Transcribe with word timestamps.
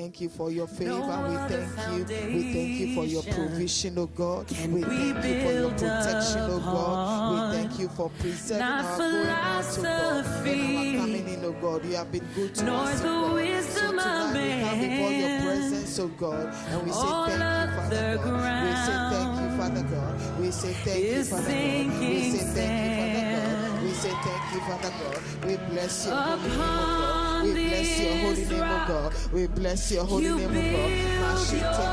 thank 0.00 0.20
you 0.20 0.28
for 0.30 0.50
your 0.50 0.66
favor. 0.66 0.94
we 1.28 1.36
thank 1.36 1.98
you. 1.98 2.04
We 2.34 2.52
thank 2.52 2.80
you 2.80 2.94
for 2.94 3.04
your 3.04 3.22
provision, 3.22 3.98
oh 3.98 4.06
God. 4.06 4.50
We 4.50 4.82
thank 4.82 5.24
you 5.24 5.42
for 5.44 5.52
your 5.52 5.70
protection, 5.70 6.40
oh 6.40 6.60
God. 6.60 7.52
We 7.52 7.56
thank 7.56 7.78
you 7.78 7.88
for 7.88 8.08
preserving 8.18 8.62
our 8.62 8.96
going 8.98 9.28
out, 9.28 9.64
oh 9.78 9.82
God, 9.82 10.46
and 10.46 10.76
our 10.78 11.00
coming 11.00 11.28
in, 11.28 11.44
oh 11.44 11.52
God. 11.52 11.84
You 11.84 11.96
have 11.96 12.10
been 12.10 12.26
good 12.34 12.54
to 12.54 12.72
us, 12.72 13.02
oh 13.04 13.36
God. 13.36 13.62
So 13.62 13.90
tonight 13.90 14.32
we 14.32 14.62
come 14.62 14.72
before 14.72 15.12
your 15.12 15.40
presence, 15.42 15.98
oh 15.98 16.08
God, 16.08 16.54
and 16.70 16.82
we 16.82 16.92
say 16.92 17.10
thank 17.36 17.70
you, 17.70 17.80
Father 17.90 18.22
God. 18.24 18.60
We 18.64 18.72
say 18.72 19.02
thank 19.12 19.40
you, 19.40 19.54
Father 19.58 19.82
God. 19.82 20.40
We 20.40 20.50
say 20.50 20.72
thank 20.72 21.12
you, 21.12 21.20
Father 21.20 21.52
God. 21.60 22.12
We 22.12 22.30
say 22.30 22.44
thank 22.56 22.84
you, 22.88 23.00
Father 23.00 23.24
God. 23.36 23.82
We 23.82 23.92
say 23.92 24.14
thank 24.24 24.44
you, 24.54 24.60
Father 24.60 24.92
God. 25.00 25.44
We 25.44 25.56
bless 25.68 26.06
your 26.06 26.14
holy 26.16 26.48
name, 26.48 26.60
oh 26.60 27.00
God. 27.00 27.19
We 27.42 27.52
bless 27.52 28.00
your 28.00 28.16
holy 28.16 28.44
name, 28.44 28.62
oh 28.62 28.84
God. 28.88 29.14
We 29.32 29.46
bless 29.46 29.92
your 29.92 30.04
holy 30.04 30.24
name, 30.28 30.74
oh 30.74 30.84
God. 31.20 31.90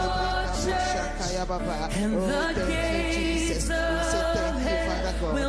Baba. 1.48 1.90
Oh, 1.90 2.54
thank 2.56 2.58
you, 2.58 3.14
Jesus. 3.14 3.64
We 3.64 3.76
say 3.76 4.24
thank 4.36 4.58
you, 4.60 4.76
Father 4.88 5.16
God. 5.22 5.34
We 5.34 5.42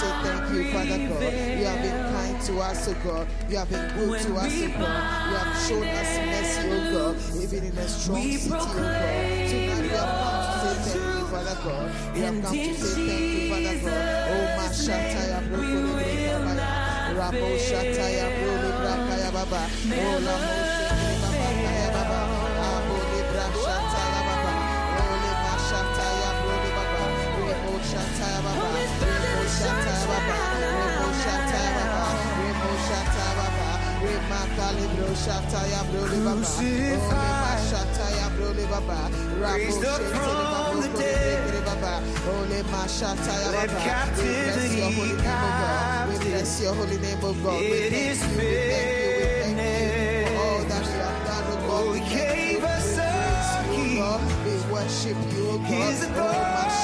say 0.00 0.12
thank 0.24 0.44
you, 0.52 0.62
Father 0.72 0.98
God. 1.08 1.22
You 1.58 1.64
have 1.66 1.82
been 1.82 2.00
kind 2.12 2.36
to 2.42 2.52
us, 2.60 2.88
oh 2.88 2.96
God. 3.04 3.26
You 3.48 3.56
have 3.58 3.70
been 3.70 3.86
good 3.94 4.20
to 4.22 4.34
us, 4.34 4.52
oh 4.52 4.68
God. 4.68 5.30
You 5.30 5.36
have 5.36 5.54
shown 5.68 5.84
us 5.84 6.12
mercy, 6.26 6.68
oh 6.72 7.14
God. 7.14 7.42
Even 7.42 7.62
in 7.64 7.78
a 7.78 7.88
strong 7.88 8.22
city, 8.22 8.50
oh 8.52 8.58
God. 8.58 8.74
Tonight 8.74 9.84
we 9.84 9.88
have 9.90 10.12
come 10.24 10.66
to 10.66 10.82
say 10.82 10.98
thank 10.98 11.18
you, 11.18 11.26
Father 11.30 11.58
God. 11.62 11.86
We 12.14 12.20
have 12.20 12.42
come 12.42 12.56
to 12.56 12.74
say 12.74 13.06
thank 13.06 13.22
you, 13.34 13.44
Father 13.50 13.90
God. 13.90 14.30
Oh, 14.30 14.46
Mashataya 14.58 15.38
Brokole 15.48 16.44
Baba. 16.44 16.84
Rabo 17.14 17.46
Shataya 17.56 18.26
Brole 18.38 18.63
talaba, 19.44 19.60
ola 19.92 20.34
moshe 20.40 20.86
talaba 20.86 21.94
talaba. 43.16 43.64
We 46.08 46.18
bless 46.18 46.60
your 46.62 46.74
holy 46.74 46.98
name, 46.98 47.18
O 47.22 47.32
God. 47.34 47.60
We 47.60 47.90
bless 47.90 48.22
your 48.22 48.93
worship 54.84 55.16
you, 55.32 55.48
oh 55.48 55.58
God. 55.58 55.64
His 55.64 56.02
authority. 56.04 56.36
Oh, 56.36 56.74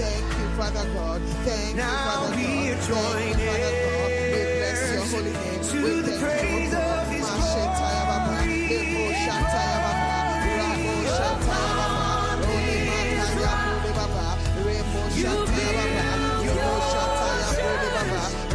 Thank 0.00 0.28
you, 0.38 0.46
Father 0.56 0.86
God. 0.94 1.20
Thank 1.44 1.76
now 1.76 1.84
you, 1.84 1.96
Father 2.08 2.30
God. 2.30 2.36
we 2.36 2.44
God. 2.44 2.72
Are 2.72 2.88
joined 2.88 3.36
Thank 3.36 3.40
you, 3.40 3.46
Father 3.52 3.72
God. 3.84 4.08
We 4.32 4.40
bless 4.56 4.80
your 4.92 5.04
holy 5.12 5.34
name. 5.36 5.60
To 5.60 5.76
we 5.84 5.90
the 6.00 6.14
praise 6.24 6.72
you, 6.72 6.78
of 6.80 7.04
His 7.12 7.20
glory. 7.20 7.60
You 7.60 8.80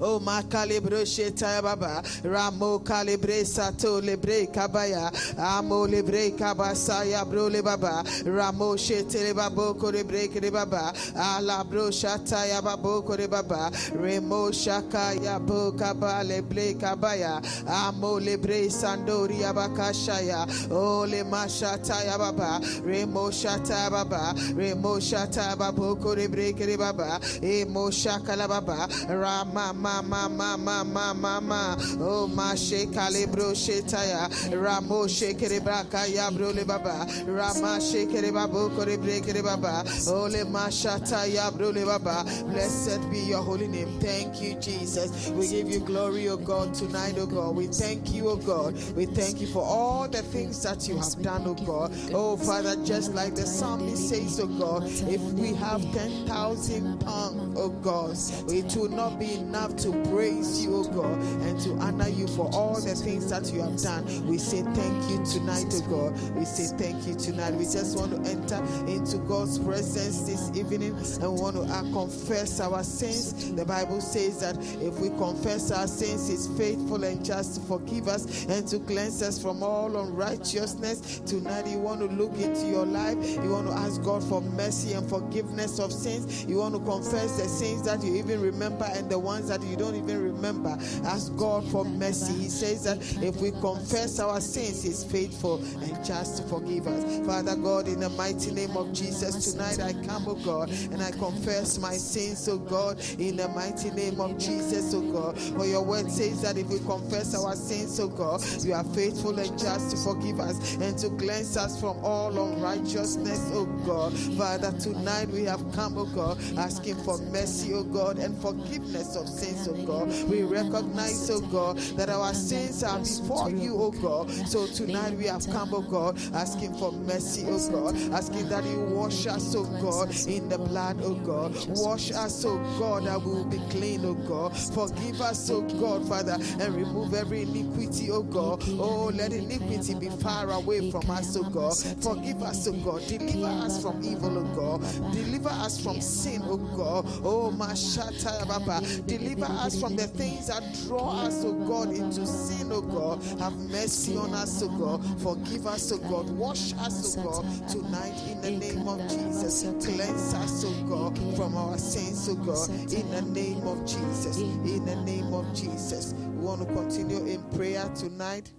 Oh 0.00 0.18
makalibre 0.18 1.06
sheta 1.06 1.60
baba. 1.62 2.02
Ramo 2.24 2.78
calibre 2.80 3.44
sato 3.44 4.00
lebre 4.00 4.46
kabaya. 4.52 5.10
Amo 5.38 5.86
lebre 5.86 6.32
kabasaya 6.36 7.28
bro 7.28 7.48
le 7.48 7.62
baba. 7.62 8.02
Ramo 8.24 8.76
shete 8.76 9.22
le 9.22 9.34
babo 9.34 9.74
kore 9.74 10.02
break 10.04 10.40
le 10.40 10.50
baba. 10.50 10.92
Ala 11.14 11.64
bro 11.64 11.90
shata 11.90 12.48
ya 12.48 12.60
babo 12.60 13.02
kore 13.02 13.26
baba. 13.28 13.70
Remo 13.94 14.50
shaka 14.50 15.14
ya 15.20 15.38
bo 15.38 15.72
kaba 15.72 16.22
lebre 16.24 16.74
kabaya. 16.78 17.42
Amo 17.68 18.18
lebre 18.18 18.70
sandori 18.70 19.40
abakashaya. 19.42 20.46
Oh 20.70 21.04
le 21.04 21.24
mashata 21.24 22.04
ya 22.06 22.16
baba. 22.16 22.60
Remo 22.84 23.30
shata 23.30 23.90
baba. 23.90 24.34
Remo 24.54 24.98
shata 24.98 25.56
babo 25.58 25.96
kore 25.96 26.26
break 26.28 26.58
le 26.60 26.76
baba. 26.76 27.20
Emo 27.42 27.90
shaka 27.90 28.34
la 28.36 28.46
baba. 28.48 28.88
Rama 29.08 29.72
ma 30.00 30.28
ma 30.28 30.28
ma 30.28 30.56
ma 30.56 30.84
ma 30.84 31.12
ma 31.12 31.40
ma. 31.40 31.76
Oh 31.98 32.26
ma 32.28 32.54
she 32.54 32.86
calibro 32.86 33.50
shetaya 33.52 34.28
ramo 34.62 35.06
shekere 35.06 35.60
braka 35.60 36.06
ya 36.06 36.30
bro 36.30 36.50
le 36.50 36.64
baba. 36.64 37.06
Rama 37.26 37.78
shekere 37.80 38.32
babo 38.32 38.68
kore 38.70 38.96
brekere 38.96 39.42
baba. 39.42 39.84
Oh 40.06 40.26
le 40.26 40.44
ma 40.44 40.68
shata 40.68 41.26
ya 41.32 41.50
bro 41.50 41.70
le 41.70 41.84
baba. 41.84 42.24
Blessed 42.46 43.10
be 43.10 43.18
your 43.18 43.42
holy 43.42 43.66
name. 43.66 43.98
Thank 44.00 44.40
you 44.40 44.54
jesus. 44.60 45.30
We 45.30 45.48
give 45.48 45.68
you 45.68 45.80
glory 45.80 46.28
oh 46.28 46.36
god 46.36 46.74
tonight 46.74 47.16
oh 47.18 47.26
god. 47.26 47.56
We 47.56 47.66
thank 47.66 48.12
you 48.12 48.28
oh 48.30 48.36
god. 48.36 48.74
We 48.94 49.06
thank 49.06 49.40
you 49.40 49.46
for 49.48 49.62
all 49.64 50.08
the 50.08 50.22
things 50.22 50.62
that 50.62 50.86
you 50.86 50.96
have 50.98 51.20
done 51.22 51.42
oh 51.46 51.54
god. 51.54 51.92
Oh 52.12 52.36
father 52.36 52.76
just 52.84 53.14
like 53.14 53.34
the 53.34 53.46
psalmist 53.46 54.08
says 54.08 54.38
oh 54.40 54.46
god 54.46 54.84
if 54.86 55.20
we 55.40 55.54
have 55.54 55.80
10,000 55.92 56.98
tongues 57.00 57.56
oh 57.56 57.70
god 57.82 58.16
it 58.52 58.76
will 58.76 58.88
not 58.88 59.18
be 59.18 59.34
enough 59.34 59.76
to 59.82 59.92
praise 60.10 60.64
you, 60.64 60.76
oh 60.76 60.84
God, 60.84 61.18
and 61.42 61.58
to 61.60 61.72
honor 61.78 62.08
you 62.08 62.26
for 62.28 62.50
all 62.52 62.80
the 62.80 62.94
things 62.94 63.30
that 63.30 63.52
you 63.52 63.60
have 63.60 63.80
done. 63.80 64.04
We 64.26 64.38
say 64.38 64.62
thank 64.62 65.10
you 65.10 65.24
tonight, 65.24 65.66
oh 65.72 66.12
God. 66.12 66.34
We 66.34 66.44
say 66.44 66.76
thank 66.76 67.06
you 67.06 67.14
tonight. 67.14 67.54
We 67.54 67.64
just 67.64 67.96
want 67.96 68.12
to 68.12 68.30
enter 68.30 68.62
into 68.86 69.18
God's 69.18 69.58
presence 69.58 70.22
this 70.22 70.50
evening 70.58 70.94
and 71.22 71.38
want 71.38 71.56
to 71.56 71.92
confess 71.92 72.60
our 72.60 72.82
sins. 72.84 73.54
The 73.54 73.64
Bible 73.64 74.00
says 74.00 74.40
that 74.40 74.56
if 74.82 74.98
we 74.98 75.08
confess 75.10 75.70
our 75.70 75.86
sins, 75.86 76.28
He's 76.28 76.46
faithful 76.58 77.02
and 77.04 77.24
just 77.24 77.54
to 77.54 77.60
forgive 77.62 78.08
us 78.08 78.46
and 78.46 78.66
to 78.68 78.78
cleanse 78.80 79.22
us 79.22 79.40
from 79.40 79.62
all 79.62 79.96
unrighteousness. 79.96 81.20
Tonight, 81.20 81.66
you 81.66 81.78
want 81.78 82.00
to 82.00 82.06
look 82.06 82.34
into 82.38 82.66
your 82.66 82.86
life. 82.86 83.16
You 83.42 83.50
want 83.50 83.68
to 83.68 83.74
ask 83.74 84.02
God 84.02 84.22
for 84.24 84.40
mercy 84.40 84.92
and 84.92 85.08
forgiveness 85.08 85.78
of 85.78 85.92
sins. 85.92 86.44
You 86.44 86.58
want 86.58 86.74
to 86.74 86.80
confess 86.80 87.36
the 87.40 87.48
sins 87.48 87.82
that 87.84 88.02
you 88.02 88.16
even 88.16 88.40
remember 88.40 88.88
and 88.92 89.10
the 89.10 89.18
ones 89.18 89.48
that 89.48 89.62
you 89.62 89.69
don't 89.76 89.96
even 89.96 90.22
remember. 90.22 90.76
Ask 91.04 91.36
God 91.36 91.68
for 91.70 91.84
mercy. 91.84 92.32
He 92.32 92.48
says 92.48 92.84
that 92.84 92.98
if 93.22 93.36
we 93.36 93.50
confess 93.52 94.18
our 94.20 94.40
sins, 94.40 94.82
He's 94.82 95.04
faithful 95.04 95.62
and 95.82 96.04
just 96.04 96.38
to 96.38 96.48
forgive 96.48 96.86
us. 96.86 97.26
Father 97.26 97.56
God, 97.56 97.88
in 97.88 98.00
the 98.00 98.10
mighty 98.10 98.52
name 98.52 98.76
of 98.76 98.92
Jesus, 98.92 99.52
tonight 99.52 99.80
I 99.80 99.92
come, 100.06 100.24
oh 100.28 100.34
God, 100.34 100.70
and 100.70 101.02
I 101.02 101.10
confess 101.12 101.78
my 101.78 101.94
sins, 101.94 102.48
oh 102.48 102.58
God, 102.58 103.00
in 103.18 103.36
the 103.36 103.48
mighty 103.48 103.90
name 103.90 104.20
of 104.20 104.38
Jesus, 104.38 104.94
oh 104.94 105.00
God. 105.12 105.38
For 105.38 105.66
your 105.66 105.82
word 105.82 106.10
says 106.10 106.42
that 106.42 106.56
if 106.56 106.68
we 106.68 106.78
confess 106.80 107.34
our 107.34 107.54
sins, 107.56 107.98
O 108.00 108.08
God, 108.08 108.42
you 108.62 108.72
are 108.74 108.84
faithful 108.84 109.38
and 109.38 109.58
just 109.58 109.90
to 109.90 109.96
forgive 109.96 110.40
us 110.40 110.76
and 110.76 110.96
to 110.98 111.10
cleanse 111.16 111.56
us 111.56 111.80
from 111.80 112.02
all 112.04 112.30
unrighteousness, 112.30 113.50
O 113.52 113.66
God. 113.86 114.12
Father, 114.36 114.72
tonight 114.78 115.28
we 115.28 115.44
have 115.44 115.60
come, 115.72 115.98
O 115.98 116.04
God, 116.04 116.38
asking 116.56 116.96
for 117.04 117.18
mercy, 117.32 117.74
O 117.74 117.82
God, 117.82 118.18
and 118.18 118.36
forgiveness 118.38 119.16
of 119.16 119.28
sins, 119.28 119.49
oh 119.68 119.74
God. 119.86 120.08
We 120.28 120.42
recognize, 120.42 121.30
oh 121.30 121.40
God, 121.40 121.78
that 121.96 122.08
our 122.08 122.34
sins 122.34 122.82
are 122.82 122.98
before 122.98 123.50
you, 123.50 123.74
oh 123.76 123.90
God. 123.90 124.30
So 124.48 124.66
tonight 124.66 125.14
we 125.16 125.26
have 125.26 125.46
come, 125.50 125.74
oh 125.74 125.82
God, 125.82 126.18
asking 126.34 126.74
for 126.74 126.92
mercy, 126.92 127.44
oh 127.48 127.70
God, 127.70 127.96
asking 128.12 128.48
that 128.48 128.64
you 128.64 128.80
wash 128.80 129.26
us, 129.26 129.54
oh 129.56 129.64
God, 129.80 130.10
in 130.26 130.48
the 130.48 130.58
blood, 130.58 130.98
oh 131.02 131.14
God. 131.14 131.54
Wash 131.68 132.10
us, 132.12 132.44
oh 132.44 132.58
God, 132.78 133.06
that 133.06 133.20
we 133.22 133.32
will 133.32 133.44
be 133.44 133.58
clean, 133.70 134.04
oh 134.04 134.14
God. 134.14 134.56
Forgive 134.56 135.20
us, 135.20 135.50
oh 135.50 135.62
God, 135.62 136.08
Father, 136.08 136.36
and 136.60 136.74
remove 136.74 137.14
every 137.14 137.42
iniquity, 137.42 138.10
oh 138.10 138.22
God. 138.22 138.62
Oh, 138.68 139.10
let 139.14 139.32
iniquity 139.32 139.94
be 139.94 140.08
far 140.08 140.50
away 140.50 140.90
from 140.90 141.10
us, 141.10 141.36
oh 141.36 141.42
God. 141.44 141.76
Forgive 142.02 142.42
us, 142.42 142.66
oh 142.68 142.72
God. 142.72 143.06
Deliver 143.06 143.46
us 143.46 143.82
from 143.82 144.02
evil, 144.04 144.38
oh 144.38 144.78
God. 144.78 145.12
Deliver 145.12 145.48
us 145.50 145.80
from 145.82 146.00
sin, 146.00 146.42
oh 146.44 146.56
God. 146.56 147.06
Oh, 147.24 147.50
Mashata 147.56 148.46
Baba. 148.46 148.80
Deliver 149.06 149.39
us 149.42 149.80
from 149.80 149.96
the 149.96 150.06
things 150.06 150.48
that 150.48 150.62
draw 150.86 151.22
us, 151.22 151.42
oh 151.44 151.54
God, 151.66 151.90
into 151.90 152.26
sin, 152.26 152.70
oh 152.72 152.80
God. 152.80 153.22
Have 153.40 153.56
mercy 153.70 154.16
on 154.16 154.34
us, 154.34 154.62
oh 154.62 154.68
God. 154.68 155.20
Forgive 155.20 155.66
us, 155.66 155.92
oh 155.92 155.98
God. 155.98 156.30
Wash 156.30 156.72
us, 156.74 157.16
oh 157.18 157.22
God, 157.22 157.68
tonight 157.68 158.14
in 158.28 158.40
the 158.40 158.50
name 158.50 158.88
of 158.88 159.00
Jesus. 159.08 159.62
Cleanse 159.84 160.34
us, 160.34 160.64
oh 160.66 160.84
God, 160.88 161.18
from 161.36 161.56
our 161.56 161.78
sins, 161.78 162.28
oh 162.28 162.34
God, 162.36 162.68
in 162.92 163.10
the 163.10 163.22
name 163.22 163.66
of 163.66 163.86
Jesus. 163.86 164.38
In 164.38 164.84
the 164.84 164.96
name 164.96 165.32
of 165.32 165.52
Jesus. 165.54 166.14
We 166.14 166.44
want 166.44 166.66
to 166.66 166.74
continue 166.74 167.26
in 167.26 167.42
prayer 167.50 167.88
tonight. 167.94 168.52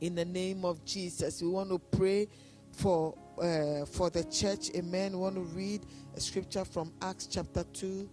In 0.00 0.14
the 0.14 0.24
name 0.24 0.64
of 0.64 0.84
Jesus, 0.84 1.40
we 1.40 1.48
want 1.48 1.70
to 1.70 1.78
pray 1.78 2.28
for 2.70 3.16
uh, 3.40 3.84
for 3.86 4.10
the 4.10 4.24
church. 4.24 4.70
Amen. 4.74 5.12
We 5.12 5.18
want 5.18 5.36
to 5.36 5.42
read 5.42 5.86
a 6.14 6.20
scripture 6.20 6.64
from 6.64 6.92
Acts 7.02 7.26
chapter 7.26 7.64
2, 7.72 8.08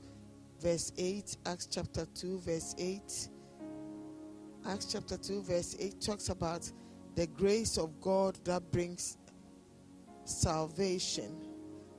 verse 0.64 0.94
8. 0.98 1.38
Acts 1.46 1.68
chapter 1.70 2.08
2, 2.16 2.40
verse 2.40 2.74
8. 2.78 3.28
Acts 4.66 4.86
chapter 4.86 5.18
2, 5.18 5.44
verse 5.44 5.76
8 5.78 6.00
talks 6.00 6.30
about 6.30 6.72
the 7.16 7.28
grace 7.28 7.78
of 7.78 8.00
God 8.00 8.40
that 8.46 8.72
brings 8.72 9.18
salvation. 10.24 11.36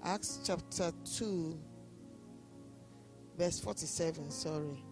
Acts 0.03 0.41
chapter 0.45 0.91
2, 1.19 1.59
verse 3.37 3.61
47. 3.61 4.31
Sorry. 4.31 4.83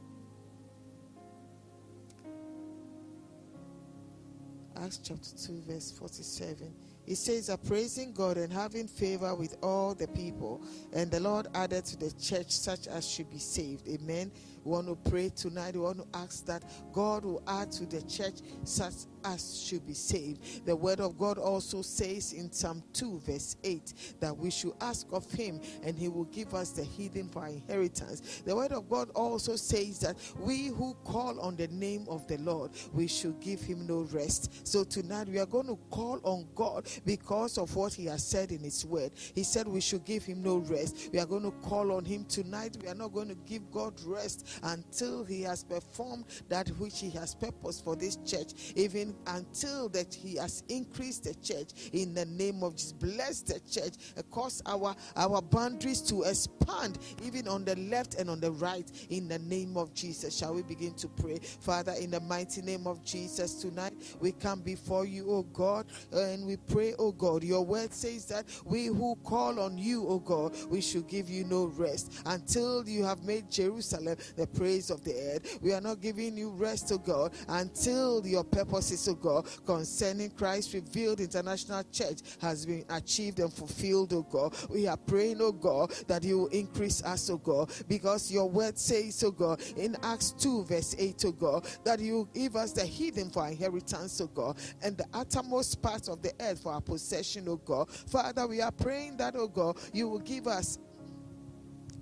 Acts 4.76 4.98
chapter 4.98 5.30
2, 5.46 5.62
verse 5.66 5.90
47. 5.98 6.72
It 7.06 7.16
says, 7.16 7.48
"A 7.48 7.58
praising 7.58 8.12
God 8.12 8.36
and 8.36 8.52
having 8.52 8.86
favor 8.86 9.34
with 9.34 9.56
all 9.62 9.94
the 9.94 10.08
people, 10.08 10.62
and 10.92 11.10
the 11.10 11.20
Lord 11.20 11.48
added 11.54 11.84
to 11.86 11.96
the 11.96 12.12
church 12.12 12.50
such 12.50 12.86
as 12.86 13.06
should 13.06 13.30
be 13.30 13.38
saved. 13.38 13.88
Amen. 13.88 14.30
We 14.64 14.70
want 14.70 14.86
to 14.86 15.10
pray 15.10 15.30
tonight. 15.30 15.74
We 15.74 15.80
want 15.80 15.98
to 15.98 16.18
ask 16.18 16.46
that 16.46 16.62
God 16.92 17.24
will 17.24 17.42
add 17.46 17.72
to 17.72 17.86
the 17.86 18.02
church 18.02 18.36
such 18.64 18.94
as 19.24 19.60
should 19.60 19.86
be 19.86 19.94
saved. 19.94 20.66
The 20.66 20.74
word 20.76 21.00
of 21.00 21.18
God 21.18 21.38
also 21.38 21.82
says 21.82 22.32
in 22.32 22.50
Psalm 22.52 22.82
2, 22.92 23.20
verse 23.20 23.56
8, 23.64 24.16
that 24.20 24.36
we 24.36 24.50
should 24.50 24.74
ask 24.80 25.06
of 25.12 25.30
him 25.30 25.60
and 25.82 25.98
he 25.98 26.08
will 26.08 26.24
give 26.24 26.54
us 26.54 26.70
the 26.70 26.84
hidden 26.84 27.28
for 27.28 27.46
inheritance. 27.46 28.42
The 28.44 28.54
word 28.54 28.72
of 28.72 28.88
God 28.88 29.10
also 29.14 29.56
says 29.56 30.00
that 30.00 30.16
we 30.38 30.68
who 30.68 30.94
call 31.04 31.40
on 31.40 31.56
the 31.56 31.68
name 31.68 32.06
of 32.08 32.26
the 32.26 32.38
Lord, 32.38 32.72
we 32.92 33.06
should 33.06 33.40
give 33.40 33.60
him 33.60 33.86
no 33.86 34.02
rest. 34.12 34.66
So 34.66 34.84
tonight 34.84 35.28
we 35.28 35.38
are 35.38 35.46
going 35.46 35.66
to 35.66 35.78
call 35.90 36.20
on 36.22 36.46
God 36.54 36.88
because 37.04 37.58
of 37.58 37.74
what 37.76 37.92
he 37.94 38.06
has 38.06 38.24
said 38.24 38.52
in 38.52 38.60
his 38.60 38.84
word. 38.84 39.12
He 39.34 39.42
said 39.42 39.66
we 39.66 39.80
should 39.80 40.04
give 40.04 40.24
him 40.24 40.42
no 40.42 40.58
rest. 40.58 41.10
We 41.12 41.18
are 41.18 41.26
going 41.26 41.42
to 41.44 41.52
call 41.62 41.92
on 41.92 42.04
him 42.04 42.24
tonight. 42.24 42.76
We 42.82 42.88
are 42.88 42.94
not 42.94 43.12
going 43.12 43.28
to 43.28 43.36
give 43.46 43.70
God 43.70 43.94
rest 44.04 44.46
until 44.62 45.24
he 45.24 45.42
has 45.42 45.64
performed 45.64 46.24
that 46.48 46.68
which 46.78 46.98
he 47.00 47.10
has 47.10 47.34
purposed 47.34 47.84
for 47.84 47.96
this 47.96 48.16
church, 48.24 48.72
even 48.76 49.11
until 49.26 49.88
that 49.90 50.12
he 50.14 50.36
has 50.36 50.62
increased 50.68 51.24
the 51.24 51.34
church 51.34 51.70
in 51.92 52.14
the 52.14 52.24
name 52.26 52.62
of 52.62 52.76
Jesus. 52.76 52.92
Bless 52.92 53.40
the 53.42 53.60
church, 53.60 53.94
cause 54.30 54.62
our 54.66 54.94
our 55.16 55.42
boundaries 55.42 56.00
to 56.02 56.22
expand 56.22 56.98
even 57.22 57.48
on 57.48 57.64
the 57.64 57.76
left 57.76 58.14
and 58.14 58.30
on 58.30 58.40
the 58.40 58.50
right 58.52 58.90
in 59.10 59.28
the 59.28 59.38
name 59.40 59.76
of 59.76 59.94
Jesus. 59.94 60.36
Shall 60.36 60.54
we 60.54 60.62
begin 60.62 60.94
to 60.94 61.08
pray? 61.08 61.38
Father, 61.38 61.92
in 62.00 62.10
the 62.10 62.20
mighty 62.20 62.62
name 62.62 62.86
of 62.86 63.04
Jesus, 63.04 63.54
tonight 63.54 63.94
we 64.20 64.32
come 64.32 64.60
before 64.60 65.04
you, 65.04 65.26
oh 65.30 65.42
God, 65.42 65.86
and 66.12 66.46
we 66.46 66.56
pray, 66.56 66.94
oh 66.98 67.12
God. 67.12 67.42
Your 67.42 67.64
word 67.64 67.92
says 67.92 68.26
that 68.26 68.46
we 68.64 68.86
who 68.86 69.16
call 69.24 69.60
on 69.60 69.78
you, 69.78 70.06
oh 70.08 70.18
God, 70.18 70.54
we 70.68 70.80
should 70.80 71.08
give 71.08 71.28
you 71.28 71.44
no 71.44 71.66
rest 71.66 72.22
until 72.26 72.88
you 72.88 73.04
have 73.04 73.22
made 73.24 73.50
Jerusalem 73.50 74.16
the 74.36 74.46
praise 74.46 74.90
of 74.90 75.04
the 75.04 75.14
earth. 75.14 75.58
We 75.62 75.72
are 75.72 75.80
not 75.80 76.00
giving 76.00 76.36
you 76.36 76.50
rest, 76.50 76.90
oh 76.92 76.98
God, 76.98 77.32
until 77.48 78.26
your 78.26 78.44
purposes, 78.44 79.01
oh 79.08 79.14
God, 79.14 79.46
concerning 79.64 80.30
Christ 80.30 80.74
revealed 80.74 81.20
international 81.20 81.84
church 81.92 82.20
has 82.40 82.66
been 82.66 82.84
achieved 82.90 83.40
and 83.40 83.52
fulfilled, 83.52 84.12
oh 84.12 84.22
God. 84.22 84.54
We 84.70 84.86
are 84.86 84.96
praying, 84.96 85.38
oh 85.40 85.52
God, 85.52 85.90
that 86.08 86.22
you 86.24 86.40
will 86.40 86.46
increase 86.48 87.02
us, 87.02 87.30
oh 87.30 87.38
God, 87.38 87.70
because 87.88 88.30
your 88.30 88.48
word 88.48 88.78
says, 88.78 89.22
oh 89.24 89.30
God, 89.30 89.60
in 89.76 89.96
Acts 90.02 90.32
2, 90.32 90.64
verse 90.64 90.94
8, 90.98 91.24
oh 91.26 91.32
God, 91.32 91.66
that 91.84 92.00
you 92.00 92.28
give 92.34 92.56
us 92.56 92.72
the 92.72 92.84
hidden 92.84 93.30
for 93.30 93.46
inheritance, 93.46 94.20
oh 94.20 94.26
God, 94.28 94.56
and 94.82 94.96
the 94.96 95.06
uttermost 95.12 95.80
parts 95.82 96.08
of 96.08 96.22
the 96.22 96.32
earth 96.40 96.62
for 96.62 96.72
our 96.72 96.80
possession, 96.80 97.46
oh 97.48 97.56
God. 97.56 97.90
Father, 97.90 98.46
we 98.46 98.60
are 98.60 98.72
praying 98.72 99.16
that, 99.18 99.34
oh 99.36 99.48
God, 99.48 99.76
you 99.92 100.08
will 100.08 100.18
give 100.20 100.46
us 100.46 100.78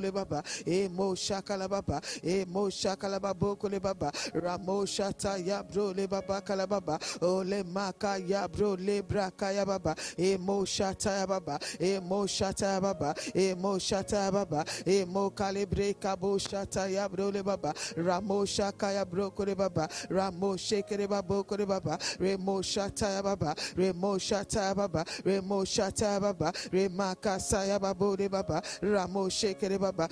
le 0.00 0.10
baba 0.10 0.42
e 0.66 0.88
mo 0.88 1.14
shakala 1.14 1.68
baba 1.68 2.00
e 2.22 2.44
mo 2.44 2.68
shakala 2.70 3.20
babo 3.20 3.56
kole 3.56 3.80
baba 3.80 4.10
ramo 4.34 4.84
shata 4.86 5.38
ya 5.44 5.62
bro 5.62 5.92
le 5.92 6.06
baba 6.06 6.40
kala 6.40 6.66
baba 6.66 6.98
o 7.22 7.42
le 7.42 7.62
maka 7.62 8.16
ya 8.18 8.46
bro 8.48 8.74
le 8.74 9.02
braka 9.02 9.52
ya 9.52 9.64
baba 9.64 9.94
e 10.16 10.36
mo 10.36 10.64
shata 10.64 11.18
ya 11.18 11.26
baba 11.26 11.58
e 11.80 11.98
mo 12.00 12.26
shata 12.26 12.74
ya 12.74 12.80
baba 12.80 13.14
e 13.34 13.54
mo 13.54 13.78
shata 13.78 14.16
ya 14.24 14.30
baba 14.30 14.64
e 14.86 15.04
mo 15.04 15.30
kalibre 15.30 15.94
kabo 15.94 16.38
shata 16.38 16.88
ya 16.90 17.08
bro 17.08 17.30
le 17.30 17.42
baba 17.42 17.74
ramo 17.96 18.44
shaka 18.44 18.92
ya 18.92 19.04
bro 19.04 19.30
kole 19.30 19.54
baba 19.54 19.88
ramo 20.10 20.56
shekere 20.56 21.08
babo 21.08 21.44
kole 21.44 21.66
baba 21.66 21.98
remo 22.20 22.62
shata 22.62 23.08
ya 23.10 23.22
baba 23.22 23.54
remo 23.76 24.18
shata 24.18 24.60
ya 24.68 24.74
baba 24.74 25.04
remo 25.24 25.64
shata 25.64 26.06
ya 26.12 26.20
baba 26.20 26.52
remaka 26.72 27.40
sa 27.40 27.64
ya 27.64 27.78
babo 27.78 28.16
le 28.16 28.28
baba 28.28 28.62
ramo 28.82 29.28
shekere 29.28 29.78
baba. 29.92 30.08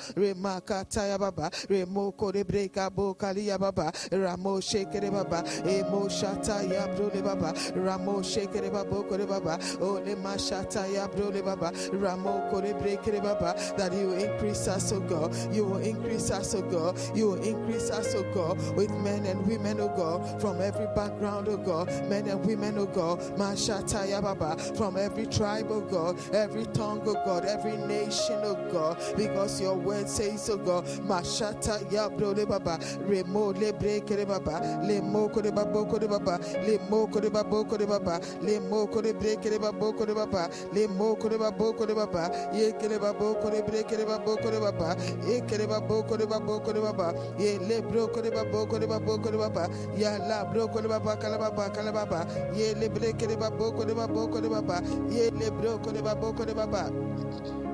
Taya 0.84 1.18
baba. 1.18 1.50
Remoko 1.68 2.32
de 2.32 2.44
breka 2.44 2.90
bo 2.94 3.14
kalia 3.14 3.58
baba. 3.58 3.92
Ramo 4.12 4.60
shekere 4.60 5.10
baba. 5.10 5.42
Emo 5.68 6.08
shata 6.08 6.62
ya 6.70 6.86
brole 6.94 7.22
baba. 7.22 7.52
Ramo 7.74 8.20
shekere 8.22 8.70
baba 8.72 9.02
kore 9.04 9.26
baba. 9.26 9.58
O 9.80 9.94
le 9.94 10.14
mashata 10.16 10.86
ya 10.92 11.06
brole 11.08 11.42
baba. 11.44 11.72
Ramo 11.92 12.48
kore 12.50 12.72
brekere 12.74 13.22
baba. 13.22 13.54
That 13.76 13.92
you 13.92 14.12
increase 14.12 14.68
us 14.68 14.92
oh 14.92 15.00
God. 15.00 15.34
You 15.54 15.64
will 15.66 15.78
increase 15.78 16.30
us 16.30 16.54
oh 16.54 16.62
God. 16.62 16.98
You 17.14 17.28
will 17.30 17.42
increase 17.42 17.90
us 17.90 18.14
oh 18.14 18.24
God 18.34 18.58
with 18.76 18.90
men 19.02 19.26
and 19.26 19.46
women 19.46 19.80
oh 19.80 19.88
God 19.88 20.40
from 20.40 20.60
every 20.60 20.86
background 20.94 21.48
oh 21.48 21.56
God. 21.56 21.88
Men 22.08 22.28
and 22.28 22.44
women 22.44 22.78
oh 22.78 22.86
God. 22.86 23.20
Mashata 23.38 24.08
ya 24.08 24.20
baba. 24.20 24.56
From 24.76 24.96
every 24.96 25.26
tribe 25.26 25.66
oh 25.70 25.80
God. 25.80 26.18
Every 26.34 26.66
tongue 26.66 27.02
oh 27.06 27.14
God. 27.24 27.44
Every 27.44 27.76
nation 27.76 28.40
oh 28.44 28.56
God. 28.72 28.98
Because 29.16 29.60
your 29.66 29.74
word 29.74 30.08
says, 30.08 30.48
oh 30.48 30.56
God, 30.56 30.84
Mashata 31.10 31.82
Yabro 31.90 32.34
de 32.34 32.46
Baba, 32.46 32.78
Remo 33.08 33.52
le 33.52 33.72
break 33.72 34.06
de 34.06 34.24
Baba, 34.24 34.60
le 34.86 35.00
moko 35.00 35.42
de 35.42 35.50
baboko 35.50 35.98
de 35.98 36.06
Baba, 36.06 36.38
le 36.64 36.78
moko 36.88 37.20
de 37.20 37.28
baboko 37.30 37.76
de 37.76 37.86
Baba, 37.86 38.20
le 38.42 38.60
moko 38.60 39.02
de 39.02 39.12
break 39.12 39.42
de 39.42 39.58
baboko 39.58 40.06
de 40.06 40.14
Baba, 40.14 40.48
le 40.72 40.86
moko 40.86 41.28
de 41.28 41.36
baboko 41.36 41.84
de 41.84 41.94
Baba, 41.94 42.30
ye 42.54 42.72
kere 42.78 42.98
baboko 42.98 43.50
de 43.50 43.62
break 43.62 43.88
de 43.88 44.04
baboko 44.04 44.50
de 44.50 44.60
Baba, 44.60 44.96
ye 45.26 45.40
kere 45.40 45.66
baboko 45.66 46.16
de 46.16 46.26
baboko 46.26 46.72
de 46.72 46.80
Baba, 46.80 47.14
ye 47.38 47.58
le 47.58 47.82
broko 47.82 48.22
de 48.22 48.30
baboko 48.30 48.78
de 48.78 48.86
baboko 48.86 49.30
de 49.32 49.36
Baba, 49.36 49.68
ya 49.96 50.16
la 50.28 50.44
broko 50.44 50.80
de 50.80 50.88
Baba 50.88 51.16
kalababa 51.16 51.70
kalababa, 51.74 52.22
ye 52.54 52.72
le 52.74 52.88
break 52.88 53.18
de 53.18 53.36
baboko 53.36 53.84
de 53.84 53.94
baboko 53.94 54.40
de 54.40 54.48
Baba, 54.48 54.80
ye 55.10 55.30
le 55.30 55.50
broko 55.50 55.92
de 55.92 56.02
baboko 56.02 56.44
de 56.46 56.54
Baba. 56.54 57.65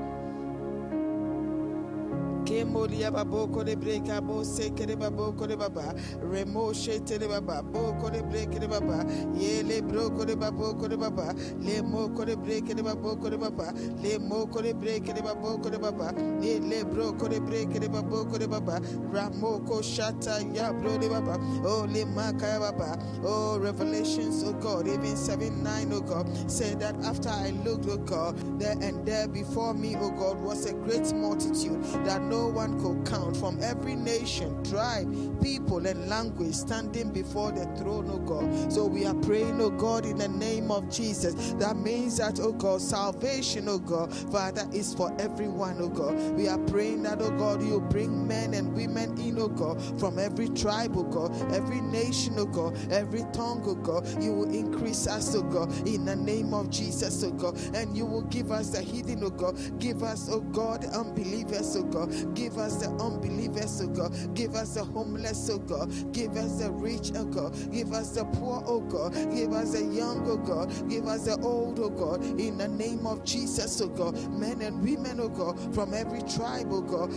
Kemolia 2.47 3.11
baboko 3.13 3.65
de 3.65 3.77
breka 3.77 4.21
bo 4.21 4.43
seke 4.45 4.87
de 4.87 4.97
baboko 4.97 5.47
de 5.49 5.57
baba 5.57 5.95
remo 6.23 6.73
shete 6.73 7.19
de 7.19 7.29
baba 7.29 7.63
boko 7.63 8.11
de 8.11 8.23
breke 8.23 8.61
de 8.61 8.69
baba 8.69 9.05
ye 9.35 9.63
le 9.63 9.83
broko 9.83 10.27
de 10.27 10.35
baboko 10.37 10.89
de 10.89 10.97
baba 10.97 11.35
le 11.61 11.83
moko 11.83 12.25
de 12.27 12.37
breke 12.37 12.75
de 12.75 12.83
baboko 12.83 13.31
de 13.31 13.39
baba 13.39 13.73
le 14.03 14.19
moko 14.19 14.63
de 14.63 14.75
breke 14.75 15.15
de 15.15 15.23
baboko 15.23 15.71
de 15.71 15.79
baba 15.79 16.13
le 16.61 16.85
broko 16.85 17.29
de 17.29 17.41
breke 17.41 17.81
de 17.81 17.89
baboko 17.89 18.39
de 18.39 18.49
baba 18.49 18.81
ramoko 19.13 19.83
shata 19.83 20.41
ya 20.55 20.73
bro 20.73 20.99
de 20.99 21.09
baba 21.09 21.39
oh 21.65 21.87
le 21.87 22.05
maka 22.07 22.59
baba 22.61 22.99
oh 23.25 23.59
revelations 23.59 24.45
oh 24.45 24.53
god 24.55 24.89
even 24.89 25.17
7 25.17 25.51
9 25.63 25.93
oh 25.93 26.01
god 26.01 26.27
said 26.51 26.81
that 26.81 26.97
after 27.05 27.31
i 27.31 27.51
looked 27.65 27.87
oh 27.89 27.99
god 27.99 28.37
there 28.61 28.77
and 28.83 29.07
there 29.07 29.29
before 29.29 29.75
me 29.75 29.97
oh 30.01 30.11
god 30.13 30.41
was 30.43 30.67
a 30.67 30.75
great 30.75 31.13
multitude 31.15 31.83
that 32.05 32.23
no 32.33 32.47
one 32.49 32.81
could 32.81 33.07
count 33.07 33.37
from 33.37 33.63
every 33.63 33.95
nation, 33.95 34.65
tribe, 34.65 35.07
people, 35.43 35.87
and 35.87 36.09
language 36.09 36.55
standing 36.55 37.11
before 37.13 37.53
the 37.53 37.67
throne, 37.77 38.09
oh 38.11 38.19
God. 38.21 38.73
So 38.73 38.87
we 38.87 39.05
are 39.05 39.15
praying, 39.15 39.61
oh 39.61 39.69
God, 39.69 40.07
in 40.07 40.17
the 40.17 40.29
name 40.29 40.71
of 40.71 40.89
Jesus. 40.89 41.53
That 41.55 41.77
means 41.77 42.17
that, 42.17 42.41
oh 42.41 42.53
God, 42.53 42.81
salvation, 42.81 43.69
oh 43.69 43.79
God, 43.79 44.15
Father, 44.33 44.67
is 44.73 44.95
for 44.95 45.15
everyone, 45.21 45.77
oh 45.81 45.91
God. 45.91 46.15
We 46.35 46.49
are 46.49 46.57
praying 46.59 47.03
that, 47.03 47.21
oh 47.21 47.33
God, 47.33 47.63
you 47.63 47.81
bring 47.91 48.27
men 48.27 48.55
and 48.55 48.73
women 48.73 49.19
in, 49.19 49.39
oh 49.39 49.49
God, 49.49 49.83
from 50.01 50.19
every 50.19 50.49
tribe, 50.49 50.93
oh 50.97 51.05
God, 51.05 51.35
every 51.53 51.83
nation, 51.83 52.37
oh 52.39 52.47
God, 52.47 52.79
every 52.91 53.27
tongue, 53.35 53.63
oh 53.67 53.75
God. 53.75 54.09
You 54.23 54.33
will 54.33 54.51
increase 54.51 55.07
us, 55.07 55.35
oh 55.35 55.43
God, 55.43 55.71
in 55.87 56.07
the 56.07 56.17
name 56.17 56.55
of 56.55 56.71
Jesus, 56.71 57.23
oh 57.25 57.33
God. 57.33 57.59
And 57.75 57.95
you 57.95 58.07
will 58.07 58.23
give 58.23 58.51
us 58.51 58.71
the 58.71 58.81
hidden, 58.81 59.23
oh 59.23 59.29
God. 59.29 59.59
Give 59.79 60.03
us, 60.03 60.31
oh 60.31 60.41
God, 60.41 60.87
unbelievers, 60.87 61.77
oh 61.77 61.83
God. 61.83 62.11
Give 62.35 62.59
us 62.59 62.77
the 62.77 62.89
unbelievers, 63.03 63.81
oh 63.83 63.89
God. 63.89 64.35
Give 64.35 64.55
us 64.55 64.75
the 64.75 64.85
homeless, 64.85 65.49
oh 65.51 65.59
God. 65.59 65.91
Give 66.13 66.37
us 66.37 66.59
the 66.61 66.71
rich, 66.71 67.13
oh 67.17 67.25
God. 67.27 67.55
Give 67.73 67.93
us 67.93 68.11
the 68.15 68.25
poor, 68.27 68.63
oh 68.67 68.81
God. 68.81 69.15
Give 69.35 69.53
us 69.53 69.73
the 69.73 69.85
young, 69.85 70.27
oh 70.29 70.37
God. 70.39 70.71
Give 70.89 71.07
us 71.07 71.25
the 71.27 71.39
old, 71.41 71.79
oh 71.81 71.91
God. 71.91 72.25
In 72.41 72.59
the 72.59 72.69
name 72.69 73.07
of 73.07 73.25
Jesus, 73.25 73.81
oh 73.81 73.89
God. 73.89 74.17
Men 74.33 74.63
and 74.63 74.83
women, 74.83 75.21
oh 75.21 75.29
God, 75.29 75.75
from 75.75 75.95
every 75.95 76.23
tribe, 76.23 76.69
oh 76.71 76.83
God. 76.83 77.11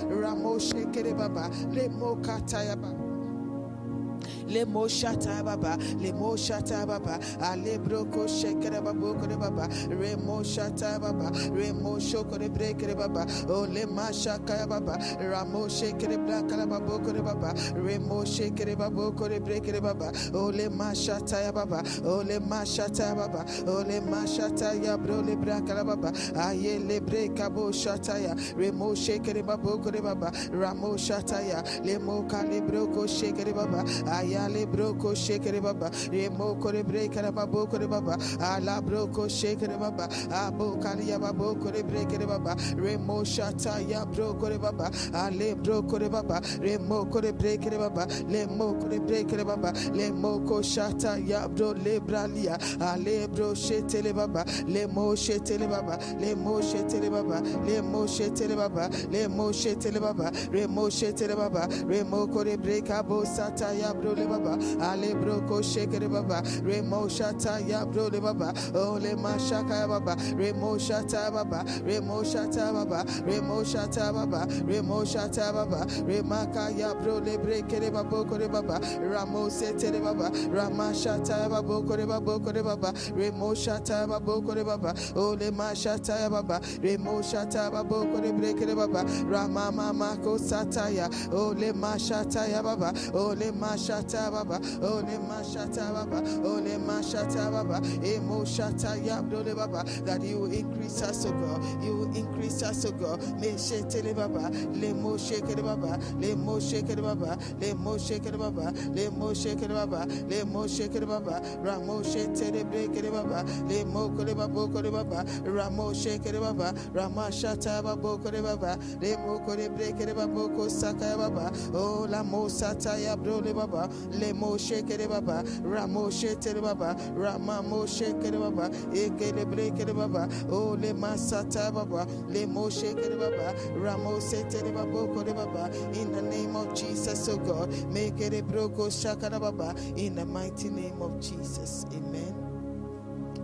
Le 4.48 4.64
mo 4.66 4.88
shata 4.88 5.44
baba, 5.44 5.78
le 6.00 6.12
mo 6.14 6.36
shata 6.36 6.86
baba, 6.86 7.20
ale 7.42 7.78
broko 7.80 8.28
shekere 8.28 8.84
baba 8.84 9.14
kore 9.20 9.38
baba, 9.38 9.68
re 9.90 10.16
mo 10.16 10.42
shata 10.44 11.00
baba, 11.02 11.32
re 11.52 11.72
mo 11.74 11.98
shokore 11.98 12.50
brekere 12.50 12.96
baba, 12.96 13.26
o 13.50 13.64
le 13.66 13.86
ma 13.88 14.12
shaka 14.12 14.68
baba, 14.68 14.98
ramo 15.20 15.66
shekere 15.68 16.18
blakala 16.18 16.70
baba 16.70 17.00
kore 17.00 17.22
baba, 17.22 17.54
re 17.76 17.98
mo 17.98 18.24
shekere 18.24 18.78
baba 18.78 19.12
kore 19.12 19.40
brekere 19.40 19.82
baba, 19.82 20.12
o 20.34 20.50
le 20.52 20.70
ma 20.70 20.92
shata 20.94 21.52
baba, 21.54 21.82
o 22.06 22.22
le 22.22 22.40
ma 22.40 22.64
shata 22.64 23.16
baba, 23.16 23.44
o 23.68 23.82
le 23.84 24.00
ma 24.02 24.26
shata 24.26 24.74
ya 24.84 24.96
bro 24.98 25.22
le 25.22 25.36
brakala 25.36 25.84
baba, 25.86 26.12
aye 26.38 26.78
le 26.80 27.00
breka 27.00 27.50
bo 27.54 27.72
shata 27.72 28.20
ya, 28.22 28.34
re 28.56 28.72
mo 28.72 28.94
shekere 28.94 29.44
baba 29.46 29.78
kore 29.80 30.02
baba, 30.02 30.32
ramo 30.52 30.96
shata 30.98 31.42
ya, 31.42 31.64
le 31.84 31.98
mo 31.98 32.24
kale 32.30 32.62
broko 32.62 33.08
shekere 33.08 33.54
baba, 33.54 33.84
aye 34.08 34.35
Ayale 34.36 34.66
broko 34.66 35.16
shekere 35.16 35.62
baba. 35.62 35.90
Remo 36.12 36.56
kore 36.62 36.84
brekere 36.84 37.34
baba 37.34 37.66
kore 37.68 37.88
baba. 37.88 38.14
Ala 38.40 38.82
broko 38.82 39.28
shekere 39.30 39.80
baba. 39.80 40.08
Abo 40.30 40.78
kalia 40.82 41.20
baba 41.20 41.56
kore 41.56 41.84
brekere 41.84 42.28
baba. 42.28 42.56
Remo 42.76 43.24
shata 43.24 43.80
ya 43.90 44.06
broko 44.06 44.50
re 44.50 44.58
baba. 44.58 44.92
Ale 45.14 45.56
broko 45.56 46.00
re 46.00 46.10
baba. 46.10 46.42
Remo 46.60 47.06
kore 47.12 47.32
brekere 47.34 47.78
baba. 47.80 48.06
Lemo 48.30 48.80
kore 48.80 49.00
brekere 49.00 49.46
baba. 49.46 49.72
Lemo 49.94 50.46
ko 50.48 50.62
shata 50.62 51.18
ya 51.28 51.48
bro 51.48 51.74
lebralia. 51.74 52.58
Ale 52.82 53.28
bro 53.28 53.54
shetele 53.54 54.14
baba. 54.14 54.44
Lemo 54.68 55.16
shetele 55.16 55.70
baba. 55.70 55.98
Lemo 56.20 56.62
shetele 56.62 57.10
baba. 57.10 57.42
Lemo 57.66 58.06
shetele 58.08 58.56
baba. 58.58 58.90
Lemo 59.12 59.52
shetele 59.54 60.00
baba. 60.02 60.32
Remo 60.52 60.90
shetele 60.90 61.36
baba. 61.36 61.68
Remo 61.88 62.28
kore 62.28 62.58
breka 62.58 63.04
bo 63.08 63.24
sata 63.24 63.74
ya 63.74 63.94
bro 63.94 64.16
le 64.26 64.40
baba 64.40 64.58
ale 64.82 65.14
broko 65.16 65.62
shekere 65.62 66.10
baba 66.10 66.42
remo 66.64 67.08
shata 67.08 67.60
ya 67.68 67.86
bro 67.86 68.08
le 68.10 68.20
baba 68.20 68.54
ole 68.74 69.16
mashaka 69.16 69.76
ya 69.82 69.88
baba 69.88 70.16
remo 70.38 70.78
shata 70.78 71.32
baba 71.32 71.64
remo 71.86 72.24
shata 72.24 72.74
baba 72.74 73.04
remo 73.26 73.64
shata 73.64 74.14
baba 74.14 74.46
remo 74.66 75.04
shata 75.06 75.54
baba 75.54 75.86
remaka 76.08 76.70
ya 76.78 76.94
bro 76.96 77.20
le 77.20 77.38
brekere 77.38 77.92
baba 77.92 78.24
kore 78.26 78.48
baba 78.48 78.80
ramo 79.12 79.50
setere 79.50 80.02
baba 80.02 80.30
rama 80.52 80.94
shata 80.94 81.50
baba 81.50 81.82
kore 81.84 82.06
baba 82.06 82.40
kore 82.40 82.64
baba 82.64 82.94
remo 83.16 83.54
shata 83.54 84.08
baba 84.08 84.42
kore 84.42 84.64
baba 84.64 84.94
ole 85.16 85.52
mashata 85.52 86.20
ya 86.20 86.30
baba 86.30 86.60
remo 86.82 87.22
shata 87.22 87.72
baba 87.72 88.06
kore 88.12 88.32
brekere 88.34 88.76
baba 88.76 89.04
rama 89.30 89.72
mama 89.72 90.18
ko 90.24 90.38
sataya 90.38 91.08
ole 91.34 91.74
mashata 91.74 92.48
ya 92.50 92.62
baba 92.64 92.92
ole 93.14 93.52
mashata 93.52 94.15
baba 94.32 94.58
ole 94.82 95.18
mashata 95.30 95.94
baba 95.94 96.20
ole 96.48 96.78
mashata 96.80 97.52
baba 97.52 97.78
emo 98.04 98.44
shata 98.46 98.96
yabdole 99.04 99.56
baba 99.56 99.84
that 100.06 100.22
you 100.24 100.46
increase 100.46 101.02
us 101.02 101.26
O 101.26 101.32
God 101.32 101.84
you 101.84 102.12
increase 102.16 102.64
us 102.64 102.86
O 102.86 102.92
God 102.92 103.20
me 103.40 103.50
shetele 103.58 104.16
baba 104.16 104.50
le 104.74 104.94
mo 104.94 105.18
shekere 105.18 105.64
baba 105.64 106.00
le 106.20 106.36
mo 106.36 106.58
shekere 106.58 107.02
baba 107.02 107.38
le 107.60 107.74
mo 107.74 107.98
shekere 107.98 108.38
baba 108.38 108.72
le 108.94 109.10
mo 109.12 109.34
shekere 109.34 109.74
baba 109.74 110.06
le 110.30 110.44
mo 110.46 110.64
shekere 110.66 111.08
baba 111.08 111.42
ramo 111.64 112.02
shetele 112.04 112.64
brekere 112.66 113.12
baba 113.12 113.44
le 113.70 113.84
mo 113.86 114.10
kore 114.10 114.34
baba 114.36 114.68
kore 114.68 114.92
baba 114.92 115.26
ramo 115.46 115.92
shekere 115.94 116.40
baba 116.40 116.74
rama 116.94 117.30
shata 117.32 117.82
baba 117.84 118.18
kore 118.18 118.42
baba 118.42 118.78
le 119.02 119.18
mo 119.18 119.40
kore 119.46 119.70
brekere 119.70 120.16
baba 120.16 120.48
ko 120.56 120.68
saka 120.70 121.18
baba 121.18 121.52
oh 121.74 122.06
la 122.10 122.24
mo 122.24 122.48
sata 122.48 122.98
yabdole 122.98 123.54
baba 123.54 123.88
le 124.12 124.34
mo 124.34 124.58
shekere 124.58 125.08
baba 125.10 125.44
ramo 125.64 126.10
shetere 126.10 126.62
baba 126.62 126.96
rama 127.16 127.62
mo 127.62 127.86
shekere 127.86 128.40
baba 128.40 128.70
ekele 128.94 129.46
brekere 129.46 129.94
baba 129.96 130.28
o 130.50 130.76
le 130.76 130.94
masata 130.94 131.72
baba 131.74 132.06
le 132.28 132.46
mo 132.46 132.70
shekere 132.70 133.18
baba 133.20 133.54
ramo 133.80 134.20
setere 134.20 134.74
baba 134.74 135.08
kore 135.14 135.34
baba. 135.34 135.72
In 135.94 136.12
the 136.12 136.22
name 136.22 136.56
of 136.56 136.74
Jesus 136.76 137.28
oh 137.30 137.38
God 137.38 137.70
make 137.92 138.20
it 138.20 138.34
a 138.34 138.42
broko 138.44 138.90
shakara 138.90 139.40
baba. 139.40 139.76
In 139.96 140.16
the 140.16 140.26
mighty 140.26 140.70
name 140.70 141.02
of 141.02 141.20
Jesus 141.20 141.86
amen. 141.94 142.36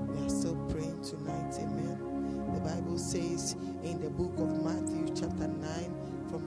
We 0.07 0.25
are 0.25 0.29
still 0.29 0.55
praying 0.69 1.01
tonight 1.01 1.53
amen. 1.59 1.97
The 2.53 2.59
Bible 2.59 2.97
says 2.97 3.55
in 3.83 4.01
the 4.01 4.09
book 4.09 4.33
of 4.37 4.63
Matthew 4.63 5.07
chapter 5.15 5.47
9 5.47 5.59
from 5.59 6.00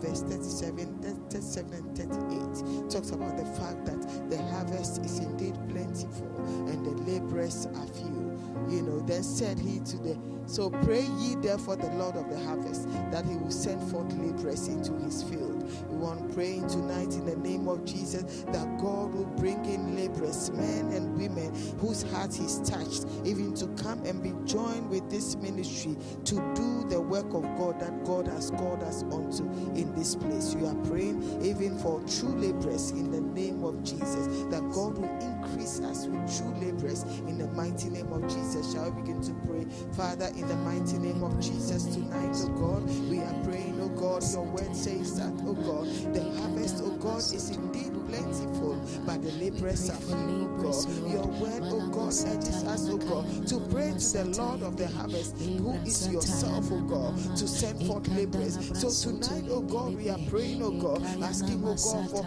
verse 0.05 0.23
37, 0.23 0.99
37 1.31 1.73
and 1.73 1.97
38 1.97 2.91
talks 2.91 3.11
about 3.11 3.37
the 3.37 3.45
fact 3.59 3.87
that 3.87 4.31
the 4.31 4.37
harvest 4.37 4.99
is 5.05 5.19
indeed 5.19 5.55
plentiful 5.69 6.29
and 6.69 6.85
the 6.85 7.11
laborers 7.11 7.67
are 7.75 7.87
few. 7.87 8.34
You 8.69 8.83
know, 8.83 9.01
then 9.01 9.23
said 9.23 9.59
he 9.59 9.81
to 9.81 9.97
the 9.99 10.19
so 10.47 10.69
pray 10.69 11.07
ye 11.19 11.37
therefore 11.37 11.77
the 11.77 11.91
Lord 11.93 12.17
of 12.17 12.29
the 12.29 12.39
harvest 12.39 12.89
that 13.11 13.25
he 13.25 13.35
will 13.37 13.51
send 13.51 13.81
forth 13.91 14.13
laborers 14.13 14.69
into 14.69 14.93
his 14.99 15.23
field. 15.23 15.55
We 15.89 15.97
want 15.97 16.35
praying 16.35 16.69
tonight 16.69 17.15
in 17.15 17.25
the 17.25 17.37
name 17.37 17.69
of 17.69 17.85
Jesus 17.85 18.45
that 18.53 18.79
God 18.79 19.15
will 19.15 19.33
bring 19.37 19.65
in 19.65 19.97
laborers, 19.97 20.51
men 20.51 20.93
and 20.93 21.17
women 21.17 21.55
whose 21.79 22.03
heart 22.03 22.35
He's 22.35 22.59
touched, 22.61 23.07
even 23.25 23.55
to 23.55 23.67
come 23.83 24.05
and 24.05 24.23
be 24.23 24.35
joined 24.45 24.91
with 24.91 25.09
this 25.11 25.37
ministry 25.37 25.97
to 26.25 26.35
do 26.55 26.85
the 26.89 27.01
work 27.01 27.33
of 27.33 27.43
God 27.57 27.81
that 27.81 28.05
God 28.05 28.27
has 28.29 28.51
called 28.51 28.83
us 28.83 29.03
onto 29.05 29.45
in 29.79 29.95
this 29.95 30.15
place. 30.15 30.55
You 30.55 30.67
are 30.67 30.75
praying 30.87 31.43
even 31.45 31.79
for 31.79 32.03
true 32.03 32.35
laborers 32.37 32.91
in 32.91 33.11
the 33.11 33.21
name 33.21 33.65
of 33.65 33.83
Jesus, 33.83 34.27
that 34.51 34.63
God 34.73 34.99
will 34.99 35.19
increase 35.45 35.81
us 35.81 36.07
with 36.07 36.39
true 36.39 36.55
laborers 36.61 37.03
in 37.29 37.39
the 37.39 37.47
mighty 37.49 37.89
name 37.91 38.13
of 38.13 38.23
Jesus. 38.29 38.73
Shall 38.73 38.91
we 38.91 39.03
begin 39.03 39.23
to 39.23 39.33
pray? 39.47 39.67
Father, 39.97 40.27
in 40.37 40.47
the 40.49 40.57
mighty 40.57 40.99
name 40.99 41.23
of 41.23 41.39
Jesus 41.41 41.85
tonight, 41.85 42.35
oh 42.45 42.49
God, 42.49 42.89
we 43.09 43.21
are 43.21 43.45
praying, 43.45 43.79
oh 43.81 43.89
God, 43.89 44.23
your 44.33 44.45
word 44.45 44.75
says 44.75 45.19
that, 45.19 45.33
oh 45.47 45.55
God, 45.55 45.87
the 46.15 46.23
harvest, 46.41 46.83
oh 46.85 46.97
God, 46.97 47.19
is 47.19 47.51
indeed 47.51 47.93
plentiful, 48.09 48.81
but 49.07 49.23
the 49.23 49.33
laborers 49.33 49.91
are 49.91 49.97
few, 49.97 50.15
oh 50.15 50.63
God. 50.63 51.11
Your 51.11 51.27
word, 51.27 51.63
oh 51.65 51.89
God, 51.89 52.09
urges 52.09 52.65
us, 52.65 52.89
oh 52.89 52.99
God, 52.99 53.47
to 53.49 53.61
pray 53.73 53.93
to 53.93 54.13
the 54.13 54.25
Lord 54.39 54.63
of 54.63 54.77
the 54.77 54.89
harvest, 54.89 55.37
who 55.39 55.73
is 55.85 56.09
yourself, 56.09 56.67
oh 56.71 56.81
God, 56.83 57.17
to 57.37 57.49
send 57.49 57.85
forth 57.87 58.09
laborers. 58.09 58.59
So 58.79 59.11
tonight, 59.11 59.45
oh, 59.49 59.55
oh, 59.55 59.59
oh 59.59 59.61
God, 59.63 59.97
we 59.97 60.11
are 60.11 60.19
praying, 60.29 60.63
oh 60.63 60.71
God, 60.71 61.03
asking, 61.23 61.63
oh 61.65 61.75
God, 61.75 62.11
for 62.11 62.23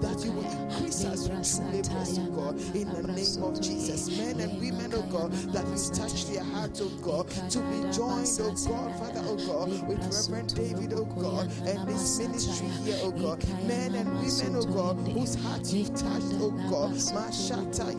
that 0.00 0.24
you 0.24 0.32
will 0.32 0.50
increase 0.50 1.04
us 1.04 1.28
with 1.28 1.44
true 1.44 1.66
laborers, 1.72 2.18
oh 2.18 2.30
God, 2.34 2.60
in 2.74 2.88
the 2.92 3.02
name 3.02 3.42
of 3.42 3.60
Jesus. 3.60 4.08
Men 4.18 4.40
and 4.40 4.60
women, 4.60 4.92
oh 4.94 5.02
God, 5.02 5.32
that 5.52 5.64
will 5.64 5.90
touch 5.90 6.26
their 6.26 6.44
heart, 6.44 6.78
oh 6.82 6.88
God, 7.02 7.28
to 7.50 7.58
be 7.60 7.80
joined, 7.92 8.28
oh 8.40 8.54
God, 8.66 8.98
Father, 8.98 9.22
oh 9.24 9.36
God, 9.46 9.88
with 9.88 9.98
Reverend 9.98 10.54
David, 10.54 10.92
oh 10.94 11.04
God, 11.04 11.50
and 11.66 11.88
this 11.88 12.18
ministry 12.18 12.68
here, 12.84 12.98
oh 13.02 13.10
God. 13.10 13.44
Men 13.66 13.94
and 13.94 14.08
women, 14.14 14.56
oh 14.56 14.64
God, 14.64 14.96
whose 15.08 15.34
hearts 15.36 15.72
you've 15.72 15.90
touched, 15.94 16.34
oh 16.40 16.50
God. 16.70 16.92
Mashata 16.94 17.94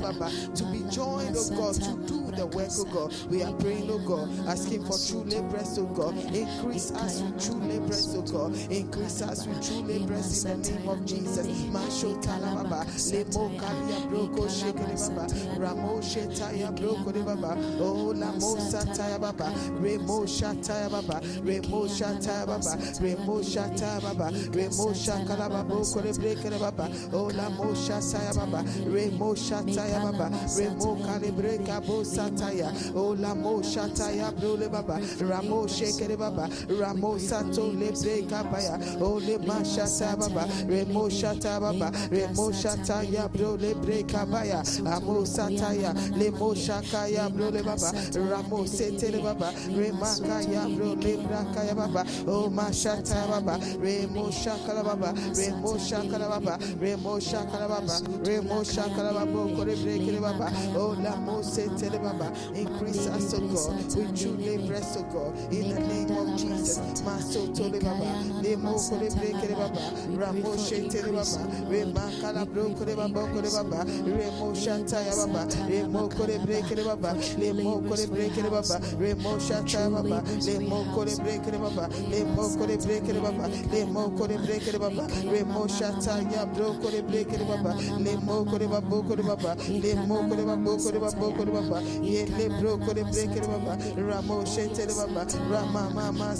Baba, 0.00 0.30
to 0.56 0.64
be 0.72 0.78
joined, 0.90 1.36
oh 1.38 1.50
God, 1.56 1.74
to 1.74 1.96
do 2.06 2.30
the 2.36 2.46
work, 2.46 2.70
oh 2.72 2.84
God. 2.84 3.14
We 3.30 3.42
are 3.42 3.52
praying, 3.54 3.90
oh 3.90 3.98
God, 3.98 4.28
asking 4.48 4.84
for 4.84 4.98
true 4.98 5.24
oh 5.26 5.34
laborers, 5.34 5.78
oh 5.78 5.86
God. 5.86 6.16
Increase 6.34 6.90
us 6.92 7.22
with 7.22 7.44
true 7.44 7.60
laborers, 7.60 8.14
oh 8.14 8.22
God. 8.22 8.54
Increase 8.70 9.22
us 9.22 9.46
with 9.46 9.66
true 9.66 9.82
laborers 9.82 10.44
in 10.44 10.62
the 10.62 10.70
name 10.70 10.88
of 10.88 11.04
Jesus. 11.04 11.46
Masho 11.70 12.22
Talababa, 12.22 12.84
Lemo 13.12 13.58
kalia 13.62 13.98
broko 14.10 14.48
shekere 14.48 14.96
baba. 14.98 15.26
Ramo 15.58 16.00
shetaya 16.00 16.68
oh, 16.68 16.72
broko 16.72 17.12
de 17.12 17.22
baba. 17.22 17.56
Oh 17.80 18.12
la 18.16 18.32
mo 18.32 18.56
sataya 18.56 19.18
baba. 19.20 19.52
Remo 19.80 20.24
shataya 20.26 20.90
baba. 20.90 21.20
Remo 21.44 21.86
shataya 21.86 22.46
baba. 22.46 22.72
Remo 23.00 23.36
shataya 23.42 23.98
oh, 23.98 24.14
baba. 24.14 24.30
Remo 24.56 24.86
shakala 24.92 25.48
baba 25.48 25.74
kore 25.92 26.12
brekere 26.18 26.58
baba. 26.58 26.88
Oh 27.12 27.28
la 27.28 27.48
mo 27.50 27.72
shataya 27.84 28.34
baba. 28.34 28.62
Remo 28.94 29.34
shataya 29.34 30.02
baba. 30.02 30.30
Remo 30.58 30.96
kale 31.04 31.30
breka 31.32 31.80
bo 31.86 32.02
sataya. 32.02 32.72
Oh 32.94 33.12
la 33.14 33.34
mo 33.34 33.60
shataya 33.62 34.32
brole 34.32 34.68
baba. 34.70 34.98
Ramo 35.20 35.66
shekere 35.66 36.18
baba. 36.18 36.48
Ramo 36.68 37.18
sato 37.18 37.70
le 37.72 37.92
breka 37.92 38.42
baya. 38.50 38.78
Oh 39.00 39.18
le 39.18 39.38
ma 39.38 39.62
shataya 39.62 40.18
baba. 40.18 40.46
Remo 40.66 41.08
shataya 41.08 41.60
baba. 41.60 41.90
Remo 42.10 42.50
shataya 42.50 43.28
brole 43.56 43.74
breka 43.74 44.26
baya. 44.30 44.62
Amo 44.86 45.24
sataya. 45.24 45.92
Le 46.16 46.30
mo 46.30 46.54
shakaya 46.54 47.28
brole 47.30 47.62
baba. 47.64 47.92
Ramo 48.14 48.64
setele 48.64 49.22
baba. 49.22 49.52
Remakaya 49.68 50.66
brole 50.76 51.16
brakaya 51.26 51.74
baba. 51.76 52.04
Oh 52.26 52.48
ma 52.50 52.70
shataya 52.70 53.28
baba. 53.28 53.58
Remo 53.78 54.30
shakala 54.30 54.84
baba. 54.84 55.12
Remo 55.34 55.76
shakala 55.76 56.28
baba. 56.28 56.58
Remo 56.80 57.18
shakala 57.18 57.68
baba. 57.68 58.00
Remo 58.24 58.62
shakala 58.64 59.12
baba. 59.12 59.56
Kore 59.56 59.74
brekele 59.76 60.20
baba. 60.20 60.50
Oh 60.76 60.96
la 61.02 61.16
mo 61.16 61.42
setele 61.42 62.02
baba. 62.02 62.32
Increase 62.54 63.06
us, 63.06 63.34
oh 63.34 63.40
God. 63.40 63.94
We 63.94 64.04
truly 64.18 64.58
bless, 64.66 64.96
oh 64.96 65.02
God. 65.12 65.52
In 65.52 65.68
the 65.74 65.80
name 65.80 66.10
of 66.16 66.38
Jesus. 66.38 67.02
Maso 67.04 67.46
tole 67.52 67.80
baba. 67.80 68.42
Le 68.42 68.56
mo 68.56 68.74
kore 68.74 69.08
brekele 69.10 69.56
baba. 69.56 69.80
Ramo 70.16 70.56
shetele 70.56 71.12
baba. 71.12 71.42
Remakala 71.68 72.46
bro 72.52 72.70
kore 72.74 72.94
baba 72.96 73.26
kore 73.42 73.64
baba. 73.64 73.84
Remo 73.84 74.54
shataya 74.54 75.14
baba. 75.16 75.46
Remo 75.68 76.08
kore 76.08 76.38
brekele 76.38 76.84
baba. 76.84 77.14
Le 77.38 77.52
mo 77.52 77.80
kore 77.80 78.06
brekele 78.06 78.50
baba. 78.50 78.80
Remo 78.98 79.38
shataya 79.38 79.90
baba. 79.90 80.22
Le 80.46 80.58
mo 80.60 80.84
kore 80.94 81.16
brekele 81.16 81.58
baba. 81.58 81.88
Le 82.10 82.24
mo 82.24 82.48
kore 82.56 82.76
brekele 82.76 83.20
baba. 83.22 83.48
Le 83.72 83.84
mo 83.86 84.10
kore 84.16 84.36
brekele 84.38 84.78
baba. 84.78 85.06
Remo 85.30 85.66
shataya 85.66 86.46
bro 86.54 86.74
kore 86.74 87.02
brekele 87.02 87.46
baba. 87.46 87.74
Le 87.98 88.16
mo 88.16 88.44
kore 88.44 88.66
baba 88.66 89.02
baba. 89.22 89.56
Le 89.68 89.94
mo 90.06 90.16
kore 90.28 90.44
baba 90.44 90.76
kore 90.78 90.98
baba 91.00 91.52
baba. 91.52 91.80
Ye 92.02 92.26
le 92.26 92.48
kore 92.78 93.02
brekele 93.04 93.46
baba. 93.46 93.76
Ramo 93.96 94.44
shetele 94.44 94.94
baba. 94.96 95.26
Rama 95.50 95.90
mama 95.94 96.34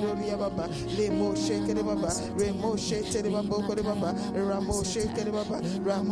bro 0.00 0.14
ya 0.26 0.36
baba. 0.36 0.68
Le 0.96 1.10
mo 1.10 1.34
shekele 1.34 1.82
baba. 1.82 2.10
Remo 2.36 2.76
shetele 2.76 3.30
baba 3.32 3.66
kore 3.66 3.82
baba. 3.82 4.14
Ramo 4.34 4.82
baba. 5.32 5.60
Ramo 5.84 6.11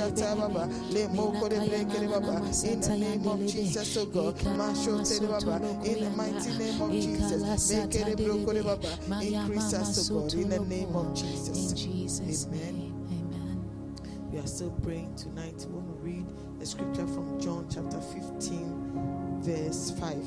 shata 0.01 0.35
baba. 0.35 0.67
Le 0.91 1.07
mo 1.09 1.31
kore 1.31 1.57
brekele 1.59 2.07
baba. 2.09 2.41
In 2.67 2.81
the 2.81 2.97
name 2.97 3.27
of 3.27 3.39
Jesus, 3.39 3.97
oh 3.97 4.05
God. 4.05 4.35
Masho 4.57 5.01
tele 5.07 5.27
baba. 5.27 5.55
In 5.85 6.03
the 6.03 6.09
mighty 6.11 6.57
name 6.57 6.81
of 6.81 6.91
Jesus. 6.91 7.71
Make 7.71 7.95
it 7.95 8.17
bro 8.17 8.43
kore 8.43 8.63
baba. 8.63 8.97
Increase 9.21 9.73
us, 9.73 10.11
oh 10.11 10.21
God. 10.21 10.33
In 10.33 10.49
the 10.49 10.59
name 10.59 10.95
of 10.95 11.13
Jesus. 11.15 11.73
Jesus' 11.73 12.47
Amen. 12.47 12.93
Amen. 13.11 14.31
We 14.31 14.39
are 14.39 14.47
still 14.47 14.71
praying 14.83 15.15
tonight. 15.15 15.65
We 15.69 15.75
want 15.75 15.87
to 15.87 15.93
read 16.03 16.25
a 16.61 16.65
scripture 16.65 17.07
from 17.07 17.39
John 17.39 17.67
chapter 17.69 17.99
15, 17.99 19.41
verse 19.41 19.91
5. 19.99 20.17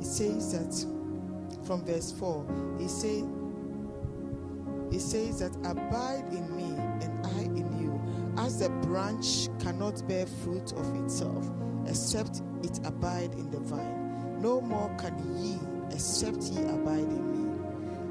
It 0.00 0.04
says 0.04 0.52
that 0.52 1.66
from 1.66 1.84
verse 1.84 2.12
4, 2.12 2.46
it 2.80 2.90
says 2.90 3.24
it 4.92 5.00
says 5.00 5.40
that 5.40 5.54
abide 5.68 6.24
in 6.30 6.56
me 6.56 6.72
and 7.02 7.26
I 7.26 7.40
in 7.40 7.56
you, 7.75 7.75
as 8.38 8.60
the 8.60 8.68
branch 8.68 9.48
cannot 9.58 10.06
bear 10.06 10.26
fruit 10.26 10.72
of 10.72 11.04
itself, 11.04 11.50
except 11.86 12.42
it 12.62 12.78
abide 12.84 13.32
in 13.34 13.50
the 13.50 13.60
vine. 13.60 14.40
No 14.40 14.60
more 14.60 14.94
can 14.98 15.16
ye 15.42 15.58
except 15.90 16.42
ye 16.44 16.62
abide 16.62 17.00
in 17.00 17.32
me. 17.32 17.36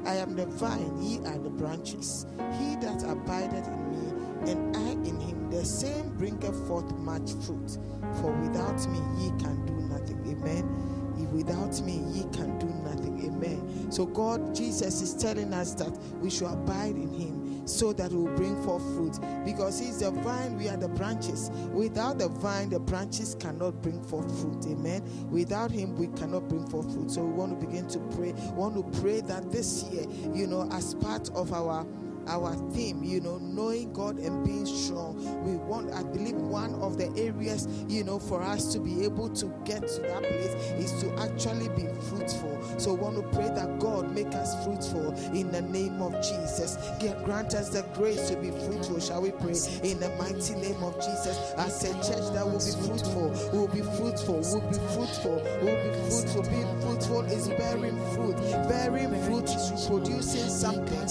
I 0.06 0.14
am 0.16 0.36
the 0.36 0.46
vine, 0.46 1.02
ye 1.02 1.18
are 1.26 1.38
the 1.38 1.50
branches. 1.50 2.26
He 2.58 2.76
that 2.76 3.02
abideth 3.04 3.66
in 3.66 3.90
me, 3.90 4.50
and 4.50 4.76
I 4.76 4.90
in 5.08 5.20
him, 5.20 5.50
the 5.50 5.64
same 5.64 6.16
bringeth 6.16 6.66
forth 6.66 6.92
much 6.98 7.32
fruit. 7.44 7.78
For 8.20 8.32
without 8.42 8.86
me 8.88 9.00
ye 9.18 9.30
can 9.38 9.64
do 9.66 9.74
nothing. 9.88 10.18
Amen. 10.28 11.14
If 11.18 11.30
Without 11.30 11.80
me 11.82 12.02
ye 12.12 12.22
can 12.32 12.58
do 12.58 12.66
nothing. 12.66 13.24
Amen. 13.26 13.90
So 13.90 14.06
God, 14.06 14.54
Jesus 14.54 15.00
is 15.00 15.14
telling 15.14 15.52
us 15.52 15.74
that 15.74 15.96
we 16.20 16.30
should 16.30 16.52
abide 16.52 16.94
in 16.96 17.12
him 17.12 17.45
so 17.66 17.92
that 17.92 18.10
we 18.12 18.24
will 18.24 18.36
bring 18.36 18.60
forth 18.64 18.82
fruit. 18.94 19.18
Because 19.44 19.78
he's 19.78 19.98
the 20.00 20.10
vine, 20.10 20.56
we 20.56 20.68
are 20.68 20.76
the 20.76 20.88
branches. 20.88 21.50
Without 21.72 22.18
the 22.18 22.28
vine, 22.28 22.70
the 22.70 22.80
branches 22.80 23.36
cannot 23.38 23.82
bring 23.82 24.02
forth 24.02 24.26
fruit. 24.40 24.64
Amen. 24.66 25.02
Without 25.30 25.70
him, 25.70 25.96
we 25.96 26.06
cannot 26.08 26.48
bring 26.48 26.66
forth 26.68 26.92
fruit. 26.92 27.10
So 27.10 27.22
we 27.22 27.32
want 27.32 27.58
to 27.60 27.66
begin 27.66 27.88
to 27.88 27.98
pray. 28.16 28.32
We 28.32 28.52
want 28.52 28.76
to 28.76 29.00
pray 29.00 29.20
that 29.22 29.50
this 29.52 29.84
year, 29.84 30.06
you 30.32 30.46
know, 30.46 30.68
as 30.72 30.94
part 30.94 31.28
of 31.30 31.52
our 31.52 31.86
our 32.28 32.54
theme, 32.72 33.02
you 33.02 33.20
know, 33.20 33.38
knowing 33.38 33.92
God 33.92 34.18
and 34.18 34.44
being 34.44 34.66
strong. 34.66 35.16
We 35.44 35.56
want, 35.56 35.92
I 35.92 36.02
believe, 36.02 36.36
one 36.36 36.74
of 36.76 36.98
the 36.98 37.08
areas, 37.16 37.68
you 37.88 38.04
know, 38.04 38.18
for 38.18 38.42
us 38.42 38.72
to 38.72 38.80
be 38.80 39.04
able 39.04 39.28
to 39.30 39.46
get 39.64 39.86
to 39.86 40.00
that 40.02 40.22
place 40.22 40.54
is 40.78 40.92
to 41.02 41.12
actually 41.20 41.68
be 41.70 41.88
fruitful. 42.08 42.60
So, 42.78 42.94
we 42.94 43.00
want 43.00 43.16
to 43.16 43.22
pray 43.36 43.48
that 43.48 43.78
God 43.78 44.14
make 44.14 44.34
us 44.34 44.64
fruitful 44.64 45.14
in 45.34 45.50
the 45.50 45.62
name 45.62 46.02
of 46.02 46.12
Jesus. 46.22 46.76
Grant 47.24 47.54
us 47.54 47.70
the 47.70 47.82
grace 47.94 48.30
to 48.30 48.36
be 48.36 48.50
fruitful. 48.50 49.00
Shall 49.00 49.22
we 49.22 49.30
pray 49.30 49.56
in 49.82 50.00
the 50.00 50.14
mighty 50.18 50.54
name 50.54 50.82
of 50.82 50.94
Jesus? 50.96 51.36
As 51.56 51.84
a 51.84 51.92
church 51.94 52.32
that 52.34 52.44
will 52.46 52.58
be 52.58 52.86
fruitful, 52.86 53.28
will 53.52 53.68
be 53.68 53.82
fruitful, 53.96 54.40
will 54.40 54.68
be 54.68 54.78
fruitful, 54.94 55.42
will 55.62 55.78
be 55.82 56.10
fruitful. 56.10 56.42
Being 56.42 56.80
fruitful 56.80 57.20
is 57.22 57.48
bearing 57.48 57.96
fruit, 58.14 58.36
bearing 58.68 59.10
fruit, 59.24 59.44
is 59.44 59.86
producing 59.86 60.48
something. 60.48 61.06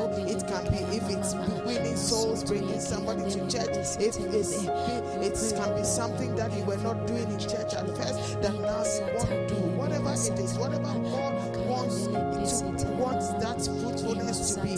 Know, 0.00 0.26
it 0.26 0.46
can 0.46 0.59
be 0.64 0.78
if 0.96 1.08
it's 1.08 1.34
winning 1.64 1.96
souls, 1.96 2.44
bringing 2.44 2.80
somebody 2.80 3.22
to 3.30 3.40
church. 3.48 3.76
If 3.98 4.16
it's 4.18 4.64
it 4.64 5.56
can 5.56 5.76
be 5.76 5.84
something 5.84 6.34
that 6.36 6.52
you 6.52 6.64
were 6.64 6.76
not 6.78 7.06
doing 7.06 7.30
in 7.30 7.38
church 7.38 7.74
at 7.74 7.86
first, 7.96 8.40
that 8.42 8.54
now 8.54 8.84
you 8.84 9.16
want 9.16 9.28
to 9.28 9.46
do. 9.48 9.54
Whatever 9.76 10.12
it 10.12 10.38
is, 10.38 10.58
whatever 10.58 10.82
God 10.82 11.56
wants 11.66 12.06
to 12.06 12.90
wants 13.00 13.28
that 13.42 13.58
fruitfulness 13.80 14.54
to 14.54 14.62
be. 14.62 14.76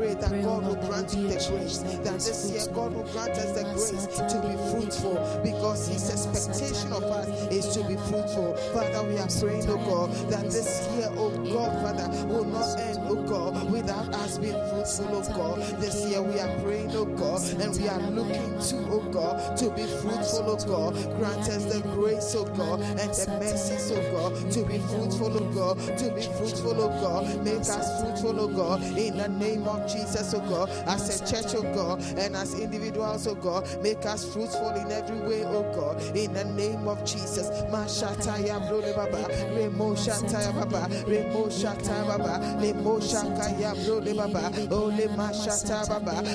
You 0.00 0.06
want 0.06 0.20
to 0.20 0.28
pray 0.28 0.38
that 0.38 0.42
God 0.42 0.64
will 0.64 0.88
grant 0.88 1.14
you 1.14 1.28
the 1.28 1.34
grace. 1.50 1.78
That 2.04 2.14
this 2.14 2.50
year 2.50 2.64
God 2.74 2.94
will 2.94 3.04
grant 3.12 3.32
us 3.32 3.52
the 3.52 3.64
grace 3.64 4.06
to 4.32 4.40
be 4.40 4.56
fruitful 4.72 5.40
because 5.44 5.88
His 5.88 6.10
expectation 6.10 6.92
of 6.92 7.04
us 7.04 7.28
is 7.52 7.74
to 7.74 7.84
be 7.84 7.96
fruitful. 8.08 8.56
Father, 8.72 9.06
we 9.08 9.18
are 9.18 9.28
praying, 9.28 9.68
oh 9.68 9.76
God, 9.84 10.12
that 10.30 10.44
this 10.44 10.88
year, 10.96 11.08
oh 11.16 11.30
God, 11.52 11.72
Father, 11.82 12.08
will 12.26 12.44
not 12.44 12.78
end, 12.80 12.98
oh 13.02 13.22
God, 13.28 13.70
without 13.70 14.08
us 14.14 14.38
being 14.38 14.56
fruitful, 14.70 15.20
oh 15.20 15.36
God. 15.36 15.60
This 15.80 16.06
year 16.06 16.22
we 16.22 16.38
are 16.40 16.58
praying, 16.60 16.90
oh 16.92 17.04
God, 17.04 17.42
and 17.60 17.76
we 17.76 17.88
are 17.88 18.00
looking 18.10 18.56
to, 18.70 18.76
oh 18.88 19.04
God, 19.12 19.56
to 19.58 19.70
be 19.70 19.84
fruitful, 20.00 20.48
oh 20.48 20.56
God. 20.64 20.94
Grant 21.18 21.48
us 21.48 21.64
the 21.66 21.80
grace, 21.92 22.34
oh 22.36 22.44
God, 22.56 22.80
and 22.80 23.12
the 23.12 23.26
mercies, 23.38 23.92
oh 23.92 24.00
God, 24.12 24.50
to 24.52 24.64
be 24.64 24.78
fruitful, 24.78 25.36
oh 25.36 25.52
God, 25.52 25.98
to 25.98 26.10
be 26.14 26.22
fruitful, 26.22 26.80
oh 26.80 26.88
God. 27.00 27.44
Make 27.44 27.60
us 27.60 28.00
fruitful, 28.00 28.40
oh 28.40 28.48
God, 28.48 28.82
in 28.82 29.16
the 29.18 29.28
name 29.28 29.68
of 29.68 29.89
Jesus, 29.92 30.34
oh 30.34 30.40
God, 30.40 30.70
as 30.86 31.20
a 31.20 31.26
church, 31.26 31.54
oh 31.56 31.62
God, 31.74 32.02
and 32.18 32.36
as 32.36 32.54
individuals, 32.58 33.26
oh 33.26 33.34
God, 33.34 33.66
make 33.82 34.04
us 34.06 34.24
fruitful 34.32 34.70
in 34.70 34.90
every 34.90 35.20
way, 35.28 35.44
oh 35.44 35.62
God, 35.74 36.00
in 36.16 36.32
the 36.32 36.44
name 36.44 36.86
of 36.88 37.04
Jesus. 37.04 37.48
Mashataya 37.70 38.60
remo 39.46 39.86
remo 39.90 39.94
remo 42.60 43.04
ole 44.70 45.08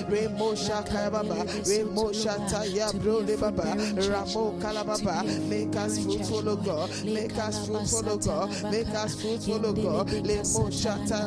remo 0.10 0.54
remo 3.26 3.56
ramo 4.10 4.52
kalababa, 4.60 5.24
make 5.50 5.76
us 5.76 6.04
fruitful, 6.04 6.50
O 6.50 6.56
God, 6.56 6.89
make 7.06 7.38
us 7.38 7.65
fruitful, 7.68 8.10
O 8.10 8.18
God, 8.18 8.72
make 8.72 8.88
us 8.89 9.22
fruitful, 9.22 9.65
O 9.65 9.74
God, 9.74 10.08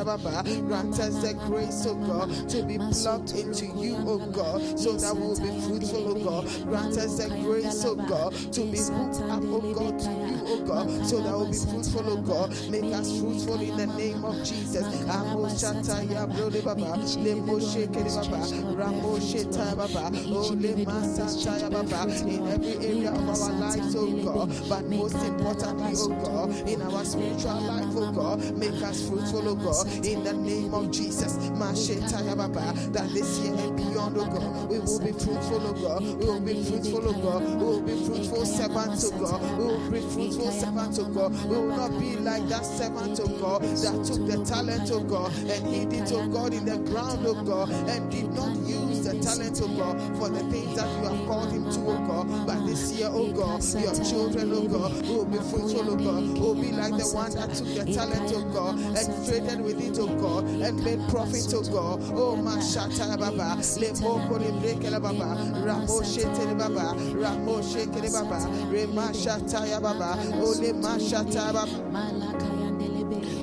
baba, 0.05 0.43
grant 0.67 0.99
us 0.99 1.15
the 1.21 1.33
grace, 1.47 1.85
O 1.85 1.95
God, 1.95 2.18
to 2.27 2.63
be 2.63 2.77
plugged 2.77 3.31
into 3.31 3.65
you, 3.65 3.95
O 3.95 4.19
oh 4.21 4.31
God, 4.31 4.79
so 4.79 4.93
that 4.93 5.15
we'll 5.15 5.39
be 5.39 5.49
fruitful, 5.61 6.07
oh 6.07 6.19
O 6.19 6.23
God, 6.23 6.45
grant 6.65 6.97
us 6.97 7.17
the 7.17 7.29
grace, 7.29 7.85
O 7.85 7.91
oh 7.91 7.95
God, 7.95 8.33
to 8.53 8.61
be 8.61 8.77
hooked 8.79 9.21
up, 9.29 9.43
O 9.43 9.61
God, 9.73 9.99
to 9.99 10.09
you, 10.09 10.39
O 10.47 10.65
God, 10.65 11.05
so 11.05 11.21
that 11.21 11.31
we'll 11.31 11.51
be 11.51 11.57
fruitful, 11.57 12.09
O 12.09 12.17
God, 12.17 12.49
make 12.69 12.91
us 12.93 13.19
fruitful 13.19 13.61
in 13.61 13.77
the 13.77 13.85
name 13.95 14.25
of 14.25 14.35
Jesus. 14.43 14.83
Amo 15.07 15.47
shata 15.49 16.01
ya 16.11 16.25
brode 16.25 16.63
baba, 16.63 16.97
lemo 17.21 17.59
shekere 17.59 18.09
baba, 18.09 18.75
ramo 18.75 19.19
sheta 19.19 19.75
baba, 19.75 20.09
oh 20.33 20.51
lema 20.55 20.97
sata 21.05 21.69
baba, 21.69 22.11
in 22.27 22.47
every 22.47 22.75
area 22.85 23.11
of 23.11 23.29
our 23.29 23.51
lives, 23.53 23.95
oh 23.95 24.09
God, 24.23 24.49
but 24.67 24.85
most 24.85 25.15
importantly, 25.15 25.93
oh 25.95 26.09
God, 26.25 26.67
in 26.67 26.81
our 26.81 27.05
spiritual 27.05 27.61
life, 27.61 27.93
oh 27.95 28.11
God, 28.11 28.57
make 28.57 28.81
us 28.81 29.07
fruitful, 29.07 29.47
oh 29.47 29.55
God, 29.55 29.87
in 30.05 30.23
the 30.23 30.33
name 30.33 30.73
of 30.73 30.89
Jesus. 30.91 31.37
Masheta 31.59 32.08
that 32.11 33.09
this 33.13 33.39
year 33.39 33.53
and 33.53 33.75
beyond, 33.77 34.17
oh 34.17 34.25
God, 34.25 34.69
we 34.69 34.79
will 34.79 34.99
be 34.99 35.11
fruitful, 35.11 35.61
oh 35.61 35.73
God, 35.73 36.01
we 36.01 36.25
will 36.25 36.39
be 36.39 36.63
fruitful, 36.63 37.07
oh 37.07 37.13
God, 37.13 37.43
we 37.43 37.55
will 37.55 37.81
be 37.81 38.05
fruitful 38.05 38.45
servants, 38.45 39.11
oh 39.11 39.19
God, 39.19 39.41
we 39.57 39.65
will 39.65 39.91
be 39.91 39.99
fruitful 40.01 40.51
servants, 40.51 40.99
oh 40.99 41.05
God, 41.05 41.31
we 41.45 41.55
will 41.55 41.75
not 41.75 41.99
be 41.99 42.15
like 42.17 42.47
that 42.49 42.65
servant, 42.65 43.19
oh 43.21 43.27
God, 43.39 43.61
that 43.61 44.05
took 44.05 44.25
the 44.25 44.43
talent, 44.43 44.89
oh 44.91 45.01
God, 45.01 45.31
and 45.37 45.67
hid 45.67 45.93
it, 45.93 46.11
oh 46.11 46.27
God, 46.27 46.53
in 46.53 46.65
the 46.65 46.77
ground, 46.89 47.25
oh 47.25 47.43
God, 47.43 47.69
and 47.69 48.11
did 48.11 48.31
not 48.33 48.55
use 48.57 49.05
the 49.05 49.19
talent, 49.19 49.59
oh 49.61 49.67
God, 49.77 50.17
for 50.17 50.29
the 50.29 50.39
things 50.51 50.75
that 50.75 50.89
you 50.97 51.07
have 51.07 51.27
called 51.27 51.51
him 51.51 51.69
to, 51.69 51.79
oh 51.79 52.07
God. 52.07 52.47
But 52.47 52.65
this 52.65 52.91
year, 52.93 53.09
oh 53.11 53.31
God, 53.31 53.63
your 53.75 53.93
children, 54.03 54.51
oh 54.53 54.67
God, 54.67 55.07
will 55.07 55.25
be 55.25 55.37
fruitful, 55.37 55.91
oh 55.91 55.95
God, 55.95 56.39
will 56.39 56.55
be 56.55 56.71
like 56.71 56.97
the 56.97 57.09
one 57.13 57.31
that 57.35 57.53
took 57.53 57.67
the 57.67 57.85
talent, 57.93 58.31
oh 58.33 58.43
God, 58.51 58.79
and 58.79 59.25
traded 59.27 59.61
with 59.61 59.79
it, 59.79 59.97
oh 59.99 60.07
God, 60.19 60.45
and 60.45 60.83
made 60.83 60.99
profit, 61.09 61.45
oh 61.53 61.61
God. 61.69 61.98
Oh, 62.11 62.35
Mashata 62.35 63.17
Baba, 63.17 63.55
Lemoko 63.77 64.37
Lebrekele 64.39 65.01
Baba, 65.01 65.35
Ramo 65.65 66.01
Shetere 66.01 66.57
Baba, 66.57 66.95
Ramo 67.13 67.59
Shekere 67.59 68.11
Baba, 68.11 68.39
Rema 68.71 69.11
Shataya 69.13 69.81
Baba, 69.81 70.17
Ole 70.41 70.73
Mashata 70.73 71.53
Baba. 71.53 72.48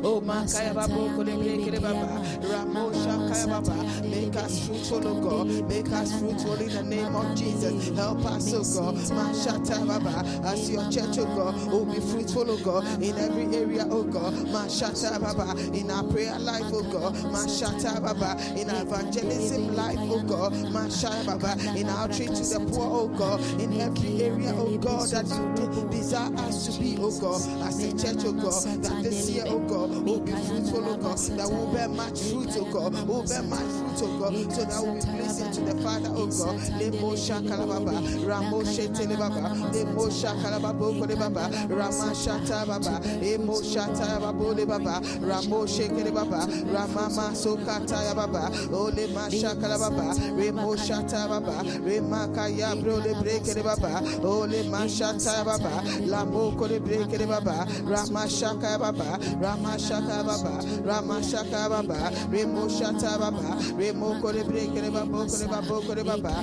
Oh, 0.05 0.21
Makaya 0.21 0.75
Baba, 0.75 0.95
Kolebrekele 0.95 1.81
Baba, 1.81 2.23
Ramo 2.49 2.91
Shakaya 2.91 4.07
make 4.11 4.37
us 4.37 4.67
fruitful, 4.67 5.07
oh 5.09 5.21
God, 5.21 5.69
make 5.69 5.91
us 5.93 6.19
fruitful 6.19 6.55
in 6.55 6.69
the 6.69 6.83
name 6.83 7.15
of 7.15 7.37
Jesus. 7.37 7.89
Help 7.97 8.25
us, 8.27 8.53
oh 8.53 8.93
God, 8.93 8.95
Mashata 8.97 9.87
Baba, 9.87 10.47
as 10.47 10.71
your 10.71 10.83
church, 10.91 11.19
oh 11.19 11.27
God, 11.37 11.55
will 11.67 11.83
oh, 11.83 11.85
be 11.85 12.01
fruitful, 12.01 12.51
oh 12.51 12.57
God, 12.59 13.03
in 13.03 13.17
every 13.17 13.57
area, 13.57 13.87
oh 13.91 14.03
God, 14.03 14.35
Mashata 14.35 15.21
Baba, 15.21 15.59
in 15.77 15.91
our 15.91 16.05
prayer 16.05 16.39
life, 16.39 16.65
oh 16.67 16.83
God, 16.83 17.15
oh 17.17 17.29
Mashata 17.31 18.03
Baba, 18.03 18.41
in 18.59 18.71
our 18.71 18.83
evangelism 18.83 19.75
life, 19.75 19.99
oh 20.01 20.23
God, 20.23 20.53
Mashata 20.53 21.27
Baba, 21.27 21.79
in 21.79 21.89
our 21.89 22.05
outreach 22.05 22.29
to 22.29 22.45
the 22.45 22.61
poor, 22.71 22.87
oh 22.87 23.09
God, 23.09 23.41
in 23.61 23.81
every 23.81 24.23
area, 24.23 24.53
oh 24.57 24.77
God, 24.79 25.09
that 25.11 25.27
you 25.27 25.89
desire 25.91 26.35
us 26.37 26.67
to 26.67 26.81
be, 26.81 26.97
oh 27.01 27.19
God, 27.21 27.41
as 27.67 27.83
a 27.83 27.91
church, 27.93 28.25
oh 28.27 28.33
God, 28.33 28.83
that 28.83 29.03
this 29.03 29.31
year, 29.31 29.45
oh 29.47 29.61
God, 29.61 29.96
will 30.05 30.21
be 30.21 30.33
fruitful, 30.33 30.85
oh 30.89 30.97
God, 30.97 31.19
that 31.19 31.49
will 31.49 31.73
bear 31.73 31.89
much 31.89 32.21
fruit, 32.21 32.49
oh 32.57 32.65
God, 32.73 33.09
will 33.09 33.27
bear 33.27 33.43
much 33.43 33.61
fruit, 33.61 34.03
oh 34.03 34.19
God, 34.19 34.53
so 34.53 34.65
that 34.65 34.83
we'll 34.83 34.95
be 34.95 35.01
pleasing 35.19 35.51
to 35.53 35.61
the 35.63 35.83
Father, 35.83 36.11
oh 36.13 36.27
God. 36.27 36.57
Lemo 36.81 37.13
shakalababa, 37.17 38.27
ramo 38.27 38.63
shetele 38.63 39.17
baba, 39.19 39.55
lemo 39.73 40.09
shakalababo 40.11 40.99
kole 40.99 41.17
baba, 41.19 41.51
rama 41.69 42.13
shata 42.15 42.67
baba, 42.67 43.01
emo 43.23 43.61
shata 43.63 44.21
babo 44.21 44.53
le 44.53 44.67
baba, 44.67 45.01
ramo 45.21 45.67
shekele 45.67 46.13
baba, 46.13 46.47
rama 46.73 47.09
masokata 47.11 48.05
ya 48.05 48.15
baba, 48.15 48.51
ole 48.73 49.07
mashakalababa, 49.09 50.15
remo 50.37 50.77
shata 50.77 51.29
baba, 51.29 51.63
rema 51.85 52.29
kaya 52.35 52.75
bro 52.77 52.97
le 52.99 53.15
breke 53.15 53.63
baba, 53.63 54.01
ole 54.27 54.63
mashata 54.71 55.45
baba, 55.45 55.83
lamo 56.07 56.53
kole 56.53 56.81
breke 56.81 57.27
baba, 57.27 57.67
rama 57.85 58.29
shaka 58.29 58.79
baba, 58.79 59.19
rama 59.41 59.76
shaka 59.79 60.23
baba, 60.25 60.61
rama 60.85 61.23
shaka 61.23 61.69
baba, 61.69 62.11
remo 62.31 62.69
shata 62.69 63.19
baba, 63.19 63.57
remo 63.79 64.21
kole 64.21 64.43
breke 64.45 64.81
le 64.83 64.91
baba, 64.91 65.27
kole 65.27 65.47
baba, 65.49 65.81
kole 65.87 66.05
baba, 66.05 66.43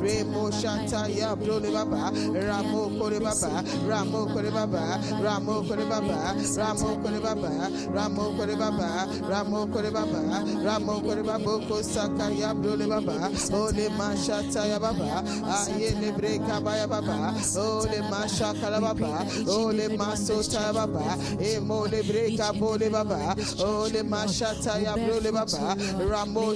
remo 0.00 0.50
shata 0.50 1.08
ya 1.08 1.34
bro 1.36 1.58
le 1.58 1.70
baba, 1.70 2.10
ramo 2.34 2.88
kole 2.98 3.20
baba, 3.20 3.62
ramo 3.88 4.26
kole 4.26 4.50
baba, 4.50 5.00
ramo 5.22 5.62
kole 5.62 5.84
baba, 5.88 6.34
ramo 6.56 6.96
kole 7.02 7.20
baba, 7.20 7.50
ramo 7.92 8.32
kole 8.36 8.56
baba, 8.56 9.06
ramo 9.28 9.66
kole 9.66 9.90
baba, 9.90 10.44
ramo 10.64 11.00
kole 11.00 11.22
baba, 11.22 11.58
ko 11.68 11.82
saka 11.82 12.30
ya 12.30 12.54
bro 12.54 12.74
le 12.76 12.86
baba, 12.86 13.30
ole 13.52 13.88
mashata 13.98 14.66
ya 14.68 14.78
baba, 14.78 15.22
aye 15.46 15.90
le 16.00 16.12
breka 16.12 16.60
baba, 16.62 17.34
ole 17.56 18.00
mashaka 18.10 18.80
baba, 18.80 19.26
ole 19.48 19.88
masota 19.96 20.72
baba, 20.76 21.16
e 21.40 21.58
mo 21.60 21.84
le 21.86 22.02
breka 22.02 22.52
bo 22.58 22.76
le 22.76 22.88
baba, 22.90 23.34
ole 23.64 24.02
mashata 24.02 24.78
ya 24.82 24.94
baba, 25.32 25.76
ramo 26.10 26.54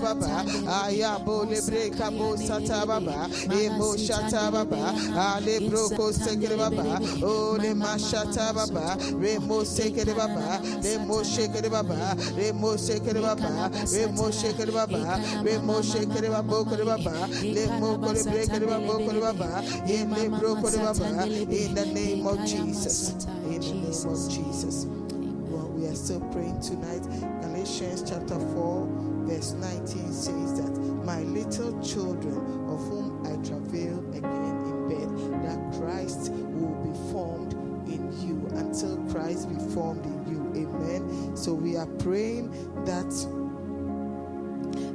baba, 0.00 0.44
aya 0.84 1.18
bo 1.24 1.44
le 1.44 1.60
breka 1.60 2.10
bo 2.10 2.36
sata 2.36 2.86
baba, 2.86 3.28
e 3.52 3.68
mo 3.78 3.96
shata 3.96 4.50
baba, 4.52 4.92
ale 5.16 5.60
broko 5.68 6.12
seke 6.12 6.48
le 6.48 6.56
baba, 6.56 7.00
ole 7.24 7.74
mashata 7.74 8.52
baba, 8.52 8.96
remo 9.18 9.64
seke 9.64 10.04
le 10.04 10.14
baba, 10.14 10.60
remo 10.82 11.22
sheke 11.22 11.62
le 11.62 11.68
baba, 11.70 12.16
remo 12.36 12.76
seke 12.76 13.12
le 13.14 13.20
baba, 13.20 13.70
remo 13.92 14.30
sheke 14.30 14.66
le 14.66 14.72
baba, 14.72 15.20
remo 15.42 15.82
sheke 15.82 16.20
le 16.20 16.28
baba, 16.28 16.64
ko 16.64 16.76
le 16.76 16.84
baba, 16.84 17.14
remo 17.40 17.98
ko 17.98 18.12
le 18.12 18.22
breka 18.24 18.58
le 18.60 18.66
baba, 18.66 18.92
ko 19.04 19.12
le 19.12 19.20
baba, 19.20 19.62
in 19.86 20.10
the 20.10 20.28
broko 20.36 20.70
le 20.70 20.78
baba, 20.78 21.24
in 21.26 21.74
the 21.74 21.86
name 21.86 22.26
of 22.26 22.38
Jesus, 22.44 23.12
in 23.48 23.61
the 23.62 23.74
name 23.74 23.84
of 23.86 24.30
Jesus. 24.30 24.86
Well, 24.86 25.68
we 25.68 25.86
are 25.86 25.94
still 25.94 26.20
praying 26.32 26.60
tonight. 26.60 27.02
Galatians 27.42 28.02
chapter 28.08 28.38
4, 28.38 28.88
verse 29.26 29.52
19 29.52 30.12
says 30.12 30.60
that 30.60 30.70
my 31.04 31.20
little 31.22 31.80
children, 31.82 32.38
of 32.68 32.80
whom 32.88 33.24
I 33.26 33.36
travail 33.46 33.98
again 34.14 34.56
in 34.66 34.88
bed, 34.88 35.42
that 35.44 35.78
Christ 35.78 36.32
will 36.32 36.74
be 36.82 37.12
formed 37.12 37.52
in 37.88 38.10
you 38.20 38.46
until 38.56 38.96
Christ 39.12 39.48
be 39.48 39.58
formed 39.74 40.04
in 40.06 40.32
you. 40.32 40.66
Amen. 40.66 41.36
So 41.36 41.54
we 41.54 41.76
are 41.76 41.86
praying 41.86 42.50
that 42.84 43.10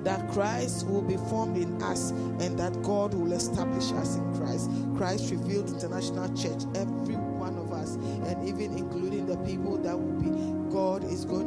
that 0.04 0.30
Christ 0.32 0.88
will 0.88 1.02
be 1.02 1.18
formed 1.30 1.58
in 1.58 1.82
us 1.84 2.12
and 2.12 2.58
that 2.58 2.82
God 2.82 3.14
will 3.14 3.34
establish 3.34 3.92
us 3.92 4.16
in 4.16 4.36
Christ. 4.36 4.70
Christ 4.96 5.32
revealed 5.32 5.70
international 5.70 6.34
church, 6.36 6.64
every 6.76 7.16
one 7.16 7.57
of 7.57 7.57
us, 7.88 7.96
and 8.28 8.48
even 8.48 8.78
including 8.78 9.26
the 9.26 9.38
people 9.38 9.78
that 9.78 9.98
will 9.98 10.20
be 10.22 10.72
God 10.72 11.04
is 11.06 11.26
going 11.26 11.47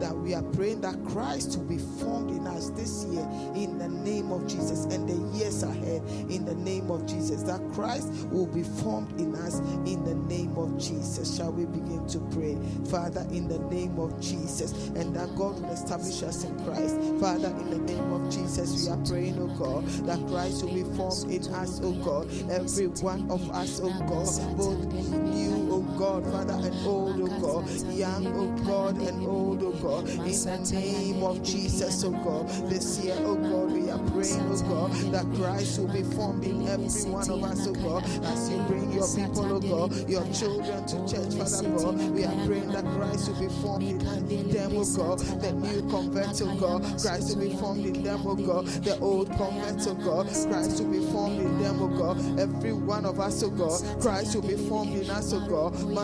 That 0.00 0.16
we 0.16 0.34
are 0.34 0.42
praying 0.42 0.80
that 0.82 0.96
Christ 1.06 1.56
will 1.56 1.66
be 1.66 1.78
formed 1.78 2.30
in 2.30 2.46
us 2.46 2.70
this 2.70 3.04
year 3.06 3.26
in 3.54 3.78
the 3.78 3.88
name 3.88 4.32
of 4.32 4.46
Jesus 4.46 4.84
and 4.84 5.08
the 5.08 5.38
years 5.38 5.62
ahead 5.62 6.02
in 6.30 6.44
the 6.44 6.54
name 6.54 6.90
of 6.90 7.06
Jesus. 7.06 7.42
That 7.42 7.60
Christ 7.72 8.08
will 8.28 8.46
be 8.46 8.62
formed 8.62 9.20
in 9.20 9.34
us 9.34 9.58
in 9.86 10.04
the 10.04 10.14
name 10.14 10.56
of 10.56 10.78
Jesus. 10.78 11.36
Shall 11.36 11.52
we 11.52 11.64
begin 11.66 12.06
to 12.08 12.18
pray? 12.32 12.56
Father, 12.90 13.26
in 13.30 13.48
the 13.48 13.58
name 13.74 13.98
of 13.98 14.20
Jesus, 14.20 14.72
and 14.94 15.14
that 15.16 15.34
God 15.36 15.60
will 15.60 15.70
establish 15.70 16.22
us 16.22 16.44
in 16.44 16.58
Christ. 16.64 16.96
Father, 17.20 17.48
in 17.48 17.70
the 17.70 17.92
name 17.92 18.12
of 18.12 18.30
Jesus, 18.30 18.84
we 18.84 18.90
are 18.90 18.98
praying, 19.06 19.38
oh 19.38 19.48
God, 19.58 19.86
that 20.06 20.18
Christ 20.28 20.64
will 20.64 20.74
be 20.74 20.84
formed 20.96 21.30
in 21.30 21.42
us, 21.54 21.80
oh 21.82 21.92
God. 21.92 22.28
Every 22.50 22.86
one 22.88 23.30
of 23.30 23.48
us, 23.50 23.80
oh 23.82 23.90
God, 24.00 24.56
both 24.56 24.92
new, 24.92 25.68
oh 25.70 25.82
God, 25.98 26.24
Father, 26.24 26.54
and 26.54 26.86
old, 26.86 27.20
oh 27.20 27.40
God, 27.40 27.70
young, 27.92 28.26
oh 28.26 28.64
God, 28.64 28.96
and 28.98 29.26
old, 29.26 29.53
oh 29.62 29.72
God, 29.72 30.08
in 30.08 30.18
the 30.18 30.70
name 30.72 31.22
of 31.22 31.42
Jesus, 31.42 32.04
oh 32.04 32.10
God. 32.10 32.48
This 32.68 32.98
year, 33.04 33.16
oh 33.20 33.36
God, 33.36 33.72
we 33.72 33.90
are 33.90 33.98
praying, 34.10 34.46
oh 34.50 34.62
God, 34.68 34.92
that 35.12 35.26
Christ 35.36 35.78
will 35.78 35.92
be 35.92 36.02
formed 36.02 36.44
in 36.44 36.66
every 36.68 36.88
one 37.10 37.28
of 37.30 37.42
us, 37.44 37.66
oh 37.66 37.72
God, 37.74 38.04
as 38.24 38.50
you 38.50 38.58
bring 38.68 38.92
your 38.92 39.08
people, 39.14 39.44
oh 39.52 39.60
God, 39.60 40.08
your 40.08 40.24
children 40.32 40.86
to 40.86 40.96
church, 41.08 41.34
Father 41.34 41.68
God. 41.76 41.96
We 42.10 42.24
are 42.24 42.46
praying 42.46 42.70
that 42.72 42.84
Christ 42.96 43.28
will 43.28 43.40
be 43.40 43.48
formed 43.62 43.84
in 44.30 44.50
them, 44.50 44.72
oh 44.74 44.84
God, 44.96 45.18
the 45.18 45.52
new 45.52 45.82
converts, 45.90 46.40
oh 46.42 46.54
God, 46.56 46.82
Christ 47.00 47.36
will 47.36 47.44
be 47.44 47.54
formed 47.56 47.86
in 47.86 48.02
them, 48.02 48.22
oh 48.26 48.34
God, 48.34 48.66
the 48.66 48.98
old 49.00 49.28
converts, 49.36 49.86
oh 49.86 49.94
God, 49.94 50.26
Christ 50.50 50.80
will 50.82 50.90
be 50.90 51.00
formed 51.12 51.40
in 51.40 51.62
them, 51.62 51.80
oh 51.80 51.88
God, 51.88 52.38
every 52.38 52.72
one 52.72 53.04
of 53.04 53.20
us, 53.20 53.42
oh 53.42 53.50
God, 53.50 53.80
Christ 54.00 54.34
will 54.34 54.42
be 54.42 54.56
formed 54.68 54.94
in 54.96 55.10
us, 55.10 55.32
oh 55.32 55.40
God, 55.48 55.74
and 55.74 55.96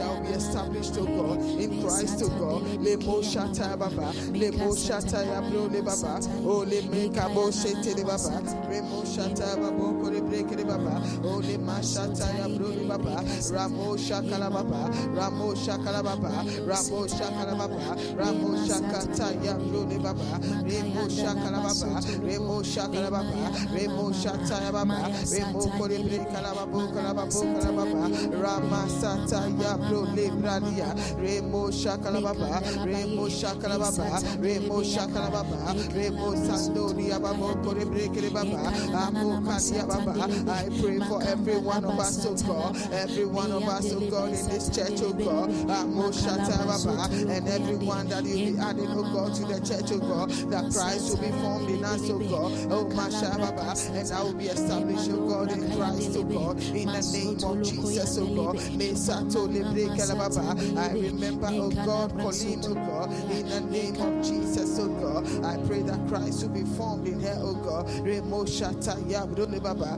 that 0.00 0.08
will 0.08 0.20
be 0.22 0.28
established, 0.28 0.94
oh 0.98 1.06
God, 1.06 1.39
in 1.40 1.82
Christ, 1.82 2.22
oh 2.24 2.28
God, 2.38 2.62
Lemo 2.80 3.22
Shata 3.22 3.78
Baba, 3.78 4.12
Lemo 4.32 4.72
Shata 4.76 5.24
Yablo 5.24 5.68
Baba, 5.82 6.20
oh 6.44 6.64
Leme 6.66 7.12
Kabo 7.14 7.50
Shete 7.50 7.94
le 7.96 8.04
Baba, 8.04 8.42
oh, 8.44 8.68
Remo 8.68 9.02
Shata 9.02 9.56
Baba, 9.56 9.76
Kore 10.00 10.20
Breke 10.20 10.56
Baba, 10.70 11.02
oh 11.24 11.40
Lema 11.40 11.80
Shata 11.82 12.26
Yablo 12.38 12.86
Baba, 12.88 13.22
Ramo 13.50 13.96
Shakala 13.96 14.50
Baba, 14.50 14.90
Ramo 15.14 15.54
Shakala 15.54 16.02
Baba, 16.02 16.30
Ramo 16.66 17.06
Shakala 17.06 17.54
Baba, 17.58 17.96
Ramo 18.16 18.50
Shakata 18.66 19.34
Yablo 19.42 20.02
Baba, 20.02 20.38
Remo 20.62 21.02
Shakala 21.08 21.60
Baba, 21.66 22.00
Remo 22.22 22.62
Shakala 22.62 23.10
Baba, 23.10 23.50
Remo 23.74 24.10
Shata 24.12 24.72
Baba, 24.72 25.10
Remo 25.30 25.66
Kore 25.78 25.98
Breke 25.98 26.32
Baba, 26.32 26.92
Kala 26.92 27.14
Baba, 27.14 28.08
Rama 28.38 28.86
Sata 28.88 29.40
Yablo 29.58 30.06
Libradia, 30.14 30.94
Remo 31.18 31.68
Shakala 31.70 32.22
Baba, 32.22 32.60
Remo 32.86 33.26
Shakala 33.28 33.78
Baba, 33.78 34.20
Remo 34.40 34.82
Shakala 34.82 35.30
Baba, 35.32 35.74
Remo 35.94 36.34
Sandoria 36.34 37.18
Baba, 37.20 37.54
Kore 37.64 37.84
Breke 37.86 38.32
Baba, 38.32 38.70
Amo 39.06 39.40
Kasia 39.44 39.86
Baba. 39.86 40.14
I 40.60 40.68
pray 40.78 40.98
for 40.98 41.22
every 41.22 41.56
one 41.56 41.86
of 41.86 41.98
us, 41.98 42.26
oh 42.26 42.34
God, 42.46 42.76
every 42.92 43.24
one 43.24 43.50
of 43.50 43.62
us, 43.62 43.90
oh 43.94 44.00
God, 44.10 44.28
in 44.28 44.46
this 44.48 44.68
church, 44.68 45.00
oh 45.00 45.14
God, 45.14 45.48
ah, 45.70 45.86
Baba, 45.86 47.08
and 47.14 47.48
everyone 47.48 48.08
that 48.08 48.24
you 48.24 48.52
be 48.52 48.58
adding, 48.60 48.88
oh 48.90 49.02
God, 49.10 49.34
to 49.36 49.42
the 49.46 49.58
church, 49.66 49.90
oh 49.90 49.98
God, 50.00 50.28
that 50.52 50.70
Christ 50.70 51.16
will 51.16 51.22
be 51.24 51.30
formed 51.40 51.70
in 51.70 51.82
us, 51.82 52.02
oh 52.10 52.18
God, 52.18 52.52
oh 52.70 52.88
Masha 52.90 53.38
Baba, 53.38 53.74
and 53.96 54.06
that 54.06 54.22
will 54.22 54.34
be 54.34 54.48
established, 54.48 55.08
oh 55.10 55.28
God, 55.30 55.50
in 55.50 55.64
Christ, 55.74 56.10
oh 56.16 56.24
God, 56.24 56.60
in 56.60 56.88
the 56.88 57.10
name 57.10 57.42
of 57.42 57.62
Jesus, 57.64 58.18
oh 58.18 58.26
God, 58.26 58.56
Mesato 58.76 59.48
Libre 59.48 59.96
Baba. 60.14 60.60
I 60.78 60.92
remember, 60.92 61.48
oh 61.52 61.70
God, 61.70 62.10
Colleen, 62.18 62.60
oh 62.66 62.74
God, 62.74 63.10
in 63.30 63.48
the 63.48 63.60
name 63.62 63.96
of 63.96 64.22
Jesus, 64.22 64.78
oh 64.78 64.88
God, 64.88 65.24
I 65.42 65.56
pray 65.66 65.80
that 65.82 66.06
Christ 66.06 66.42
will 66.42 66.50
be 66.50 66.64
formed 66.76 67.08
in 67.08 67.18
her, 67.20 67.38
oh 67.38 67.54
God, 67.54 67.88
Remo 68.06 68.44
Shata 68.44 69.00
Yabdole 69.08 69.62
Baba, 69.62 69.96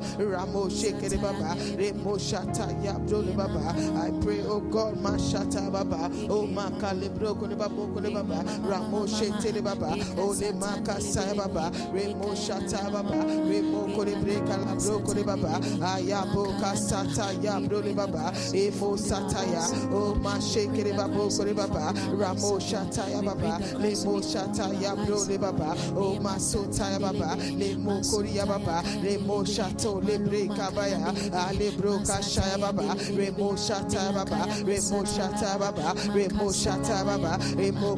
Ramo 0.52 0.68
Shekere 0.68 1.16
Baba, 1.20 1.56
Remo 1.78 2.16
Shata 2.18 2.68
Yabdole 2.84 3.34
Baba. 3.34 3.74
I 3.98 4.10
pray, 4.22 4.42
oh 4.42 4.60
God, 4.60 4.96
Mashata 4.96 5.72
Baba, 5.72 6.10
oh 6.28 6.46
Makalibro 6.46 7.34
Kone 7.34 7.56
Baba, 7.56 7.74
Kone 7.74 8.12
Baba, 8.12 8.44
Ramo 8.68 9.06
Shete 9.06 9.64
Baba, 9.64 9.96
oh 10.18 10.32
Le 10.38 10.52
Makasaya 10.52 11.34
Baba, 11.34 11.72
Remo 11.90 12.34
Shata 12.34 12.92
Baba, 12.92 13.16
Remo 13.48 13.86
Kone 13.96 14.14
Breka 14.22 14.58
Labro 14.62 15.24
Baba, 15.24 15.58
Ayabo 15.80 16.52
Kasata 16.60 17.32
Yabdole 17.40 17.96
Baba, 17.96 18.30
Emo 18.54 18.96
Sataya, 18.96 19.64
oh 19.90 20.14
Mashekere 20.20 20.94
Baba, 20.94 21.14
Kone 21.14 21.56
Baba, 21.56 21.94
Ramo 22.14 22.58
Shataya 22.58 23.24
Baba, 23.24 23.58
Lemo 23.78 24.20
Shataya 24.20 24.94
Brole 25.06 25.40
Baba, 25.40 25.74
oh 25.96 26.18
Masotaya 26.20 27.00
Baba, 27.00 27.36
Lemo 27.40 28.02
Korea 28.10 28.44
Baba, 28.44 28.82
Remo 29.02 29.44
Shato 29.44 30.02
Lebre 30.02 30.41
Kabaya, 30.48 30.98
ah, 31.32 31.48
Alebro 31.50 31.98
Kashaya 32.06 32.60
Baba, 32.60 32.94
Remo 33.14 33.52
Shata 33.54 34.12
Baba, 34.14 34.46
Remo 34.64 35.00
ah, 35.00 35.04
Shata 35.04 35.58
Baba, 35.58 35.94
Remo 36.14 36.50
Shata 36.50 37.04
Baba, 37.04 37.38
Remo 37.56 37.96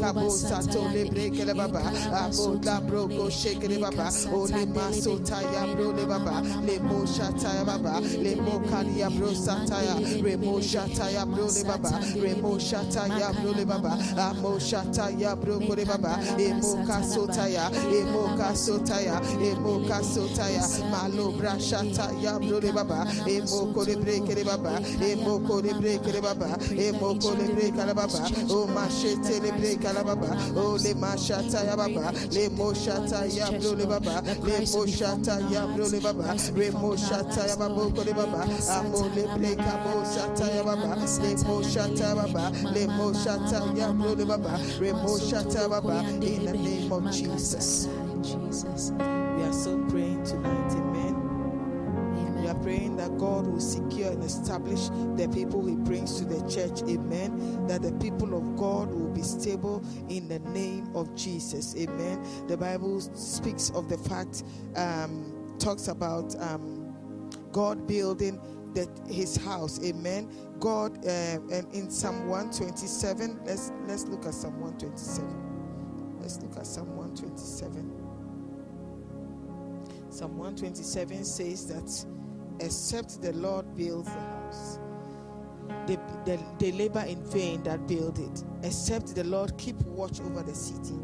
Kabo 0.00 0.30
Sato 0.30 0.80
Lebre 0.92 1.30
Kele 1.34 1.54
Baba, 1.54 1.80
Abo 1.80 2.56
Labro 2.62 3.08
Go 3.08 3.28
Shekere 3.28 3.80
Baba, 3.80 4.10
Ole 4.34 4.66
Maso 4.66 5.18
Taya 5.18 5.74
Bro 5.74 5.90
Le 5.90 6.06
Baba, 6.06 6.42
Lemo 6.64 7.06
Shataya 7.06 7.64
Baba, 7.66 8.00
Lemo 8.00 8.60
Kalia 8.68 9.08
Bro 9.16 9.28
Sataya, 9.28 10.22
Remo 10.22 10.58
Shataya 10.60 11.24
Bro 11.26 11.46
Le 11.46 11.64
Baba, 11.64 11.90
Remo 12.20 12.56
Shataya 12.58 13.32
Bro 13.40 13.50
Le 13.52 13.64
Baba, 13.64 13.92
Amo 14.18 14.58
Shataya 14.58 15.38
Bro 15.40 15.60
Baba, 15.84 16.18
Emo 16.38 16.84
Kasotaya, 16.86 17.70
Emo 17.92 18.36
Kasotaya, 18.36 19.20
Emo 19.40 19.80
Kasotaya, 19.86 20.90
Malo 20.90 21.32
Brashataya 21.60 22.40
Bro 22.40 22.58
Le 22.58 22.72
Baba, 22.72 23.04
Emo 23.28 23.72
Kolebre 23.72 24.26
Kere 24.26 24.44
Baba, 24.44 24.80
Emo 24.80 25.40
Kolebre 25.40 26.02
Kere 26.02 26.20
Baba, 26.20 26.56
Emo 26.72 27.14
Kolebre 27.14 27.76
Kala 27.76 27.94
Baba, 27.94 28.18
O 28.48 28.66
Mashete 28.66 29.40
Lebre 29.40 29.80
Kala 29.80 30.02
Baba, 30.02 30.36
O 30.56 30.76
Le 30.76 30.94
Mashataya 30.94 31.76
Baba, 31.76 32.12
Le 32.32 32.48
Moshataya 32.50 33.60
Bro 33.60 33.72
Le 33.74 33.86
Baba, 33.86 34.22
Le 34.42 34.60
Moshataya 34.64 35.76
Bro 35.76 35.88
Le 35.88 36.00
Baba, 36.00 36.36
Remo 36.54 36.96
Shataya 36.96 37.58
Baba 37.58 37.90
Kore 37.94 38.14
Baba, 38.14 38.42
Amo 38.70 39.08
Lebre 39.14 39.56
Kabo 39.56 40.02
Shataya 40.04 40.64
Baba, 40.64 40.96
Le 40.96 41.34
Moshataya 41.44 42.14
Baba, 42.16 42.50
Le 42.72 42.86
Moshataya 42.88 43.92
Bro 43.98 44.12
Le 44.14 44.24
Baba, 44.24 44.58
Remo 44.80 45.18
Shataya 45.18 45.68
Baba, 45.68 46.00
in 46.24 46.44
the 46.46 46.52
name 46.54 46.92
of 46.92 47.10
Jesus. 47.12 47.88
Jesus. 48.22 48.90
We 48.90 49.42
are 49.42 49.52
still 49.52 49.78
praying 49.88 50.22
tonight, 50.24 50.89
are 52.50 52.62
praying 52.62 52.96
that 52.96 53.16
God 53.18 53.46
will 53.46 53.60
secure 53.60 54.10
and 54.10 54.22
establish 54.22 54.88
the 55.16 55.30
people 55.32 55.64
He 55.66 55.76
brings 55.76 56.18
to 56.18 56.24
the 56.24 56.40
church, 56.48 56.82
amen. 56.88 57.66
That 57.66 57.82
the 57.82 57.92
people 57.92 58.36
of 58.36 58.56
God 58.56 58.90
will 58.90 59.10
be 59.10 59.22
stable 59.22 59.84
in 60.08 60.28
the 60.28 60.40
name 60.50 60.94
of 60.94 61.14
Jesus, 61.14 61.76
amen. 61.76 62.46
The 62.48 62.56
Bible 62.56 63.00
speaks 63.00 63.70
of 63.70 63.88
the 63.88 63.98
fact, 63.98 64.44
um, 64.76 65.56
talks 65.58 65.88
about 65.88 66.34
um, 66.42 66.94
God 67.52 67.86
building 67.86 68.40
that 68.74 68.88
His 69.08 69.36
house, 69.36 69.82
amen. 69.84 70.30
God, 70.58 71.04
uh, 71.06 71.38
and 71.50 71.72
in 71.72 71.90
Psalm 71.90 72.28
127, 72.28 73.40
let's 73.44 73.72
let's 73.86 74.04
look 74.04 74.26
at 74.26 74.34
Psalm 74.34 74.60
127. 74.60 76.18
Let's 76.20 76.40
look 76.42 76.56
at 76.56 76.66
Psalm 76.66 76.96
127. 76.96 78.10
Psalm 80.10 80.36
127 80.38 81.24
says 81.24 81.66
that 81.68 82.19
except 82.60 83.22
the 83.22 83.32
Lord 83.32 83.74
builds 83.76 84.08
the 84.08 84.20
house, 84.20 84.78
they, 85.86 85.98
they, 86.24 86.38
they 86.58 86.72
labor 86.72 87.00
in 87.00 87.22
vain 87.24 87.62
that 87.64 87.86
build 87.88 88.18
it. 88.18 88.44
Except 88.62 89.14
the 89.14 89.24
Lord 89.24 89.56
keep 89.58 89.80
watch 89.82 90.20
over 90.20 90.42
the 90.42 90.54
city, 90.54 90.98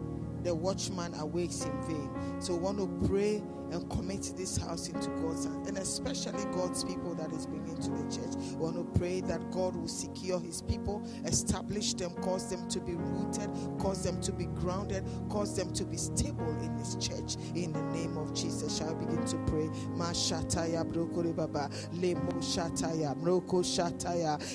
the 0.47 0.55
watchman 0.55 1.13
awakes 1.15 1.65
in 1.65 1.83
vain. 1.83 2.09
So 2.39 2.55
we 2.55 2.61
want 2.61 2.79
to 2.79 3.09
pray 3.09 3.43
and 3.73 3.91
commit 3.91 4.33
this 4.37 4.57
house 4.57 4.89
into 4.89 5.11
God's 5.11 5.45
hand, 5.45 5.67
and 5.67 5.77
especially 5.79 6.45
God's 6.53 6.85
people 6.85 7.17
that 7.17 7.33
is 7.33 7.47
bringing 7.47 7.75
to 7.75 7.91
the 7.91 8.05
church. 8.15 8.37
We 8.51 8.57
want 8.57 8.77
to 8.77 8.85
pray 8.99 9.23
that 9.23 9.51
God 9.51 9.75
will 9.75 9.89
secure 9.89 10.39
His 10.39 10.63
people, 10.63 11.05
establish 11.25 11.95
them, 11.95 12.15
cause 12.23 12.49
them 12.49 12.69
to 12.69 12.81
be 12.81 12.95
rooted, 12.95 13.51
cause 13.81 14.05
them 14.05 14.21
to 14.21 14.31
be 14.33 14.45
grounded, 14.47 15.05
cause 15.29 15.57
them 15.57 15.73
to 15.73 15.85
be 15.85 15.97
stable 15.97 16.57
in 16.63 16.77
His 16.77 16.95
church. 16.95 17.35
In 17.57 17.73
the 17.73 17.83
name 17.83 18.17
of 18.17 18.33
Jesus, 18.33 18.79
shall 18.79 18.95
begin 18.95 19.25
to 19.27 19.37
pray? 19.47 19.69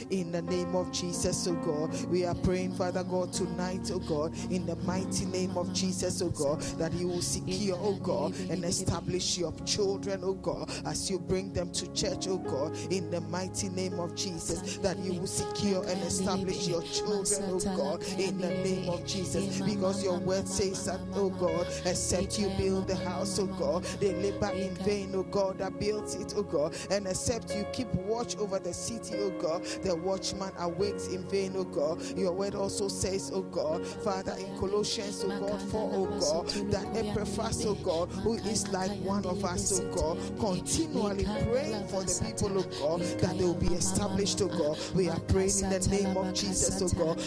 In 0.10 0.32
the 0.32 0.42
name 0.42 0.76
of 0.76 0.92
Jesus, 0.94 1.48
oh 1.48 1.54
God, 1.56 2.06
we 2.06 2.26
are 2.26 2.36
praying, 2.36 2.76
Father 2.76 3.04
God, 3.04 3.34
tonight, 3.34 3.92
oh 3.94 4.00
God, 4.00 4.34
in 4.50 4.66
the 4.66 4.78
mighty 4.78 5.26
name 5.26 5.58
of 5.58 5.74
Jesus, 5.74 5.81
oh 5.84 6.30
God, 6.30 6.62
that 6.78 6.94
you 6.94 7.08
will 7.08 7.22
secure, 7.22 7.78
oh 7.80 7.96
God, 7.96 8.36
and 8.50 8.64
establish 8.64 9.38
your 9.38 9.54
children, 9.66 10.22
oh 10.24 10.34
God, 10.34 10.70
as 10.86 11.10
you 11.10 11.20
bring 11.20 11.52
them 11.54 11.72
to 11.72 11.92
church, 11.94 12.28
oh 12.28 12.38
God, 12.38 12.76
in 12.92 13.10
the 13.10 13.22
mighty 13.22 13.70
name 13.70 14.00
of 14.00 14.16
Jesus, 14.16 14.78
that 14.78 14.98
you 15.00 15.20
will 15.20 15.28
secure 15.28 15.84
and 15.88 16.02
establish 16.04 16.68
your 16.68 16.82
children, 16.84 17.42
oh 17.46 17.60
God, 17.76 18.04
in 18.20 18.38
the 18.38 18.50
name 18.50 18.90
of 18.90 19.06
Jesus, 19.06 19.62
because 19.62 20.04
your 20.04 20.20
word 20.20 20.48
says 20.48 20.86
that, 20.86 21.00
oh 21.14 21.30
God, 21.30 21.68
except 21.86 22.40
you 22.40 22.50
build 22.58 22.88
the 22.88 22.96
house, 22.96 23.40
oh 23.40 23.48
God, 23.48 23.84
they 24.00 24.14
labor 24.14 24.52
in 24.52 24.74
vain, 24.86 25.12
oh 25.16 25.24
God, 25.24 25.58
that 25.60 25.80
builds 25.80 26.16
it, 26.16 26.34
oh 26.36 26.44
God, 26.44 26.76
and 26.90 27.08
except 27.08 27.56
you 27.56 27.66
keep 27.74 27.92
watch 27.96 28.38
over 28.38 28.60
the 28.60 28.74
city, 28.74 29.16
oh 29.18 29.32
God, 29.32 29.64
the 29.84 29.96
watchman 29.96 30.52
awakes 30.60 31.08
in 31.08 31.28
vain, 31.30 31.54
oh 31.56 31.64
God. 31.64 32.02
Your 32.18 32.34
word 32.34 32.56
also 32.56 32.88
says, 32.88 33.32
oh 33.34 33.42
God, 33.42 33.86
Father, 33.86 34.36
in 34.38 34.58
Colossians, 34.58 35.24
oh 35.26 35.40
God, 35.40 35.61
for, 35.70 35.90
oh 35.94 36.06
God, 36.20 36.48
that 36.72 36.86
Epaphras, 36.96 37.66
oh 37.66 37.76
God, 37.76 38.10
who 38.24 38.34
is 38.36 38.68
like 38.70 38.92
one 39.02 39.26
of 39.26 39.44
us, 39.46 39.80
oh 39.80 39.96
God, 39.96 40.18
continually 40.40 41.26
praying 41.26 41.88
for 41.88 42.04
the 42.04 42.24
people, 42.26 42.58
oh 42.60 42.98
God, 42.98 43.02
that 43.20 43.38
they 43.38 43.44
will 43.44 43.54
be 43.56 43.68
established, 43.68 44.42
oh 44.42 44.48
God. 44.48 44.78
We 44.96 45.10
are 45.10 45.20
praying 45.22 45.60
in 45.64 45.70
the 45.70 45.80
name 45.90 46.18
of 46.18 46.34
Jesus, 46.34 46.82
oh 46.82 46.90
God. 46.98 47.18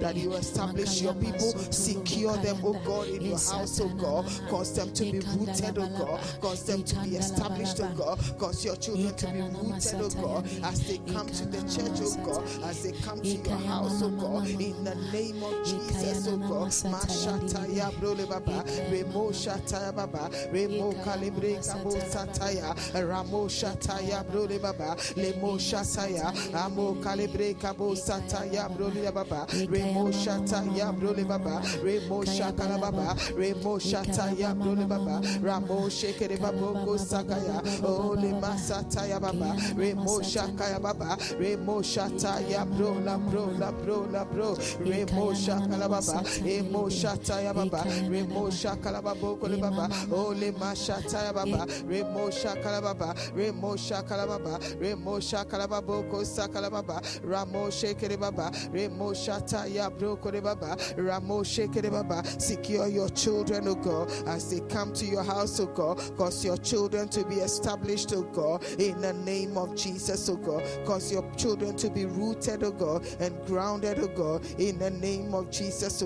That 0.00 0.14
you 0.16 0.32
establish 0.34 1.00
your 1.02 1.14
people, 1.14 1.52
secure 1.70 2.36
them, 2.38 2.58
oh 2.62 2.74
God, 2.84 3.08
in 3.08 3.22
your 3.22 3.38
house, 3.38 3.80
oh 3.80 3.88
God. 3.88 4.26
Cause 4.48 4.74
them 4.74 4.92
to 4.92 5.04
be 5.04 5.18
rooted, 5.20 5.78
oh 5.78 5.88
God. 5.98 6.20
Cause 6.40 6.64
them 6.64 6.82
to 6.84 6.96
be 7.00 7.16
established, 7.16 7.80
oh 7.80 7.92
God. 7.96 8.18
Cause 8.38 8.64
your 8.64 8.76
children 8.76 9.14
to 9.16 9.26
be 9.28 9.40
rooted, 9.40 10.00
oh 10.00 10.10
God, 10.10 10.46
as 10.64 10.86
they 10.86 10.98
come 11.12 11.26
to 11.26 11.46
the 11.46 11.60
church, 11.62 11.98
oh 12.02 12.16
God, 12.24 12.44
as 12.64 12.82
they 12.82 12.92
come 13.00 13.20
to 13.20 13.28
your 13.28 13.58
house, 13.58 14.02
oh 14.02 14.10
God. 14.10 14.48
In 14.48 14.84
the 14.84 14.94
name 15.12 15.42
of 15.42 15.64
Jesus, 15.64 16.25
oh 16.28 16.36
God. 16.36 16.70
Mashata 16.92 17.66
ya 17.74 17.90
brole 17.90 18.26
baba, 18.28 18.64
remo 18.90 19.30
shata 19.32 19.80
ya 19.86 19.92
baba, 19.92 20.30
remo 20.52 20.92
kalibre 21.04 21.56
kabo 21.62 21.92
sataya, 22.10 22.74
ramo 22.94 23.48
shata 23.48 24.00
ya 24.08 24.22
brole 24.22 24.58
baba, 24.60 24.96
lemo 25.16 25.58
shata 25.58 26.08
ya, 26.08 26.32
amo 26.64 26.94
kalibre 27.02 27.54
kabo 27.54 27.94
sataya 27.94 28.68
brole 28.68 29.02
ya 29.02 29.10
oh, 29.10 29.12
baba, 29.12 29.46
remo 29.68 30.10
shata 30.12 30.62
ya 30.76 30.92
brole 30.92 31.24
baba, 31.26 31.60
remo 31.82 32.24
shakala 32.24 32.78
baba, 32.80 33.16
remo 33.36 33.78
shata 33.78 34.30
ya 34.38 34.54
brole 34.54 34.86
baba, 34.88 35.20
ramo 35.42 35.88
shekere 35.88 36.38
babo 36.40 36.72
ko 36.84 36.96
sakaya, 36.96 37.62
ole 37.84 38.32
masata 38.40 39.06
ya 39.08 39.18
baba, 39.20 39.56
remo 39.76 40.20
shakaya 40.20 40.80
baba, 40.80 41.16
remo 41.38 41.80
shata 41.82 42.40
ya 42.48 42.64
brola 42.64 43.18
brola 43.18 43.72
brola 43.72 44.24
bro, 44.32 44.54
remo 44.80 45.32
shakala 45.32 45.88
baba, 46.22 46.48
emo 46.48 46.88
shata 46.88 47.42
ya 47.42 47.52
baba, 47.52 47.82
remo 48.08 48.48
shakala 48.50 49.02
babo 49.02 49.36
kole 49.36 49.60
baba, 49.60 49.88
ole 50.12 50.52
mashata 50.52 51.24
ya 51.24 51.32
baba, 51.32 51.66
remo 51.86 52.28
shakala 52.30 52.82
baba, 52.82 53.14
remo 53.34 53.76
shakala 53.76 54.26
baba, 54.26 54.58
remo 54.78 55.18
shakala 55.18 55.68
babo 55.68 56.02
ko 56.04 56.18
sakala 56.22 56.70
baba, 56.70 57.00
ramo 57.22 57.68
shekere 57.68 58.18
baba, 58.18 58.50
remo 58.72 59.12
shata 59.12 59.66
ya 59.72 59.90
bro 59.90 60.16
kole 60.16 60.42
baba, 60.42 60.76
ramo 60.96 61.42
shekere 61.42 61.90
baba, 61.90 62.22
secure 62.40 62.86
your 62.88 63.08
children, 63.10 63.68
oh 63.68 63.74
God, 63.74 64.10
as 64.26 64.50
they 64.50 64.60
come 64.68 64.92
to 64.94 65.04
your 65.04 65.22
house, 65.22 65.60
oh 65.60 65.66
God, 65.66 65.98
cause 66.16 66.44
your 66.44 66.56
children 66.58 67.08
to 67.08 67.24
be 67.24 67.36
established, 67.36 68.12
oh 68.12 68.22
God, 68.22 68.64
in 68.78 69.00
the 69.00 69.12
name 69.12 69.56
of 69.56 69.74
Jesus, 69.74 70.28
oh 70.28 70.36
God, 70.36 70.62
cause 70.84 71.12
your 71.12 71.28
children 71.36 71.76
to 71.76 71.90
be 71.90 72.06
rooted, 72.06 72.62
oh 72.62 72.70
God, 72.72 73.06
and 73.20 73.34
grounded, 73.46 73.98
oh 74.00 74.08
God, 74.08 74.44
in 74.58 74.78
the 74.78 74.90
name 74.90 75.34
of 75.34 75.50
Jesus, 75.50 76.02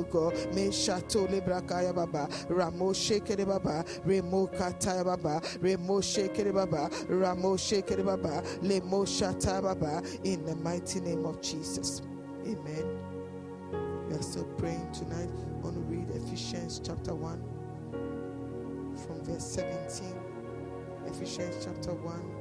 Me 0.54 0.68
shato 0.68 1.26
lebrakaya 1.28 1.94
baba, 1.94 2.28
ramo 2.48 2.92
shekere 2.92 3.46
baba, 3.46 3.84
remo 4.04 4.46
kataya 4.48 5.04
baba, 5.04 5.40
remo 5.60 6.00
shekere 6.00 6.52
baba, 6.52 6.90
ramo 7.08 7.56
shekere 7.56 8.04
baba, 8.04 8.42
lemo 8.62 9.04
shata 9.04 9.62
baba, 9.62 10.02
in 10.24 10.44
the 10.44 10.54
mighty 10.56 11.00
name 11.00 11.24
of 11.24 11.40
Jesus. 11.40 12.02
Amen. 12.46 12.98
We 14.08 14.16
are 14.16 14.22
still 14.22 14.44
praying 14.58 14.90
tonight. 14.92 15.28
I 15.28 15.64
want 15.64 15.74
to 15.76 15.80
read 15.82 16.10
Ephesians 16.10 16.80
chapter 16.84 17.14
1 17.14 17.42
from 19.06 19.24
verse 19.24 19.44
17. 19.44 20.14
Ephesians 21.06 21.64
chapter 21.64 21.92
1. 21.94 22.39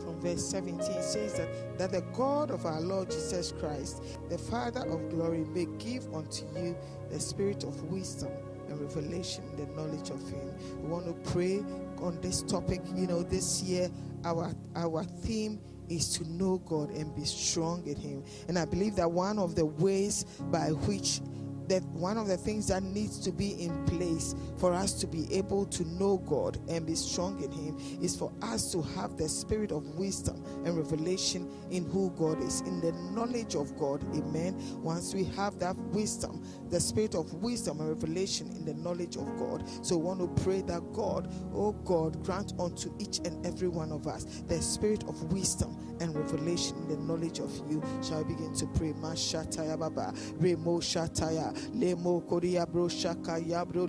From 0.00 0.20
verse 0.20 0.44
17 0.48 0.80
says 1.02 1.34
that, 1.34 1.78
that 1.78 1.92
the 1.92 2.02
God 2.12 2.50
of 2.50 2.66
our 2.66 2.80
Lord 2.80 3.10
Jesus 3.10 3.52
Christ, 3.52 4.02
the 4.28 4.38
Father 4.38 4.80
of 4.80 5.08
glory, 5.10 5.44
may 5.44 5.66
give 5.78 6.12
unto 6.14 6.44
you 6.56 6.76
the 7.10 7.20
spirit 7.20 7.64
of 7.64 7.82
wisdom 7.84 8.32
and 8.68 8.80
revelation, 8.80 9.44
the 9.56 9.66
knowledge 9.74 10.10
of 10.10 10.20
Him. 10.28 10.50
We 10.82 10.88
want 10.88 11.06
to 11.06 11.30
pray 11.30 11.64
on 11.98 12.18
this 12.20 12.42
topic. 12.42 12.80
You 12.94 13.06
know, 13.06 13.22
this 13.22 13.62
year 13.62 13.90
our 14.24 14.52
our 14.74 15.04
theme 15.04 15.60
is 15.88 16.08
to 16.18 16.28
know 16.30 16.58
God 16.66 16.90
and 16.90 17.14
be 17.14 17.24
strong 17.24 17.86
in 17.86 17.96
Him. 17.96 18.24
And 18.48 18.58
I 18.58 18.64
believe 18.64 18.96
that 18.96 19.10
one 19.10 19.38
of 19.38 19.54
the 19.54 19.66
ways 19.66 20.24
by 20.50 20.68
which 20.70 21.20
that 21.68 21.82
one 21.84 22.16
of 22.16 22.26
the 22.26 22.36
things 22.36 22.68
that 22.68 22.82
needs 22.82 23.18
to 23.20 23.32
be 23.32 23.62
in 23.62 23.84
place 23.86 24.34
for 24.58 24.72
us 24.72 24.92
to 24.94 25.06
be 25.06 25.32
able 25.32 25.66
to 25.66 25.84
know 25.84 26.18
God 26.18 26.58
and 26.68 26.86
be 26.86 26.94
strong 26.94 27.42
in 27.42 27.50
Him 27.52 27.76
is 28.02 28.16
for 28.16 28.32
us 28.42 28.70
to 28.72 28.82
have 28.82 29.16
the 29.16 29.28
spirit 29.28 29.72
of 29.72 29.86
wisdom 29.96 30.42
and 30.64 30.76
revelation 30.76 31.50
in 31.70 31.84
who 31.86 32.10
God 32.10 32.42
is, 32.42 32.60
in 32.62 32.80
the 32.80 32.92
knowledge 33.12 33.54
of 33.54 33.76
God. 33.76 34.02
Amen. 34.16 34.56
Once 34.82 35.14
we 35.14 35.24
have 35.24 35.58
that 35.58 35.76
wisdom, 35.76 36.44
the 36.70 36.80
spirit 36.80 37.14
of 37.14 37.32
wisdom 37.34 37.80
and 37.80 37.88
revelation 37.88 38.48
in 38.50 38.64
the 38.64 38.74
knowledge 38.74 39.16
of 39.16 39.36
God. 39.38 39.64
So 39.84 39.96
we 39.96 40.04
want 40.04 40.20
to 40.20 40.42
pray 40.42 40.62
that 40.62 40.92
God, 40.92 41.32
oh 41.54 41.72
God, 41.72 42.22
grant 42.24 42.52
unto 42.58 42.92
each 42.98 43.18
and 43.18 43.44
every 43.46 43.68
one 43.68 43.92
of 43.92 44.06
us 44.06 44.24
the 44.46 44.60
spirit 44.60 45.04
of 45.04 45.32
wisdom 45.32 45.85
and 46.00 46.14
revelation 46.14 46.76
in 46.78 46.88
the 46.88 46.96
knowledge 46.96 47.40
of 47.40 47.52
you. 47.70 47.82
Shall 48.02 48.22
we 48.24 48.34
begin 48.34 48.54
to 48.54 48.66
pray? 48.66 48.92
Mashataya 48.92 49.78
Baba, 49.78 50.12
Remo 50.38 50.80
Shataya, 50.80 51.52
Lemo 51.74 52.26
Korea 52.26 52.66
Yabro 52.66 53.86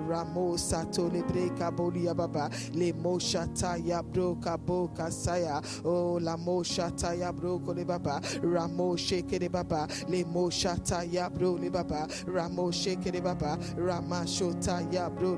Ramo 0.00 0.56
Sato 0.56 1.08
Baba, 2.14 2.50
Lemo 2.72 3.18
Shataya 3.20 4.02
Lamo 6.20 6.62
Shataya 6.62 7.32
Ramo 8.42 8.96
Lemo 10.08 10.50
Shataya 10.50 11.32
Bro 11.32 11.58
Ramo 12.26 12.70
Rama 13.76 14.24
Shotaya 14.24 15.14
Bro 15.14 15.36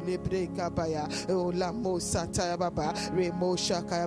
Lamo 1.53 1.99
Sataya 1.99 2.59
Baba, 2.59 2.95
Remo 3.13 3.57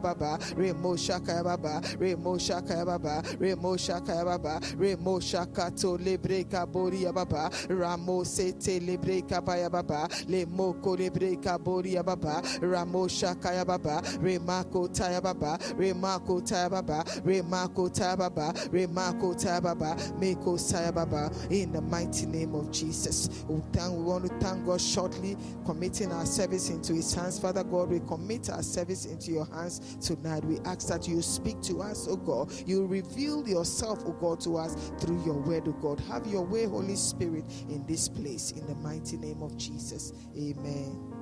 Baba, 0.01 0.39
Remo 0.55 0.95
Baba, 1.43 1.78
Remo 1.97 2.37
Shakaya 2.37 2.85
Baba, 2.85 3.23
Remo 3.37 3.75
Shakaya 3.75 4.25
Baba, 4.25 4.59
Remo 4.77 5.19
shaka 5.19 5.49
Shakato 5.49 5.97
Lebre 5.97 6.45
Kaboria 6.45 7.13
Baba, 7.13 7.49
Ramo 7.69 8.23
Sete 8.23 8.79
Lebre 8.79 9.21
Kabaya 9.27 9.69
Baba, 9.71 10.07
Lemoko 10.27 10.97
Lebre 10.97 11.41
Kaboria 11.41 12.03
Baba, 12.03 12.41
Ramo 12.61 13.07
Shakaya 13.07 13.65
Baba, 13.65 14.01
Remako 14.19 14.89
Taya 14.89 15.21
Baba, 15.21 15.57
Remako 15.75 16.41
Taya 16.41 16.71
Baba, 16.71 17.03
Remako 17.23 17.89
Taya 17.89 18.17
Baba, 18.17 18.53
Remako 18.53 19.35
Taya 19.35 19.61
Baba, 19.61 19.95
Meko 20.19 20.57
Taya 20.57 20.93
Baba, 20.93 21.31
in 21.49 21.71
the 21.71 21.81
mighty 21.81 22.25
name 22.25 22.55
of 22.55 22.71
Jesus. 22.71 23.29
We, 23.47 23.61
thank, 23.73 23.93
we 23.93 24.03
want 24.03 24.25
to 24.27 24.33
thank 24.45 24.65
God 24.65 24.81
shortly, 24.81 25.37
committing 25.65 26.11
our 26.11 26.25
service 26.25 26.69
into 26.69 26.93
His 26.93 27.13
hands. 27.13 27.39
Father 27.39 27.63
God, 27.63 27.89
we 27.89 27.99
commit 28.01 28.49
our 28.49 28.63
service 28.63 29.05
into 29.05 29.31
your 29.31 29.45
hands 29.45 29.97
tonight. 30.01 30.43
We 30.45 30.59
ask 30.65 30.87
that 30.87 31.07
you 31.07 31.21
speak 31.21 31.61
to 31.61 31.68
us, 31.77 32.07
oh 32.09 32.17
God. 32.17 32.51
You 32.65 32.85
reveal 32.87 33.47
yourself, 33.47 34.03
oh 34.05 34.13
God, 34.13 34.39
to 34.41 34.57
us 34.57 34.91
through 34.99 35.23
your 35.25 35.37
word, 35.37 35.63
oh 35.67 35.73
God. 35.73 35.99
Have 36.01 36.27
your 36.27 36.43
way, 36.43 36.65
Holy 36.65 36.95
Spirit, 36.95 37.45
in 37.69 37.85
this 37.87 38.09
place, 38.09 38.51
in 38.51 38.65
the 38.67 38.75
mighty 38.75 39.17
name 39.17 39.41
of 39.43 39.57
Jesus. 39.57 40.13
Amen. 40.37 41.13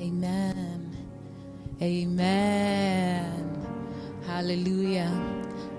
Amen. 0.00 0.96
Amen. 1.82 3.66
Hallelujah. 4.26 5.12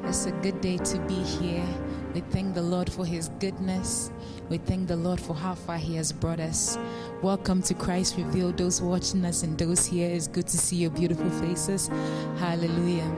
It's 0.06 0.26
a 0.26 0.32
good 0.32 0.62
day 0.62 0.78
to 0.78 1.00
be 1.08 1.16
here. 1.16 1.68
We 2.14 2.20
thank 2.20 2.56
the 2.56 2.62
Lord 2.62 2.92
for 2.92 3.06
his 3.06 3.30
goodness. 3.40 4.12
We 4.50 4.58
thank 4.58 4.90
the 4.90 4.98
Lord 4.98 5.20
for 5.20 5.34
how 5.34 5.56
far 5.56 5.78
he 5.78 5.96
has 5.96 6.12
brought 6.12 6.42
us. 6.42 6.78
Welcome 7.22 7.62
to 7.64 7.74
Christ 7.74 8.18
Revealed. 8.18 8.58
Those 8.58 8.82
watching 8.82 9.24
us 9.24 9.44
and 9.44 9.58
those 9.58 9.86
here, 9.86 10.10
it's 10.10 10.28
good 10.28 10.46
to 10.48 10.58
see 10.58 10.76
your 10.76 10.92
beautiful 10.92 11.30
faces. 11.30 11.88
Hallelujah. 12.38 13.10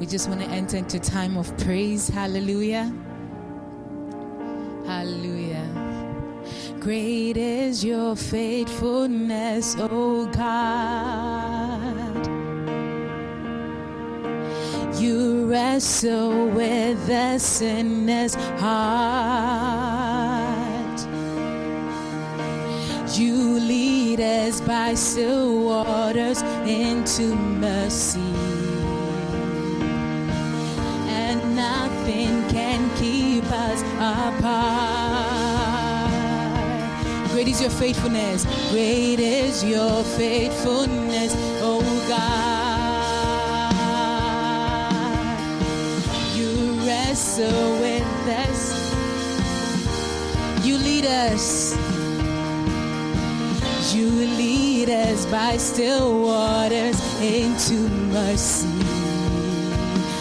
We 0.00 0.06
just 0.06 0.28
want 0.28 0.40
to 0.40 0.48
enter 0.48 0.78
into 0.78 0.98
time 0.98 1.36
of 1.36 1.56
praise. 1.58 2.08
Hallelujah. 2.08 2.92
Hallelujah. 4.84 5.66
Great 6.80 7.36
is 7.36 7.84
your 7.84 8.16
faithfulness, 8.16 9.76
O 9.78 10.26
God. 10.26 11.57
You 14.98 15.46
wrestle 15.48 16.48
with 16.48 17.06
the 17.06 17.38
sinner's 17.38 18.34
heart. 18.34 19.78
You 23.16 23.60
lead 23.60 24.20
us 24.20 24.60
by 24.60 24.94
still 24.94 25.62
waters 25.62 26.42
into 26.66 27.36
mercy. 27.36 28.18
And 31.08 31.54
nothing 31.54 32.48
can 32.48 32.90
keep 32.96 33.44
us 33.44 33.82
apart. 33.98 35.28
Great 37.30 37.46
is 37.46 37.60
your 37.60 37.70
faithfulness. 37.70 38.46
Great 38.72 39.20
is 39.20 39.62
your 39.62 40.02
faithfulness, 40.02 41.34
oh 41.62 41.82
God. 42.08 42.67
Wrestle 47.18 47.80
with 47.80 48.28
us. 48.28 48.62
You 50.64 50.78
lead 50.78 51.04
us. 51.04 51.74
You 53.92 54.08
lead 54.08 54.88
us 54.88 55.26
by 55.26 55.56
still 55.56 56.22
waters 56.22 57.00
into 57.20 57.88
mercy. 58.12 58.68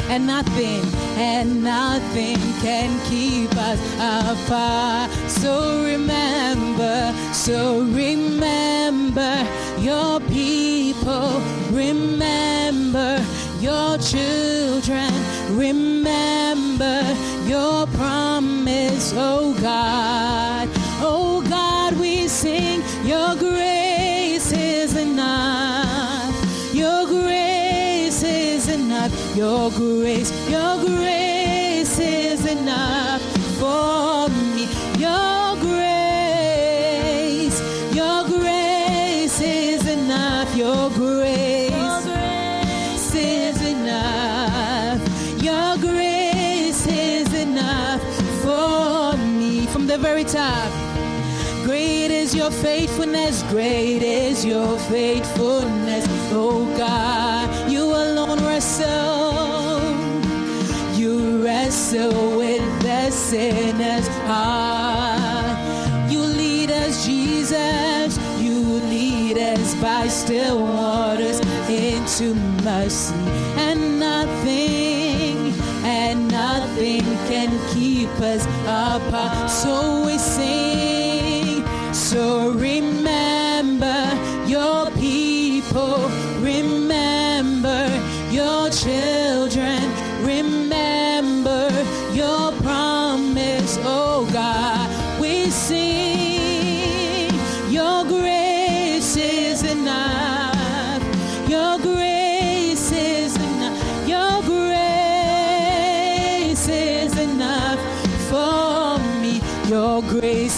And 0.10 0.26
nothing, 0.26 0.82
and 1.18 1.64
nothing 1.64 2.38
can 2.62 3.00
keep 3.06 3.56
us 3.56 3.80
apart. 3.98 5.12
So 5.30 5.84
remember, 5.84 7.14
so 7.32 7.82
remember 7.82 9.46
your 9.78 10.20
people. 10.22 11.42
Remember 11.72 13.22
your 13.62 13.98
children. 13.98 15.12
Remember 15.58 17.02
your 17.46 17.88
promise, 17.88 19.14
oh 19.16 19.56
God. 19.62 20.70
Oh 21.02 21.44
God, 21.50 21.98
we 22.00 22.28
sing 22.28 22.82
your 23.04 23.36
grace 23.36 24.52
is 24.52 24.96
enough. 24.96 26.34
Your 26.74 27.06
grace 27.06 28.24
is 28.24 28.68
enough. 28.70 29.12
Your 29.36 29.72
grace, 29.72 30.32
your 30.50 30.78
grace 30.86 31.27
Great 51.64 52.12
is 52.12 52.36
your 52.36 52.52
faithfulness, 52.52 53.44
great 53.44 54.02
is 54.02 54.44
your 54.44 54.78
faithfulness, 54.78 56.06
oh 56.34 56.66
God. 56.78 57.72
You 57.72 57.86
alone 57.86 58.40
wrestle, 58.44 59.80
you 60.98 61.42
wrestle 61.42 62.38
with 62.38 62.82
the 62.82 63.10
sinner's 63.10 64.08
heart. 64.28 66.12
You 66.12 66.20
lead 66.20 66.72
us, 66.72 67.06
Jesus, 67.06 68.18
you 68.38 68.82
lead 68.90 69.38
us 69.38 69.76
by 69.76 70.10
still 70.10 70.60
waters 70.60 71.40
into 71.70 72.36
mercy, 72.66 73.14
and 73.56 73.98
nothing, 73.98 75.54
and 75.86 76.28
nothing 76.28 77.04
can 77.30 77.50
keep 78.08 78.22
us 78.22 78.46
apart. 78.64 79.50
So 79.50 80.06
we 80.06 80.18
sing, 80.18 81.66
so 81.94 82.52
remember 82.52 83.07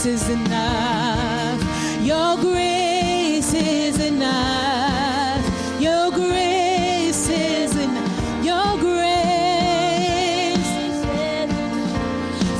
grace 0.02 0.22
is 0.22 0.30
enough. 0.30 1.62
Your 2.02 2.38
grace 2.38 3.54
is 3.54 4.00
enough. 4.00 5.44
Your 5.82 6.10
grace 6.12 7.28
is 7.28 7.76
enough. 7.76 8.46
Your 8.46 8.78
grace 8.78 9.10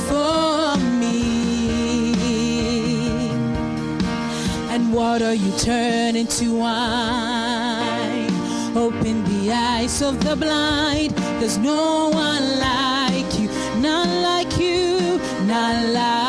for 0.06 0.76
me. 1.00 1.30
And 4.68 4.92
water 4.92 5.32
you 5.32 5.50
turn 5.56 6.16
into 6.16 6.56
wine. 6.56 8.28
Open 8.76 9.24
the 9.24 9.50
eyes 9.50 10.02
of 10.02 10.22
the 10.22 10.36
blind. 10.36 11.12
There's 11.40 11.56
no 11.56 12.10
one 12.10 12.58
like 12.58 13.38
you, 13.38 13.48
none 13.80 14.22
like 14.22 14.58
you, 14.58 15.18
none 15.46 15.94
like 15.94 16.19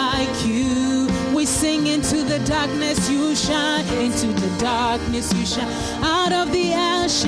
the 2.32 2.40
darkness, 2.46 3.10
you 3.10 3.36
shine. 3.36 3.86
Into 4.00 4.28
the 4.28 4.50
darkness, 4.58 5.34
you 5.34 5.46
shine. 5.46 5.68
Out 6.02 6.32
of 6.32 6.50
the 6.54 6.72
ashes, 6.72 7.26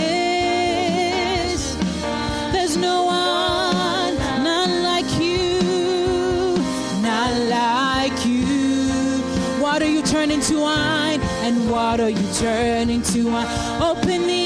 there's 2.54 2.78
no 2.78 3.04
one, 3.04 4.16
none 4.43 4.82
like 4.82 5.10
you, 5.20 6.56
not 7.01 7.34
like 7.58 8.26
you. 8.26 9.22
Water 9.62 9.86
you 9.86 10.01
turn 10.04 10.32
into 10.32 10.62
wine, 10.62 11.20
and 11.45 11.70
water 11.70 12.08
you 12.08 12.34
turn 12.36 12.89
into 12.89 13.28
wine. 13.30 13.47
Open 13.82 14.26
the 14.26 14.42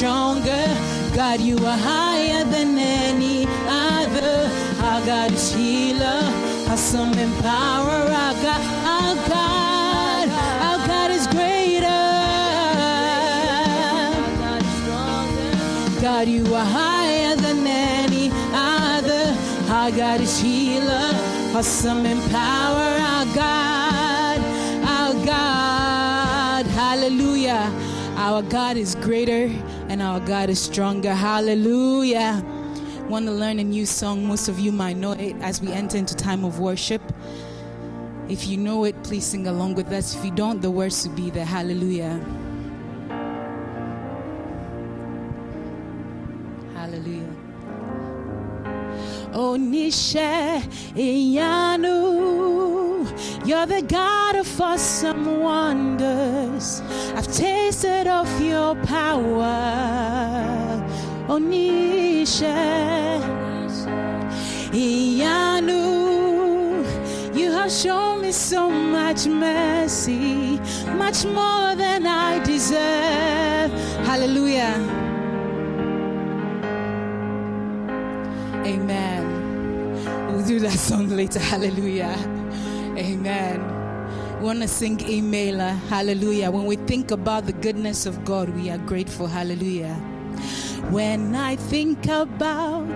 stronger. 0.00 0.64
God, 1.14 1.40
you 1.42 1.58
are 1.58 1.76
higher 1.76 2.42
than 2.44 2.78
any 2.78 3.44
other. 3.68 4.48
Our 4.82 5.04
God 5.04 5.30
is 5.30 5.52
healer, 5.52 6.22
awesome 6.72 7.12
in 7.18 7.30
power. 7.42 8.08
Our 8.24 8.34
God, 8.40 8.62
our 8.96 9.14
God, 9.28 10.28
our 10.68 10.86
God 10.86 11.10
is 11.10 11.26
greater. 11.26 12.06
God, 16.00 16.28
you 16.28 16.46
are 16.54 16.64
higher 16.64 17.36
than 17.36 17.66
any 17.66 18.30
other. 18.54 19.36
Our 19.68 19.90
God 19.90 20.22
is 20.22 20.40
healer, 20.40 21.10
awesome 21.54 22.06
in 22.06 22.22
power. 22.30 22.88
Our 23.12 23.26
God, 23.34 24.38
our 24.96 25.26
God, 25.26 26.64
hallelujah. 26.64 27.70
Our 28.16 28.40
God 28.42 28.78
is 28.78 28.94
greater 28.94 29.50
and 30.00 30.08
our 30.08 30.20
God 30.20 30.48
is 30.48 30.58
stronger. 30.58 31.12
Hallelujah. 31.12 32.42
Want 33.10 33.26
to 33.26 33.32
learn 33.32 33.58
a 33.58 33.64
new 33.64 33.84
song? 33.84 34.26
Most 34.26 34.48
of 34.48 34.58
you 34.58 34.72
might 34.72 34.96
know 34.96 35.12
it 35.12 35.36
as 35.42 35.60
we 35.60 35.70
enter 35.72 35.98
into 35.98 36.16
time 36.16 36.42
of 36.42 36.58
worship. 36.58 37.02
If 38.26 38.46
you 38.46 38.56
know 38.56 38.84
it, 38.84 39.02
please 39.02 39.26
sing 39.26 39.46
along 39.46 39.74
with 39.74 39.92
us. 39.92 40.16
If 40.16 40.24
you 40.24 40.30
don't, 40.30 40.62
the 40.62 40.70
words 40.70 41.06
will 41.06 41.14
be 41.16 41.28
there. 41.28 41.44
Hallelujah. 41.44 42.18
Hallelujah. 46.74 47.36
Onisha 49.34 50.62
Iyanu, 50.94 52.69
you're 53.50 53.66
the 53.66 53.82
God 53.82 54.36
of 54.36 54.60
awesome 54.60 55.40
wonders. 55.40 56.80
I've 57.16 57.26
tasted 57.32 58.06
of 58.06 58.28
your 58.40 58.76
power. 58.86 59.50
Onisha 61.26 62.54
Iyanu, 64.70 65.82
you 67.36 67.50
have 67.50 67.72
shown 67.72 68.22
me 68.22 68.30
so 68.30 68.70
much 68.70 69.26
mercy, 69.26 70.60
much 71.04 71.24
more 71.24 71.74
than 71.74 72.06
I 72.06 72.38
deserve. 72.44 73.72
Hallelujah. 74.06 74.76
Amen. 78.64 79.22
We'll 80.28 80.46
do 80.46 80.60
that 80.60 80.78
song 80.78 81.08
later. 81.08 81.40
Hallelujah. 81.40 82.39
Amen. 83.00 84.38
We 84.38 84.44
want 84.44 84.60
to 84.60 84.68
sing 84.68 85.00
Amen. 85.00 85.58
Hallelujah. 85.88 86.50
When 86.50 86.66
we 86.66 86.76
think 86.76 87.10
about 87.10 87.46
the 87.46 87.54
goodness 87.54 88.04
of 88.04 88.26
God, 88.26 88.50
we 88.50 88.68
are 88.68 88.76
grateful. 88.76 89.26
Hallelujah. 89.26 89.94
When 90.90 91.34
I 91.34 91.56
think 91.56 92.06
about 92.06 92.86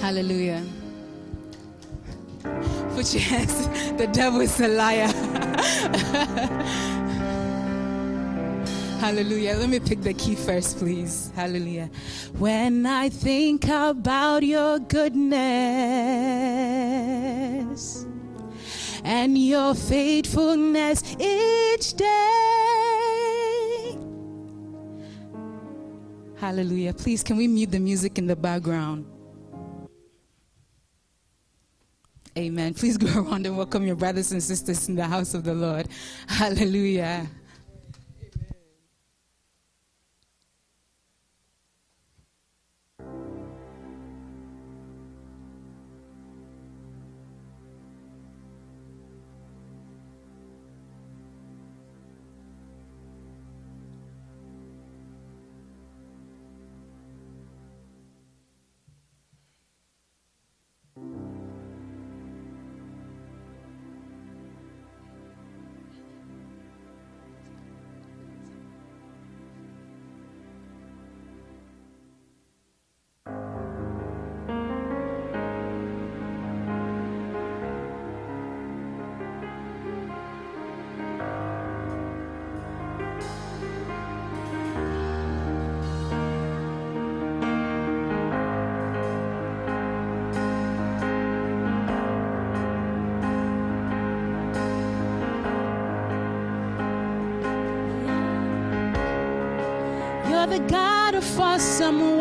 Hallelujah. 0.00 0.64
Put 2.94 3.12
your 3.12 3.22
hands. 3.22 3.68
The 3.96 4.06
devil 4.06 4.40
is 4.42 4.60
a 4.60 4.68
liar. 4.68 5.08
Hallelujah. 9.06 9.54
Let 9.54 9.68
me 9.68 9.78
pick 9.78 10.02
the 10.02 10.14
key 10.14 10.34
first, 10.34 10.78
please. 10.78 11.30
Hallelujah. 11.36 11.88
When 12.38 12.84
I 12.86 13.08
think 13.08 13.68
about 13.68 14.42
your 14.42 14.80
goodness 14.80 15.36
and 19.04 19.38
your 19.38 19.76
faithfulness 19.76 21.04
each 21.20 21.94
day. 21.94 22.06
Hallelujah. 26.34 26.92
Please, 26.92 27.22
can 27.22 27.36
we 27.36 27.46
mute 27.46 27.70
the 27.70 27.78
music 27.78 28.18
in 28.18 28.26
the 28.26 28.34
background? 28.34 29.06
Amen. 32.36 32.74
Please 32.74 32.96
go 32.96 33.06
around 33.20 33.46
and 33.46 33.56
welcome 33.56 33.86
your 33.86 33.94
brothers 33.94 34.32
and 34.32 34.42
sisters 34.42 34.88
in 34.88 34.96
the 34.96 35.06
house 35.06 35.32
of 35.32 35.44
the 35.44 35.54
Lord. 35.54 35.86
Hallelujah. 36.26 37.28
Awesome 101.56 102.15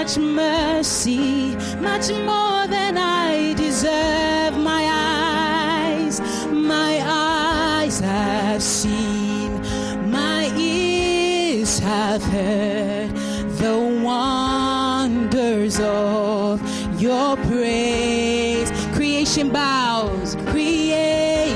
much 0.00 0.16
mercy, 0.16 1.54
much 1.78 2.08
more 2.10 2.66
than 2.66 2.96
I 2.96 3.52
deserve. 3.52 4.56
My 4.56 4.88
eyes, 4.88 6.20
my 6.50 7.02
eyes 7.04 8.00
have 8.00 8.62
seen, 8.62 9.60
my 10.10 10.50
ears 10.56 11.78
have 11.80 12.22
heard 12.22 13.10
the 13.58 13.76
wonders 14.02 15.78
of 15.80 16.62
your 16.98 17.36
praise. 17.48 18.70
Creation 18.94 19.50
bows, 19.50 20.34
creation 20.46 21.46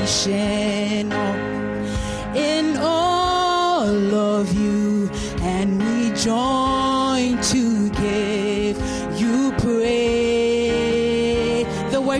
in 2.36 2.76
all 2.76 4.14
of 4.14 4.52
you, 4.52 5.08
and 5.40 5.82
we 5.82 6.10
join 6.14 6.53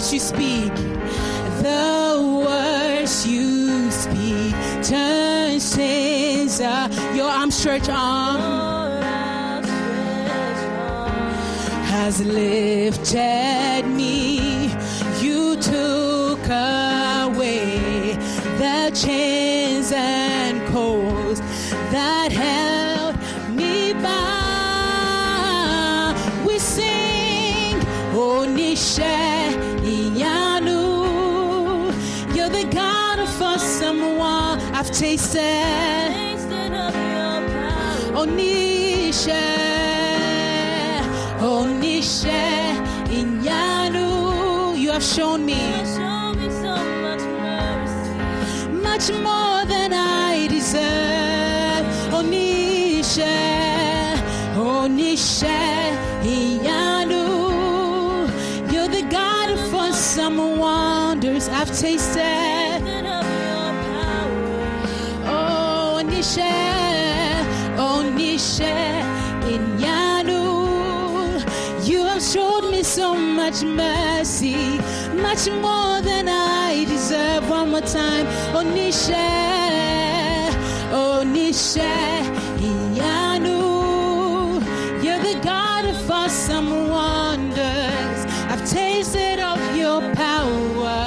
words 0.04 0.12
you 0.12 0.20
speak, 0.20 0.74
the 1.62 2.44
words 2.46 3.26
you 3.26 3.90
speak, 3.90 4.54
sins. 5.58 6.60
Uh, 6.60 6.88
your 7.14 7.30
arm 7.30 7.50
stretch 7.50 7.88
arm 7.88 9.62
has 11.86 12.20
lifted 12.20 13.86
me. 13.86 14.66
You 15.22 15.56
took 15.56 16.44
away 16.50 18.18
the 18.58 18.90
chains 18.94 19.90
and 19.94 20.60
cords 20.68 21.40
that 21.92 22.30
held 22.30 23.16
me 23.56 23.94
bound. 23.94 24.14
We 26.46 26.58
sing, 26.58 27.80
I've 34.84 34.90
tasted. 34.90 35.40
Onishe, 38.12 39.42
Onishe, 41.40 42.76
Inyanu, 43.08 44.78
you 44.78 44.90
have 44.90 45.02
shown 45.02 45.46
me 45.46 45.54
much 48.82 49.10
more 49.10 49.64
than 49.64 49.94
I 49.94 50.48
deserve. 50.50 51.86
Onishe, 52.12 53.24
Onishe, 54.54 55.96
Inyanu, 56.22 57.24
you're 58.70 58.88
the 58.88 59.06
God 59.10 59.48
of 59.48 59.74
awesome 59.74 60.58
wonders. 60.58 61.48
I've 61.48 61.74
tasted. 61.74 62.53
Much 73.44 73.62
mercy, 73.62 74.78
much 75.20 75.50
more 75.50 76.00
than 76.00 76.28
I 76.30 76.86
deserve. 76.88 77.50
One 77.50 77.72
more 77.72 77.82
time, 77.82 78.24
Onishe, 78.58 79.28
Onishe, 80.90 81.94
Inyanu. 82.68 83.60
You're 85.04 85.22
the 85.30 85.38
God 85.44 85.84
of 85.84 86.10
awesome 86.10 86.88
wonders. 86.88 88.18
I've 88.50 88.64
tasted 88.66 89.38
of 89.40 89.60
your 89.76 90.00
power. 90.14 91.02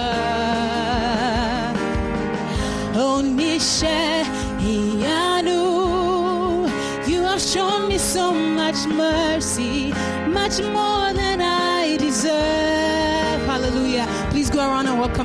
Onishe 2.94 4.24
Iyanu. 4.74 5.64
You 7.08 7.24
have 7.24 7.42
shown 7.42 7.88
me 7.88 7.98
so 7.98 8.32
much 8.32 8.86
mercy, 8.86 9.92
much 10.40 10.62
more 10.62 10.97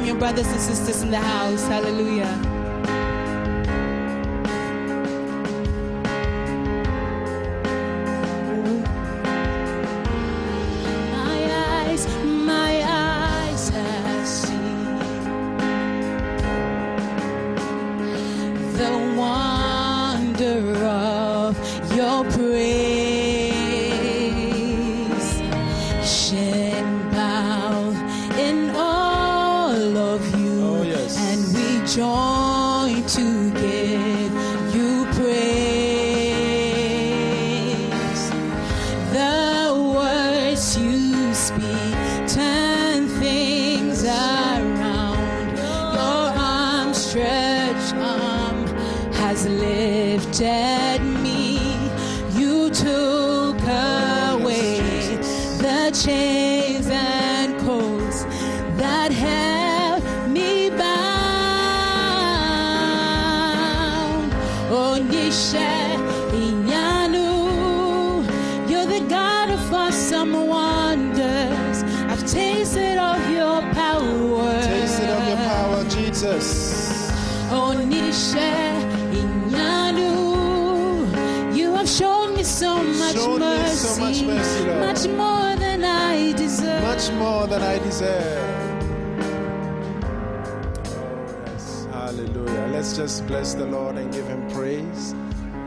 your 0.06 0.16
brothers 0.16 0.46
and 0.46 0.60
sisters 0.60 1.02
in 1.02 1.10
the 1.10 1.18
house. 1.18 1.66
Hallelujah. 1.66 2.51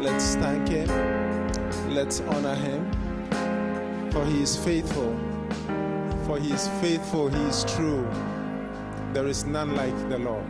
Let's 0.06 0.36
thank 0.36 0.68
him. 0.68 0.88
Let's 1.90 2.22
honor 2.22 2.54
him. 2.54 4.12
For 4.12 4.24
he 4.24 4.44
is 4.44 4.56
faithful. 4.56 5.18
For 6.28 6.38
he 6.38 6.52
is 6.52 6.68
faithful. 6.80 7.28
He 7.28 7.42
is 7.46 7.66
true. 7.76 8.08
There 9.14 9.26
is 9.26 9.46
none 9.46 9.76
like 9.76 9.98
the 10.08 10.20
Lord. 10.20 10.46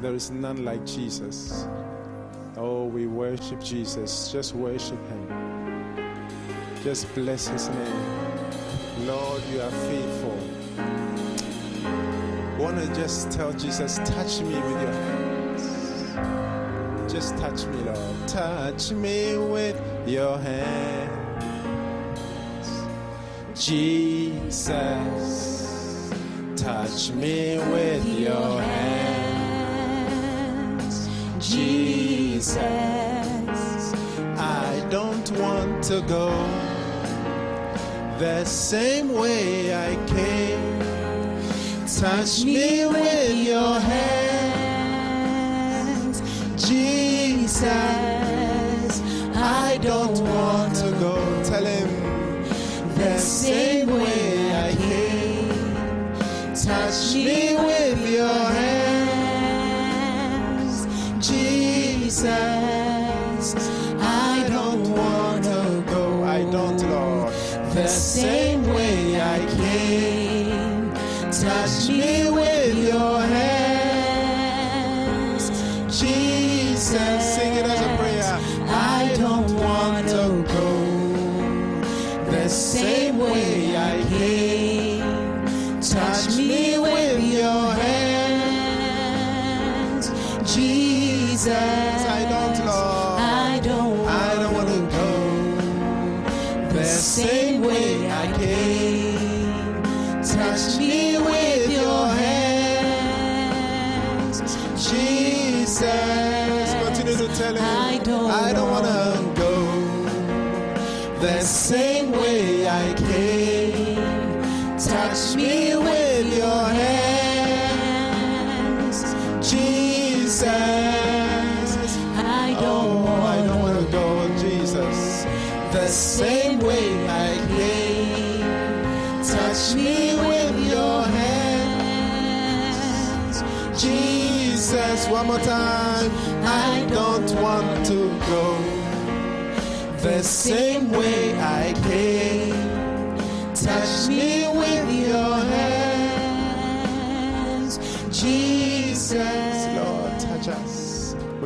There 0.00 0.14
is 0.14 0.30
none 0.30 0.64
like 0.64 0.86
Jesus. 0.86 1.68
Oh, 2.56 2.86
we 2.86 3.06
worship 3.06 3.62
Jesus. 3.62 4.32
Just 4.32 4.54
worship 4.54 5.06
him. 5.08 5.94
Just 6.82 7.14
bless 7.14 7.48
his 7.48 7.68
name. 7.68 9.06
Lord, 9.06 9.42
you 9.52 9.60
are 9.60 9.70
faithful. 9.70 10.38
Want 12.58 12.78
to 12.78 12.86
just 12.94 13.30
tell 13.30 13.52
Jesus, 13.52 13.98
touch 13.98 14.40
me 14.40 14.54
with 14.54 14.82
your 14.82 14.90
hands. 14.90 15.07
Just 17.28 17.40
touch 17.42 17.66
me, 17.66 17.78
Lord. 17.82 18.26
Touch 18.26 18.90
me 18.92 19.36
with 19.36 19.78
your 20.06 20.38
hands. 20.38 21.12
Jesus, 23.54 24.80
touch 26.56 27.10
me 27.10 27.58
with 27.58 28.06
your 28.18 28.62
hands. 28.62 30.08
Jesus, 31.38 32.56
I 34.38 34.86
don't 34.88 35.30
want 35.32 35.84
to 35.84 36.00
go 36.08 36.30
the 38.18 38.42
same 38.46 39.12
way 39.12 39.74
I 39.74 39.94
came. 40.06 40.78
Touch 41.86 42.42
me 42.46 42.86
with 42.86 43.46
your 43.46 43.80
hands, 43.80 44.62
Jesus. 46.56 46.97
I 47.64 49.78
don't 49.82 50.20
want 50.20 50.76
to 50.76 50.90
go. 51.00 51.42
Tell 51.42 51.64
him 51.64 51.88
the 52.94 53.18
same 53.18 53.88
way 53.88 54.54
I 54.54 54.74
came. 54.76 55.74
Touch 56.54 57.14
me 57.14 57.56
with 57.56 58.08
your 58.10 58.28
hands, 59.08 60.86
Jesus. 61.26 62.26
I 64.00 64.44
don't 64.48 64.88
want 64.90 65.44
to 65.44 65.84
go. 65.88 66.24
I 66.24 66.42
don't, 66.44 66.80
Lord. 66.88 67.32
The 67.74 67.86
same 67.88 68.66
way 68.72 69.20
I 69.20 69.38
came. 69.56 70.92
Touch 71.32 71.88
me 71.88 72.27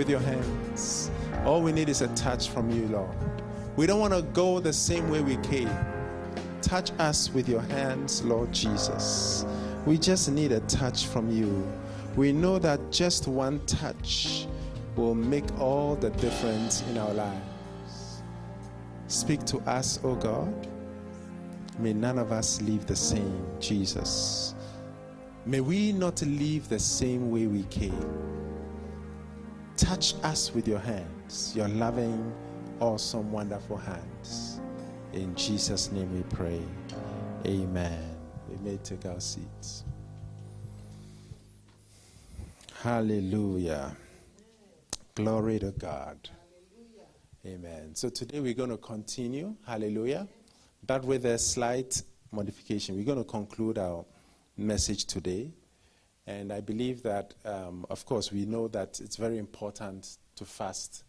with 0.03 0.11
your 0.11 0.19
hands. 0.19 1.13
All 1.45 1.63
we 1.63 1.71
need 1.71 1.89
is 1.89 2.03
a 2.03 2.09
touch 2.17 2.49
from 2.49 2.69
you, 2.71 2.89
Lord. 2.89 3.15
We 3.77 3.87
don't 3.87 4.01
want 4.01 4.13
to 4.13 4.23
go 4.23 4.59
the 4.59 4.73
same 4.73 5.09
way 5.09 5.21
we 5.21 5.37
came. 5.49 5.71
Touch 6.61 6.91
us 6.99 7.33
with 7.33 7.49
your 7.49 7.61
hands, 7.61 8.25
Lord 8.25 8.51
Jesus. 8.51 9.47
We 9.87 9.97
just 9.99 10.29
need 10.29 10.51
a 10.51 10.59
touch 10.63 11.07
from 11.07 11.31
you. 11.31 11.65
We 12.17 12.33
know 12.33 12.59
that 12.59 12.81
just 12.91 13.29
one 13.29 13.65
touch 13.67 14.49
will 14.97 15.15
make 15.15 15.45
all 15.61 15.95
the 15.95 16.11
difference 16.11 16.83
in 16.91 16.99
our 16.99 17.15
lives. 17.15 18.23
Speak 19.07 19.45
to 19.45 19.59
us, 19.59 20.01
O 20.03 20.17
God. 20.17 20.67
May 21.79 21.93
none 21.93 22.19
of 22.19 22.33
us 22.33 22.61
leave 22.61 22.87
the 22.87 22.97
same, 22.97 23.47
Jesus. 23.61 24.57
May 25.47 25.61
we 25.61 25.93
not 25.93 26.21
leave 26.23 26.69
the 26.69 26.81
same 26.81 27.31
way 27.31 27.47
we 27.47 27.63
came. 27.65 28.42
Touch 29.77 30.15
us 30.23 30.53
with 30.55 30.69
your 30.69 30.79
hands, 30.79 31.53
your 31.57 31.69
loving, 31.69 32.33
awesome, 32.81 33.33
wonderful 33.33 33.77
hands. 33.77 34.61
In 35.13 35.35
Jesus' 35.35 35.91
name 35.93 36.15
we 36.15 36.23
pray. 36.35 36.63
Amen. 37.47 38.17
We 38.49 38.57
may 38.71 38.77
take 38.79 39.07
our 39.07 39.21
seats. 39.21 39.85
Hallelujah. 42.83 43.97
Glory 45.15 45.59
to 45.59 45.73
God. 45.73 46.29
Amen. 47.47 47.95
So 47.95 48.09
today 48.09 48.41
we're 48.41 48.55
going 48.55 48.71
to 48.71 48.77
continue. 48.77 49.55
Hallelujah. 49.67 50.29
But 50.87 51.05
with 51.05 51.25
a 51.27 51.39
slight 51.39 52.03
modification. 52.33 52.97
We're 52.97 53.05
going 53.05 53.19
to 53.19 53.25
conclude 53.25 53.79
our 53.79 54.05
message 54.57 55.05
today. 55.05 55.53
And 56.27 56.53
I 56.53 56.61
believe 56.61 57.03
that, 57.03 57.35
um, 57.45 57.85
of 57.91 58.07
course, 58.07 58.31
we 58.31 58.45
know 58.45 58.69
that 58.69 59.01
it's 59.01 59.17
very 59.17 59.39
important 59.39 60.19
to 60.37 60.45
fast 60.45 61.05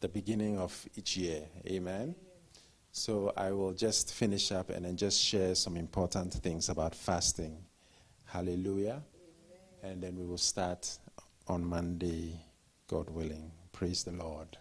the 0.00 0.08
beginning 0.08 0.58
of 0.58 0.88
each 0.96 1.16
year. 1.16 1.42
Amen. 1.66 2.14
So 2.90 3.32
I 3.36 3.52
will 3.52 3.72
just 3.72 4.12
finish 4.12 4.52
up 4.52 4.70
and 4.70 4.84
then 4.84 4.96
just 4.96 5.20
share 5.20 5.54
some 5.54 5.76
important 5.76 6.34
things 6.34 6.68
about 6.68 6.94
fasting. 6.94 7.56
Hallelujah. 8.24 9.02
And 9.82 10.02
then 10.02 10.16
we 10.16 10.26
will 10.26 10.38
start 10.38 10.98
on 11.48 11.64
Monday, 11.64 12.40
God 12.88 13.08
willing. 13.10 13.50
Praise 13.72 14.04
the 14.04 14.12
Lord. 14.12 14.58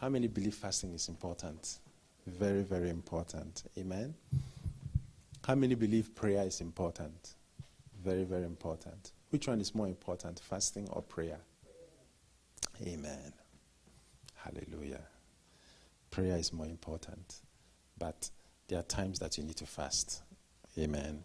How 0.00 0.08
many 0.08 0.28
believe 0.28 0.54
fasting 0.54 0.92
is 0.92 1.08
important? 1.08 1.78
Very, 2.26 2.62
very 2.62 2.90
important. 2.90 3.64
Amen. 3.78 4.14
How 5.46 5.54
many 5.54 5.74
believe 5.74 6.14
prayer 6.14 6.46
is 6.46 6.60
important? 6.60 7.34
Very, 8.04 8.24
very 8.24 8.44
important. 8.44 9.12
Which 9.30 9.48
one 9.48 9.62
is 9.62 9.74
more 9.74 9.88
important, 9.88 10.38
fasting 10.38 10.86
or 10.90 11.00
prayer? 11.00 11.38
Amen. 12.86 13.32
Hallelujah. 14.34 15.00
Prayer 16.10 16.36
is 16.36 16.52
more 16.52 16.66
important, 16.66 17.36
but 17.98 18.28
there 18.68 18.78
are 18.78 18.82
times 18.82 19.18
that 19.20 19.38
you 19.38 19.44
need 19.44 19.56
to 19.56 19.66
fast. 19.66 20.22
Amen. 20.78 21.24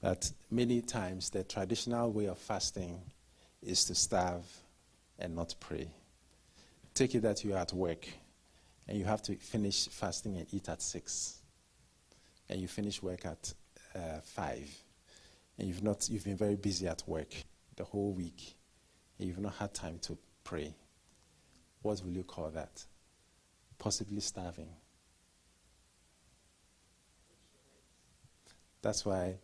But 0.00 0.32
many 0.50 0.80
times 0.80 1.28
the 1.28 1.44
traditional 1.44 2.10
way 2.10 2.24
of 2.24 2.38
fasting 2.38 3.02
is 3.62 3.84
to 3.84 3.94
starve 3.94 4.46
and 5.18 5.36
not 5.36 5.54
pray. 5.60 5.90
Take 6.94 7.14
it 7.14 7.20
that 7.20 7.44
you 7.44 7.52
are 7.52 7.58
at 7.58 7.72
work 7.74 8.08
and 8.88 8.96
you 8.96 9.04
have 9.04 9.20
to 9.22 9.36
finish 9.36 9.88
fasting 9.88 10.38
and 10.38 10.46
eat 10.52 10.70
at 10.70 10.80
6 10.80 11.36
and 12.48 12.60
you 12.60 12.66
finish 12.66 13.02
work 13.02 13.26
at 13.26 13.52
uh, 13.94 14.20
5 14.24 14.81
and 15.58 15.68
you've 15.68 15.82
not 15.82 16.08
you've 16.08 16.24
been 16.24 16.36
very 16.36 16.56
busy 16.56 16.86
at 16.86 17.02
work 17.06 17.34
the 17.76 17.84
whole 17.84 18.12
week. 18.12 18.56
And 19.18 19.28
you've 19.28 19.38
not 19.38 19.54
had 19.54 19.74
time 19.74 19.98
to 20.02 20.18
pray. 20.44 20.74
What 21.82 22.02
will 22.04 22.12
you 22.12 22.24
call 22.24 22.50
that? 22.50 22.84
Possibly 23.78 24.20
starving. 24.20 24.68
That's 28.80 29.04
why 29.04 29.36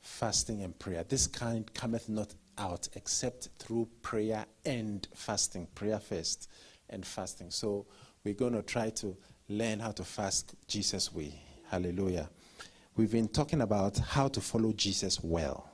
fasting 0.00 0.62
and 0.62 0.78
prayer 0.78 1.04
this 1.04 1.26
kind 1.26 1.72
cometh 1.74 2.08
not 2.08 2.32
out 2.58 2.88
except 2.94 3.48
through 3.58 3.88
prayer 4.02 4.46
and 4.64 5.06
fasting 5.14 5.66
prayer 5.74 5.98
first 5.98 6.48
and 6.88 7.04
fasting. 7.04 7.50
So 7.50 7.86
we're 8.24 8.34
going 8.34 8.54
to 8.54 8.62
try 8.62 8.90
to 8.90 9.16
learn 9.48 9.80
how 9.80 9.90
to 9.92 10.04
fast 10.04 10.54
jesus 10.68 11.12
way. 11.12 11.34
Hallelujah 11.68 12.30
We've 12.96 13.12
been 13.12 13.28
talking 13.28 13.60
about 13.60 13.98
how 13.98 14.28
to 14.28 14.40
follow 14.40 14.72
Jesus 14.72 15.22
well. 15.22 15.68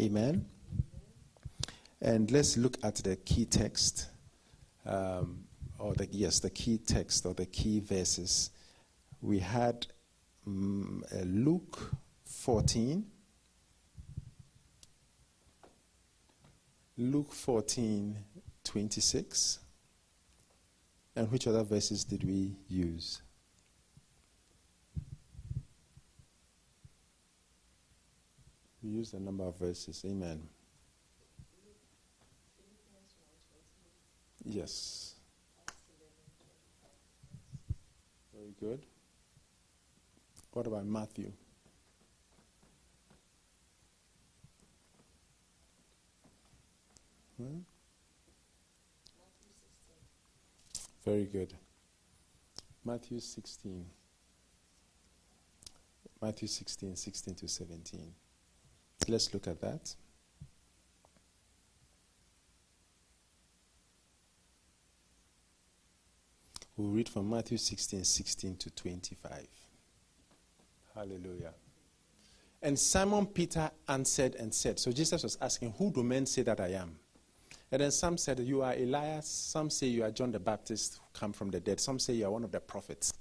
Amen. 0.00 0.46
And 2.00 2.30
let's 2.30 2.56
look 2.56 2.76
at 2.84 2.94
the 2.96 3.16
key 3.16 3.44
text, 3.44 4.06
um, 4.86 5.42
or 5.80 5.94
the 5.94 6.06
yes, 6.12 6.38
the 6.38 6.50
key 6.50 6.78
text 6.78 7.26
or 7.26 7.34
the 7.34 7.46
key 7.46 7.80
verses. 7.80 8.50
We 9.20 9.40
had 9.40 9.88
um, 10.46 11.04
Luke 11.24 11.90
14. 12.24 13.04
Luke 16.98 17.32
14, 17.32 18.16
26. 18.62 19.58
And 21.16 21.32
which 21.32 21.48
other 21.48 21.64
verses 21.64 22.04
did 22.04 22.22
we 22.22 22.54
use? 22.68 23.22
We 28.88 28.94
use 28.94 29.12
a 29.12 29.20
number 29.20 29.44
of 29.44 29.58
verses. 29.58 30.02
Amen. 30.06 30.40
Yes. 34.42 35.14
Very 38.34 38.54
good. 38.58 38.86
What 40.52 40.66
about 40.66 40.86
Matthew? 40.86 41.30
Hmm? 47.36 47.58
Very 51.04 51.24
good. 51.24 51.52
Matthew 52.86 53.20
16. 53.20 53.84
Matthew 56.22 56.48
16, 56.48 56.96
16 56.96 57.34
to 57.34 57.48
17. 57.48 58.14
Let's 59.08 59.32
look 59.32 59.46
at 59.48 59.60
that. 59.60 59.94
We'll 66.76 66.90
read 66.90 67.08
from 67.08 67.28
Matthew 67.28 67.58
16, 67.58 68.04
16 68.04 68.56
to 68.56 68.70
25. 68.70 69.48
Hallelujah. 70.94 71.52
And 72.62 72.78
Simon 72.78 73.26
Peter 73.26 73.70
answered 73.88 74.36
and 74.36 74.54
said, 74.54 74.78
So 74.78 74.92
Jesus 74.92 75.22
was 75.22 75.38
asking, 75.40 75.74
Who 75.78 75.90
do 75.90 76.02
men 76.02 76.26
say 76.26 76.42
that 76.42 76.60
I 76.60 76.68
am? 76.68 76.96
And 77.72 77.82
then 77.82 77.90
some 77.90 78.16
said, 78.16 78.38
You 78.40 78.62
are 78.62 78.74
Elias. 78.74 79.26
Some 79.26 79.70
say 79.70 79.88
you 79.88 80.04
are 80.04 80.10
John 80.10 80.30
the 80.30 80.38
Baptist 80.38 80.98
who 80.98 81.18
come 81.18 81.32
from 81.32 81.50
the 81.50 81.60
dead. 81.60 81.80
Some 81.80 81.98
say 81.98 82.14
you 82.14 82.26
are 82.26 82.30
one 82.30 82.44
of 82.44 82.52
the 82.52 82.60
prophets. 82.60 83.12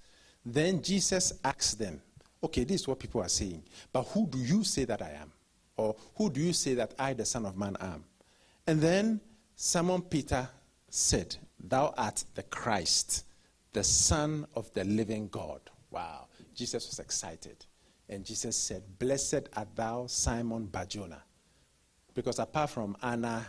Then 0.46 0.82
Jesus 0.82 1.34
asked 1.44 1.80
them, 1.80 2.02
Okay, 2.44 2.64
this 2.64 2.82
is 2.82 2.88
what 2.88 3.00
people 3.00 3.22
are 3.22 3.30
saying. 3.30 3.64
But 3.92 4.04
who 4.04 4.28
do 4.28 4.38
you 4.38 4.64
say 4.64 4.86
that 4.86 5.02
I 5.02 5.18
am? 5.20 5.32
Or 5.78 5.96
who 6.16 6.30
do 6.30 6.42
you 6.42 6.54
say 6.54 6.74
that 6.74 6.94
I, 6.98 7.14
the 7.14 7.26
Son 7.26 7.46
of 7.46 7.56
Man, 7.56 7.78
am? 7.80 8.04
And 8.66 8.82
then 8.82 9.22
Simon 9.56 10.02
Peter 10.02 10.50
said, 10.90 11.36
Thou 11.60 11.94
art 11.98 12.24
the 12.36 12.44
Christ, 12.44 13.26
the 13.74 13.84
Son 13.84 14.46
of 14.56 14.74
the 14.74 14.84
living 14.84 15.28
God. 15.30 15.62
Wow. 15.92 16.28
Jesus 16.56 16.88
was 16.88 17.00
excited. 17.00 17.66
And 18.10 18.26
Jesus 18.26 18.58
said, 18.58 18.84
Blessed 18.98 19.50
art 19.56 19.76
thou, 19.76 20.08
Simon 20.08 20.66
Barjona. 20.66 21.22
Because 22.14 22.40
apart 22.40 22.72
from 22.72 22.98
Anna 23.04 23.46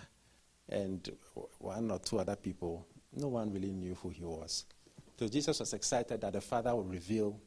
and 0.68 1.10
one 1.58 1.90
or 1.90 1.98
two 1.98 2.18
other 2.18 2.36
people, 2.36 2.86
no 3.14 3.28
one 3.28 3.50
really 3.52 3.72
knew 3.72 3.94
who 3.94 4.10
he 4.10 4.24
was. 4.24 4.66
So 5.18 5.26
Jesus 5.28 5.60
was 5.60 5.72
excited 5.72 6.20
that 6.20 6.34
the 6.34 6.40
Father 6.42 6.76
would 6.76 6.90
reveal 6.90 7.40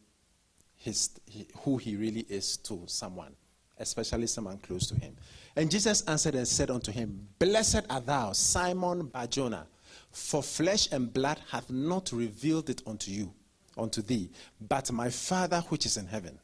his, 0.75 1.11
who 1.59 1.77
he 1.77 1.95
really 1.95 2.25
is 2.27 2.57
to 2.57 2.83
someone 2.87 3.35
especially 3.81 4.27
someone 4.27 4.57
close 4.59 4.87
to 4.87 4.95
him. 4.95 5.15
And 5.55 5.69
Jesus 5.69 6.01
answered 6.07 6.35
and 6.35 6.47
said 6.47 6.71
unto 6.71 6.91
him, 6.91 7.27
Blessed 7.39 7.81
art 7.89 8.05
thou, 8.05 8.31
Simon 8.31 9.07
Barjona, 9.07 9.65
for 10.11 10.41
flesh 10.41 10.91
and 10.91 11.11
blood 11.11 11.39
hath 11.49 11.69
not 11.69 12.11
revealed 12.11 12.69
it 12.69 12.81
unto 12.85 13.11
you, 13.11 13.33
unto 13.77 14.01
thee, 14.01 14.29
but 14.67 14.91
my 14.91 15.09
Father 15.09 15.61
which 15.69 15.85
is 15.85 15.97
in 15.97 16.07
heaven. 16.07 16.37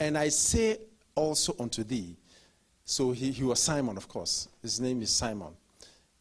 And 0.00 0.18
I 0.18 0.28
say 0.28 0.78
also 1.14 1.54
unto 1.58 1.84
thee, 1.84 2.16
so 2.84 3.12
he, 3.12 3.30
he 3.30 3.44
was 3.44 3.60
Simon, 3.60 3.96
of 3.96 4.08
course. 4.08 4.48
His 4.60 4.80
name 4.80 5.00
is 5.00 5.10
Simon. 5.10 5.54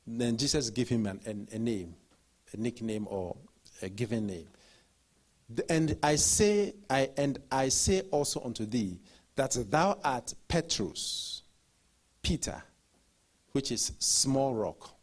Then 0.08 0.38
Jesus 0.38 0.70
gave 0.70 0.88
him 0.88 1.06
an, 1.06 1.20
an, 1.26 1.48
a 1.52 1.60
name, 1.60 1.96
a 2.54 2.58
nickname 2.58 3.08
or 3.10 3.36
a 3.82 3.90
given 3.90 4.28
name. 4.28 4.48
And 5.70 5.98
I 6.02 6.16
say, 6.16 6.74
I 6.90 7.10
and 7.18 7.40
I 7.52 7.70
say 7.70 8.02
also 8.12 8.42
unto 8.44 8.66
thee 8.66 8.98
that 9.36 9.58
thou 9.70 9.98
art 10.04 10.34
Petrus, 10.48 11.44
Peter, 12.22 12.62
which 13.52 13.72
is 13.72 13.94
small 14.00 14.54
rock, 14.54 14.96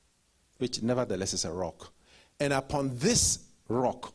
which 0.58 0.82
nevertheless 0.82 1.34
is 1.34 1.44
a 1.44 1.52
rock. 1.52 1.92
And 2.38 2.52
upon 2.52 2.96
this 2.96 3.46
rock, 3.68 4.14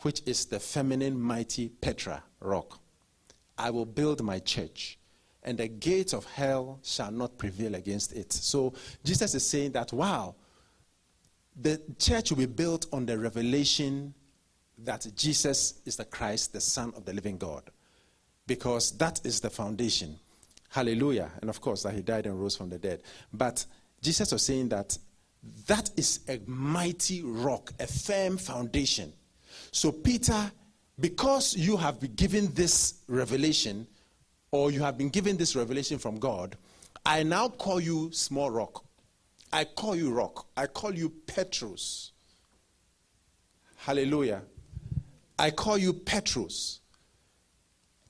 which 0.00 0.22
is 0.26 0.46
the 0.46 0.60
feminine 0.60 1.20
mighty 1.20 1.68
Petra 1.68 2.22
rock, 2.40 2.80
I 3.56 3.70
will 3.70 3.86
build 3.86 4.22
my 4.22 4.38
church, 4.40 4.98
and 5.42 5.58
the 5.58 5.68
gates 5.68 6.12
of 6.12 6.24
hell 6.26 6.80
shall 6.82 7.10
not 7.10 7.38
prevail 7.38 7.74
against 7.74 8.12
it. 8.12 8.32
So 8.32 8.74
Jesus 9.04 9.34
is 9.34 9.46
saying 9.46 9.72
that, 9.72 9.92
wow, 9.92 10.34
the 11.56 11.80
church 11.98 12.30
will 12.30 12.38
be 12.38 12.46
built 12.46 12.86
on 12.92 13.06
the 13.06 13.18
revelation 13.18 14.12
that 14.78 15.06
Jesus 15.14 15.80
is 15.84 15.96
the 15.96 16.04
Christ, 16.04 16.52
the 16.52 16.60
Son 16.60 16.92
of 16.96 17.04
the 17.04 17.12
living 17.12 17.38
God 17.38 17.70
because 18.46 18.92
that 18.98 19.20
is 19.24 19.40
the 19.40 19.50
foundation. 19.50 20.18
Hallelujah. 20.68 21.30
And 21.40 21.48
of 21.48 21.60
course, 21.60 21.82
that 21.84 21.94
he 21.94 22.02
died 22.02 22.26
and 22.26 22.40
rose 22.40 22.56
from 22.56 22.68
the 22.68 22.78
dead. 22.78 23.02
But 23.32 23.64
Jesus 24.02 24.32
was 24.32 24.44
saying 24.44 24.68
that 24.70 24.98
that 25.66 25.90
is 25.96 26.20
a 26.28 26.40
mighty 26.46 27.22
rock, 27.22 27.72
a 27.78 27.86
firm 27.86 28.36
foundation. 28.36 29.12
So, 29.70 29.92
Peter, 29.92 30.50
because 30.98 31.56
you 31.56 31.76
have 31.76 32.00
been 32.00 32.14
given 32.14 32.52
this 32.54 32.94
revelation, 33.08 33.86
or 34.50 34.70
you 34.70 34.80
have 34.80 34.96
been 34.96 35.10
given 35.10 35.36
this 35.36 35.56
revelation 35.56 35.98
from 35.98 36.18
God, 36.18 36.56
I 37.04 37.22
now 37.22 37.48
call 37.48 37.80
you 37.80 38.10
small 38.12 38.50
rock. 38.50 38.84
I 39.52 39.64
call 39.64 39.94
you 39.94 40.12
rock. 40.12 40.46
I 40.56 40.66
call 40.66 40.94
you 40.94 41.10
Petrus. 41.10 42.12
Hallelujah. 43.76 44.42
I 45.38 45.50
call 45.50 45.76
you 45.76 45.92
Petrus. 45.92 46.80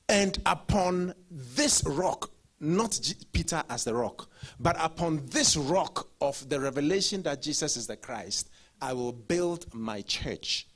And 0.08 0.38
upon 0.44 1.14
this 1.30 1.82
rock, 1.84 2.30
not 2.60 2.98
Peter 3.32 3.62
as 3.68 3.84
the 3.84 3.94
rock, 3.94 4.30
but 4.60 4.76
upon 4.78 5.24
this 5.26 5.56
rock 5.56 6.08
of 6.20 6.48
the 6.48 6.60
revelation 6.60 7.22
that 7.22 7.42
Jesus 7.42 7.76
is 7.76 7.86
the 7.86 7.96
Christ, 7.96 8.50
I 8.80 8.92
will 8.92 9.12
build 9.12 9.72
my 9.72 10.02
church, 10.02 10.68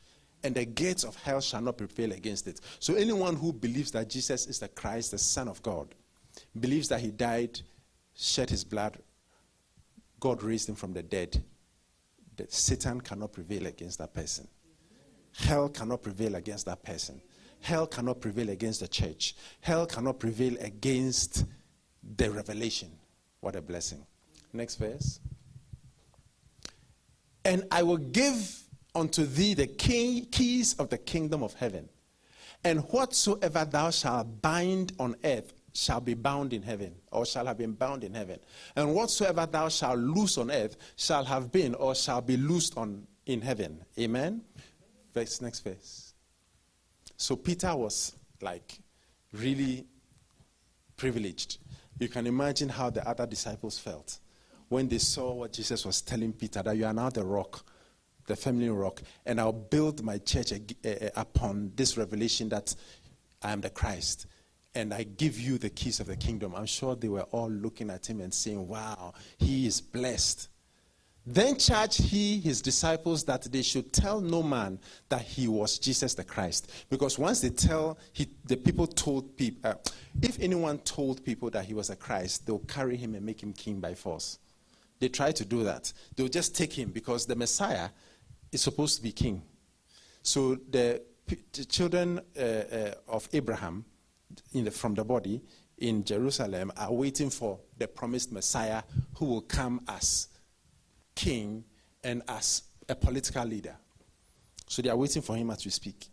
and 0.43 0.55
the 0.55 0.65
gates 0.65 1.05
of 1.05 1.17
hell 1.17 1.41
shall 1.41 1.61
not 1.61 1.79
prevail 1.79 2.13
against 2.13 2.47
it. 2.47 2.61
So, 2.79 2.95
anyone 2.95 3.37
who 3.37 3.53
believes 3.53 3.91
that 3.93 4.09
Jesus 4.09 4.47
is 4.47 4.59
the 4.61 4.69
Christ, 4.69 5.11
the 5.11 5.19
Son 5.19 5.49
of 5.49 5.63
God, 5.63 5.95
believes 6.59 6.89
that 6.89 7.01
he 7.01 7.11
died, 7.11 7.61
shed 8.17 8.51
his 8.51 8.65
blood, 8.65 8.99
God 10.21 10.43
raised 10.43 10.69
him 10.69 10.75
from 10.75 10.93
the 10.93 11.03
dead, 11.03 11.43
that 12.37 12.53
Satan 12.53 13.01
cannot 13.01 13.33
prevail 13.33 13.67
against 13.67 13.99
that 13.99 14.15
person. 14.15 14.49
Hell 15.37 15.69
cannot 15.69 16.03
prevail 16.03 16.35
against 16.35 16.67
that 16.67 16.83
person. 16.83 17.21
Hell 17.61 17.87
cannot 17.87 18.21
prevail 18.21 18.51
against 18.51 18.81
the 18.81 18.89
church. 18.89 19.35
Hell 19.61 19.87
cannot 19.87 20.19
prevail 20.19 20.57
against 20.61 21.45
the 22.17 22.31
revelation. 22.31 22.91
What 23.41 23.57
a 23.57 23.63
blessing. 23.63 24.05
Next 24.53 24.77
verse. 24.77 25.21
And 27.45 27.65
I 27.71 27.83
will 27.83 27.97
give 27.97 28.63
unto 28.95 29.25
thee 29.25 29.55
the 29.55 29.67
key, 29.67 30.27
keys 30.31 30.75
of 30.75 30.89
the 30.89 30.99
kingdom 30.99 31.43
of 31.43 31.55
heaven. 31.55 31.89
And 32.65 32.81
whatsoever 32.91 33.65
thou 33.65 33.91
shalt 33.91 34.43
bind 34.43 34.93
on 34.99 35.17
earth 35.25 35.53
shall 35.73 36.01
be 36.01 36.15
bound 36.15 36.53
in 36.53 36.63
heaven, 36.63 36.95
or 37.13 37.25
shall 37.25 37.47
have 37.47 37.59
been 37.59 37.73
bound 37.73 38.03
in 38.03 38.13
heaven. 38.13 38.41
And 38.75 38.95
whatsoever 38.95 39.47
thou 39.47 39.69
shalt 39.69 39.99
loose 39.99 40.37
on 40.37 40.51
earth 40.51 40.77
shall 40.97 41.25
have 41.25 41.53
been, 41.53 41.75
or 41.75 41.95
shall 41.95 42.21
be 42.21 42.37
loosed 42.37 42.77
on 42.77 43.07
in 43.27 43.41
heaven. 43.41 43.85
Amen. 43.99 44.43
Verse 45.15 45.41
next 45.41 45.61
verse. 45.61 46.08
So 47.19 47.35
Peter 47.35 47.75
was 47.77 48.15
like 48.41 48.79
really 49.33 49.85
privileged. 50.97 51.59
You 51.99 52.09
can 52.09 52.29
imagine 52.29 52.69
how 52.69 52.91
the 52.91 53.07
other 53.07 53.27
disciples 53.27 53.77
felt 53.79 54.21
when 54.69 54.89
they 54.89 54.99
saw 54.99 55.35
what 55.35 55.53
Jesus 55.53 55.85
was 55.85 56.01
telling 56.01 56.33
Peter 56.33 56.63
that 56.63 56.77
you 56.77 56.87
are 56.87 56.95
now 56.95 57.11
the 57.11 57.25
rock, 57.25 57.65
the 58.29 58.37
family 58.37 58.69
rock, 58.71 59.03
and 59.27 59.41
I'll 59.41 59.53
build 59.53 60.05
my 60.05 60.19
church 60.19 60.53
eh, 60.53 60.61
eh, 60.85 61.11
upon 61.17 61.73
this 61.75 61.99
revelation 61.99 62.49
that 62.51 62.73
I 63.43 63.51
am 63.51 63.63
the 63.63 63.71
Christ 63.71 64.27
and 64.77 64.95
I 64.95 65.03
give 65.03 65.41
you 65.41 65.59
the 65.59 65.71
keys 65.71 65.99
of 65.99 66.07
the 66.07 66.17
kingdom. 66.17 66.55
I'm 66.55 66.67
sure 66.67 66.95
they 66.95 67.09
were 67.09 67.23
all 67.33 67.51
looking 67.51 67.91
at 67.91 68.09
him 68.09 68.21
and 68.21 68.33
saying, 68.33 68.69
Wow, 68.69 69.15
he 69.39 69.67
is 69.67 69.81
blessed. 69.81 70.49
Then 71.31 71.59
charged 71.59 72.01
he 72.01 72.41
his 72.41 72.63
disciples 72.63 73.23
that 73.25 73.43
they 73.43 73.61
should 73.61 73.93
tell 73.93 74.19
no 74.19 74.43
man 74.43 74.79
that 75.11 75.21
he 75.21 75.47
was 75.47 75.79
Jesus 75.79 76.15
the 76.15 76.25
Christ. 76.25 76.73
Because 76.89 77.19
once 77.19 77.41
they 77.41 77.51
tell, 77.51 77.99
he, 78.15 78.31
the 78.47 78.57
people 78.57 78.87
told 78.87 79.37
people, 79.37 79.71
uh, 79.71 79.75
if 80.23 80.41
anyone 80.41 80.79
told 80.79 81.23
people 81.23 81.51
that 81.51 81.67
he 81.67 81.75
was 81.75 81.91
a 81.91 81.97
Christ, 81.97 82.47
they'll 82.47 82.61
carry 82.61 82.97
him 82.97 83.15
and 83.15 83.27
make 83.27 83.43
him 83.43 83.53
king 83.53 83.79
by 83.79 83.93
force. 83.95 84.39
They 85.01 85.11
try 85.11 85.33
to 85.33 85.45
do 85.45 85.65
that. 85.65 85.93
They'll 86.17 86.29
just 86.29 86.57
take 86.57 86.73
him 86.73 86.93
because 86.93 87.27
the 87.27 87.37
Messiah 87.37 87.91
is 88.51 88.63
supposed 88.63 88.97
to 88.97 89.03
be 89.03 89.13
king. 89.13 89.43
So 90.23 90.55
the, 90.71 91.03
the 91.53 91.65
children 91.67 92.21
uh, 92.39 92.43
uh, 92.43 92.95
of 93.07 93.29
Abraham 93.35 93.85
the, 94.55 94.71
from 94.71 94.95
the 94.95 95.05
body 95.05 95.43
in 95.77 96.05
Jerusalem 96.05 96.73
are 96.75 96.91
waiting 96.91 97.29
for 97.29 97.61
the 97.77 97.87
promised 97.87 98.33
Messiah 98.33 98.83
who 99.17 99.27
will 99.27 99.43
come 99.43 99.83
as 99.87 100.29
king 101.19 101.65
and 102.05 102.23
as 102.29 102.63
a 102.89 102.95
political 102.95 103.45
leader. 103.45 103.75
So 104.69 104.83
they 104.83 104.89
are 104.89 104.97
waiting 104.97 105.21
for 105.21 105.35
him 105.37 105.51
as 105.51 105.65
we 105.65 105.73
speak. 105.73 106.07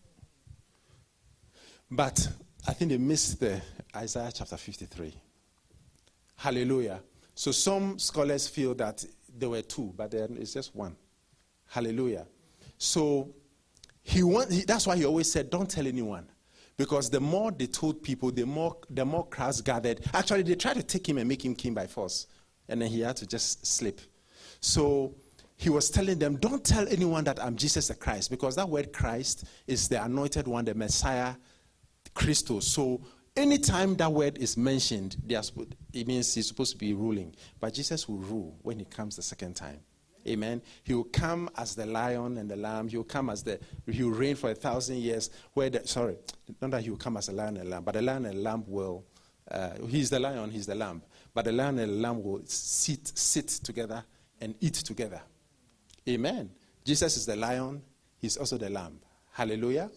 But 1.91 2.27
I 2.67 2.73
think 2.73 2.89
they 2.89 2.97
missed 2.97 3.39
the 3.39 3.61
Isaiah 3.95 4.31
chapter 4.33 4.57
53. 4.57 5.13
Hallelujah. 6.37 7.01
So 7.35 7.51
some 7.51 7.99
scholars 7.99 8.47
feel 8.47 8.73
that 8.75 9.05
there 9.37 9.49
were 9.49 9.61
two, 9.61 9.93
but 9.95 10.09
then 10.09 10.37
it's 10.39 10.53
just 10.53 10.75
one. 10.75 10.95
Hallelujah. 11.67 12.25
So 12.79 13.29
he 14.01 14.23
want, 14.23 14.51
he, 14.51 14.61
that's 14.61 14.87
why 14.87 14.95
he 14.95 15.05
always 15.05 15.31
said, 15.31 15.51
Don't 15.51 15.69
tell 15.69 15.85
anyone. 15.85 16.27
Because 16.77 17.11
the 17.11 17.19
more 17.19 17.51
they 17.51 17.67
told 17.67 18.01
people, 18.01 18.31
the 18.31 18.45
more, 18.45 18.75
the 18.89 19.05
more 19.05 19.27
crowds 19.27 19.61
gathered. 19.61 20.01
Actually, 20.13 20.41
they 20.41 20.55
tried 20.55 20.77
to 20.77 20.83
take 20.83 21.07
him 21.07 21.19
and 21.19 21.29
make 21.29 21.45
him 21.45 21.53
king 21.55 21.73
by 21.73 21.85
force. 21.85 22.27
And 22.67 22.81
then 22.81 22.89
he 22.89 23.01
had 23.01 23.15
to 23.17 23.27
just 23.27 23.65
slip. 23.65 24.01
So 24.65 25.13
he 25.57 25.69
was 25.69 25.89
telling 25.89 26.17
them, 26.17 26.37
Don't 26.37 26.63
tell 26.63 26.87
anyone 26.87 27.23
that 27.25 27.41
I'm 27.41 27.55
Jesus 27.55 27.87
the 27.87 27.95
Christ, 27.95 28.31
because 28.31 28.55
that 28.55 28.67
word 28.67 28.91
Christ 28.91 29.45
is 29.67 29.87
the 29.87 30.03
anointed 30.03 30.47
one, 30.47 30.65
the 30.65 30.73
Messiah, 30.73 31.35
Christos. 32.15 32.67
So 32.67 33.01
anytime 33.37 33.95
that 33.97 34.11
word 34.11 34.39
is 34.39 34.57
mentioned, 34.57 35.17
it 35.29 36.07
means 36.07 36.33
he's 36.33 36.47
supposed 36.47 36.71
to 36.71 36.77
be 36.77 36.93
ruling. 36.93 37.35
But 37.59 37.75
Jesus 37.75 38.09
will 38.09 38.17
rule 38.17 38.57
when 38.63 38.79
he 38.79 38.85
comes 38.85 39.15
the 39.15 39.21
second 39.21 39.55
time. 39.55 39.79
Amen. 40.27 40.63
He 40.83 40.95
will 40.95 41.03
come 41.03 41.47
as 41.55 41.75
the 41.75 41.85
lion 41.85 42.39
and 42.39 42.49
the 42.49 42.55
lamb. 42.55 42.87
He 42.87 42.97
will 42.97 43.03
come 43.03 43.29
as 43.29 43.43
the, 43.43 43.59
he 43.87 44.01
will 44.01 44.17
reign 44.17 44.35
for 44.35 44.49
a 44.49 44.55
thousand 44.55 44.97
years. 44.97 45.29
Where 45.53 45.69
the, 45.69 45.87
sorry, 45.87 46.17
not 46.59 46.71
that 46.71 46.81
he 46.81 46.89
will 46.89 46.97
come 46.97 47.17
as 47.17 47.29
a 47.29 47.31
lion 47.31 47.57
and 47.57 47.67
a 47.67 47.69
lamb, 47.69 47.83
but 47.83 47.93
the 47.93 48.01
lion 48.01 48.25
and 48.25 48.39
the 48.39 48.41
lamb 48.41 48.63
will, 48.65 49.05
uh, 49.51 49.75
he's 49.87 50.09
the 50.09 50.19
lion, 50.19 50.49
he's 50.49 50.65
the 50.65 50.73
lamb. 50.73 51.03
But 51.35 51.45
the 51.45 51.51
lion 51.51 51.77
and 51.77 51.91
the 51.91 51.95
lamb 51.97 52.23
will 52.23 52.41
sit, 52.45 53.15
sit 53.15 53.47
together 53.47 54.03
and 54.41 54.55
eat 54.59 54.75
together. 54.75 55.21
Amen. 56.07 56.49
Jesus 56.83 57.17
is 57.17 57.25
the 57.25 57.35
lion, 57.35 57.81
he's 58.17 58.37
also 58.37 58.57
the 58.57 58.69
lamb. 58.69 58.99
Hallelujah. 59.31 59.89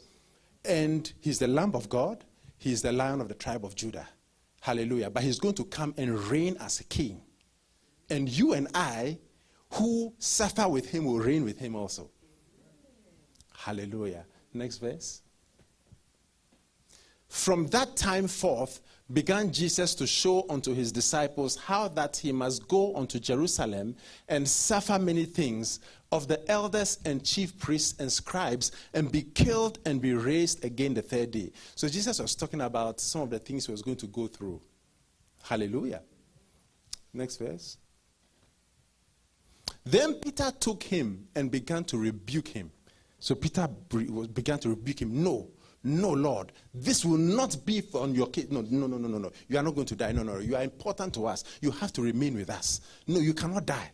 And 0.64 1.12
he's 1.20 1.38
the 1.38 1.48
lamb 1.48 1.74
of 1.74 1.88
God, 1.88 2.24
he's 2.56 2.82
the 2.82 2.92
lion 2.92 3.20
of 3.20 3.28
the 3.28 3.34
tribe 3.34 3.64
of 3.64 3.74
Judah. 3.74 4.08
Hallelujah. 4.60 5.10
But 5.10 5.22
he's 5.22 5.38
going 5.38 5.54
to 5.54 5.64
come 5.64 5.94
and 5.96 6.18
reign 6.18 6.56
as 6.60 6.80
a 6.80 6.84
king. 6.84 7.22
And 8.10 8.28
you 8.28 8.54
and 8.54 8.68
I, 8.74 9.18
who 9.72 10.14
suffer 10.18 10.68
with 10.68 10.90
him, 10.90 11.04
will 11.04 11.18
reign 11.18 11.44
with 11.44 11.58
him 11.58 11.76
also. 11.76 12.10
Hallelujah. 13.54 14.24
Next 14.54 14.78
verse. 14.78 15.22
From 17.28 17.66
that 17.68 17.96
time 17.96 18.26
forth, 18.26 18.80
began 19.12 19.50
Jesus 19.50 19.94
to 19.96 20.06
show 20.06 20.44
unto 20.50 20.74
his 20.74 20.92
disciples 20.92 21.56
how 21.56 21.88
that 21.88 22.16
he 22.16 22.30
must 22.32 22.68
go 22.68 22.94
unto 22.94 23.18
Jerusalem 23.18 23.96
and 24.28 24.46
suffer 24.46 24.98
many 24.98 25.24
things 25.24 25.80
of 26.12 26.28
the 26.28 26.48
elders 26.50 26.98
and 27.04 27.24
chief 27.24 27.58
priests 27.58 27.98
and 27.98 28.10
scribes 28.10 28.72
and 28.94 29.10
be 29.10 29.22
killed 29.22 29.78
and 29.86 30.00
be 30.00 30.14
raised 30.14 30.64
again 30.64 30.94
the 30.94 31.02
third 31.02 31.30
day. 31.30 31.52
So 31.74 31.88
Jesus 31.88 32.20
was 32.20 32.34
talking 32.34 32.60
about 32.60 33.00
some 33.00 33.22
of 33.22 33.30
the 33.30 33.38
things 33.38 33.66
he 33.66 33.72
was 33.72 33.82
going 33.82 33.96
to 33.98 34.06
go 34.06 34.26
through. 34.26 34.60
Hallelujah. 35.42 36.02
Next 37.12 37.36
verse. 37.36 37.78
Then 39.84 40.14
Peter 40.14 40.50
took 40.58 40.82
him 40.82 41.28
and 41.34 41.50
began 41.50 41.84
to 41.84 41.98
rebuke 41.98 42.48
him. 42.48 42.70
So 43.20 43.34
Peter 43.34 43.66
began 43.66 44.58
to 44.60 44.68
rebuke 44.68 45.00
him. 45.00 45.22
No, 45.22 45.48
no, 45.84 46.10
Lord, 46.10 46.52
this 46.74 47.04
will 47.04 47.18
not 47.18 47.56
be 47.64 47.82
on 47.94 48.14
your 48.14 48.28
case. 48.28 48.48
No, 48.50 48.62
no, 48.62 48.86
no, 48.86 48.98
no, 48.98 49.08
no, 49.08 49.18
no. 49.18 49.32
You 49.48 49.58
are 49.58 49.62
not 49.62 49.74
going 49.74 49.86
to 49.86 49.96
die. 49.96 50.12
No, 50.12 50.22
no, 50.22 50.34
no. 50.34 50.40
You 50.40 50.56
are 50.56 50.62
important 50.62 51.14
to 51.14 51.26
us. 51.26 51.44
You 51.60 51.70
have 51.70 51.92
to 51.94 52.02
remain 52.02 52.34
with 52.34 52.50
us. 52.50 52.80
No, 53.06 53.20
you 53.20 53.32
cannot 53.32 53.66
die. 53.66 53.90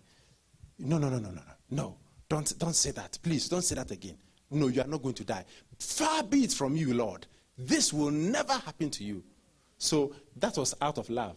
No, 0.79 0.99
no, 0.99 1.09
no, 1.09 1.19
no, 1.19 1.29
no, 1.29 1.35
no. 1.37 1.43
No. 1.71 1.97
Don't, 2.29 2.59
don't 2.59 2.75
say 2.75 2.91
that. 2.93 3.19
Please, 3.23 3.49
don't 3.49 3.63
say 3.63 3.75
that 3.75 3.91
again. 3.91 4.17
No, 4.51 4.69
you 4.69 4.81
are 4.81 4.87
not 4.87 5.03
going 5.03 5.15
to 5.15 5.25
die. 5.25 5.45
Far 5.79 6.23
be 6.23 6.45
it 6.45 6.53
from 6.53 6.75
you, 6.75 6.95
Lord. 6.95 7.27
This 7.59 7.93
will 7.93 8.11
never 8.11 8.55
happen 8.55 8.91
to 8.91 9.05
you. 9.05 9.23
So 9.77 10.15
that 10.37 10.57
was 10.57 10.75
out 10.81 10.99
of 10.99 11.11
love. 11.11 11.37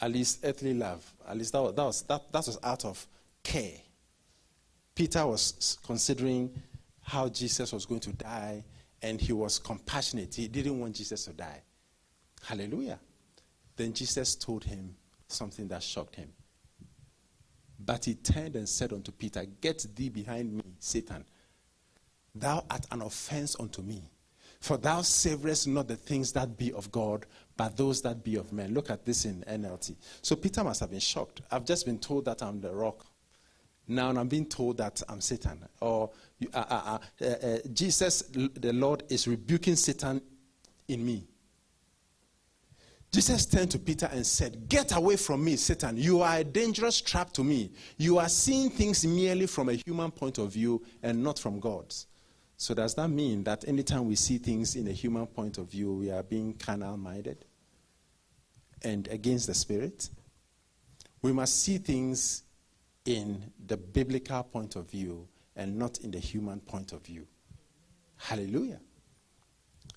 At 0.00 0.10
least 0.10 0.40
earthly 0.44 0.74
love. 0.74 1.10
At 1.26 1.38
least 1.38 1.52
that 1.52 1.62
was, 1.62 1.74
that 1.74 1.84
was, 1.84 2.02
that, 2.02 2.32
that 2.32 2.46
was 2.46 2.58
out 2.62 2.84
of 2.84 3.06
care. 3.42 3.78
Peter 4.94 5.26
was 5.26 5.78
considering 5.86 6.50
how 7.02 7.28
Jesus 7.28 7.72
was 7.72 7.84
going 7.86 8.00
to 8.00 8.12
die, 8.12 8.64
and 9.02 9.20
he 9.20 9.32
was 9.32 9.58
compassionate. 9.58 10.34
He 10.34 10.48
didn't 10.48 10.78
want 10.78 10.94
Jesus 10.94 11.24
to 11.26 11.32
die. 11.32 11.62
Hallelujah. 12.42 12.98
Then 13.76 13.92
Jesus 13.92 14.34
told 14.34 14.64
him 14.64 14.94
something 15.28 15.68
that 15.68 15.82
shocked 15.82 16.16
him. 16.16 16.32
But 17.84 18.04
he 18.04 18.14
turned 18.14 18.54
and 18.54 18.68
said 18.68 18.92
unto 18.92 19.10
Peter, 19.10 19.44
Get 19.60 19.86
thee 19.94 20.08
behind 20.08 20.52
me, 20.52 20.62
Satan. 20.78 21.24
Thou 22.34 22.64
art 22.70 22.86
an 22.90 23.02
offense 23.02 23.56
unto 23.58 23.82
me. 23.82 24.02
For 24.60 24.76
thou 24.76 25.00
savorest 25.00 25.66
not 25.66 25.88
the 25.88 25.96
things 25.96 26.32
that 26.34 26.56
be 26.56 26.72
of 26.72 26.92
God, 26.92 27.26
but 27.56 27.76
those 27.76 28.00
that 28.02 28.22
be 28.22 28.36
of 28.36 28.52
men. 28.52 28.72
Look 28.72 28.90
at 28.90 29.04
this 29.04 29.24
in 29.24 29.42
NLT. 29.48 29.96
So 30.22 30.36
Peter 30.36 30.62
must 30.62 30.80
have 30.80 30.90
been 30.90 31.00
shocked. 31.00 31.40
I've 31.50 31.64
just 31.64 31.84
been 31.84 31.98
told 31.98 32.26
that 32.26 32.42
I'm 32.42 32.60
the 32.60 32.70
rock. 32.70 33.04
Now 33.88 34.10
I'm 34.10 34.28
being 34.28 34.46
told 34.46 34.76
that 34.76 35.02
I'm 35.08 35.20
Satan. 35.20 35.64
Or 35.80 36.10
uh, 36.52 36.58
uh, 36.58 36.98
uh, 37.20 37.24
uh, 37.24 37.58
Jesus, 37.72 38.22
the 38.32 38.72
Lord, 38.72 39.04
is 39.08 39.28
rebuking 39.28 39.76
Satan 39.76 40.20
in 40.88 41.04
me. 41.04 41.26
Jesus 43.12 43.44
turned 43.44 43.70
to 43.72 43.78
Peter 43.78 44.08
and 44.10 44.26
said, 44.26 44.68
Get 44.70 44.96
away 44.96 45.16
from 45.16 45.44
me, 45.44 45.56
Satan. 45.56 45.98
You 45.98 46.22
are 46.22 46.38
a 46.38 46.44
dangerous 46.44 47.00
trap 47.00 47.30
to 47.34 47.44
me. 47.44 47.70
You 47.98 48.18
are 48.18 48.28
seeing 48.28 48.70
things 48.70 49.06
merely 49.06 49.46
from 49.46 49.68
a 49.68 49.74
human 49.74 50.10
point 50.10 50.38
of 50.38 50.50
view 50.52 50.82
and 51.02 51.22
not 51.22 51.38
from 51.38 51.60
God's. 51.60 52.06
So, 52.56 52.74
does 52.74 52.94
that 52.94 53.08
mean 53.08 53.44
that 53.44 53.68
anytime 53.68 54.06
we 54.06 54.14
see 54.14 54.38
things 54.38 54.76
in 54.76 54.88
a 54.88 54.92
human 54.92 55.26
point 55.26 55.58
of 55.58 55.70
view, 55.70 55.92
we 55.92 56.10
are 56.10 56.22
being 56.22 56.54
carnal 56.54 56.96
minded 56.96 57.44
and 58.82 59.06
against 59.08 59.46
the 59.46 59.54
spirit? 59.54 60.08
We 61.20 61.32
must 61.32 61.60
see 61.60 61.76
things 61.76 62.44
in 63.04 63.52
the 63.66 63.76
biblical 63.76 64.42
point 64.44 64.76
of 64.76 64.90
view 64.90 65.28
and 65.56 65.76
not 65.78 65.98
in 65.98 66.10
the 66.10 66.18
human 66.18 66.60
point 66.60 66.92
of 66.92 67.04
view. 67.04 67.26
Hallelujah. 68.16 68.80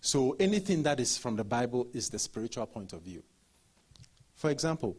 So 0.02 0.36
anything 0.40 0.84
that 0.84 1.00
is 1.00 1.18
from 1.18 1.36
the 1.36 1.44
Bible 1.44 1.88
is 1.94 2.10
the 2.10 2.20
spiritual 2.20 2.66
point 2.66 2.94
of 2.94 3.02
view. 3.02 3.24
For 4.36 4.50
example, 4.50 4.98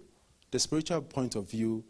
the 0.51 0.59
spiritual 0.59 1.03
point 1.03 1.35
of 1.35 1.49
view 1.51 1.85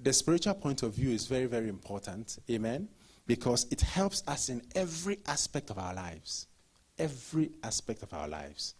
the 0.00 0.12
spiritual 0.12 0.54
point 0.54 0.84
of 0.84 0.94
view 0.94 1.10
is 1.10 1.26
very 1.26 1.46
very 1.46 1.68
important. 1.68 2.38
Amen. 2.50 2.88
Because 3.26 3.66
it 3.70 3.80
helps 3.80 4.22
us 4.26 4.48
in 4.48 4.62
every 4.74 5.18
aspect 5.26 5.70
of 5.70 5.78
our 5.78 5.94
lives. 5.94 6.46
Every 6.98 7.50
aspect 7.62 8.02
of 8.02 8.12
our 8.14 8.28
lives. 8.28 8.74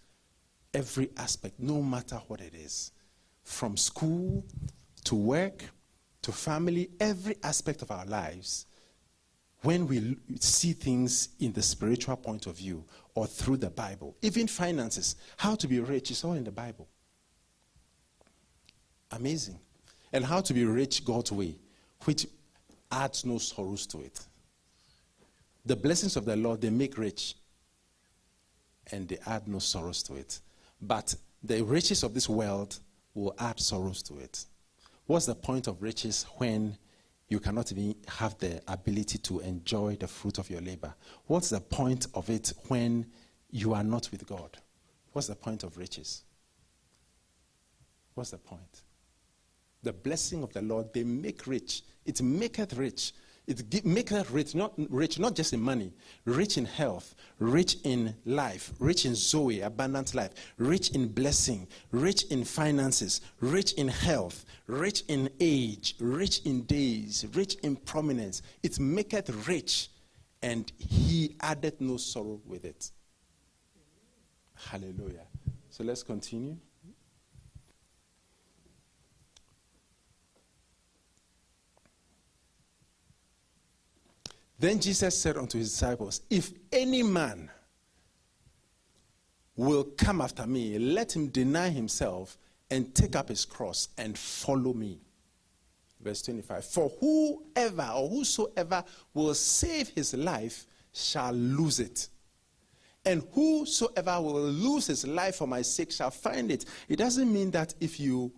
Every 0.72 1.10
aspect, 1.16 1.58
no 1.58 1.82
matter 1.82 2.16
what 2.28 2.40
it 2.40 2.54
is 2.54 2.92
from 3.42 3.76
school 3.76 4.44
to 5.04 5.14
work 5.14 5.64
to 6.22 6.32
family, 6.32 6.90
every 7.00 7.36
aspect 7.42 7.82
of 7.82 7.90
our 7.90 8.04
lives, 8.06 8.66
when 9.62 9.86
we 9.86 10.16
see 10.38 10.72
things 10.72 11.30
in 11.40 11.52
the 11.52 11.62
spiritual 11.62 12.16
point 12.16 12.46
of 12.46 12.56
view 12.56 12.84
or 13.14 13.26
through 13.26 13.56
the 13.56 13.70
Bible, 13.70 14.16
even 14.22 14.46
finances, 14.46 15.16
how 15.36 15.54
to 15.56 15.66
be 15.66 15.80
rich 15.80 16.10
is 16.10 16.22
all 16.24 16.34
in 16.34 16.44
the 16.44 16.52
Bible. 16.52 16.88
Amazing. 19.10 19.58
And 20.12 20.24
how 20.24 20.40
to 20.42 20.54
be 20.54 20.64
rich 20.64 21.04
God's 21.04 21.32
way, 21.32 21.56
which 22.04 22.26
adds 22.90 23.24
no 23.24 23.38
sorrows 23.38 23.86
to 23.88 24.00
it. 24.00 24.20
The 25.66 25.76
blessings 25.76 26.16
of 26.16 26.24
the 26.24 26.36
Lord, 26.36 26.60
they 26.60 26.70
make 26.70 26.96
rich 26.96 27.34
and 28.92 29.08
they 29.08 29.18
add 29.26 29.48
no 29.48 29.58
sorrows 29.58 30.02
to 30.04 30.14
it. 30.14 30.40
But 30.80 31.14
the 31.42 31.62
riches 31.62 32.02
of 32.02 32.14
this 32.14 32.28
world 32.28 32.78
will 33.14 33.34
add 33.38 33.58
sorrows 33.60 34.02
to 34.04 34.18
it. 34.18 34.44
What's 35.08 35.24
the 35.24 35.34
point 35.34 35.68
of 35.68 35.80
riches 35.80 36.26
when 36.36 36.76
you 37.28 37.40
cannot 37.40 37.72
even 37.72 37.94
have 38.08 38.36
the 38.36 38.60
ability 38.68 39.16
to 39.16 39.40
enjoy 39.40 39.96
the 39.96 40.06
fruit 40.06 40.36
of 40.36 40.50
your 40.50 40.60
labor? 40.60 40.94
What's 41.24 41.48
the 41.48 41.62
point 41.62 42.08
of 42.12 42.28
it 42.28 42.52
when 42.68 43.06
you 43.50 43.72
are 43.72 43.82
not 43.82 44.10
with 44.12 44.26
God? 44.26 44.58
What's 45.14 45.28
the 45.28 45.34
point 45.34 45.62
of 45.62 45.78
riches? 45.78 46.24
What's 48.12 48.32
the 48.32 48.36
point? 48.36 48.82
The 49.82 49.94
blessing 49.94 50.42
of 50.42 50.52
the 50.52 50.60
Lord, 50.60 50.92
they 50.92 51.04
make 51.04 51.46
rich. 51.46 51.84
It 52.04 52.20
maketh 52.20 52.74
rich. 52.74 53.14
It 53.48 53.70
gi- 53.70 53.80
maketh 53.82 54.30
rich, 54.30 54.54
not 54.54 54.74
rich, 54.90 55.18
not 55.18 55.34
just 55.34 55.54
in 55.54 55.60
money, 55.62 55.90
rich 56.26 56.58
in 56.58 56.66
health, 56.66 57.14
rich 57.38 57.78
in 57.82 58.14
life, 58.26 58.74
rich 58.78 59.06
in 59.06 59.14
Zoe, 59.14 59.62
abundant 59.62 60.14
life, 60.14 60.32
rich 60.58 60.90
in 60.90 61.08
blessing, 61.08 61.66
rich 61.90 62.24
in 62.24 62.44
finances, 62.44 63.22
rich 63.40 63.72
in 63.72 63.88
health, 63.88 64.44
rich 64.66 65.02
in 65.08 65.30
age, 65.40 65.94
rich 65.98 66.42
in 66.44 66.64
days, 66.64 67.24
rich 67.32 67.54
in 67.62 67.76
prominence. 67.76 68.42
It 68.62 68.78
maketh 68.78 69.30
rich, 69.48 69.88
and 70.42 70.70
he 70.76 71.34
added 71.40 71.80
no 71.80 71.96
sorrow 71.96 72.42
with 72.44 72.66
it. 72.66 72.90
Hallelujah. 74.56 75.24
So 75.70 75.84
let's 75.84 76.02
continue. 76.02 76.58
Then 84.58 84.80
Jesus 84.80 85.18
said 85.18 85.36
unto 85.36 85.58
his 85.58 85.70
disciples, 85.70 86.22
If 86.28 86.50
any 86.72 87.02
man 87.02 87.50
will 89.56 89.84
come 89.96 90.20
after 90.20 90.46
me, 90.46 90.78
let 90.78 91.14
him 91.14 91.28
deny 91.28 91.68
himself 91.68 92.38
and 92.70 92.94
take 92.94 93.16
up 93.16 93.28
his 93.28 93.44
cross 93.44 93.88
and 93.96 94.18
follow 94.18 94.72
me. 94.72 95.00
Verse 96.00 96.22
25 96.22 96.64
For 96.64 96.88
whoever 97.00 97.90
or 97.94 98.08
whosoever 98.08 98.84
will 99.14 99.34
save 99.34 99.88
his 99.90 100.14
life 100.14 100.66
shall 100.92 101.32
lose 101.32 101.80
it. 101.80 102.08
And 103.04 103.22
whosoever 103.32 104.20
will 104.20 104.42
lose 104.42 104.88
his 104.88 105.06
life 105.06 105.36
for 105.36 105.46
my 105.46 105.62
sake 105.62 105.92
shall 105.92 106.10
find 106.10 106.50
it. 106.50 106.64
It 106.88 106.96
doesn't 106.96 107.32
mean 107.32 107.50
that 107.52 107.74
if 107.80 107.98
you 107.98 108.32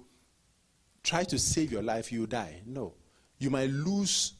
try 1.03 1.25
to 1.25 1.39
save 1.39 1.73
your 1.73 1.83
life, 1.83 2.13
you 2.13 2.27
die. 2.27 2.61
No. 2.67 2.95
You 3.39 3.51
might 3.51 3.71
lose 3.71 4.35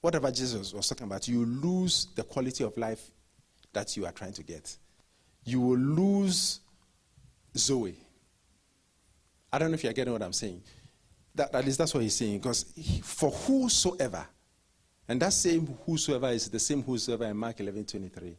whatever 0.00 0.30
Jesus 0.30 0.72
was 0.72 0.88
talking 0.88 1.06
about. 1.06 1.28
You 1.28 1.44
lose 1.44 2.08
the 2.14 2.22
quality 2.22 2.64
of 2.64 2.76
life 2.76 3.10
that 3.72 3.96
you 3.96 4.06
are 4.06 4.12
trying 4.12 4.32
to 4.32 4.42
get. 4.42 4.76
You 5.44 5.60
will 5.60 5.78
lose 5.78 6.60
Zoe. 7.56 7.96
I 9.52 9.58
don't 9.58 9.70
know 9.70 9.74
if 9.74 9.84
you're 9.84 9.92
getting 9.92 10.12
what 10.12 10.22
I'm 10.22 10.32
saying. 10.32 10.62
That, 11.34 11.54
at 11.54 11.64
least 11.64 11.78
that's 11.78 11.94
what 11.94 12.02
he's 12.02 12.14
saying. 12.14 12.38
Because 12.38 12.72
he- 12.74 13.00
for 13.00 13.30
whosoever, 13.30 14.26
and 15.08 15.20
that 15.22 15.32
same 15.32 15.66
whosoever 15.86 16.28
is 16.28 16.48
the 16.48 16.58
same 16.58 16.82
whosoever 16.82 17.24
in 17.24 17.36
Mark 17.36 17.60
11 17.60 17.84
23. 17.84 18.36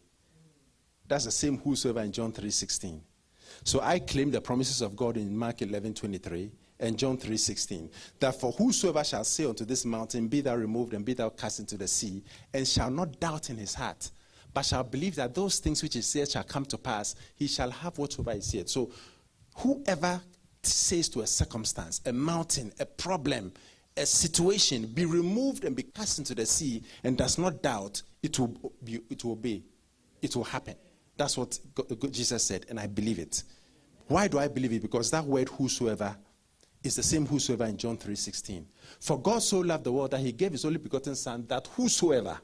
That's 1.07 1.25
the 1.25 1.31
same 1.31 1.57
whosoever 1.57 2.01
in 2.01 2.11
John 2.11 2.31
3 2.31 2.49
16. 2.49 3.01
So 3.63 3.81
I 3.81 3.99
claim 3.99 4.31
the 4.31 4.39
promises 4.39 4.81
of 4.81 4.95
God 4.95 5.17
in 5.17 5.35
Mark 5.37 5.61
11 5.61 5.93
23 5.93 6.51
and 6.81 6.97
John 6.97 7.17
3 7.17 7.37
16. 7.37 7.89
That 8.19 8.39
for 8.39 8.51
whosoever 8.51 9.03
shall 9.03 9.23
say 9.23 9.45
unto 9.45 9.63
this 9.63 9.85
mountain, 9.85 10.27
Be 10.27 10.41
thou 10.41 10.55
removed 10.55 10.93
and 10.93 11.05
be 11.05 11.13
thou 11.13 11.29
cast 11.29 11.59
into 11.59 11.77
the 11.77 11.87
sea, 11.87 12.23
and 12.53 12.67
shall 12.67 12.89
not 12.89 13.19
doubt 13.19 13.49
in 13.49 13.57
his 13.57 13.73
heart, 13.73 14.11
but 14.53 14.63
shall 14.63 14.83
believe 14.83 15.15
that 15.15 15.33
those 15.33 15.59
things 15.59 15.81
which 15.81 15.93
he 15.93 16.01
says 16.01 16.31
shall 16.31 16.43
come 16.43 16.65
to 16.65 16.77
pass, 16.77 17.15
he 17.35 17.47
shall 17.47 17.71
have 17.71 17.97
whatsoever 17.97 18.33
he 18.33 18.41
said. 18.41 18.69
So 18.69 18.91
whoever 19.57 20.19
says 20.63 21.09
to 21.09 21.21
a 21.21 21.27
circumstance, 21.27 22.01
a 22.05 22.13
mountain, 22.13 22.71
a 22.79 22.85
problem, 22.85 23.53
a 23.97 24.05
situation, 24.05 24.87
be 24.87 25.05
removed 25.05 25.63
and 25.63 25.75
be 25.75 25.83
cast 25.83 26.19
into 26.19 26.35
the 26.35 26.45
sea, 26.45 26.83
and 27.03 27.17
does 27.17 27.37
not 27.37 27.61
doubt, 27.61 28.01
it 28.23 28.37
will, 28.39 28.73
be, 28.83 28.99
it 29.09 29.23
will 29.23 29.33
obey. 29.33 29.63
It 30.21 30.35
will 30.35 30.43
happen. 30.43 30.75
That's 31.17 31.37
what 31.37 31.59
Jesus 32.11 32.43
said, 32.43 32.65
and 32.69 32.79
I 32.79 32.87
believe 32.87 33.19
it. 33.19 33.43
Why 34.07 34.27
do 34.27 34.39
I 34.39 34.47
believe 34.47 34.73
it? 34.73 34.81
Because 34.81 35.11
that 35.11 35.25
word 35.25 35.49
whosoever 35.49 36.15
is 36.83 36.95
the 36.95 37.03
same 37.03 37.25
whosoever 37.25 37.65
in 37.65 37.77
John 37.77 37.97
3:16. 37.97 38.65
For 38.99 39.19
God 39.21 39.43
so 39.43 39.59
loved 39.59 39.83
the 39.83 39.91
world 39.91 40.11
that 40.11 40.21
he 40.21 40.31
gave 40.31 40.51
his 40.51 40.65
only 40.65 40.79
begotten 40.79 41.15
son 41.15 41.45
that 41.47 41.67
whosoever 41.67 42.39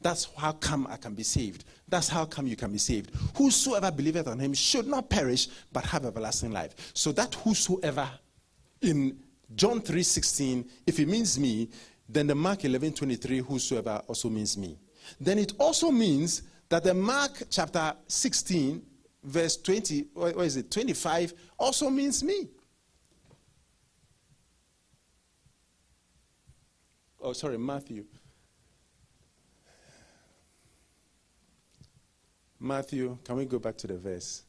that's 0.00 0.28
how 0.36 0.52
come 0.52 0.86
I 0.88 0.96
can 0.96 1.14
be 1.14 1.24
saved. 1.24 1.64
That's 1.88 2.08
how 2.08 2.24
come 2.24 2.46
you 2.46 2.56
can 2.56 2.70
be 2.70 2.78
saved. 2.78 3.10
Whosoever 3.36 3.90
believeth 3.90 4.28
on 4.28 4.38
him 4.38 4.54
should 4.54 4.86
not 4.86 5.10
perish 5.10 5.48
but 5.72 5.84
have 5.86 6.04
everlasting 6.04 6.52
life. 6.52 6.92
So 6.94 7.12
that 7.12 7.34
whosoever 7.34 8.08
in 8.80 9.18
John 9.54 9.80
3:16, 9.80 10.68
if 10.86 11.00
it 11.00 11.08
means 11.08 11.38
me, 11.38 11.68
then 12.08 12.26
the 12.26 12.34
Mark 12.34 12.60
11:23 12.64 13.40
whosoever 13.40 14.02
also 14.06 14.30
means 14.30 14.56
me. 14.56 14.78
Then 15.20 15.38
it 15.38 15.52
also 15.58 15.90
means 15.90 16.42
that 16.68 16.84
the 16.84 16.94
Mark 16.94 17.42
chapter 17.50 17.96
16 18.06 18.82
verse 19.24 19.56
20 19.56 20.08
what 20.14 20.36
is 20.38 20.56
it 20.56 20.70
25 20.70 21.34
also 21.58 21.90
means 21.90 22.22
me. 22.22 22.48
Oh 27.20 27.32
sorry, 27.32 27.58
Matthew. 27.58 28.04
Matthew, 32.60 33.18
can 33.24 33.36
we 33.36 33.44
go 33.44 33.58
back 33.58 33.76
to 33.78 33.86
the 33.86 33.96
verse? 33.96 34.42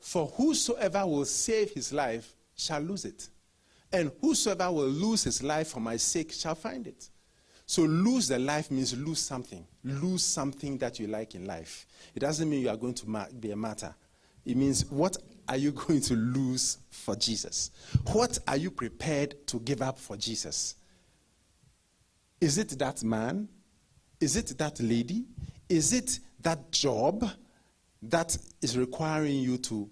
For 0.00 0.26
whosoever 0.28 1.06
will 1.06 1.24
save 1.24 1.72
his 1.72 1.92
life 1.92 2.34
shall 2.56 2.80
lose 2.80 3.04
it, 3.04 3.28
and 3.92 4.12
whosoever 4.20 4.70
will 4.70 4.88
lose 4.88 5.24
his 5.24 5.42
life 5.42 5.68
for 5.68 5.80
my 5.80 5.96
sake 5.96 6.32
shall 6.32 6.54
find 6.54 6.86
it. 6.86 7.08
So, 7.66 7.82
lose 7.82 8.28
the 8.28 8.38
life 8.38 8.70
means 8.70 8.96
lose 8.96 9.20
something. 9.20 9.66
Lose 9.82 10.24
something 10.24 10.76
that 10.78 11.00
you 11.00 11.06
like 11.06 11.34
in 11.34 11.46
life. 11.46 11.86
It 12.14 12.20
doesn't 12.20 12.48
mean 12.48 12.60
you 12.60 12.68
are 12.68 12.76
going 12.76 12.94
to 12.94 13.26
be 13.40 13.50
a 13.50 13.56
martyr. 13.56 13.94
It 14.44 14.56
means 14.56 14.84
what 14.90 15.16
are 15.48 15.56
you 15.56 15.72
going 15.72 16.00
to 16.02 16.14
lose 16.14 16.78
for 16.90 17.16
Jesus? 17.16 17.70
What 18.12 18.38
are 18.48 18.56
you 18.56 18.70
prepared 18.70 19.46
to 19.48 19.60
give 19.60 19.82
up 19.82 19.98
for 19.98 20.16
Jesus? 20.16 20.76
Is 22.40 22.58
it 22.58 22.70
that 22.78 23.02
man? 23.02 23.48
Is 24.20 24.36
it 24.36 24.56
that 24.58 24.80
lady? 24.80 25.24
Is 25.68 25.92
it 25.92 26.18
that 26.40 26.70
job 26.70 27.28
that 28.02 28.36
is 28.62 28.76
requiring 28.76 29.36
you 29.36 29.58
to 29.58 29.90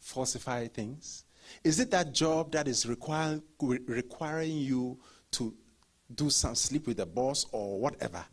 falsify 0.00 0.68
things? 0.68 1.24
Is 1.64 1.80
it 1.80 1.90
that 1.90 2.12
job 2.12 2.52
that 2.52 2.68
is 2.68 2.86
require, 2.86 3.40
requiring 3.60 4.56
you 4.58 4.98
to 5.32 5.54
do 6.14 6.30
some 6.30 6.54
sleep 6.54 6.86
with 6.86 6.98
the 6.98 7.06
boss 7.06 7.46
or 7.52 7.78
whatever? 7.78 8.24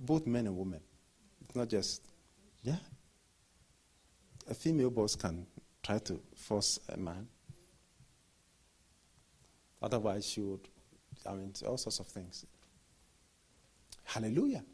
Both 0.00 0.26
men 0.26 0.46
and 0.46 0.56
women. 0.56 0.80
It's 1.44 1.56
not 1.56 1.68
just, 1.68 2.02
yeah. 2.62 2.76
A 4.48 4.54
female 4.54 4.90
boss 4.90 5.14
can 5.14 5.46
try 5.82 5.98
to 5.98 6.20
force 6.34 6.80
a 6.88 6.96
man. 6.96 7.28
Otherwise, 9.82 10.26
she 10.26 10.40
would, 10.40 10.66
I 11.26 11.34
mean, 11.34 11.52
all 11.66 11.76
sorts 11.76 12.00
of 12.00 12.06
things. 12.06 12.46
Hallelujah. 14.04 14.64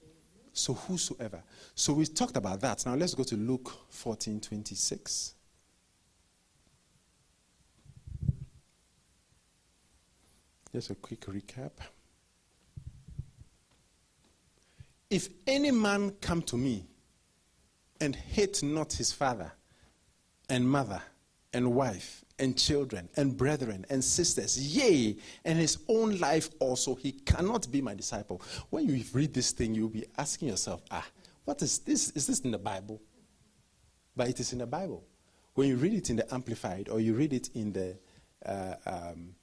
So, 0.53 0.75
whosoever. 0.75 1.43
So, 1.75 1.93
we 1.93 2.07
talked 2.07 2.37
about 2.37 2.61
that. 2.61 2.87
Now, 2.87 2.95
let's 2.95 3.15
go 3.15 3.25
to 3.25 3.37
Luke 3.37 3.73
14 3.91 4.41
26. 4.41 5.35
Just 10.73 10.91
a 10.91 10.95
quick 10.95 11.21
recap. 11.23 11.73
If 15.11 15.29
any 15.47 15.71
man 15.71 16.13
come 16.21 16.43
to 16.43 16.57
me 16.57 16.87
and 18.01 18.15
hate 18.15 18.63
not 18.63 18.93
his 18.93 19.13
father 19.13 19.53
and 20.49 20.69
mother 20.69 21.01
and 21.53 21.75
wife 21.75 22.25
and 22.39 22.57
children 22.59 23.09
and 23.17 23.37
brethren 23.37 23.87
and 23.91 24.03
sisters, 24.03 24.59
yea, 24.77 25.17
and 25.45 25.59
his 25.59 25.79
own 25.89 26.19
life 26.19 26.51
also, 26.59 26.95
he 26.95 27.13
cannot 27.13 27.71
be 27.71 27.81
my 27.81 27.95
disciple. 27.95 28.43
When 28.71 28.87
you 28.87 29.05
read 29.13 29.33
this 29.33 29.53
thing, 29.53 29.75
you'll 29.75 29.89
be 29.89 30.05
asking 30.19 30.49
yourself, 30.49 30.83
ah, 30.91 31.07
what 31.45 31.63
is 31.63 31.79
this? 31.81 32.11
Is 32.11 32.27
this 32.27 32.41
in 32.41 32.51
the 32.51 32.59
Bible? 32.59 33.01
but 34.17 34.29
it 34.29 34.41
is 34.41 34.53
in 34.53 34.59
the 34.59 34.67
Bible. 34.67 35.05
When 35.55 35.69
you 35.69 35.77
read 35.77 35.95
it 35.95 36.11
in 36.11 36.17
the 36.17 36.35
Amplified 36.35 36.89
or 36.89 37.01
you 37.01 37.15
read 37.15 37.33
it 37.33 37.51
in 37.55 37.73
the 37.73 37.97
uh, 38.45 38.75
um, 38.87 39.35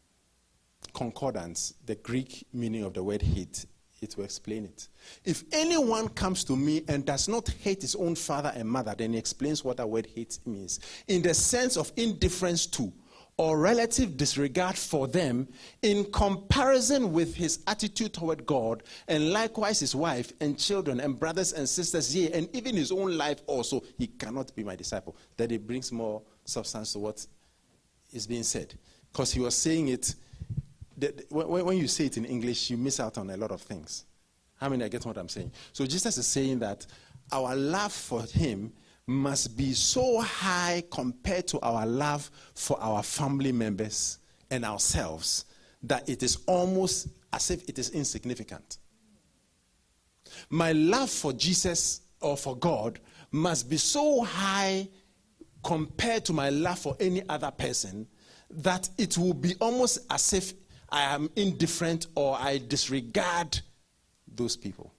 Concordance, 0.93 1.75
the 1.85 1.95
Greek 1.95 2.45
meaning 2.53 2.83
of 2.83 2.93
the 2.93 3.03
word 3.03 3.21
hate, 3.21 3.65
it 4.01 4.17
will 4.17 4.25
explain 4.25 4.65
it. 4.65 4.87
If 5.23 5.43
anyone 5.51 6.09
comes 6.09 6.43
to 6.45 6.55
me 6.55 6.83
and 6.87 7.05
does 7.05 7.27
not 7.27 7.47
hate 7.61 7.81
his 7.83 7.95
own 7.95 8.15
father 8.15 8.51
and 8.55 8.67
mother, 8.67 8.95
then 8.97 9.13
he 9.13 9.19
explains 9.19 9.63
what 9.63 9.77
that 9.77 9.87
word 9.87 10.07
hate 10.15 10.39
means. 10.45 10.79
In 11.07 11.21
the 11.21 11.33
sense 11.33 11.77
of 11.77 11.91
indifference 11.95 12.65
to 12.67 12.91
or 13.37 13.57
relative 13.57 14.17
disregard 14.17 14.75
for 14.75 15.07
them 15.07 15.47
in 15.83 16.03
comparison 16.11 17.13
with 17.13 17.33
his 17.35 17.63
attitude 17.67 18.13
toward 18.13 18.45
God 18.45 18.83
and 19.07 19.31
likewise 19.31 19.79
his 19.79 19.95
wife 19.95 20.33
and 20.41 20.57
children 20.57 20.99
and 20.99 21.19
brothers 21.19 21.53
and 21.53 21.69
sisters, 21.69 22.13
yea, 22.15 22.31
and 22.31 22.49
even 22.55 22.75
his 22.75 22.91
own 22.91 23.17
life 23.17 23.41
also, 23.45 23.83
he 23.97 24.07
cannot 24.07 24.53
be 24.55 24.63
my 24.63 24.75
disciple. 24.75 25.15
That 25.37 25.51
it 25.51 25.65
brings 25.65 25.91
more 25.91 26.23
substance 26.43 26.93
to 26.93 26.99
what 26.99 27.25
is 28.11 28.25
being 28.25 28.43
said. 28.43 28.73
Because 29.11 29.31
he 29.31 29.39
was 29.39 29.55
saying 29.55 29.89
it, 29.89 30.15
when 31.29 31.77
you 31.77 31.87
say 31.87 32.05
it 32.05 32.17
in 32.17 32.25
English, 32.25 32.69
you 32.69 32.77
miss 32.77 32.99
out 32.99 33.17
on 33.17 33.29
a 33.29 33.37
lot 33.37 33.51
of 33.51 33.61
things. 33.61 34.05
How 34.55 34.69
many 34.69 34.85
I 34.85 34.87
get 34.89 35.05
what 35.05 35.17
I'm 35.17 35.29
saying? 35.29 35.51
So 35.73 35.85
Jesus 35.85 36.17
is 36.17 36.27
saying 36.27 36.59
that 36.59 36.85
our 37.31 37.55
love 37.55 37.91
for 37.91 38.21
him 38.23 38.73
must 39.07 39.57
be 39.57 39.73
so 39.73 40.19
high 40.21 40.83
compared 40.91 41.47
to 41.47 41.59
our 41.61 41.85
love 41.85 42.29
for 42.53 42.79
our 42.79 43.01
family 43.01 43.51
members 43.51 44.19
and 44.51 44.63
ourselves 44.63 45.45
that 45.83 46.07
it 46.07 46.21
is 46.21 46.37
almost 46.45 47.07
as 47.33 47.49
if 47.49 47.67
it 47.67 47.79
is 47.79 47.89
insignificant. 47.89 48.77
My 50.49 50.71
love 50.73 51.09
for 51.09 51.33
Jesus 51.33 52.01
or 52.19 52.37
for 52.37 52.55
God 52.55 52.99
must 53.31 53.69
be 53.69 53.77
so 53.77 54.21
high 54.21 54.87
compared 55.63 56.25
to 56.25 56.33
my 56.33 56.49
love 56.49 56.79
for 56.79 56.95
any 56.99 57.27
other 57.29 57.51
person 57.51 58.07
that 58.49 58.89
it 58.97 59.17
will 59.17 59.33
be 59.33 59.55
almost 59.59 59.99
as 60.09 60.33
if 60.33 60.53
I 60.91 61.03
am 61.03 61.29
indifferent 61.35 62.07
or 62.15 62.37
I 62.37 62.57
disregard 62.57 63.59
those 64.27 64.57
people. 64.57 64.93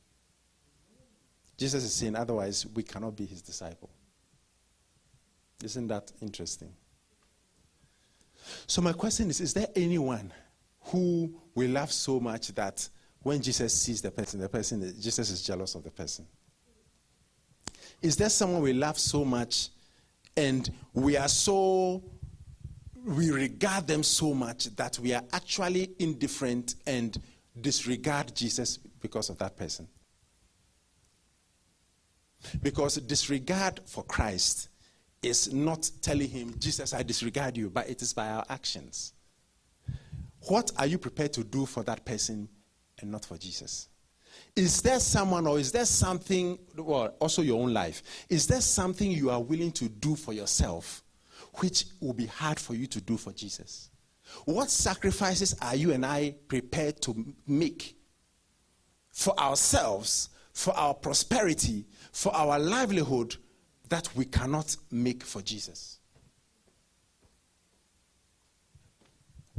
Jesus 1.58 1.84
is 1.84 1.94
saying, 1.94 2.16
otherwise, 2.16 2.66
we 2.74 2.82
cannot 2.82 3.16
be 3.16 3.26
his 3.26 3.42
disciple. 3.42 3.90
Isn't 5.62 5.86
that 5.88 6.10
interesting? 6.20 6.72
So, 8.66 8.82
my 8.82 8.92
question 8.92 9.30
is 9.30 9.40
Is 9.40 9.54
there 9.54 9.68
anyone 9.76 10.32
who 10.86 11.32
we 11.54 11.68
love 11.68 11.92
so 11.92 12.18
much 12.18 12.48
that 12.48 12.88
when 13.22 13.40
Jesus 13.40 13.72
sees 13.72 14.02
the 14.02 14.10
person, 14.10 14.40
the 14.40 14.48
person, 14.48 14.80
Jesus 15.00 15.30
is 15.30 15.42
jealous 15.42 15.74
of 15.74 15.84
the 15.84 15.90
person? 15.90 16.26
Is 18.00 18.16
there 18.16 18.30
someone 18.30 18.62
we 18.62 18.72
love 18.72 18.98
so 18.98 19.24
much 19.24 19.68
and 20.36 20.68
we 20.92 21.16
are 21.16 21.28
so, 21.28 22.02
we 23.04 23.30
regard 23.30 23.86
them 23.86 24.02
so 24.02 24.34
much 24.34 24.74
that 24.76 24.98
we 24.98 25.12
are 25.12 25.22
actually 25.32 25.90
indifferent 25.98 26.76
and 26.86 27.20
disregard 27.60 28.34
Jesus 28.34 28.76
because 28.76 29.28
of 29.30 29.38
that 29.38 29.56
person? 29.56 29.88
Because 32.62 32.96
disregard 32.96 33.80
for 33.86 34.04
Christ 34.04 34.68
is 35.22 35.52
not 35.52 35.88
telling 36.00 36.28
him, 36.28 36.54
Jesus, 36.58 36.92
I 36.92 37.02
disregard 37.02 37.56
you, 37.56 37.70
but 37.70 37.88
it 37.88 38.02
is 38.02 38.12
by 38.12 38.28
our 38.28 38.44
actions. 38.48 39.12
What 40.48 40.72
are 40.76 40.86
you 40.86 40.98
prepared 40.98 41.32
to 41.34 41.44
do 41.44 41.66
for 41.66 41.84
that 41.84 42.04
person 42.04 42.48
and 43.00 43.10
not 43.10 43.24
for 43.24 43.38
Jesus? 43.38 43.88
Is 44.56 44.82
there 44.82 44.98
someone 44.98 45.46
or 45.46 45.58
is 45.58 45.70
there 45.70 45.84
something, 45.84 46.58
well, 46.76 47.14
also 47.20 47.42
your 47.42 47.62
own 47.62 47.72
life, 47.72 48.26
is 48.28 48.46
there 48.46 48.60
something 48.60 49.10
you 49.10 49.30
are 49.30 49.40
willing 49.40 49.72
to 49.72 49.88
do 49.88 50.16
for 50.16 50.32
yourself 50.32 51.02
which 51.56 51.86
will 52.00 52.12
be 52.12 52.26
hard 52.26 52.58
for 52.58 52.74
you 52.74 52.86
to 52.86 53.00
do 53.00 53.16
for 53.16 53.32
Jesus? 53.32 53.90
What 54.44 54.70
sacrifices 54.70 55.54
are 55.60 55.76
you 55.76 55.92
and 55.92 56.06
I 56.06 56.34
prepared 56.48 57.00
to 57.02 57.34
make 57.46 57.96
for 59.12 59.38
ourselves, 59.38 60.30
for 60.52 60.74
our 60.74 60.94
prosperity, 60.94 61.84
for 62.12 62.34
our 62.34 62.58
livelihood, 62.58 63.36
that 63.88 64.08
we 64.16 64.24
cannot 64.24 64.74
make 64.90 65.22
for 65.22 65.42
Jesus. 65.42 65.98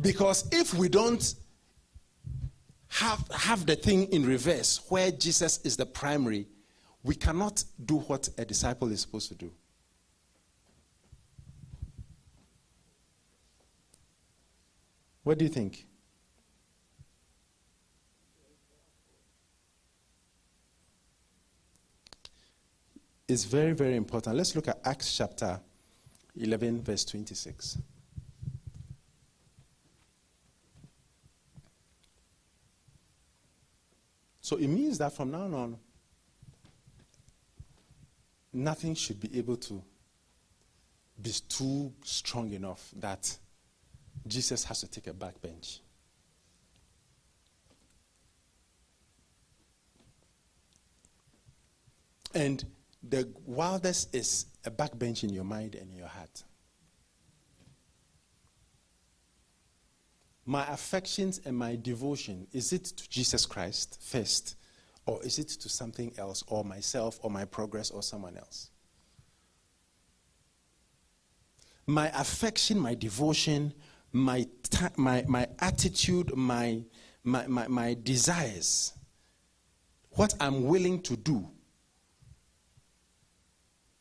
Because 0.01 0.47
if 0.51 0.73
we 0.73 0.89
don't 0.89 1.35
have, 2.87 3.23
have 3.31 3.65
the 3.67 3.75
thing 3.75 4.11
in 4.11 4.25
reverse, 4.25 4.81
where 4.89 5.11
Jesus 5.11 5.59
is 5.59 5.77
the 5.77 5.85
primary, 5.85 6.47
we 7.03 7.13
cannot 7.13 7.63
do 7.85 7.97
what 7.99 8.27
a 8.39 8.45
disciple 8.45 8.91
is 8.91 9.01
supposed 9.01 9.29
to 9.29 9.35
do. 9.35 9.51
What 15.23 15.37
do 15.37 15.45
you 15.45 15.49
think? 15.49 15.85
It's 23.27 23.45
very, 23.45 23.71
very 23.71 23.95
important. 23.95 24.35
Let's 24.35 24.55
look 24.55 24.67
at 24.67 24.79
Acts 24.83 25.15
chapter 25.15 25.59
11, 26.35 26.83
verse 26.83 27.05
26. 27.05 27.77
So 34.41 34.57
it 34.57 34.67
means 34.67 34.97
that 34.97 35.13
from 35.13 35.31
now 35.31 35.45
on, 35.45 35.77
nothing 38.51 38.93
should 38.93 39.21
be 39.21 39.37
able 39.37 39.55
to 39.55 39.81
be 41.21 41.31
too 41.47 41.93
strong 42.03 42.51
enough 42.51 42.91
that 42.97 43.37
Jesus 44.27 44.63
has 44.65 44.79
to 44.81 44.87
take 44.87 45.07
a 45.07 45.13
back 45.13 45.41
bench. 45.41 45.79
And 52.33 52.65
the 53.07 53.29
wildest 53.45 54.15
is 54.15 54.45
a 54.65 54.71
backbench 54.71 55.23
in 55.23 55.29
your 55.29 55.43
mind 55.43 55.75
and 55.75 55.91
in 55.91 55.97
your 55.97 56.07
heart. 56.07 56.43
My 60.45 60.67
affections 60.71 61.39
and 61.45 61.55
my 61.55 61.75
devotion, 61.75 62.47
is 62.51 62.73
it 62.73 62.85
to 62.85 63.09
Jesus 63.09 63.45
Christ 63.45 63.97
first, 64.01 64.57
or 65.05 65.23
is 65.23 65.39
it 65.39 65.49
to 65.49 65.69
something 65.69 66.13
else, 66.17 66.43
or 66.47 66.65
myself, 66.65 67.19
or 67.21 67.29
my 67.29 67.45
progress, 67.45 67.91
or 67.91 68.01
someone 68.01 68.37
else? 68.37 68.69
My 71.85 72.09
affection, 72.09 72.79
my 72.79 72.95
devotion, 72.95 73.73
my, 74.13 74.47
my, 74.95 75.25
my 75.27 75.47
attitude, 75.59 76.35
my, 76.35 76.83
my, 77.23 77.47
my, 77.47 77.67
my 77.67 77.97
desires, 78.01 78.93
what 80.11 80.35
I'm 80.39 80.65
willing 80.65 81.01
to 81.01 81.17
do 81.17 81.49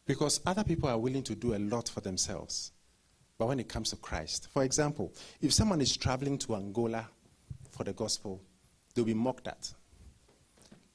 because 0.07 0.41
other 0.45 0.65
people 0.65 0.89
are 0.89 0.99
willing 0.99 1.23
to 1.23 1.35
do 1.35 1.55
a 1.55 1.59
lot 1.59 1.89
for 1.89 2.01
themselves. 2.01 2.73
But 3.39 3.49
when 3.49 3.61
it 3.61 3.69
comes 3.69 3.91
to 3.91 3.97
Christ, 3.97 4.49
for 4.53 4.63
example, 4.63 5.13
if 5.41 5.53
someone 5.53 5.81
is 5.81 5.97
traveling 5.97 6.39
to 6.39 6.55
Angola 6.55 7.09
for 7.71 7.85
the 7.85 7.93
gospel, 7.93 8.43
they'll 8.95 9.05
be 9.05 9.15
mocked 9.15 9.49
at. 9.49 9.73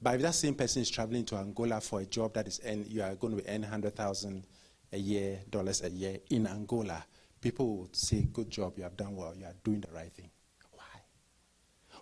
But 0.01 0.15
if 0.15 0.21
that 0.21 0.35
same 0.35 0.53
person 0.53 0.83
is 0.83 0.89
traveling 0.89 1.25
to 1.25 1.37
Angola 1.37 1.81
for 1.81 2.01
a 2.01 2.05
job 2.05 2.33
that 2.35 2.47
is 2.47 2.61
earn, 2.65 2.85
you 2.87 3.01
are 3.01 3.15
going 3.15 3.35
to 3.35 3.51
earn 3.51 3.61
100,000 3.61 4.45
a 4.93 4.97
year, 4.97 5.39
dollars 5.49 5.81
a 5.83 5.89
year 5.89 6.19
in 6.29 6.45
Angola, 6.45 7.03
people 7.51 7.77
would 7.77 7.95
say, 7.95 8.27
Good 8.33 8.49
job, 8.49 8.73
you 8.75 8.83
have 8.83 8.97
done 8.97 9.15
well, 9.15 9.33
you 9.33 9.45
are 9.45 9.55
doing 9.63 9.79
the 9.79 9.87
right 9.93 10.11
thing. 10.11 10.29
Why? 10.73 10.83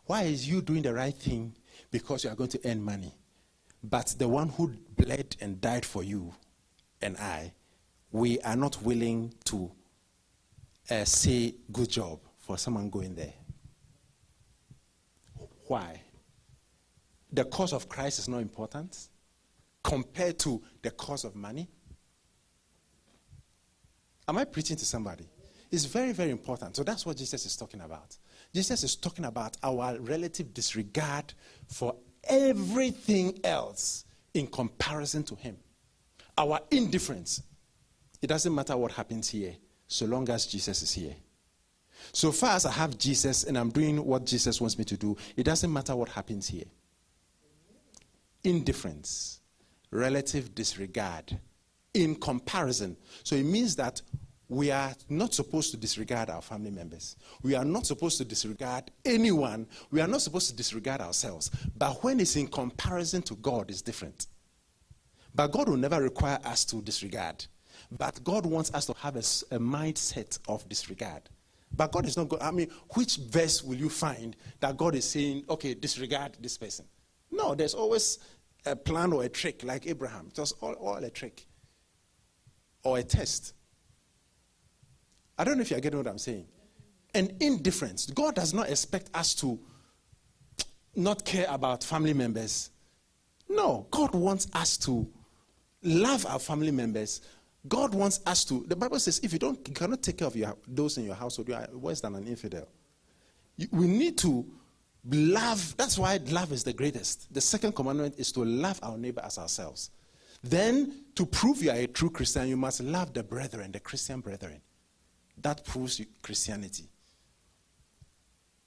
Why 0.05 0.23
is 0.23 0.49
you 0.49 0.59
doing 0.63 0.81
the 0.81 0.91
right 0.91 1.13
thing? 1.13 1.53
Because 1.91 2.23
you 2.23 2.31
are 2.31 2.35
going 2.35 2.49
to 2.49 2.59
earn 2.65 2.81
money. 2.83 3.13
But 3.83 4.15
the 4.17 4.27
one 4.27 4.49
who 4.49 4.73
bled 4.97 5.35
and 5.39 5.61
died 5.61 5.85
for 5.85 6.03
you 6.03 6.33
and 6.99 7.15
I, 7.17 7.53
we 8.11 8.39
are 8.39 8.55
not 8.55 8.81
willing 8.81 9.35
to 9.43 9.71
uh, 10.89 11.05
say 11.05 11.53
good 11.71 11.89
job 11.89 12.19
for 12.39 12.57
someone 12.57 12.89
going 12.89 13.13
there. 13.13 13.33
Why? 15.67 16.01
The 17.31 17.45
cause 17.45 17.71
of 17.71 17.87
Christ 17.87 18.17
is 18.17 18.27
not 18.27 18.39
important 18.39 19.09
compared 19.83 20.39
to 20.39 20.63
the 20.81 20.89
cause 20.89 21.23
of 21.23 21.35
money. 21.35 21.69
Am 24.27 24.39
I 24.39 24.45
preaching 24.45 24.77
to 24.77 24.85
somebody? 24.85 25.27
It's 25.75 25.83
very, 25.83 26.13
very 26.13 26.31
important. 26.31 26.77
So 26.77 26.83
that's 26.83 27.05
what 27.05 27.17
Jesus 27.17 27.45
is 27.45 27.57
talking 27.57 27.81
about. 27.81 28.15
Jesus 28.53 28.81
is 28.85 28.95
talking 28.95 29.25
about 29.25 29.57
our 29.61 29.99
relative 29.99 30.53
disregard 30.53 31.33
for 31.67 31.97
everything 32.23 33.41
else 33.43 34.05
in 34.33 34.47
comparison 34.47 35.23
to 35.23 35.35
Him 35.35 35.57
our 36.37 36.61
indifference. 36.71 37.43
It 38.21 38.27
doesn't 38.27 38.55
matter 38.55 38.77
what 38.77 38.93
happens 38.93 39.29
here, 39.29 39.55
so 39.87 40.05
long 40.05 40.29
as 40.29 40.45
Jesus 40.45 40.81
is 40.81 40.93
here. 40.93 41.15
So 42.13 42.31
far 42.31 42.55
as 42.55 42.65
I 42.65 42.71
have 42.71 42.97
Jesus 42.97 43.43
and 43.43 43.57
I'm 43.57 43.69
doing 43.69 44.03
what 44.05 44.25
Jesus 44.25 44.61
wants 44.61 44.77
me 44.77 44.85
to 44.85 44.95
do, 44.95 45.17
it 45.35 45.43
doesn't 45.43 45.71
matter 45.71 45.93
what 45.95 46.09
happens 46.09 46.47
here. 46.47 46.65
Indifference, 48.45 49.41
relative 49.91 50.55
disregard 50.55 51.37
in 51.93 52.15
comparison. 52.15 52.95
So 53.23 53.35
it 53.35 53.43
means 53.45 53.75
that 53.77 54.01
we 54.47 54.69
are 54.69 54.93
not 55.09 55.33
supposed 55.33 55.71
to 55.71 55.77
disregard 55.77 56.29
our 56.29 56.41
family 56.41 56.69
members. 56.69 57.15
We 57.41 57.55
are 57.55 57.65
not 57.65 57.87
supposed 57.87 58.17
to 58.19 58.25
disregard 58.25 58.91
anyone. 59.03 59.67
We 59.89 60.01
are 60.01 60.07
not 60.07 60.21
supposed 60.21 60.49
to 60.49 60.55
disregard 60.55 61.01
ourselves. 61.01 61.49
But 61.77 62.03
when 62.03 62.19
it's 62.19 62.35
in 62.35 62.47
comparison 62.47 63.23
to 63.23 63.35
God, 63.35 63.69
it's 63.69 63.81
different. 63.81 64.27
But 65.33 65.47
God 65.47 65.67
will 65.67 65.77
never 65.77 66.01
require 66.01 66.39
us 66.45 66.63
to 66.65 66.81
disregard. 66.81 67.45
But 67.91 68.23
God 68.23 68.45
wants 68.45 68.73
us 68.73 68.85
to 68.85 68.93
have 68.93 69.15
a, 69.15 69.19
a 69.19 69.59
mindset 69.59 70.37
of 70.47 70.67
disregard. 70.69 71.23
But 71.75 71.91
God 71.91 72.05
is 72.05 72.15
not 72.15 72.29
good. 72.29 72.41
I 72.41 72.51
mean, 72.51 72.69
which 72.93 73.17
verse 73.17 73.63
will 73.63 73.75
you 73.75 73.89
find 73.89 74.35
that 74.59 74.77
God 74.77 74.95
is 74.95 75.09
saying, 75.09 75.43
okay, 75.49 75.73
disregard 75.73 76.37
this 76.39 76.57
person? 76.57 76.85
No, 77.31 77.55
there's 77.55 77.73
always 77.73 78.19
a 78.65 78.75
plan 78.75 79.11
or 79.11 79.23
a 79.23 79.29
trick, 79.29 79.63
like 79.63 79.87
Abraham. 79.87 80.27
It 80.31 80.39
was 80.39 80.51
all, 80.61 80.73
all 80.73 80.95
a 80.95 81.09
trick 81.09 81.45
or 82.83 82.99
a 82.99 83.03
test. 83.03 83.54
I 85.37 85.43
don't 85.43 85.57
know 85.57 85.61
if 85.61 85.71
you're 85.71 85.79
getting 85.79 85.99
what 85.99 86.07
I'm 86.07 86.17
saying. 86.17 86.45
And 87.13 87.33
indifference. 87.39 88.07
God 88.07 88.35
does 88.35 88.53
not 88.53 88.69
expect 88.69 89.09
us 89.13 89.33
to 89.35 89.59
not 90.95 91.25
care 91.25 91.47
about 91.49 91.83
family 91.83 92.13
members. 92.13 92.69
No, 93.49 93.87
God 93.91 94.13
wants 94.13 94.47
us 94.53 94.77
to 94.79 95.07
love 95.83 96.25
our 96.25 96.39
family 96.39 96.71
members. 96.71 97.21
God 97.67 97.93
wants 97.93 98.21
us 98.25 98.45
to. 98.45 98.65
The 98.67 98.75
Bible 98.75 98.99
says, 98.99 99.19
if 99.23 99.33
you 99.33 99.39
don't, 99.39 99.65
you 99.67 99.73
cannot 99.73 100.01
take 100.01 100.17
care 100.17 100.27
of 100.27 100.35
your, 100.35 100.55
those 100.67 100.97
in 100.97 101.05
your 101.05 101.15
household, 101.15 101.47
you 101.47 101.55
are 101.55 101.67
worse 101.73 102.01
than 102.01 102.15
an 102.15 102.27
infidel. 102.27 102.67
You, 103.57 103.67
we 103.71 103.87
need 103.87 104.17
to 104.19 104.45
love. 105.09 105.75
That's 105.77 105.97
why 105.97 106.19
love 106.27 106.51
is 106.51 106.63
the 106.63 106.73
greatest. 106.73 107.33
The 107.33 107.41
second 107.41 107.73
commandment 107.73 108.15
is 108.17 108.31
to 108.33 108.43
love 108.43 108.79
our 108.83 108.97
neighbor 108.97 109.21
as 109.23 109.37
ourselves. 109.37 109.91
Then, 110.43 111.05
to 111.15 111.25
prove 111.25 111.63
you 111.63 111.71
are 111.71 111.77
a 111.77 111.87
true 111.87 112.09
Christian, 112.09 112.47
you 112.47 112.57
must 112.57 112.81
love 112.81 113.13
the 113.13 113.23
brethren, 113.23 113.71
the 113.71 113.79
Christian 113.79 114.19
brethren. 114.19 114.61
That 115.41 115.65
proves 115.65 116.01
Christianity. 116.21 116.85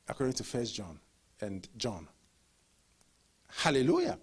According 0.09 0.35
to 0.35 0.45
First 0.45 0.75
John 0.75 0.99
and 1.41 1.69
John. 1.77 2.09
Hallelujah. 3.49 4.19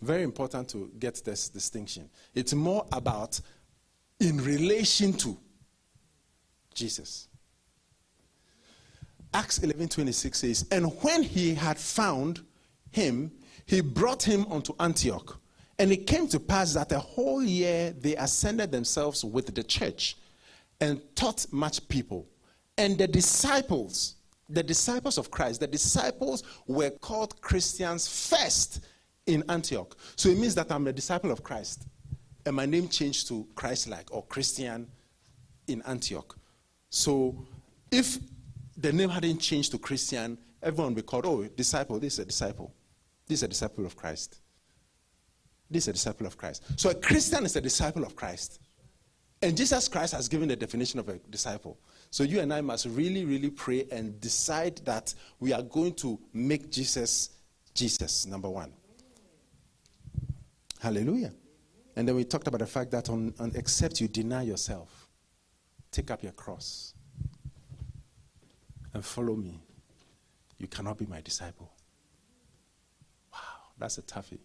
Very 0.00 0.22
important 0.22 0.68
to 0.70 0.90
get 0.98 1.22
this 1.24 1.48
distinction. 1.48 2.08
It's 2.34 2.54
more 2.54 2.86
about 2.92 3.40
in 4.20 4.38
relation 4.38 5.12
to 5.14 5.36
Jesus. 6.74 7.28
Acts 9.34 9.58
11:26 9.58 10.38
says, 10.38 10.64
"And 10.70 10.86
when 11.02 11.22
he 11.22 11.54
had 11.54 11.78
found 11.78 12.44
him, 12.90 13.32
he 13.66 13.80
brought 13.80 14.22
him 14.22 14.46
unto 14.50 14.74
Antioch. 14.80 15.38
And 15.78 15.92
it 15.92 16.06
came 16.06 16.26
to 16.28 16.40
pass 16.40 16.72
that 16.74 16.90
a 16.90 16.98
whole 16.98 17.42
year 17.42 17.92
they 17.92 18.16
ascended 18.16 18.72
themselves 18.72 19.24
with 19.24 19.54
the 19.54 19.62
church 19.62 20.16
and 20.80 21.00
taught 21.14 21.46
much 21.52 21.86
people. 21.88 22.26
And 22.76 22.96
the 22.96 23.08
disciples, 23.08 24.16
the 24.48 24.62
disciples 24.62 25.18
of 25.18 25.30
Christ, 25.30 25.60
the 25.60 25.66
disciples 25.66 26.42
were 26.66 26.90
called 26.90 27.40
Christians 27.40 28.06
first 28.06 28.86
in 29.26 29.44
Antioch. 29.48 29.96
So 30.16 30.28
it 30.28 30.38
means 30.38 30.54
that 30.54 30.70
I'm 30.70 30.86
a 30.86 30.92
disciple 30.92 31.30
of 31.30 31.42
Christ. 31.42 31.86
And 32.46 32.56
my 32.56 32.66
name 32.66 32.88
changed 32.88 33.28
to 33.28 33.46
Christ 33.54 33.88
like 33.88 34.14
or 34.14 34.24
Christian 34.24 34.86
in 35.66 35.82
Antioch. 35.82 36.36
So 36.90 37.46
if 37.90 38.18
the 38.76 38.92
name 38.92 39.10
hadn't 39.10 39.38
changed 39.38 39.72
to 39.72 39.78
Christian, 39.78 40.38
everyone 40.62 40.94
would 40.94 41.02
be 41.02 41.06
called, 41.06 41.26
oh, 41.26 41.44
disciple, 41.44 41.98
this 41.98 42.14
is 42.14 42.18
a 42.20 42.24
disciple. 42.24 42.72
This 43.26 43.40
is 43.40 43.42
a 43.42 43.48
disciple 43.48 43.84
of 43.84 43.96
Christ. 43.96 44.40
This 45.70 45.84
is 45.84 45.88
a 45.88 45.92
disciple 45.92 46.26
of 46.26 46.38
Christ. 46.38 46.62
So 46.80 46.90
a 46.90 46.94
Christian 46.94 47.44
is 47.44 47.56
a 47.56 47.60
disciple 47.60 48.04
of 48.04 48.16
Christ. 48.16 48.60
And 49.40 49.56
Jesus 49.56 49.88
Christ 49.88 50.14
has 50.14 50.28
given 50.28 50.48
the 50.48 50.56
definition 50.56 50.98
of 50.98 51.08
a 51.08 51.18
disciple. 51.30 51.78
So 52.10 52.24
you 52.24 52.40
and 52.40 52.52
I 52.52 52.60
must 52.60 52.86
really, 52.86 53.24
really 53.24 53.50
pray 53.50 53.86
and 53.92 54.20
decide 54.20 54.78
that 54.78 55.14
we 55.38 55.52
are 55.52 55.62
going 55.62 55.94
to 55.94 56.18
make 56.32 56.70
Jesus 56.72 57.30
Jesus, 57.74 58.26
number 58.26 58.50
one. 58.50 58.72
Hallelujah. 60.80 61.32
And 61.94 62.08
then 62.08 62.16
we 62.16 62.24
talked 62.24 62.48
about 62.48 62.58
the 62.58 62.66
fact 62.66 62.90
that 62.90 63.08
on, 63.08 63.32
on 63.38 63.52
except 63.54 64.00
you 64.00 64.08
deny 64.08 64.42
yourself, 64.42 65.08
take 65.92 66.10
up 66.10 66.24
your 66.24 66.32
cross 66.32 66.94
and 68.94 69.04
follow 69.04 69.36
me, 69.36 69.60
you 70.58 70.66
cannot 70.66 70.98
be 70.98 71.06
my 71.06 71.20
disciple. 71.20 71.70
Wow, 73.32 73.38
that's 73.78 73.98
a 73.98 74.02
toughie. 74.02 74.40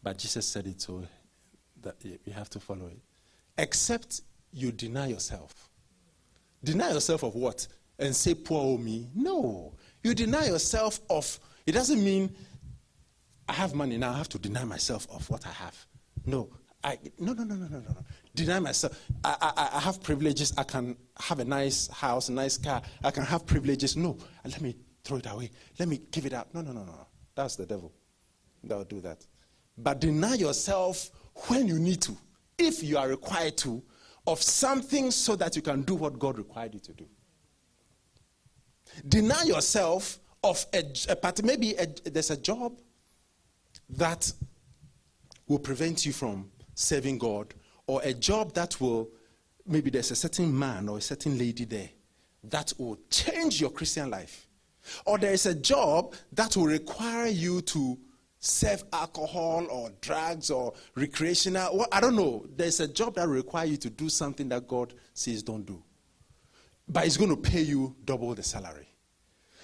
But 0.00 0.18
Jesus 0.18 0.46
said 0.46 0.68
it 0.68 0.80
so 0.80 1.02
that 1.82 1.96
we 2.04 2.32
have 2.32 2.48
to 2.50 2.60
follow 2.60 2.86
it 2.86 3.00
except 3.60 4.22
you 4.52 4.72
deny 4.72 5.06
yourself. 5.06 5.52
Deny 6.64 6.90
yourself 6.90 7.22
of 7.22 7.34
what? 7.34 7.66
And 7.98 8.16
say, 8.16 8.34
poor 8.34 8.78
me. 8.78 9.08
No. 9.14 9.74
You 10.02 10.14
deny 10.14 10.46
yourself 10.46 11.00
of, 11.10 11.38
it 11.66 11.72
doesn't 11.72 12.02
mean 12.02 12.34
I 13.48 13.52
have 13.52 13.74
money 13.74 13.98
now, 13.98 14.12
I 14.12 14.16
have 14.16 14.28
to 14.30 14.38
deny 14.38 14.64
myself 14.64 15.06
of 15.10 15.28
what 15.28 15.46
I 15.46 15.50
have. 15.50 15.76
No. 16.24 16.48
I, 16.82 16.98
no, 17.18 17.34
no, 17.34 17.44
no, 17.44 17.54
no, 17.54 17.66
no, 17.66 17.78
no. 17.80 17.96
Deny 18.34 18.58
myself. 18.58 18.98
I, 19.22 19.36
I, 19.40 19.76
I 19.76 19.80
have 19.80 20.02
privileges. 20.02 20.54
I 20.56 20.62
can 20.62 20.96
have 21.18 21.40
a 21.40 21.44
nice 21.44 21.88
house, 21.88 22.30
a 22.30 22.32
nice 22.32 22.56
car. 22.56 22.80
I 23.04 23.10
can 23.10 23.24
have 23.24 23.44
privileges. 23.44 23.96
No. 23.96 24.16
Let 24.44 24.62
me 24.62 24.74
throw 25.04 25.18
it 25.18 25.26
away. 25.30 25.50
Let 25.78 25.88
me 25.88 26.00
give 26.10 26.24
it 26.24 26.32
up. 26.32 26.48
No, 26.54 26.62
no, 26.62 26.72
no, 26.72 26.84
no. 26.84 27.06
That's 27.34 27.56
the 27.56 27.66
devil. 27.66 27.92
That 28.64 28.78
will 28.78 28.84
do 28.84 29.00
that. 29.02 29.26
But 29.76 30.00
deny 30.00 30.34
yourself 30.34 31.10
when 31.48 31.68
you 31.68 31.78
need 31.78 32.00
to 32.02 32.16
if 32.60 32.82
you 32.82 32.98
are 32.98 33.08
required 33.08 33.56
to, 33.58 33.82
of 34.26 34.42
something 34.42 35.10
so 35.10 35.34
that 35.36 35.56
you 35.56 35.62
can 35.62 35.82
do 35.82 35.94
what 35.94 36.18
God 36.18 36.38
required 36.38 36.74
you 36.74 36.80
to 36.80 36.92
do. 36.92 37.06
Deny 39.08 39.42
yourself 39.44 40.18
of 40.42 40.64
a, 40.72 40.84
a 41.08 41.16
part, 41.16 41.42
maybe 41.42 41.74
a, 41.74 41.86
there's 42.10 42.30
a 42.30 42.36
job 42.36 42.78
that 43.88 44.32
will 45.46 45.58
prevent 45.58 46.06
you 46.06 46.12
from 46.12 46.50
serving 46.74 47.18
God, 47.18 47.54
or 47.86 48.00
a 48.02 48.14
job 48.14 48.54
that 48.54 48.80
will, 48.80 49.08
maybe 49.66 49.90
there's 49.90 50.10
a 50.10 50.16
certain 50.16 50.56
man 50.56 50.88
or 50.88 50.98
a 50.98 51.00
certain 51.00 51.36
lady 51.36 51.64
there 51.64 51.90
that 52.44 52.72
will 52.78 52.98
change 53.10 53.60
your 53.60 53.70
Christian 53.70 54.10
life. 54.10 54.46
Or 55.04 55.18
there 55.18 55.32
is 55.32 55.46
a 55.46 55.54
job 55.54 56.14
that 56.32 56.56
will 56.56 56.66
require 56.66 57.26
you 57.26 57.60
to 57.62 57.98
serve 58.40 58.82
alcohol 58.92 59.66
or 59.70 59.90
drugs 60.00 60.50
or 60.50 60.72
recreational. 60.94 61.76
Well, 61.76 61.88
I 61.92 62.00
don't 62.00 62.16
know. 62.16 62.46
There's 62.56 62.80
a 62.80 62.88
job 62.88 63.14
that 63.16 63.28
requires 63.28 63.70
you 63.70 63.76
to 63.76 63.90
do 63.90 64.08
something 64.08 64.48
that 64.48 64.66
God 64.66 64.94
says 65.12 65.42
don't 65.42 65.64
do. 65.64 65.82
But 66.88 67.06
it's 67.06 67.18
going 67.18 67.30
to 67.30 67.36
pay 67.36 67.60
you 67.60 67.94
double 68.04 68.34
the 68.34 68.42
salary. 68.42 68.88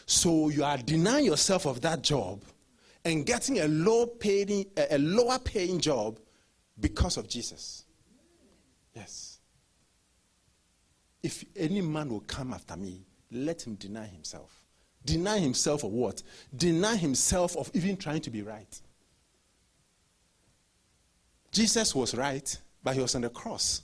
So 0.05 0.51
you 0.51 0.63
are 0.63 0.77
denying 0.77 1.25
yourself 1.25 1.67
of 1.67 1.81
that 1.81 2.03
job 2.03 2.45
and 3.05 3.25
getting 3.25 3.61
a 3.61 3.67
low 3.67 4.07
paying, 4.07 4.67
a 4.77 4.99
lower 4.99 5.39
paying 5.39 5.81
job 5.81 6.21
because 6.79 7.17
of 7.17 7.29
Jesus. 7.29 7.87
Yes. 8.95 9.41
If 11.23 11.45
any 11.57 11.81
man 11.81 12.11
will 12.11 12.21
come 12.21 12.53
after 12.53 12.77
me, 12.77 13.07
let 13.33 13.67
him 13.67 13.75
deny 13.75 14.07
himself. 14.07 14.66
Deny 15.07 15.39
himself 15.39 15.85
of 15.85 15.93
what? 15.93 16.23
Deny 16.55 16.97
himself 16.97 17.57
of 17.57 17.71
even 17.75 17.97
trying 17.97 18.21
to 18.23 18.31
be 18.31 18.43
right. 18.43 18.81
Jesus 21.53 21.95
was 21.95 22.15
right, 22.15 22.59
but 22.83 22.95
he 22.95 23.01
was 23.01 23.15
on 23.15 23.23
the 23.23 23.31
cross. 23.31 23.83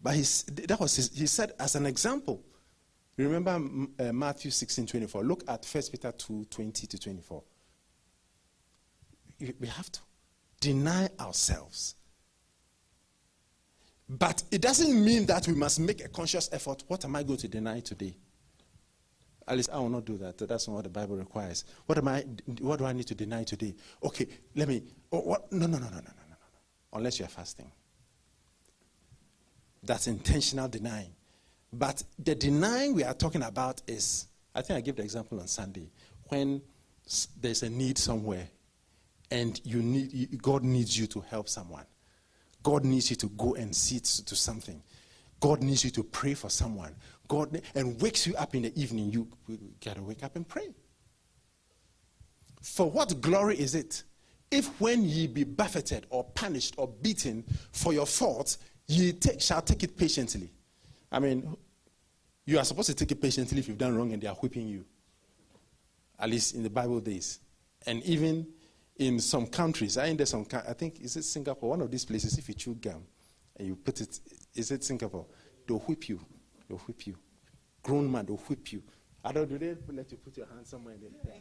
But 0.00 0.14
his, 0.14 0.42
that 0.44 0.78
was 0.78 0.94
his, 0.94 1.10
he 1.12 1.26
said 1.26 1.52
as 1.58 1.74
an 1.74 1.86
example. 1.86 2.42
Remember 3.16 3.60
uh, 3.98 4.12
Matthew 4.12 4.50
16 4.50 4.86
24. 4.86 5.24
Look 5.24 5.42
at 5.48 5.64
1 5.64 5.82
Peter 5.90 6.12
2 6.12 6.46
20 6.50 6.86
to 6.86 6.98
24. 6.98 7.42
We 9.58 9.66
have 9.68 9.90
to 9.90 10.00
deny 10.60 11.08
ourselves. 11.18 11.94
But 14.08 14.42
it 14.50 14.60
doesn't 14.60 15.02
mean 15.02 15.24
that 15.26 15.48
we 15.48 15.54
must 15.54 15.80
make 15.80 16.04
a 16.04 16.08
conscious 16.08 16.50
effort. 16.52 16.84
What 16.88 17.04
am 17.04 17.16
I 17.16 17.22
going 17.22 17.38
to 17.38 17.48
deny 17.48 17.80
today? 17.80 18.14
At 19.48 19.56
least 19.56 19.70
I 19.72 19.78
will 19.78 19.88
not 19.88 20.04
do 20.04 20.16
that. 20.18 20.38
That's 20.38 20.68
not 20.68 20.74
what 20.74 20.84
the 20.84 20.90
Bible 20.90 21.16
requires. 21.16 21.64
What 21.86 21.98
am 21.98 22.08
I? 22.08 22.24
What 22.60 22.78
do 22.78 22.84
I 22.84 22.92
need 22.92 23.06
to 23.08 23.14
deny 23.14 23.44
today? 23.44 23.74
Okay, 24.02 24.26
let 24.54 24.68
me. 24.68 24.82
Oh, 25.10 25.20
what? 25.20 25.52
No, 25.52 25.66
no, 25.66 25.78
no, 25.78 25.84
no, 25.84 25.90
no, 25.90 25.96
no, 25.96 26.00
no, 26.00 26.22
no. 26.30 26.36
Unless 26.92 27.18
you 27.18 27.24
are 27.24 27.28
fasting. 27.28 27.70
That's 29.82 30.06
intentional 30.06 30.68
denying. 30.68 31.12
But 31.72 32.04
the 32.18 32.34
denying 32.34 32.94
we 32.94 33.02
are 33.02 33.14
talking 33.14 33.42
about 33.42 33.82
is, 33.86 34.26
I 34.54 34.62
think 34.62 34.76
I 34.76 34.80
gave 34.80 34.96
the 34.96 35.02
example 35.02 35.40
on 35.40 35.48
Sunday, 35.48 35.90
when 36.28 36.62
there's 37.40 37.62
a 37.62 37.70
need 37.70 37.98
somewhere, 37.98 38.46
and 39.30 39.60
you 39.64 39.82
need 39.82 40.40
God 40.40 40.62
needs 40.62 40.96
you 40.96 41.06
to 41.08 41.20
help 41.20 41.48
someone. 41.48 41.86
God 42.62 42.84
needs 42.84 43.10
you 43.10 43.16
to 43.16 43.26
go 43.26 43.54
and 43.54 43.74
see 43.74 43.98
to 43.98 44.36
something. 44.36 44.82
God 45.40 45.62
needs 45.62 45.82
you 45.82 45.90
to 45.90 46.04
pray 46.04 46.34
for 46.34 46.48
someone. 46.48 46.94
God 47.28 47.62
and 47.74 48.00
wakes 48.00 48.26
you 48.26 48.34
up 48.36 48.54
in 48.54 48.62
the 48.62 48.80
evening, 48.80 49.10
you, 49.10 49.28
you 49.48 49.58
got 49.84 49.96
to 49.96 50.02
wake 50.02 50.22
up 50.22 50.36
and 50.36 50.46
pray. 50.46 50.68
For 52.60 52.90
what 52.90 53.20
glory 53.20 53.58
is 53.58 53.74
it 53.74 54.04
if 54.52 54.78
when 54.80 55.02
ye 55.02 55.26
be 55.26 55.44
buffeted 55.44 56.06
or 56.10 56.24
punished 56.24 56.74
or 56.76 56.86
beaten 56.86 57.42
for 57.72 57.94
your 57.94 58.06
faults, 58.06 58.58
ye 58.86 59.12
take, 59.12 59.40
shall 59.40 59.62
take 59.62 59.82
it 59.82 59.96
patiently. 59.96 60.52
I 61.10 61.18
mean, 61.20 61.56
you 62.44 62.58
are 62.58 62.64
supposed 62.64 62.88
to 62.88 62.94
take 62.94 63.10
it 63.12 63.20
patiently 63.20 63.58
if 63.58 63.66
you've 63.66 63.78
done 63.78 63.96
wrong 63.96 64.12
and 64.12 64.22
they 64.22 64.26
are 64.26 64.34
whipping 64.34 64.68
you. 64.68 64.84
At 66.18 66.28
least 66.28 66.54
in 66.54 66.62
the 66.62 66.70
Bible 66.70 67.00
days. 67.00 67.40
And 67.86 68.02
even 68.04 68.46
in 68.96 69.18
some 69.20 69.46
countries, 69.46 69.96
I, 69.96 70.12
there 70.12 70.26
some, 70.26 70.46
I 70.52 70.74
think, 70.74 71.00
is 71.00 71.16
it 71.16 71.24
Singapore? 71.24 71.70
One 71.70 71.80
of 71.80 71.90
these 71.90 72.04
places, 72.04 72.36
if 72.36 72.46
you 72.46 72.54
chew 72.54 72.74
gum 72.74 73.04
and 73.56 73.66
you 73.66 73.74
put 73.74 74.02
it, 74.02 74.20
is 74.54 74.70
it 74.70 74.84
Singapore? 74.84 75.26
They'll 75.66 75.78
whip 75.78 76.10
you. 76.10 76.20
They'll 76.72 76.78
whip 76.78 77.06
you. 77.06 77.14
Grown 77.82 78.10
man, 78.10 78.24
they'll 78.24 78.36
whip 78.36 78.72
you. 78.72 78.82
I 79.22 79.30
don't, 79.30 79.46
do 79.46 79.58
they 79.58 79.76
let 79.92 80.10
you 80.10 80.16
put 80.16 80.38
your 80.38 80.46
hand 80.46 80.66
somewhere 80.66 80.94
there? 80.98 81.34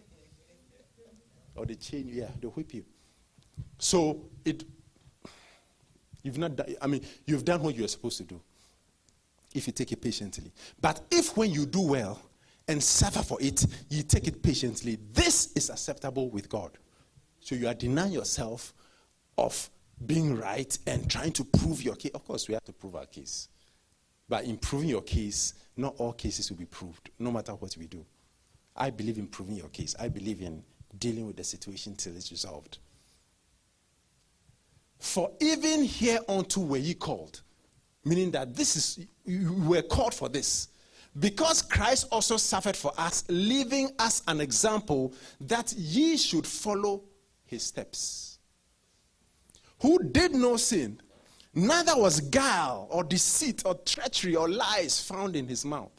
Or 1.56 1.66
they 1.66 1.76
chain 1.76 2.10
you, 2.10 2.16
yeah, 2.16 2.28
they'll 2.42 2.52
whip 2.52 2.74
you. 2.74 2.84
So 3.78 4.26
it, 4.44 4.66
you've 6.22 6.38
not 6.38 6.58
done, 6.58 6.76
I 6.82 6.88
mean, 6.88 7.06
you've 7.26 7.46
done 7.46 7.64
what 7.64 7.76
you're 7.76 7.88
supposed 7.88 8.18
to 8.18 8.26
do 8.26 8.42
if 9.54 9.68
you 9.68 9.72
take 9.72 9.94
it 9.94 10.02
patiently. 10.02 10.52
But 10.82 11.00
if 11.10 11.38
when 11.38 11.50
you 11.50 11.66
do 11.66 11.82
well 11.82 12.22
and 12.68 12.84
suffer 12.84 13.24
for 13.24 13.42
it, 13.42 13.66
you 13.88 14.04
take 14.04 14.28
it 14.28 14.44
patiently, 14.44 15.00
this 15.14 15.54
is 15.54 15.70
acceptable 15.70 16.30
with 16.30 16.50
God. 16.50 16.78
So 17.40 17.56
you 17.56 17.70
are 17.70 17.74
denying 17.74 18.12
yourself 18.12 18.74
of 19.38 19.70
being 20.06 20.38
right 20.38 20.78
and 20.88 21.10
trying 21.10 21.32
to 21.32 21.46
prove 21.46 21.82
your 21.82 21.96
case. 21.96 22.12
Of 22.14 22.26
course, 22.26 22.50
we 22.50 22.54
have 22.54 22.66
to 22.66 22.74
prove 22.74 22.98
our 22.98 23.06
case. 23.06 23.48
But 24.32 24.46
improving 24.46 24.88
your 24.88 25.02
case, 25.02 25.56
not 25.76 25.96
all 25.98 26.14
cases 26.14 26.50
will 26.50 26.58
be 26.58 26.64
proved, 26.64 27.10
no 27.20 27.34
matter 27.34 27.52
what 27.52 27.76
we 27.76 27.86
do. 27.86 28.06
I 28.78 28.90
believe 28.90 29.18
in 29.18 29.28
proving 29.28 29.58
your 29.58 29.68
case. 29.68 29.94
I 30.00 30.08
believe 30.08 30.40
in 30.42 30.64
dealing 30.98 31.28
with 31.28 31.36
the 31.36 31.44
situation 31.44 31.96
till 31.98 32.16
it's 32.16 32.32
resolved. 32.32 32.78
For 35.00 35.34
even 35.42 35.84
hereunto 35.84 36.62
were 36.62 36.78
ye 36.78 36.94
called, 36.94 37.42
meaning 38.06 38.32
that 38.32 38.56
this 38.56 38.78
is 38.78 39.06
you 39.26 39.52
were 39.68 39.82
called 39.82 40.14
for 40.14 40.30
this. 40.30 40.70
Because 41.20 41.62
Christ 41.62 42.08
also 42.10 42.38
suffered 42.38 42.78
for 42.78 42.94
us, 42.98 43.26
leaving 43.28 43.90
us 44.00 44.24
an 44.30 44.40
example 44.40 45.14
that 45.42 45.74
ye 45.74 46.16
should 46.16 46.48
follow 46.48 47.04
his 47.44 47.64
steps. 47.64 48.40
Who 49.82 50.02
did 50.02 50.32
no 50.32 50.56
sin, 50.56 51.02
neither 51.54 51.96
was 51.96 52.22
guile 52.22 52.88
or 52.90 53.04
deceit 53.04 53.64
or 53.66 53.76
treachery 53.76 54.36
or 54.36 54.50
lies 54.50 55.02
found 55.02 55.36
in 55.36 55.48
his 55.48 55.66
mouth. 55.66 55.92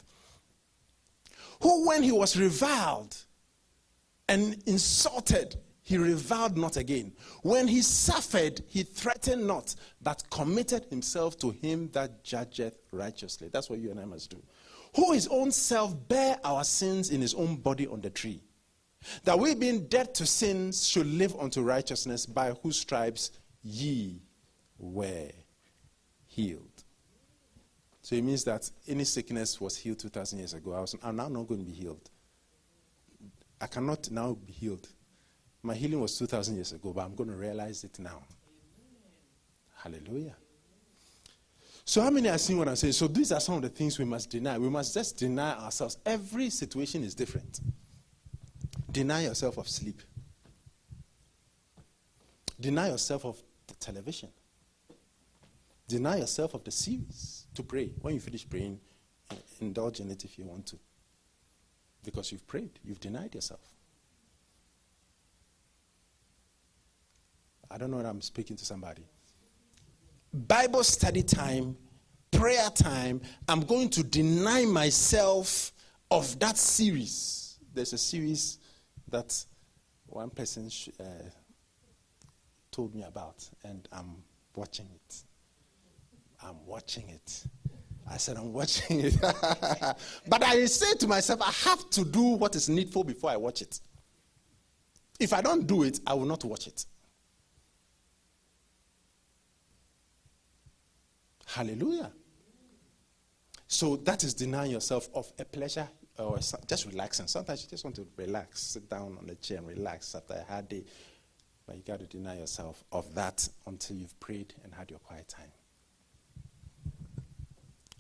Who, 1.62 1.86
when 1.86 2.02
he 2.02 2.12
was 2.12 2.36
reviled 2.36 3.16
and 4.28 4.60
insulted, 4.66 5.56
he 5.82 5.98
reviled 5.98 6.56
not 6.56 6.76
again. 6.76 7.12
When 7.42 7.68
he 7.68 7.82
suffered, 7.82 8.62
he 8.68 8.82
threatened 8.82 9.46
not, 9.46 9.74
but 10.00 10.28
committed 10.30 10.86
himself 10.90 11.38
to 11.40 11.50
him 11.50 11.90
that 11.92 12.24
judgeth 12.24 12.78
righteously. 12.90 13.48
That's 13.48 13.68
what 13.68 13.78
you 13.78 13.90
and 13.90 14.00
I 14.00 14.04
must 14.04 14.30
do. 14.30 14.42
Who 14.96 15.12
his 15.12 15.28
own 15.28 15.50
self 15.50 15.94
bare 16.08 16.38
our 16.44 16.64
sins 16.64 17.10
in 17.10 17.20
his 17.20 17.34
own 17.34 17.56
body 17.56 17.86
on 17.86 18.00
the 18.00 18.10
tree 18.10 18.42
that 19.24 19.38
we, 19.38 19.54
being 19.54 19.86
dead 19.86 20.14
to 20.14 20.26
sins, 20.26 20.86
should 20.86 21.06
live 21.06 21.34
unto 21.38 21.62
righteousness, 21.62 22.26
by 22.26 22.52
whose 22.62 22.78
stripes 22.78 23.32
ye 23.62 24.22
were 24.78 25.30
healed. 26.34 26.84
So 28.00 28.16
it 28.16 28.24
means 28.24 28.44
that 28.44 28.68
any 28.88 29.04
sickness 29.04 29.60
was 29.60 29.76
healed 29.76 29.98
2,000 30.00 30.38
years 30.38 30.54
ago. 30.54 30.72
I 30.72 30.80
was, 30.80 30.96
I'm 31.02 31.16
now 31.16 31.28
not 31.28 31.46
going 31.46 31.60
to 31.60 31.66
be 31.66 31.72
healed. 31.72 32.10
I 33.60 33.66
cannot 33.66 34.10
now 34.10 34.36
be 34.44 34.52
healed. 34.52 34.88
My 35.62 35.74
healing 35.74 36.00
was 36.00 36.18
2,000 36.18 36.56
years 36.56 36.72
ago, 36.72 36.92
but 36.92 37.04
I'm 37.04 37.14
going 37.14 37.30
to 37.30 37.36
realize 37.36 37.84
it 37.84 37.98
now. 38.00 38.22
Hallelujah. 39.76 40.34
So, 41.84 42.00
how 42.00 42.10
many 42.10 42.28
are 42.28 42.38
seeing 42.38 42.58
what 42.58 42.68
I'm 42.68 42.76
saying? 42.76 42.92
So, 42.92 43.08
these 43.08 43.30
are 43.32 43.40
some 43.40 43.56
of 43.56 43.62
the 43.62 43.68
things 43.68 43.98
we 43.98 44.04
must 44.04 44.30
deny. 44.30 44.58
We 44.58 44.68
must 44.68 44.94
just 44.94 45.18
deny 45.18 45.52
ourselves. 45.58 45.98
Every 46.06 46.50
situation 46.50 47.04
is 47.04 47.14
different. 47.14 47.60
Deny 48.90 49.24
yourself 49.24 49.58
of 49.58 49.68
sleep. 49.68 50.00
Deny 52.60 52.88
yourself 52.88 53.24
of 53.24 53.42
television. 53.80 54.28
Deny 55.92 56.16
yourself 56.16 56.54
of 56.54 56.64
the 56.64 56.70
series 56.70 57.44
to 57.52 57.62
pray. 57.62 57.92
When 58.00 58.14
you 58.14 58.20
finish 58.20 58.48
praying, 58.48 58.80
indulge 59.60 60.00
in 60.00 60.10
it 60.10 60.24
if 60.24 60.38
you 60.38 60.44
want 60.46 60.64
to. 60.68 60.78
Because 62.02 62.32
you've 62.32 62.46
prayed, 62.46 62.70
you've 62.82 62.98
denied 62.98 63.34
yourself. 63.34 63.60
I 67.70 67.76
don't 67.76 67.90
know 67.90 67.98
if 67.98 68.06
I'm 68.06 68.22
speaking 68.22 68.56
to 68.56 68.64
somebody. 68.64 69.02
Bible 70.32 70.82
study 70.82 71.22
time, 71.22 71.76
prayer 72.30 72.70
time, 72.70 73.20
I'm 73.46 73.60
going 73.60 73.90
to 73.90 74.02
deny 74.02 74.64
myself 74.64 75.72
of 76.10 76.38
that 76.38 76.56
series. 76.56 77.58
There's 77.74 77.92
a 77.92 77.98
series 77.98 78.58
that 79.10 79.44
one 80.06 80.30
person 80.30 80.70
sh- 80.70 80.88
uh, 80.98 81.04
told 82.70 82.94
me 82.94 83.02
about, 83.02 83.46
and 83.62 83.86
I'm 83.92 84.16
watching 84.56 84.88
it. 84.94 85.24
I'm 86.44 86.66
watching 86.66 87.08
it. 87.08 87.44
I 88.10 88.16
said, 88.16 88.36
I'm 88.36 88.52
watching 88.52 89.00
it. 89.00 89.20
but 90.28 90.42
I 90.42 90.64
say 90.66 90.94
to 90.98 91.06
myself, 91.06 91.40
I 91.40 91.50
have 91.70 91.88
to 91.90 92.04
do 92.04 92.22
what 92.22 92.56
is 92.56 92.68
needful 92.68 93.04
before 93.04 93.30
I 93.30 93.36
watch 93.36 93.62
it. 93.62 93.80
If 95.20 95.32
I 95.32 95.40
don't 95.40 95.66
do 95.66 95.84
it, 95.84 96.00
I 96.06 96.14
will 96.14 96.26
not 96.26 96.44
watch 96.44 96.66
it. 96.66 96.84
Hallelujah. 101.46 102.10
So 103.68 103.96
that 103.96 104.24
is 104.24 104.34
denying 104.34 104.72
yourself 104.72 105.08
of 105.14 105.32
a 105.38 105.44
pleasure 105.44 105.88
or 106.18 106.38
just 106.66 106.86
relaxing. 106.86 107.26
Sometimes 107.26 107.62
you 107.62 107.70
just 107.70 107.84
want 107.84 107.96
to 107.96 108.06
relax, 108.16 108.62
sit 108.62 108.88
down 108.88 109.16
on 109.18 109.26
the 109.26 109.34
chair 109.36 109.58
and 109.58 109.66
relax 109.66 110.14
after 110.14 110.34
a 110.34 110.44
hard 110.50 110.68
day. 110.68 110.84
But 111.66 111.76
you 111.76 111.82
got 111.82 112.00
to 112.00 112.06
deny 112.06 112.38
yourself 112.38 112.84
of 112.90 113.14
that 113.14 113.48
until 113.66 113.96
you've 113.96 114.18
prayed 114.18 114.54
and 114.64 114.74
had 114.74 114.90
your 114.90 114.98
quiet 114.98 115.28
time. 115.28 115.52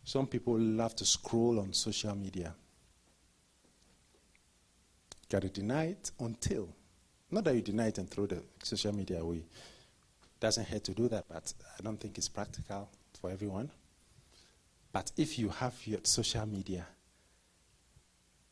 Some 0.04 0.26
people 0.26 0.58
love 0.58 0.96
to 0.96 1.04
scroll 1.04 1.60
on 1.60 1.72
social 1.72 2.14
media. 2.14 2.54
Got 5.28 5.42
to 5.42 5.48
deny 5.48 5.86
it 5.86 6.10
until. 6.18 6.68
Not 7.30 7.44
that 7.44 7.54
you 7.54 7.62
deny 7.62 7.86
it 7.86 7.98
and 7.98 8.10
throw 8.10 8.26
the 8.26 8.42
social 8.62 8.94
media 8.94 9.20
away. 9.20 9.44
Doesn't 10.40 10.68
hurt 10.68 10.84
to 10.84 10.92
do 10.92 11.08
that, 11.08 11.24
but 11.28 11.52
I 11.78 11.82
don't 11.82 11.98
think 11.98 12.18
it's 12.18 12.28
practical 12.28 12.90
for 13.20 13.30
everyone. 13.30 13.70
But 14.92 15.12
if 15.16 15.38
you 15.38 15.48
have 15.48 15.74
your 15.86 16.00
social 16.02 16.44
media, 16.46 16.86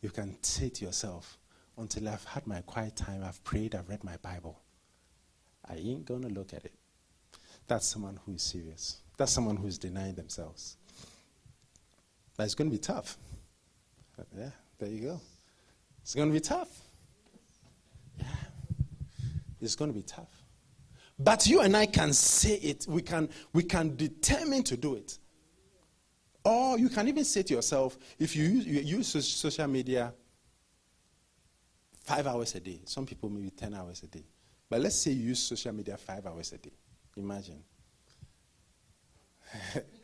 you 0.01 0.09
can 0.11 0.43
say 0.43 0.71
to 0.71 0.85
yourself, 0.87 1.37
until 1.77 2.09
I've 2.09 2.25
had 2.25 2.47
my 2.47 2.63
quiet 2.63 2.97
time, 2.97 3.23
I've 3.25 3.43
prayed, 3.45 3.75
I've 3.75 3.89
read 3.89 4.03
my 4.05 4.17
Bible, 4.19 4.59
I 5.69 5.75
ain't 5.75 6.07
to 6.07 6.15
look 6.15 6.55
at 6.55 6.65
it. 6.65 6.75
That's 7.67 7.87
someone 7.87 8.19
who 8.25 8.33
is 8.33 8.43
serious. 8.43 9.03
That's 9.17 9.33
someone 9.33 9.57
who 9.57 9.67
is 9.67 9.79
denying 9.79 10.15
themselves. 10.15 10.77
But 12.41 12.45
it's 12.47 12.55
going 12.55 12.71
to 12.71 12.75
be 12.75 12.81
tough. 12.81 13.19
Yeah, 14.35 14.49
there 14.79 14.89
you 14.89 15.01
go. 15.03 15.21
It's 16.01 16.15
going 16.15 16.29
to 16.29 16.33
be 16.33 16.41
tough. 16.41 16.71
Yeah. 18.17 18.25
It's 19.61 19.77
going 19.77 19.93
to 19.93 19.95
be 19.95 20.03
tough. 20.03 20.33
But 21.19 21.47
you 21.47 21.61
and 21.61 21.77
I 21.77 21.85
can 21.85 22.15
say 22.15 22.55
it. 22.55 22.87
We 22.89 23.03
can, 23.03 23.29
we 23.53 23.63
can 23.63 23.95
determine 23.95 24.63
to 24.63 24.79
do 24.79 24.95
it. 24.95 25.19
Or 26.43 26.79
you 26.79 26.89
can 26.89 27.09
even 27.09 27.25
say 27.25 27.43
to 27.43 27.53
yourself, 27.53 27.99
if 28.19 28.35
you 28.35 28.45
use, 28.45 28.65
you 28.65 28.97
use 28.97 29.09
social 29.09 29.67
media 29.67 30.15
five 32.05 32.27
hours 32.27 32.55
a 32.55 32.61
day, 32.61 32.81
some 32.87 33.05
people 33.05 33.29
maybe 33.29 33.51
10 33.51 33.75
hours 33.75 34.03
a 34.03 34.07
day. 34.07 34.25
But 34.71 34.81
let's 34.81 34.97
say 34.97 35.11
you 35.11 35.27
use 35.29 35.41
social 35.41 35.73
media 35.73 35.99
five 35.99 36.25
hours 36.25 36.53
a 36.53 36.57
day. 36.57 36.73
Imagine. 37.19 37.63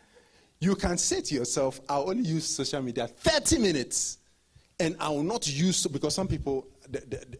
you 0.61 0.75
can 0.75 0.97
say 0.99 1.21
to 1.21 1.35
yourself, 1.35 1.81
I'll 1.89 2.09
only 2.09 2.25
use 2.25 2.47
social 2.47 2.83
media 2.83 3.07
30 3.07 3.59
minutes 3.59 4.19
and 4.79 4.97
I 5.01 5.09
will 5.09 5.23
not 5.23 5.49
use, 5.49 5.87
because 5.87 6.15
some 6.15 6.29
people, 6.29 6.67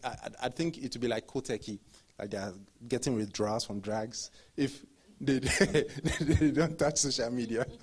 I, 0.03 0.15
I, 0.43 0.49
think 0.49 0.77
it 0.77 0.93
would 0.93 1.01
be 1.01 1.07
like 1.07 1.27
cold 1.27 1.45
turkey, 1.45 1.79
like 2.17 2.31
they're 2.31 2.53
getting 2.87 3.15
withdrawals 3.15 3.63
from 3.63 3.79
drugs. 3.79 4.31
If 4.55 4.83
they, 5.21 5.39
they, 5.39 6.51
don't 6.51 6.77
touch 6.77 6.97
social 6.97 7.31
media. 7.31 7.65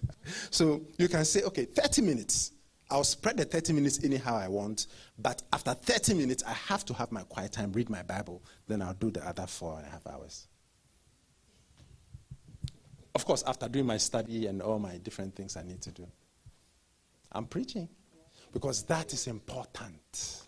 So 0.50 0.82
you 0.96 1.08
can 1.08 1.24
say, 1.24 1.42
okay, 1.42 1.66
30 1.66 2.02
minutes. 2.02 2.52
I'll 2.90 3.04
spread 3.04 3.36
the 3.36 3.44
30 3.44 3.72
minutes 3.72 4.02
anyhow 4.04 4.36
I 4.36 4.48
want, 4.48 4.86
but 5.18 5.42
after 5.52 5.74
30 5.74 6.14
minutes, 6.14 6.42
I 6.44 6.52
have 6.52 6.84
to 6.86 6.94
have 6.94 7.12
my 7.12 7.22
quiet 7.22 7.52
time, 7.52 7.72
read 7.72 7.90
my 7.90 8.02
Bible, 8.02 8.42
then 8.66 8.80
I'll 8.82 8.94
do 8.94 9.10
the 9.10 9.26
other 9.26 9.46
four 9.46 9.78
and 9.78 9.86
a 9.86 9.90
half 9.90 10.06
hours. 10.06 10.48
Of 13.14 13.24
course, 13.24 13.44
after 13.46 13.68
doing 13.68 13.86
my 13.86 13.96
study 13.96 14.46
and 14.46 14.60
all 14.60 14.78
my 14.78 14.98
different 14.98 15.36
things 15.36 15.56
I 15.56 15.62
need 15.62 15.80
to 15.82 15.90
do, 15.92 16.06
I'm 17.30 17.46
preaching 17.46 17.88
because 18.52 18.82
that 18.84 19.12
is 19.12 19.26
important. 19.28 20.42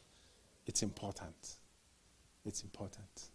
It's 0.66 0.82
important. 0.82 1.56
It's 2.44 2.62
important. 2.62 3.30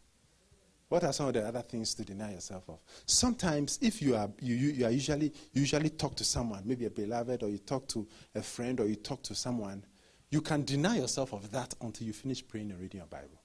What 0.89 1.05
are 1.05 1.13
some 1.13 1.27
of 1.27 1.33
the 1.33 1.47
other 1.47 1.61
things 1.61 1.93
to 1.95 2.03
deny 2.03 2.33
yourself 2.33 2.67
of? 2.67 2.79
Sometimes, 3.05 3.79
if 3.81 4.01
you 4.01 4.15
are 4.15 4.29
you, 4.41 4.55
you, 4.55 4.69
you 4.71 4.85
are 4.85 4.91
usually 4.91 5.31
usually 5.53 5.89
talk 5.89 6.15
to 6.15 6.25
someone, 6.25 6.63
maybe 6.65 6.85
a 6.85 6.89
beloved, 6.89 7.43
or 7.43 7.49
you 7.49 7.59
talk 7.59 7.87
to 7.89 8.05
a 8.35 8.41
friend, 8.41 8.81
or 8.81 8.85
you 8.85 8.95
talk 8.95 9.21
to 9.23 9.33
someone, 9.33 9.85
you 10.29 10.41
can 10.41 10.65
deny 10.65 10.97
yourself 10.97 11.31
of 11.31 11.49
that 11.51 11.73
until 11.79 12.07
you 12.07 12.11
finish 12.11 12.45
praying 12.45 12.71
and 12.71 12.81
reading 12.81 12.99
your 12.99 13.07
Bible, 13.07 13.41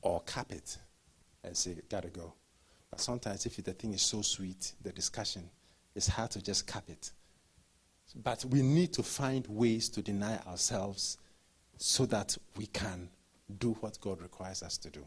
or 0.00 0.20
cap 0.22 0.50
it 0.50 0.78
and 1.44 1.56
say, 1.56 1.76
"Gotta 1.88 2.08
go." 2.08 2.34
But 2.90 3.00
sometimes, 3.00 3.46
if 3.46 3.56
the 3.56 3.72
thing 3.72 3.94
is 3.94 4.02
so 4.02 4.22
sweet, 4.22 4.74
the 4.82 4.92
discussion, 4.92 5.48
it's 5.94 6.08
hard 6.08 6.30
to 6.32 6.42
just 6.42 6.66
cap 6.66 6.88
it. 6.88 7.12
But 8.14 8.44
we 8.44 8.62
need 8.62 8.92
to 8.94 9.02
find 9.02 9.46
ways 9.46 9.88
to 9.90 10.02
deny 10.02 10.38
ourselves 10.40 11.16
so 11.78 12.04
that 12.06 12.36
we 12.56 12.66
can 12.66 13.08
do 13.58 13.72
what 13.80 13.98
God 14.00 14.20
requires 14.20 14.62
us 14.62 14.76
to 14.78 14.90
do. 14.90 15.06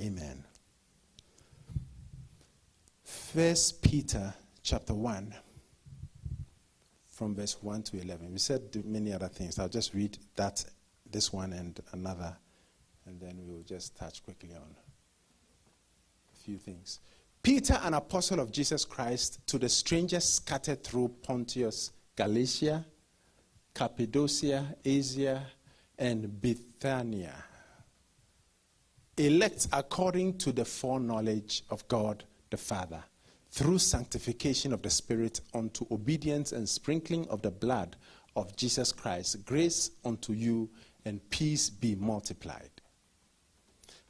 Amen. 0.00 0.44
First 3.04 3.80
Peter 3.80 4.34
chapter 4.62 4.92
1 4.94 5.34
from 7.06 7.34
verse 7.34 7.62
1 7.62 7.82
to 7.84 8.00
11. 8.00 8.32
We 8.32 8.38
said 8.38 8.84
many 8.84 9.12
other 9.12 9.28
things. 9.28 9.58
I'll 9.58 9.68
just 9.68 9.94
read 9.94 10.18
that 10.34 10.64
this 11.10 11.32
one 11.32 11.52
and 11.52 11.80
another 11.92 12.36
and 13.06 13.20
then 13.20 13.40
we 13.46 13.54
will 13.54 13.62
just 13.62 13.96
touch 13.96 14.22
quickly 14.22 14.50
on 14.54 14.74
a 16.32 16.36
few 16.36 16.58
things. 16.58 17.00
Peter, 17.42 17.78
an 17.82 17.94
apostle 17.94 18.40
of 18.40 18.50
Jesus 18.50 18.84
Christ, 18.84 19.38
to 19.46 19.58
the 19.58 19.68
strangers 19.68 20.24
scattered 20.24 20.82
through 20.82 21.14
Pontus, 21.22 21.92
Galatia, 22.16 22.84
Cappadocia, 23.72 24.74
Asia, 24.84 25.46
and 25.98 26.40
Bithynia, 26.40 27.34
elect 29.16 29.68
according 29.72 30.36
to 30.38 30.52
the 30.52 30.64
foreknowledge 30.64 31.62
of 31.70 31.86
God 31.88 32.24
the 32.50 32.56
Father, 32.56 33.02
through 33.50 33.78
sanctification 33.78 34.72
of 34.72 34.82
the 34.82 34.90
Spirit 34.90 35.40
unto 35.54 35.86
obedience 35.90 36.52
and 36.52 36.68
sprinkling 36.68 37.26
of 37.28 37.42
the 37.42 37.50
blood 37.50 37.96
of 38.34 38.54
Jesus 38.56 38.92
Christ, 38.92 39.44
grace 39.44 39.92
unto 40.04 40.32
you 40.32 40.68
and 41.04 41.20
peace 41.30 41.70
be 41.70 41.94
multiplied. 41.94 42.70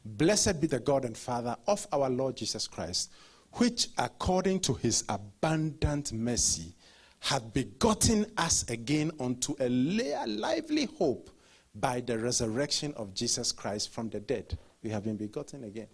Blessed 0.06 0.60
be 0.60 0.68
the 0.68 0.78
God 0.78 1.04
and 1.04 1.16
Father 1.16 1.56
of 1.66 1.86
our 1.92 2.08
Lord 2.08 2.36
Jesus 2.36 2.68
Christ, 2.68 3.10
which 3.54 3.88
according 3.98 4.60
to 4.60 4.74
his 4.74 5.04
abundant 5.08 6.12
mercy 6.12 6.74
hath 7.20 7.52
begotten 7.52 8.24
us 8.36 8.68
again 8.70 9.10
unto 9.18 9.56
a 9.58 9.68
lively 9.68 10.84
hope 10.98 11.30
by 11.74 12.00
the 12.00 12.18
resurrection 12.18 12.94
of 12.96 13.14
Jesus 13.14 13.50
Christ 13.50 13.92
from 13.92 14.08
the 14.08 14.20
dead. 14.20 14.56
We 14.82 14.90
have 14.90 15.02
been 15.04 15.16
begotten 15.16 15.64
again. 15.64 15.88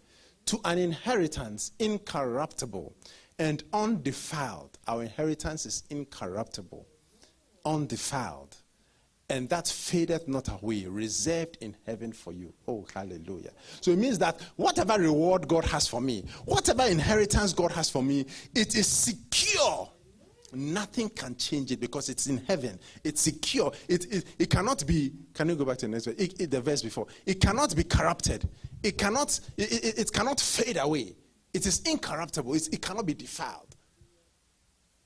To 0.47 0.60
an 0.64 0.78
inheritance 0.78 1.72
incorruptible 1.78 2.94
and 3.39 3.64
undefiled. 3.72 4.78
Our 4.86 5.05
inheritance 5.05 5.64
is 5.64 5.84
incorruptible, 5.89 6.86
undefiled, 7.64 8.56
and 9.32 9.48
that 9.48 9.66
fadeth 9.66 10.28
not 10.28 10.48
away, 10.48 10.84
reserved 10.86 11.56
in 11.60 11.74
heaven 11.86 12.12
for 12.12 12.32
you. 12.32 12.52
Oh, 12.68 12.86
hallelujah. 12.94 13.50
So 13.80 13.90
it 13.90 13.98
means 13.98 14.18
that 14.18 14.40
whatever 14.56 14.98
reward 15.00 15.48
God 15.48 15.64
has 15.64 15.88
for 15.88 16.00
me, 16.00 16.24
whatever 16.44 16.84
inheritance 16.84 17.52
God 17.52 17.72
has 17.72 17.88
for 17.88 18.02
me, 18.02 18.26
it 18.54 18.76
is 18.76 18.86
secure 18.86 19.88
Nothing 20.54 21.09
can 21.09 21.34
change 21.36 21.72
it 21.72 21.80
because 21.80 22.10
it's 22.10 22.26
in 22.26 22.36
heaven. 22.36 22.78
It's 23.02 23.22
secure. 23.22 23.72
It, 23.88 24.12
it, 24.12 24.24
it 24.38 24.50
cannot 24.50 24.86
be. 24.86 25.12
Can 25.32 25.48
you 25.48 25.54
go 25.54 25.64
back 25.64 25.78
to 25.78 25.86
the 25.86 25.92
next 25.92 26.04
verse? 26.04 26.14
It, 26.18 26.40
it, 26.42 26.50
the 26.50 26.60
verse 26.60 26.82
before. 26.82 27.06
It 27.24 27.40
cannot 27.40 27.74
be 27.74 27.84
corrupted. 27.84 28.46
It 28.82 28.98
cannot. 28.98 29.40
It, 29.56 29.98
it 29.98 30.12
cannot 30.12 30.40
fade 30.40 30.76
away. 30.76 31.16
It 31.54 31.64
is 31.64 31.80
incorruptible. 31.80 32.54
It's, 32.54 32.68
it 32.68 32.82
cannot 32.82 33.06
be 33.06 33.14
defiled. 33.14 33.76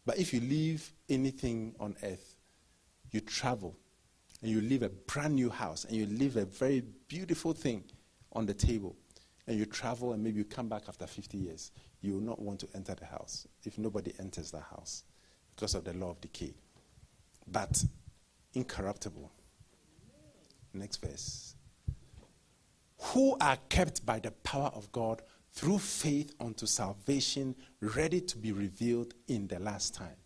But 0.05 0.19
if 0.19 0.35
you 0.35 0.41
leave 0.41 0.93
anything 1.09 1.77
on 1.79 1.95
earth, 2.03 2.37
you 3.13 3.21
travel, 3.21 3.77
and 4.43 4.51
you 4.51 4.61
leave 4.61 4.83
a 4.83 4.89
brand 4.89 5.35
new 5.35 5.51
house, 5.51 5.85
and 5.85 5.97
you 5.97 6.07
leave 6.07 6.37
a 6.37 6.45
very 6.45 6.83
beautiful 7.09 7.53
thing 7.53 7.85
on 8.33 8.47
the 8.47 8.55
table, 8.55 8.97
and 9.47 9.59
you 9.59 9.65
travel, 9.65 10.13
and 10.13 10.23
maybe 10.23 10.39
you 10.39 10.45
come 10.45 10.69
back 10.69 10.83
after 10.89 11.07
50 11.07 11.39
years, 11.39 11.73
you 12.01 12.15
will 12.15 12.21
not 12.21 12.41
want 12.41 12.61
to 12.61 12.69
enter 12.75 12.95
the 12.95 13.07
house 13.07 13.47
if 13.65 13.79
nobody 13.79 14.13
enters 14.19 14.51
the 14.51 14.61
house 14.61 15.05
because 15.55 15.75
of 15.75 15.85
the 15.85 15.93
law 15.95 16.11
of 16.11 16.21
decay. 16.21 16.55
But 17.47 17.85
incorruptible. 18.55 19.31
Next 20.75 20.97
verse. 20.97 21.55
Who 22.99 23.37
are 23.41 23.59
kept 23.69 24.05
by 24.05 24.19
the 24.19 24.31
power 24.31 24.71
of 24.75 24.91
God 24.93 25.23
through 25.53 25.79
faith 25.79 26.35
unto 26.39 26.67
salvation, 26.67 27.55
ready 27.81 28.21
to 28.21 28.37
be 28.37 28.53
revealed 28.53 29.15
in 29.29 29.47
the 29.47 29.59
last 29.59 29.95
time. 29.95 30.17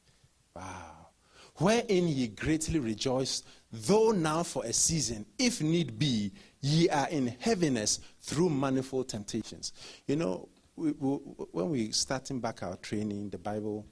Wow. 0.57 1.09
Wherein 1.57 2.09
ye 2.09 2.29
greatly 2.29 2.81
rejoice, 2.81 3.43
though 3.73 4.11
now 4.11 4.43
for 4.43 4.65
a 4.65 4.73
season, 4.73 5.27
if 5.39 5.61
need 5.61 5.99
be, 5.99 6.33
ye 6.61 6.89
are 6.89 7.09
in 7.09 7.29
heaviness 7.41 8.01
through 8.21 8.51
manifold 8.51 9.09
temptations. 9.09 9.73
You 10.07 10.17
know, 10.17 10.49
we, 10.77 10.93
we, 10.93 11.09
when 11.53 11.71
we 11.71 11.93
starting 11.93 12.41
back 12.41 12.63
our 12.63 12.77
training, 12.77 13.31
the 13.31 13.39
Bible 13.39 13.87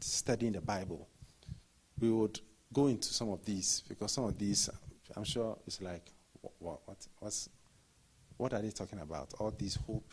studying 0.00 0.52
the 0.52 0.60
Bible, 0.60 1.08
we 2.00 2.10
would 2.10 2.40
go 2.72 2.88
into 2.88 3.08
some 3.08 3.30
of 3.30 3.44
these 3.44 3.82
because 3.88 4.12
some 4.12 4.24
of 4.24 4.38
these, 4.38 4.68
I'm 5.16 5.24
sure, 5.24 5.56
it's 5.66 5.80
like, 5.80 6.12
what, 6.58 6.80
what, 6.84 7.06
what's, 7.18 7.48
what 8.36 8.52
are 8.52 8.60
they 8.60 8.70
talking 8.70 8.98
about? 8.98 9.32
All 9.38 9.50
these 9.50 9.76
hope, 9.76 10.10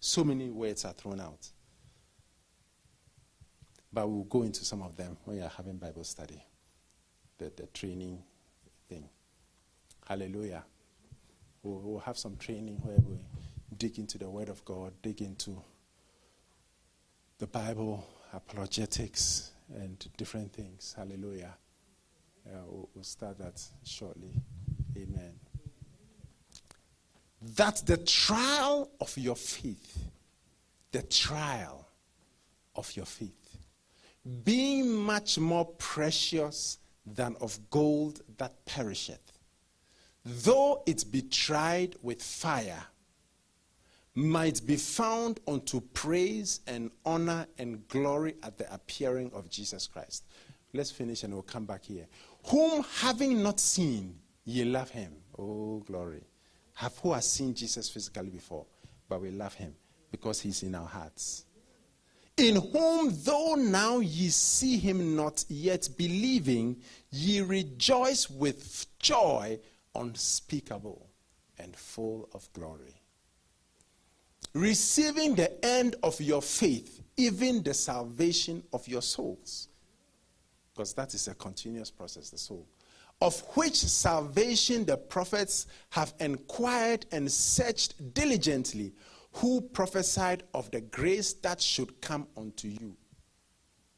so 0.00 0.24
many 0.24 0.50
words 0.50 0.84
are 0.84 0.92
thrown 0.92 1.20
out. 1.20 1.48
But 3.92 4.08
we'll 4.08 4.24
go 4.24 4.42
into 4.42 4.64
some 4.64 4.82
of 4.82 4.96
them 4.96 5.16
when 5.24 5.38
you're 5.38 5.48
having 5.48 5.76
Bible 5.76 6.04
study, 6.04 6.42
the, 7.40 7.50
the 7.56 7.66
training 7.68 8.22
thing. 8.88 9.08
Hallelujah. 10.06 10.62
We'll, 11.62 11.80
we'll 11.80 12.00
have 12.00 12.18
some 12.18 12.36
training 12.36 12.78
where 12.82 12.98
we 12.98 13.18
dig 13.76 13.98
into 13.98 14.18
the 14.18 14.28
Word 14.28 14.48
of 14.48 14.64
God, 14.64 14.92
dig 15.02 15.22
into 15.22 15.62
the 17.38 17.46
Bible, 17.46 18.06
apologetics, 18.32 19.52
and 19.74 20.06
different 20.16 20.52
things. 20.52 20.94
Hallelujah. 20.96 21.54
We'll, 22.44 22.88
we'll 22.94 23.04
start 23.04 23.38
that 23.38 23.62
shortly. 23.84 24.34
Amen. 24.96 25.32
That 27.56 27.82
the 27.86 27.96
trial 27.96 28.90
of 29.00 29.16
your 29.16 29.36
faith, 29.36 30.10
the 30.92 31.02
trial 31.02 31.88
of 32.76 32.94
your 32.94 33.06
faith, 33.06 33.56
being 34.44 34.94
much 34.94 35.38
more 35.38 35.64
precious 35.64 36.78
than 37.06 37.36
of 37.40 37.58
gold 37.70 38.22
that 38.38 38.64
perisheth, 38.66 39.38
though 40.24 40.82
it 40.86 41.04
be 41.10 41.22
tried 41.22 41.96
with 42.02 42.22
fire, 42.22 42.84
might 44.14 44.64
be 44.66 44.76
found 44.76 45.40
unto 45.46 45.80
praise 45.80 46.60
and 46.66 46.90
honor 47.04 47.46
and 47.58 47.86
glory 47.88 48.34
at 48.42 48.58
the 48.58 48.72
appearing 48.72 49.30
of 49.32 49.48
Jesus 49.48 49.86
Christ. 49.86 50.24
Let's 50.72 50.90
finish 50.90 51.22
and 51.22 51.32
we'll 51.32 51.42
come 51.42 51.64
back 51.64 51.84
here. 51.84 52.06
Whom 52.46 52.84
having 53.00 53.42
not 53.42 53.60
seen, 53.60 54.18
ye 54.44 54.64
love 54.64 54.90
him. 54.90 55.12
Oh, 55.38 55.82
glory. 55.86 56.24
Have 56.74 56.96
who 56.98 57.12
has 57.12 57.28
seen 57.30 57.54
Jesus 57.54 57.88
physically 57.88 58.30
before, 58.30 58.66
but 59.08 59.20
we 59.20 59.30
love 59.30 59.54
him 59.54 59.74
because 60.10 60.40
he's 60.40 60.62
in 60.62 60.74
our 60.74 60.86
hearts. 60.86 61.44
In 62.40 62.56
whom, 62.56 63.12
though 63.22 63.54
now 63.54 63.98
ye 63.98 64.28
see 64.30 64.78
him 64.78 65.14
not 65.14 65.44
yet 65.48 65.88
believing, 65.96 66.80
ye 67.10 67.40
rejoice 67.40 68.28
with 68.28 68.86
joy 68.98 69.58
unspeakable 69.94 71.06
and 71.58 71.76
full 71.76 72.28
of 72.32 72.50
glory 72.52 73.00
receiving 74.54 75.34
the 75.34 75.64
end 75.64 75.96
of 76.02 76.20
your 76.20 76.42
faith, 76.42 77.02
even 77.16 77.62
the 77.62 77.74
salvation 77.74 78.62
of 78.72 78.86
your 78.88 79.02
souls. 79.02 79.68
Because 80.72 80.92
that 80.94 81.14
is 81.14 81.28
a 81.28 81.34
continuous 81.34 81.90
process, 81.90 82.30
the 82.30 82.38
soul. 82.38 82.66
Of 83.20 83.40
which 83.54 83.76
salvation 83.76 84.86
the 84.86 84.96
prophets 84.96 85.66
have 85.90 86.14
inquired 86.20 87.04
and 87.12 87.30
searched 87.30 88.14
diligently, 88.14 88.92
who 89.32 89.60
prophesied 89.60 90.42
of 90.54 90.70
the 90.70 90.80
grace 90.80 91.32
that 91.34 91.60
should 91.60 92.00
come 92.00 92.26
unto 92.36 92.68
you. 92.68 92.96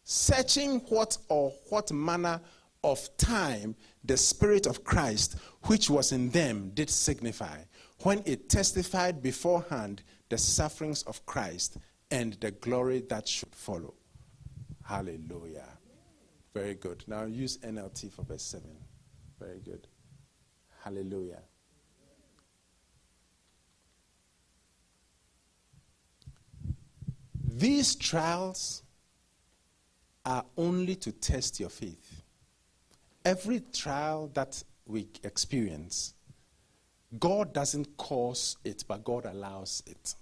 Searching 0.04 0.80
what 0.88 1.16
or 1.28 1.52
what 1.70 1.90
manner 1.92 2.40
of 2.84 3.09
time 3.16 3.74
the 4.04 4.16
Spirit 4.16 4.66
of 4.66 4.84
Christ, 4.84 5.36
which 5.64 5.88
was 5.88 6.12
in 6.12 6.30
them, 6.30 6.70
did 6.74 6.90
signify, 6.90 7.59
when 8.00 8.22
it 8.26 8.48
testified 8.48 9.22
beforehand 9.22 10.02
the 10.28 10.38
sufferings 10.38 11.02
of 11.04 11.24
Christ 11.24 11.76
and 12.10 12.34
the 12.34 12.50
glory 12.50 13.00
that 13.09 13.28
should 13.28 13.54
follow. 13.54 13.94
Hallelujah. 14.84 15.68
Very 16.52 16.74
good. 16.74 17.04
Now 17.06 17.24
use 17.24 17.59
NLT 17.59 18.12
for 18.12 18.22
verse 18.22 18.42
7. 18.42 18.68
Very 19.38 19.60
good. 19.60 19.86
Hallelujah. 20.82 21.42
These 27.58 27.96
trials 27.96 28.82
are 30.24 30.44
only 30.56 30.94
to 30.96 31.12
test 31.12 31.60
your 31.60 31.68
faith. 31.68 32.22
Every 33.24 33.60
trial 33.60 34.30
that 34.32 34.62
we 34.86 35.08
experience, 35.22 36.14
God 37.18 37.52
doesn't 37.52 37.96
cause 37.98 38.56
it, 38.64 38.84
but 38.88 39.04
God 39.04 39.26
allows 39.26 39.82
it. 39.86 40.14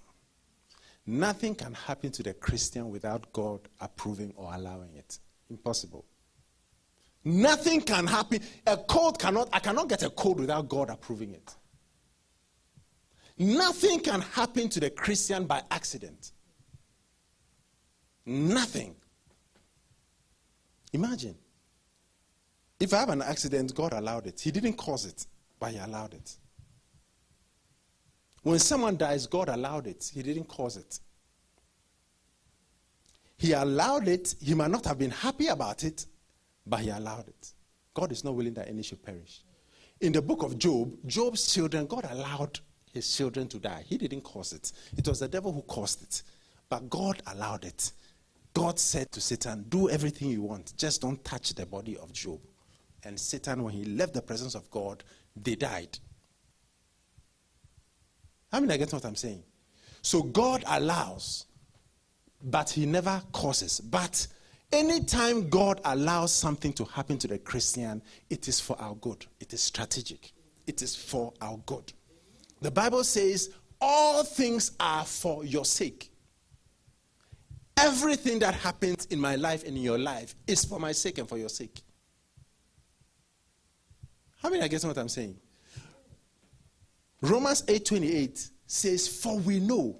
Nothing 1.06 1.54
can 1.54 1.72
happen 1.72 2.10
to 2.10 2.22
the 2.22 2.34
Christian 2.34 2.90
without 2.90 3.32
God 3.32 3.60
approving 3.80 4.32
or 4.36 4.52
allowing 4.52 4.96
it. 4.96 5.18
Impossible. 5.48 6.04
Nothing 7.24 7.80
can 7.80 8.08
happen. 8.08 8.40
A 8.66 8.76
cold 8.76 9.20
cannot, 9.20 9.48
I 9.52 9.60
cannot 9.60 9.88
get 9.88 10.02
a 10.02 10.10
cold 10.10 10.40
without 10.40 10.68
God 10.68 10.90
approving 10.90 11.34
it. 11.34 11.54
Nothing 13.38 14.00
can 14.00 14.20
happen 14.20 14.68
to 14.70 14.80
the 14.80 14.90
Christian 14.90 15.46
by 15.46 15.62
accident. 15.70 16.32
Nothing. 18.26 18.94
Imagine. 20.92 21.36
If 22.78 22.94
I 22.94 22.98
have 22.98 23.08
an 23.10 23.22
accident, 23.22 23.74
God 23.74 23.92
allowed 23.92 24.26
it. 24.26 24.40
He 24.40 24.50
didn't 24.50 24.74
cause 24.74 25.04
it, 25.04 25.26
but 25.58 25.70
He 25.72 25.78
allowed 25.78 26.14
it. 26.14 26.34
When 28.42 28.58
someone 28.58 28.96
dies, 28.96 29.26
God 29.26 29.48
allowed 29.48 29.86
it. 29.86 30.10
He 30.12 30.22
didn't 30.22 30.48
cause 30.48 30.76
it. 30.76 30.98
He 33.36 33.52
allowed 33.52 34.08
it. 34.08 34.34
He 34.40 34.54
might 34.54 34.70
not 34.70 34.84
have 34.86 34.98
been 34.98 35.10
happy 35.10 35.48
about 35.48 35.84
it, 35.84 36.06
but 36.66 36.80
He 36.80 36.90
allowed 36.90 37.28
it. 37.28 37.52
God 37.92 38.12
is 38.12 38.24
not 38.24 38.34
willing 38.34 38.54
that 38.54 38.68
any 38.68 38.82
should 38.82 39.02
perish. 39.02 39.42
In 40.00 40.12
the 40.12 40.22
book 40.22 40.42
of 40.42 40.58
Job, 40.58 40.96
Job's 41.06 41.52
children, 41.52 41.86
God 41.86 42.06
allowed 42.10 42.60
his 42.92 43.14
children 43.14 43.48
to 43.48 43.58
die. 43.58 43.84
He 43.86 43.98
didn't 43.98 44.22
cause 44.22 44.52
it, 44.52 44.72
it 44.96 45.06
was 45.06 45.20
the 45.20 45.28
devil 45.28 45.52
who 45.52 45.62
caused 45.62 46.02
it. 46.02 46.22
But 46.68 46.88
God 46.88 47.22
allowed 47.26 47.64
it. 47.64 47.92
God 48.54 48.78
said 48.78 49.10
to 49.12 49.20
Satan, 49.20 49.64
Do 49.68 49.88
everything 49.88 50.28
you 50.28 50.42
want, 50.42 50.74
just 50.76 51.02
don't 51.02 51.22
touch 51.24 51.54
the 51.54 51.66
body 51.66 51.96
of 51.96 52.12
Job. 52.12 52.40
And 53.04 53.18
Satan, 53.18 53.62
when 53.62 53.72
he 53.72 53.84
left 53.84 54.14
the 54.14 54.22
presence 54.22 54.54
of 54.54 54.70
God, 54.70 55.02
they 55.36 55.54
died. 55.54 55.98
I 58.52 58.60
mean, 58.60 58.70
I 58.70 58.76
get 58.76 58.92
what 58.92 59.04
I'm 59.04 59.16
saying? 59.16 59.42
So 60.02 60.22
God 60.22 60.64
allows, 60.66 61.46
but 62.42 62.70
he 62.70 62.86
never 62.86 63.22
causes. 63.32 63.80
But 63.80 64.26
anytime 64.72 65.48
God 65.48 65.80
allows 65.84 66.32
something 66.32 66.72
to 66.74 66.84
happen 66.84 67.18
to 67.18 67.28
the 67.28 67.38
Christian, 67.38 68.02
it 68.28 68.48
is 68.48 68.60
for 68.60 68.76
our 68.80 68.94
good. 68.96 69.26
It 69.38 69.52
is 69.52 69.60
strategic. 69.60 70.32
It 70.66 70.82
is 70.82 70.96
for 70.96 71.32
our 71.40 71.58
good. 71.66 71.92
The 72.60 72.70
Bible 72.70 73.04
says, 73.04 73.50
All 73.80 74.24
things 74.24 74.72
are 74.80 75.04
for 75.04 75.44
your 75.44 75.64
sake. 75.64 76.09
Everything 77.80 78.38
that 78.40 78.54
happens 78.54 79.06
in 79.06 79.18
my 79.18 79.36
life 79.36 79.64
and 79.64 79.76
in 79.76 79.82
your 79.82 79.98
life 79.98 80.34
is 80.46 80.64
for 80.64 80.78
my 80.78 80.92
sake 80.92 81.18
and 81.18 81.28
for 81.28 81.38
your 81.38 81.48
sake. 81.48 81.80
How 84.38 84.50
many 84.50 84.62
are 84.62 84.68
getting 84.68 84.88
what 84.88 84.98
I'm 84.98 85.08
saying? 85.08 85.38
Romans 87.22 87.62
8:28 87.68 88.50
says, 88.66 89.08
"For 89.08 89.38
we 89.38 89.60
know," 89.60 89.98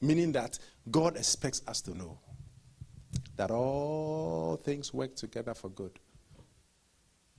meaning 0.00 0.32
that 0.32 0.58
God 0.90 1.16
expects 1.16 1.62
us 1.66 1.80
to 1.82 1.94
know 1.94 2.18
that 3.36 3.50
all 3.50 4.56
things 4.56 4.92
work 4.92 5.16
together 5.16 5.54
for 5.54 5.68
good 5.68 5.98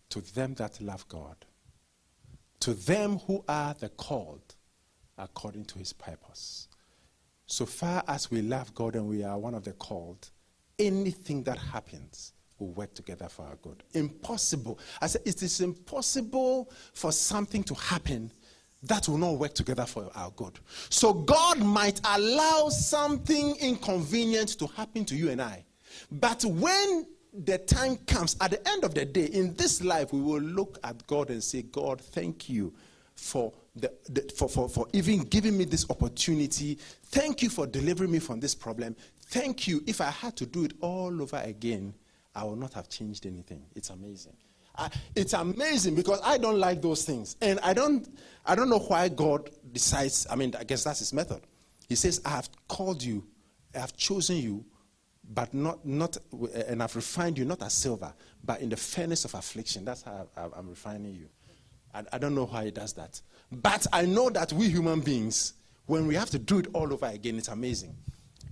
to 0.09 0.21
them 0.21 0.53
that 0.53 0.80
love 0.80 1.07
God, 1.07 1.45
to 2.59 2.73
them 2.73 3.19
who 3.19 3.43
are 3.47 3.73
the 3.73 3.89
called 3.89 4.55
according 5.17 5.65
to 5.65 5.80
his 5.80 5.91
purpose. 5.91 6.67
So 7.45 7.65
far 7.65 8.03
as 8.07 8.32
we 8.32 8.41
love 8.41 8.74
God 8.74 8.95
and 8.95 9.07
we 9.07 9.24
are 9.24 9.38
one 9.38 9.53
of 9.53 9.64
the 9.64 9.74
called, 9.74 10.30
anything 10.80 11.44
that 11.44 11.57
happens 11.57 12.34
will 12.60 12.72
work 12.72 12.94
together 12.94 13.28
for 13.30 13.44
our 13.44 13.56
good. 13.57 13.84
Impossible. 13.94 14.80
I 15.02 15.07
said 15.07 15.22
it 15.26 15.41
is 15.41 15.61
impossible 15.61 16.72
for 16.94 17.11
something 17.11 17.64
to 17.65 17.74
happen 17.76 18.32
that 18.84 19.07
will 19.07 19.18
not 19.18 19.38
work 19.38 19.53
together 19.53 19.86
for 19.86 20.10
our 20.15 20.32
good. 20.32 20.60
So 20.90 21.14
God 21.14 21.60
might 21.60 22.02
allow 22.03 22.70
something 22.70 23.56
inconvenient 23.57 24.60
to 24.60 24.68
happen 24.68 25.06
to 25.06 25.15
you 25.15 25.30
and 25.30 25.41
I. 25.41 25.64
But 26.11 26.44
when 26.44 27.06
the 27.34 27.57
time 27.60 27.98
comes, 28.07 28.36
at 28.41 28.52
the 28.52 28.68
end 28.70 28.84
of 28.84 28.94
the 28.94 29.06
day, 29.06 29.26
in 29.26 29.53
this 29.56 29.84
life, 29.84 30.11
we 30.11 30.22
will 30.22 30.41
look 30.41 30.80
at 30.84 31.06
God 31.07 31.30
and 31.30 31.44
say, 31.44 31.64
God, 31.64 32.02
thank 32.02 32.49
you 32.49 32.74
for, 33.15 33.53
the, 33.75 33.91
the, 34.09 34.21
for, 34.35 34.47
for, 34.47 34.69
for 34.69 34.87
even 34.93 35.19
giving 35.19 35.57
me 35.57 35.65
this 35.65 35.89
opportunity. 35.89 36.77
Thank 37.05 37.41
you 37.41 37.49
for 37.49 37.65
delivering 37.65 38.11
me 38.11 38.19
from 38.19 38.39
this 38.39 38.53
problem. 38.55 38.95
Thank 39.27 39.67
you. 39.67 39.83
If 39.87 40.01
I 40.01 40.11
had 40.11 40.35
to 40.37 40.45
do 40.45 40.65
it 40.65 40.73
all 40.81 41.21
over 41.21 41.41
again, 41.43 41.93
I 42.35 42.43
would 42.43 42.59
not 42.59 42.73
have 42.73 42.89
changed 42.89 43.25
anything. 43.25 43.63
It's 43.75 43.89
amazing. 43.89 44.35
I, 44.75 44.89
it's 45.15 45.33
amazing 45.33 45.95
because 45.95 46.19
I 46.23 46.37
don't 46.37 46.59
like 46.59 46.81
those 46.81 47.05
things. 47.05 47.35
And 47.41 47.59
I 47.61 47.73
don't, 47.73 48.07
I 48.45 48.55
don't 48.55 48.69
know 48.69 48.79
why 48.79 49.09
God 49.09 49.49
decides, 49.71 50.25
I 50.29 50.35
mean, 50.35 50.53
I 50.57 50.63
guess 50.63 50.83
that's 50.83 50.99
his 50.99 51.13
method. 51.13 51.41
He 51.87 51.95
says, 51.95 52.21
I 52.25 52.29
have 52.29 52.49
called 52.67 53.03
you, 53.03 53.23
I 53.75 53.79
have 53.79 53.95
chosen 53.95 54.37
you 54.37 54.65
but 55.31 55.53
not, 55.53 55.85
not, 55.85 56.17
and 56.67 56.83
I've 56.83 56.95
refined 56.95 57.37
you 57.37 57.45
not 57.45 57.61
as 57.63 57.73
silver, 57.73 58.13
but 58.43 58.61
in 58.61 58.69
the 58.69 58.77
furnace 58.77 59.25
of 59.25 59.33
affliction. 59.33 59.85
That's 59.85 60.01
how 60.01 60.27
I, 60.35 60.43
am 60.57 60.69
refining 60.69 61.15
you. 61.15 61.29
I, 61.93 62.03
I 62.11 62.17
don't 62.17 62.35
know 62.35 62.45
why 62.45 62.65
he 62.65 62.71
does 62.71 62.93
that. 62.93 63.21
But 63.61 63.85
I 63.93 64.05
know 64.05 64.30
that 64.30 64.51
we 64.53 64.69
human 64.69 65.01
beings, 65.01 65.53
when 65.85 66.07
we 66.07 66.15
have 66.15 66.30
to 66.31 66.39
do 66.39 66.59
it 66.59 66.67
all 66.73 66.91
over 66.91 67.05
again, 67.07 67.38
it's 67.38 67.49
amazing. 67.49 67.95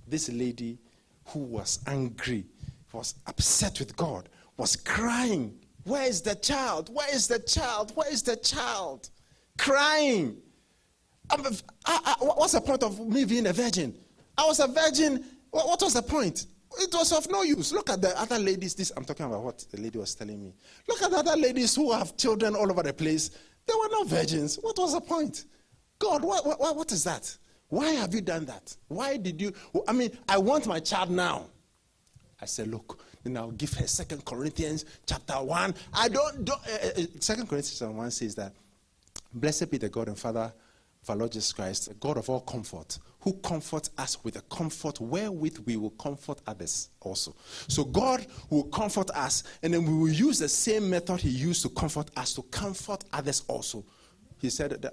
This 0.06 0.28
lady 0.28 0.78
who 1.26 1.40
was 1.40 1.80
angry, 1.86 2.44
was 2.92 3.14
upset 3.26 3.78
with 3.78 3.96
God, 3.96 4.28
was 4.56 4.76
crying. 4.76 5.58
Where 5.84 6.04
is 6.04 6.20
the 6.20 6.34
child? 6.34 6.94
Where 6.94 7.12
is 7.14 7.26
the 7.26 7.38
child? 7.38 7.92
Where 7.96 8.10
is 8.12 8.22
the 8.22 8.36
child? 8.36 9.08
Crying. 9.58 10.36
Um, 11.30 11.40
uh, 11.40 11.48
uh, 11.48 11.50
uh, 11.50 11.54
I, 11.86 12.14
I, 12.20 12.24
what's 12.24 12.52
the 12.52 12.60
point 12.60 12.82
of 12.82 12.98
me 13.00 13.24
being 13.24 13.46
a 13.46 13.52
virgin? 13.52 13.94
I 14.36 14.44
was 14.46 14.60
a 14.60 14.66
virgin. 14.66 15.24
What 15.50 15.80
was 15.80 15.94
the 15.94 16.02
point? 16.02 16.46
It 16.78 16.94
was 16.94 17.12
of 17.12 17.30
no 17.30 17.42
use. 17.42 17.72
Look 17.72 17.90
at 17.90 18.00
the 18.00 18.18
other 18.20 18.38
ladies. 18.38 18.74
This 18.74 18.92
I'm 18.96 19.04
talking 19.04 19.26
about 19.26 19.42
what 19.42 19.64
the 19.70 19.80
lady 19.80 19.98
was 19.98 20.14
telling 20.14 20.42
me. 20.42 20.54
Look 20.88 21.02
at 21.02 21.10
the 21.10 21.18
other 21.18 21.36
ladies 21.36 21.74
who 21.74 21.92
have 21.92 22.16
children 22.16 22.54
all 22.54 22.70
over 22.70 22.82
the 22.82 22.92
place. 22.92 23.30
They 23.66 23.74
were 23.74 23.88
no 23.90 24.04
virgins. 24.04 24.56
What 24.56 24.78
was 24.78 24.94
the 24.94 25.00
point? 25.00 25.44
God, 25.98 26.24
what, 26.24 26.92
is 26.92 27.04
that? 27.04 27.36
Why 27.68 27.92
have 27.92 28.14
you 28.14 28.20
done 28.20 28.44
that? 28.46 28.76
Why 28.88 29.16
did 29.16 29.40
you? 29.40 29.52
I 29.88 29.92
mean, 29.92 30.10
I 30.28 30.38
want 30.38 30.66
my 30.66 30.80
child 30.80 31.10
now. 31.10 31.46
I 32.40 32.44
said, 32.44 32.68
look, 32.68 33.00
then 33.22 33.36
I'll 33.36 33.52
give 33.52 33.72
her 33.74 33.86
Second 33.86 34.24
Corinthians 34.24 34.84
chapter 35.06 35.34
one. 35.34 35.74
I 35.94 36.08
don't. 36.08 36.44
don't 36.44 36.60
uh, 36.60 37.00
uh, 37.00 37.02
Second 37.20 37.48
Corinthians 37.48 37.78
chapter 37.78 37.92
one 37.92 38.10
says 38.10 38.34
that, 38.34 38.52
blessed 39.32 39.70
be 39.70 39.78
the 39.78 39.88
God 39.88 40.08
and 40.08 40.18
Father 40.18 40.52
of 41.02 41.10
our 41.10 41.16
Lord 41.16 41.32
Jesus 41.32 41.52
Christ, 41.52 41.88
the 41.88 41.94
God 41.94 42.16
of 42.16 42.28
all 42.30 42.40
comfort, 42.40 42.98
who 43.20 43.32
comforts 43.34 43.90
us 43.98 44.22
with 44.24 44.36
a 44.36 44.42
comfort 44.42 45.00
wherewith 45.00 45.58
we 45.66 45.76
will 45.76 45.90
comfort 45.90 46.40
others 46.46 46.90
also. 47.00 47.34
So 47.68 47.84
God 47.84 48.26
will 48.50 48.64
comfort 48.64 49.10
us, 49.10 49.42
and 49.62 49.74
then 49.74 49.84
we 49.84 49.92
will 49.92 50.12
use 50.12 50.38
the 50.38 50.48
same 50.48 50.88
method 50.90 51.20
He 51.20 51.30
used 51.30 51.62
to 51.62 51.68
comfort 51.70 52.10
us 52.16 52.34
to 52.34 52.42
comfort 52.42 53.04
others 53.12 53.42
also. 53.48 53.84
He 54.38 54.50
said, 54.50 54.84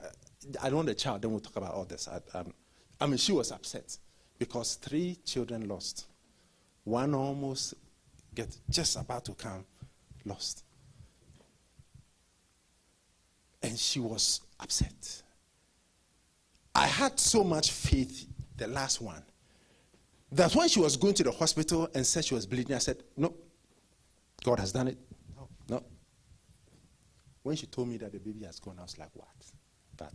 I 0.62 0.70
don't 0.70 0.78
want 0.78 0.90
a 0.90 0.96
child, 0.96 1.22
then 1.22 1.32
we'll 1.32 1.40
talk 1.40 1.58
about 1.58 1.74
all 1.74 1.86
this. 1.86 2.08
I, 2.08 2.38
um, 2.38 2.54
I 3.00 3.06
mean, 3.06 3.18
she 3.18 3.32
was 3.32 3.52
upset 3.52 3.98
because 4.38 4.76
three 4.76 5.18
children 5.26 5.68
lost. 5.68 6.08
One 6.84 7.14
almost 7.14 7.76
get 8.34 8.56
just 8.70 8.96
about 8.96 9.26
to 9.26 9.34
come 9.34 9.66
lost. 10.26 10.64
And 13.62 13.78
she 13.78 14.00
was 14.00 14.42
upset. 14.60 15.24
I 16.80 16.88
had 16.88 17.20
so 17.20 17.44
much 17.44 17.72
faith, 17.74 18.26
the 18.56 18.66
last 18.66 19.02
one, 19.02 19.22
that 20.32 20.56
when 20.56 20.70
she 20.70 20.80
was 20.80 20.96
going 20.96 21.14
to 21.16 21.24
the 21.24 21.32
hospital 21.32 21.90
and 21.94 22.08
said 22.08 22.24
she 22.24 22.34
was 22.34 22.46
bleeding, 22.46 22.74
I 22.74 22.80
said, 22.80 23.04
No, 23.18 23.34
God 24.46 24.60
has 24.62 24.72
done 24.72 24.88
it. 24.88 24.98
No, 25.36 25.50
no. 25.68 25.84
When 27.44 27.58
she 27.58 27.68
told 27.68 27.90
me 27.90 27.98
that 27.98 28.14
the 28.14 28.20
baby 28.20 28.46
has 28.46 28.62
gone, 28.62 28.78
I 28.80 28.84
was 28.84 28.98
like, 28.98 29.10
What? 29.14 29.28
But 29.98 30.14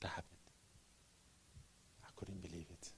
that 0.00 0.08
happened. 0.08 0.38
I 2.04 2.08
couldn't 2.14 2.40
believe 2.40 2.66
it. 2.70 2.92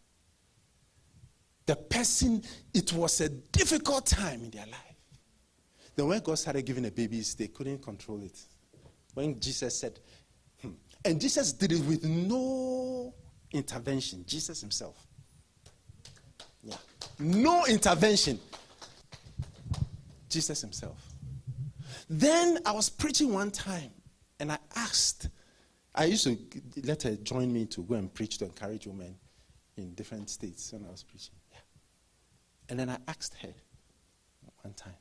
The 1.64 1.76
person, 1.76 2.42
it 2.74 2.92
was 2.92 3.22
a 3.22 3.30
difficult 3.30 4.04
time 4.04 4.44
in 4.44 4.50
their 4.50 4.66
life. 4.66 4.96
Then 5.96 6.08
when 6.08 6.20
God 6.20 6.38
started 6.38 6.66
giving 6.66 6.82
the 6.82 6.90
babies, 6.90 7.34
they 7.36 7.48
couldn't 7.48 7.78
control 7.78 8.20
it. 8.22 8.38
When 9.14 9.40
Jesus 9.40 9.78
said, 9.78 9.98
and 11.04 11.20
Jesus 11.20 11.52
did 11.52 11.72
it 11.72 11.84
with 11.84 12.04
no 12.04 13.14
intervention. 13.52 14.24
Jesus 14.26 14.60
himself. 14.60 15.06
Yeah. 16.62 16.76
No 17.18 17.64
intervention. 17.66 18.38
Jesus 20.28 20.60
himself. 20.60 20.98
Then 22.08 22.58
I 22.66 22.72
was 22.72 22.90
preaching 22.90 23.32
one 23.32 23.50
time 23.50 23.90
and 24.38 24.52
I 24.52 24.58
asked, 24.76 25.28
I 25.94 26.04
used 26.04 26.24
to 26.24 26.38
let 26.84 27.02
her 27.02 27.16
join 27.16 27.52
me 27.52 27.66
to 27.66 27.82
go 27.82 27.94
and 27.94 28.12
preach 28.12 28.38
to 28.38 28.44
encourage 28.44 28.86
women. 28.86 29.16
in 29.76 29.94
different 29.94 30.28
states 30.28 30.72
when 30.72 30.84
I 30.84 30.90
was 30.90 31.02
preaching. 31.02 31.34
Yeah. 31.50 31.58
And 32.68 32.78
then 32.78 32.90
I 32.90 32.98
asked 33.08 33.34
her 33.42 33.54
one 34.62 34.74
time 34.74 34.94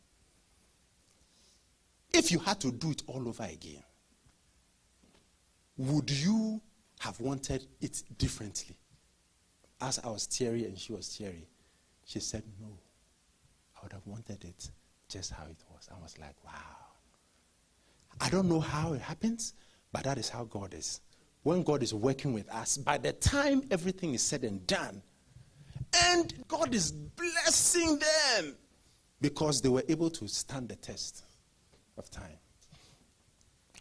if 2.12 2.32
you 2.32 2.40
had 2.40 2.60
to 2.62 2.72
do 2.72 2.92
it 2.92 3.04
all 3.08 3.28
over 3.28 3.44
again, 3.44 3.84
would 5.80 6.12
you 6.12 6.62
have 7.00 7.20
wanted 7.22 7.66
it 7.80 8.04
differently? 8.18 8.76
As 9.82 9.98
I 10.00 10.10
was 10.10 10.28
teary 10.28 10.66
and 10.66 10.78
she 10.78 10.92
was 10.92 11.08
teary, 11.16 11.48
she 12.06 12.20
said, 12.20 12.44
No. 12.62 12.68
I 13.78 13.80
would 13.84 13.94
have 13.94 14.06
wanted 14.06 14.44
it 14.44 14.70
just 15.08 15.32
how 15.32 15.46
it 15.46 15.58
was. 15.74 15.88
I 15.90 16.00
was 16.02 16.20
like, 16.20 16.36
Wow. 16.46 16.52
I 18.20 18.30
don't 18.30 18.50
know 18.50 18.60
how 18.60 18.92
it 18.92 19.02
happens, 19.02 19.54
but 19.94 20.04
that 20.04 20.18
is 20.18 20.28
how 20.28 20.44
God 20.44 20.74
is. 20.74 21.00
When 21.44 21.64
God 21.64 21.82
is 21.82 21.94
working 21.94 22.34
with 22.34 22.50
us, 22.50 22.78
by 22.78 22.98
the 22.98 23.14
time 23.14 23.64
everything 23.72 24.14
is 24.14 24.22
said 24.22 24.44
and 24.44 24.68
done, 24.68 25.02
and 26.08 26.34
God 26.50 26.76
is 26.76 26.92
blessing 26.92 28.00
them 28.00 28.58
because 29.22 29.62
they 29.62 29.70
were 29.70 29.84
able 29.88 30.10
to 30.10 30.28
stand 30.28 30.68
the 30.68 30.76
test 30.76 31.24
of 31.98 32.10
time. 32.12 32.38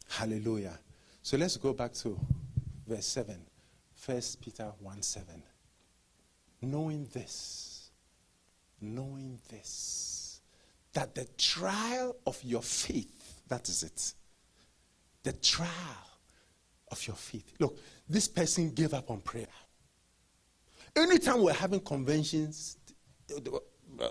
Hallelujah. 0.09 0.79
So 1.29 1.37
let's 1.37 1.59
go 1.59 1.75
back 1.75 1.93
to 1.93 2.19
verse 2.87 3.05
7. 3.05 3.37
1 4.07 4.21
Peter 4.41 4.73
1 4.81 5.03
7. 5.03 5.43
Knowing 6.63 7.07
this, 7.13 7.91
knowing 8.81 9.39
this, 9.51 10.41
that 10.95 11.15
the 11.15 11.27
trial 11.37 12.17
of 12.27 12.43
your 12.43 12.63
faith, 12.63 13.43
that 13.47 13.69
is 13.69 13.83
it. 13.83 14.15
The 15.23 15.35
trial 15.35 15.69
of 16.91 17.07
your 17.07 17.17
faith. 17.17 17.53
Look, 17.59 17.79
this 18.09 18.27
person 18.27 18.71
gave 18.71 18.95
up 18.95 19.11
on 19.11 19.21
prayer. 19.21 19.49
Anytime 20.97 21.43
we're 21.43 21.53
having 21.53 21.81
conventions, 21.81 22.79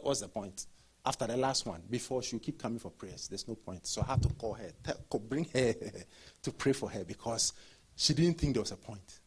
what's 0.03 0.19
the 0.19 0.27
point? 0.27 0.67
After 1.07 1.25
the 1.25 1.37
last 1.37 1.65
one 1.65 1.81
before 1.89 2.21
she'll 2.21 2.37
keep 2.37 2.61
coming 2.61 2.79
for 2.79 2.91
prayers. 2.91 3.29
There's 3.29 3.47
no 3.47 3.55
point. 3.55 3.87
So 3.87 4.03
I 4.05 4.11
had 4.11 4.23
to 4.23 4.29
call 4.29 4.53
her, 4.55 4.69
tell, 4.83 5.19
bring 5.19 5.47
her 5.53 5.73
to 6.43 6.51
pray 6.51 6.73
for 6.73 6.89
her 6.89 7.05
because 7.05 7.53
she 7.95 8.13
didn't 8.13 8.37
think 8.37 8.55
there 8.55 8.61
was 8.61 8.73
a 8.73 8.75
point. 8.75 9.19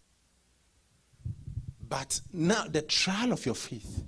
But 1.89 2.21
now 2.35 2.65
the 2.65 2.83
trial 2.83 3.33
of 3.33 3.47
your 3.47 3.55
faith, 3.55 4.05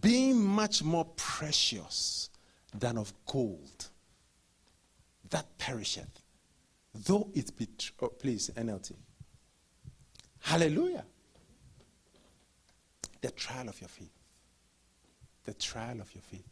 being 0.00 0.44
much 0.44 0.82
more 0.82 1.04
precious 1.04 2.28
than 2.76 2.98
of 2.98 3.14
gold 3.24 3.88
that 5.30 5.46
perisheth, 5.58 6.22
though 6.92 7.30
it 7.34 7.56
be, 7.56 7.68
tr- 7.78 7.92
oh, 8.02 8.08
please, 8.08 8.50
NLT. 8.56 8.94
Hallelujah. 10.40 11.04
The 13.20 13.30
trial 13.30 13.68
of 13.68 13.80
your 13.80 13.88
faith 13.88 14.17
the 15.48 15.54
trial 15.54 15.98
of 15.98 16.14
your 16.14 16.20
faith. 16.20 16.44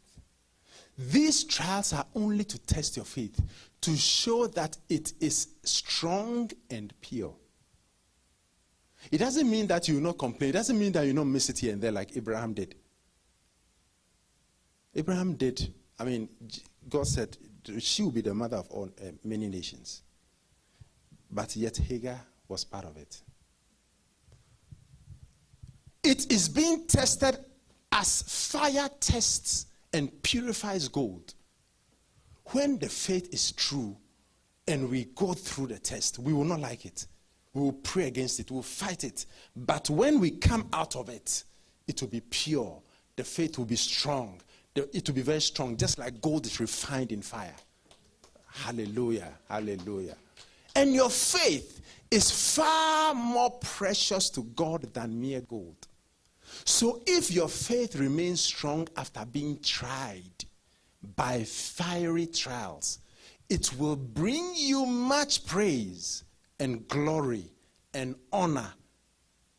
These 0.97 1.43
trials 1.43 1.93
are 1.93 2.07
only 2.15 2.43
to 2.45 2.57
test 2.57 2.95
your 2.95 3.05
faith, 3.05 3.39
to 3.81 3.95
show 3.95 4.47
that 4.47 4.75
it 4.89 5.13
is 5.19 5.49
strong 5.61 6.49
and 6.71 6.91
pure. 6.99 7.35
It 9.11 9.19
doesn't 9.19 9.47
mean 9.47 9.67
that 9.67 9.87
you 9.87 9.95
will 9.95 10.01
not 10.01 10.17
complain. 10.17 10.49
It 10.49 10.53
doesn't 10.53 10.79
mean 10.79 10.91
that 10.93 11.03
you 11.03 11.09
will 11.09 11.23
not 11.23 11.31
miss 11.31 11.47
it 11.49 11.59
here 11.59 11.73
and 11.73 11.81
there 11.81 11.91
like 11.91 12.17
Abraham 12.17 12.55
did. 12.55 12.73
Abraham 14.95 15.35
did. 15.35 15.71
I 15.99 16.03
mean, 16.03 16.27
God 16.89 17.05
said 17.05 17.37
she 17.77 18.01
will 18.01 18.11
be 18.11 18.21
the 18.21 18.33
mother 18.33 18.57
of 18.57 18.67
all, 18.71 18.89
uh, 18.99 19.11
many 19.23 19.47
nations. 19.47 20.01
But 21.29 21.55
yet 21.55 21.77
Hagar 21.77 22.19
was 22.47 22.63
part 22.63 22.85
of 22.85 22.97
it. 22.97 23.21
It 26.01 26.31
is 26.31 26.49
being 26.49 26.87
tested 26.87 27.37
as 27.91 28.21
fire 28.23 28.89
tests 28.99 29.67
and 29.93 30.21
purifies 30.23 30.87
gold, 30.87 31.33
when 32.47 32.77
the 32.79 32.89
faith 32.89 33.33
is 33.33 33.51
true 33.51 33.97
and 34.67 34.89
we 34.89 35.05
go 35.15 35.33
through 35.33 35.67
the 35.67 35.79
test, 35.79 36.19
we 36.19 36.33
will 36.33 36.45
not 36.45 36.59
like 36.59 36.85
it. 36.85 37.07
We 37.53 37.61
will 37.61 37.73
pray 37.73 38.07
against 38.07 38.39
it, 38.39 38.51
we 38.51 38.55
will 38.55 38.63
fight 38.63 39.03
it. 39.03 39.25
But 39.55 39.89
when 39.89 40.19
we 40.19 40.31
come 40.31 40.67
out 40.73 40.95
of 40.95 41.09
it, 41.09 41.43
it 41.87 42.01
will 42.01 42.09
be 42.09 42.21
pure. 42.21 42.81
The 43.15 43.23
faith 43.23 43.57
will 43.57 43.65
be 43.65 43.75
strong. 43.75 44.41
It 44.75 45.07
will 45.07 45.15
be 45.15 45.21
very 45.21 45.41
strong, 45.41 45.75
just 45.75 45.97
like 45.97 46.21
gold 46.21 46.45
is 46.45 46.59
refined 46.59 47.11
in 47.11 47.21
fire. 47.21 47.55
Hallelujah. 48.47 49.33
Hallelujah. 49.49 50.15
And 50.75 50.93
your 50.93 51.09
faith 51.09 51.81
is 52.11 52.29
far 52.55 53.15
more 53.15 53.51
precious 53.59 54.29
to 54.31 54.43
God 54.43 54.93
than 54.93 55.19
mere 55.19 55.41
gold. 55.41 55.87
So 56.67 57.01
if 57.07 57.31
your 57.31 57.47
faith 57.47 57.95
remains 57.95 58.41
strong 58.41 58.89
after 58.97 59.23
being 59.25 59.57
tried 59.61 60.43
by 61.15 61.45
fiery 61.45 62.27
trials, 62.27 62.99
it 63.49 63.71
will 63.79 63.95
bring 63.95 64.51
you 64.53 64.85
much 64.85 65.45
praise 65.45 66.25
and 66.59 66.85
glory 66.89 67.45
and 67.93 68.15
honor 68.33 68.67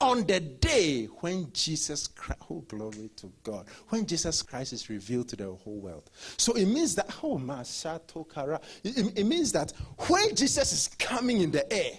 on 0.03 0.27
the 0.27 0.39
day 0.39 1.07
when 1.21 1.51
Jesus 1.55 2.09
Christ, 2.09 2.43
oh 2.51 2.61
glory 2.69 3.09
to 3.17 3.33
God, 3.43 3.69
when 3.89 4.05
Jesus 4.05 4.43
Christ 4.43 4.75
is 4.75 4.91
revealed 4.91 5.31
to 5.31 5.37
the 5.37 5.51
whole 5.51 5.81
world. 5.81 6.11
So 6.37 6.53
it 6.53 6.67
means 6.67 6.95
that, 6.97 7.09
oh 7.23 7.39
Mashato 7.39 8.31
Kara, 8.31 8.61
it, 8.85 9.19
it 9.19 9.25
means 9.25 9.51
that 9.53 9.73
when 10.09 10.35
Jesus 10.35 10.73
is 10.73 10.89
coming 10.99 11.41
in 11.41 11.53
the 11.53 11.73
air 11.73 11.93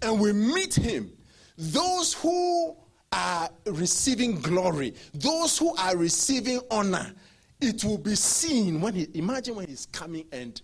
and 0.00 0.18
we 0.18 0.32
meet 0.32 0.74
him, 0.74 1.12
those 1.58 2.14
who 2.14 2.74
are 3.12 3.50
receiving 3.66 4.40
glory, 4.40 4.94
those 5.12 5.58
who 5.58 5.74
are 5.76 5.96
receiving 5.96 6.60
honor, 6.70 7.12
it 7.60 7.84
will 7.84 7.98
be 7.98 8.14
seen 8.14 8.80
when 8.80 8.94
he 8.94 9.08
imagine 9.14 9.56
when 9.56 9.66
he's 9.66 9.86
coming 9.86 10.24
and 10.32 10.62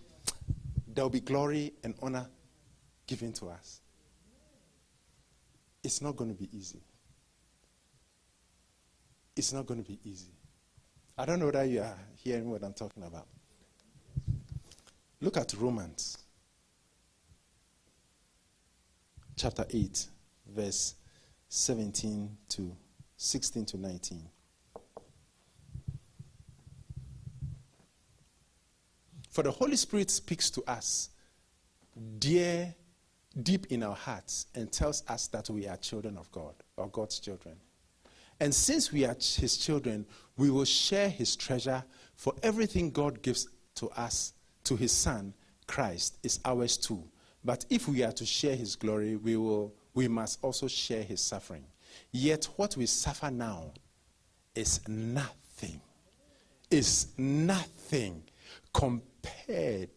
there 0.87 1.03
will 1.03 1.09
be 1.09 1.19
glory 1.19 1.73
and 1.83 1.93
honor 2.01 2.27
given 3.05 3.31
to 3.33 3.49
us. 3.49 3.81
It's 5.83 6.01
not 6.01 6.15
going 6.15 6.29
to 6.29 6.35
be 6.35 6.49
easy. 6.57 6.81
It's 9.35 9.53
not 9.53 9.65
going 9.65 9.83
to 9.83 9.87
be 9.87 9.99
easy. 10.03 10.31
I 11.17 11.25
don't 11.25 11.39
know 11.39 11.45
whether 11.45 11.65
you 11.65 11.81
are 11.81 11.97
hearing 12.15 12.49
what 12.49 12.63
I'm 12.63 12.73
talking 12.73 13.03
about. 13.03 13.27
Look 15.21 15.37
at 15.37 15.53
Romans 15.53 16.17
chapter 19.35 19.65
8, 19.69 20.07
verse 20.47 20.95
17 21.49 22.37
to 22.49 22.75
16 23.15 23.65
to 23.65 23.77
19. 23.77 24.29
For 29.29 29.43
the 29.43 29.51
Holy 29.51 29.75
Spirit 29.75 30.09
speaks 30.09 30.49
to 30.51 30.63
us 30.67 31.09
dear, 32.19 32.73
deep 33.43 33.67
in 33.67 33.83
our 33.83 33.95
hearts 33.95 34.47
and 34.55 34.71
tells 34.71 35.03
us 35.07 35.27
that 35.27 35.49
we 35.49 35.67
are 35.67 35.77
children 35.77 36.17
of 36.17 36.31
God, 36.31 36.55
or 36.75 36.87
God's 36.87 37.19
children. 37.19 37.55
And 38.39 38.53
since 38.53 38.91
we 38.91 39.05
are 39.05 39.15
His 39.15 39.57
children, 39.57 40.05
we 40.37 40.49
will 40.49 40.65
share 40.65 41.09
His 41.09 41.35
treasure, 41.35 41.83
for 42.15 42.33
everything 42.43 42.91
God 42.91 43.21
gives 43.21 43.47
to 43.75 43.89
us, 43.89 44.33
to 44.63 44.75
His 44.75 44.91
Son, 44.91 45.33
Christ, 45.67 46.17
is 46.23 46.39
ours 46.45 46.77
too. 46.77 47.03
But 47.43 47.65
if 47.69 47.87
we 47.87 48.03
are 48.03 48.11
to 48.13 48.25
share 48.25 48.55
His 48.55 48.75
glory, 48.75 49.15
we 49.15 49.37
will 49.37 49.73
we 49.97 50.07
must 50.07 50.37
also 50.43 50.67
share 50.67 51.01
his 51.01 51.19
suffering. 51.19 51.63
Yet 52.11 52.45
what 52.55 52.77
we 52.77 52.85
suffer 52.85 53.31
now 53.31 53.73
is 54.53 54.87
nothing, 54.87 55.81
is 56.69 57.07
nothing 57.17 58.21
compared 58.71 59.89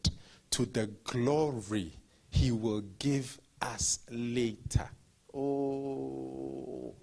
to 0.53 0.65
the 0.65 0.87
glory 1.05 1.93
he 2.31 2.51
will 2.51 2.81
give 2.99 3.39
us 3.61 3.99
later. 4.11 4.89
Oh, 5.35 6.95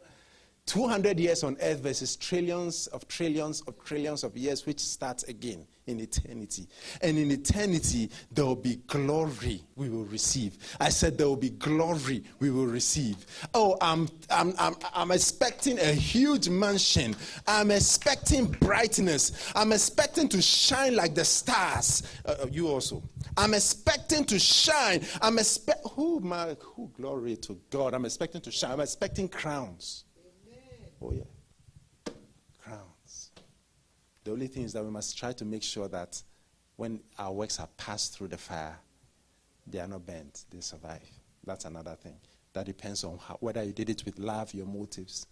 200 0.68 1.18
years 1.20 1.44
on 1.44 1.58
earth 1.62 1.80
versus 1.80 2.16
trillions 2.16 2.88
of 2.88 3.08
trillions 3.08 3.62
of 3.62 3.84
trillions 3.84 4.24
of 4.24 4.38
years, 4.38 4.66
which 4.66 4.80
starts 4.80 5.24
again 5.24 5.66
in 5.88 6.02
eternity. 6.02 6.68
And 7.02 7.18
in 7.18 7.32
eternity, 7.32 8.12
there 8.32 8.46
will 8.46 8.58
be 8.58 8.76
glory 8.88 9.64
we 9.76 9.90
will 9.90 10.04
receive. 10.06 10.58
I 10.80 10.90
said 10.90 11.18
there 11.18 11.28
will 11.28 11.38
be 11.38 11.52
glory 11.52 12.24
we 12.40 12.52
will 12.52 12.68
receive. 12.68 13.16
Oh, 13.54 13.78
I'm, 13.82 14.10
I'm, 14.30 14.54
I'm, 14.60 14.76
I'm 14.94 15.12
expecting 15.12 15.80
a 15.80 15.94
huge 15.94 16.50
mansion. 16.50 17.16
I'm 17.48 17.72
expecting 17.72 18.48
brightness. 18.48 19.52
I'm 19.56 19.72
expecting 19.72 20.28
to 20.30 20.42
shine 20.42 20.96
like 20.96 21.16
the 21.16 21.26
stars. 21.26 22.04
Uh, 22.26 22.36
uh 22.44 22.48
you 22.52 22.68
also. 22.68 23.02
I'm 23.38 23.54
expecting 23.54 24.26
to 24.26 24.38
shine. 24.38 25.06
I'm 25.22 25.40
expect. 25.40 25.88
Who 25.92 26.20
my? 26.20 26.58
Who 26.76 26.92
glory 26.94 27.38
to 27.38 27.58
God? 27.70 27.94
I'm 27.94 28.04
expecting 28.04 28.42
to 28.42 28.52
shine. 28.52 28.72
I'm 28.72 28.82
expecting 28.82 29.30
crowns. 29.30 30.04
Oh, 31.02 31.12
yeah. 31.12 32.14
Crowns. 32.64 33.32
The 34.24 34.32
only 34.32 34.48
thing 34.48 34.64
is 34.64 34.74
that 34.74 34.84
we 34.84 34.90
must 34.90 35.18
try 35.18 35.32
to 35.34 35.46
make 35.46 35.64
sure 35.64 35.88
that 35.88 36.22
when 36.76 37.00
our 37.18 37.32
works 37.32 37.60
are 37.60 37.70
passed 37.78 38.18
through 38.18 38.28
the 38.30 38.38
fire, 38.38 38.78
they 39.66 39.80
are 39.80 39.88
not 39.88 40.06
burnt, 40.06 40.46
they 40.50 40.62
survive. 40.62 41.10
That's 41.46 41.66
another 41.66 41.96
thing. 41.96 42.16
That 42.54 42.66
depends 42.66 43.04
on 43.04 43.18
how, 43.18 43.38
whether 43.40 43.64
you 43.64 43.74
did 43.74 43.90
it 43.90 44.04
with 44.06 44.18
love, 44.20 44.54
your 44.54 44.66
motives. 44.66 45.28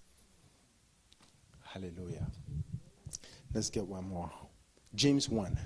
Hallelujah. 1.64 2.26
Let's 3.54 3.70
get 3.70 3.86
one 3.86 4.08
more. 4.10 4.32
James 4.94 5.30
1. 5.30 5.58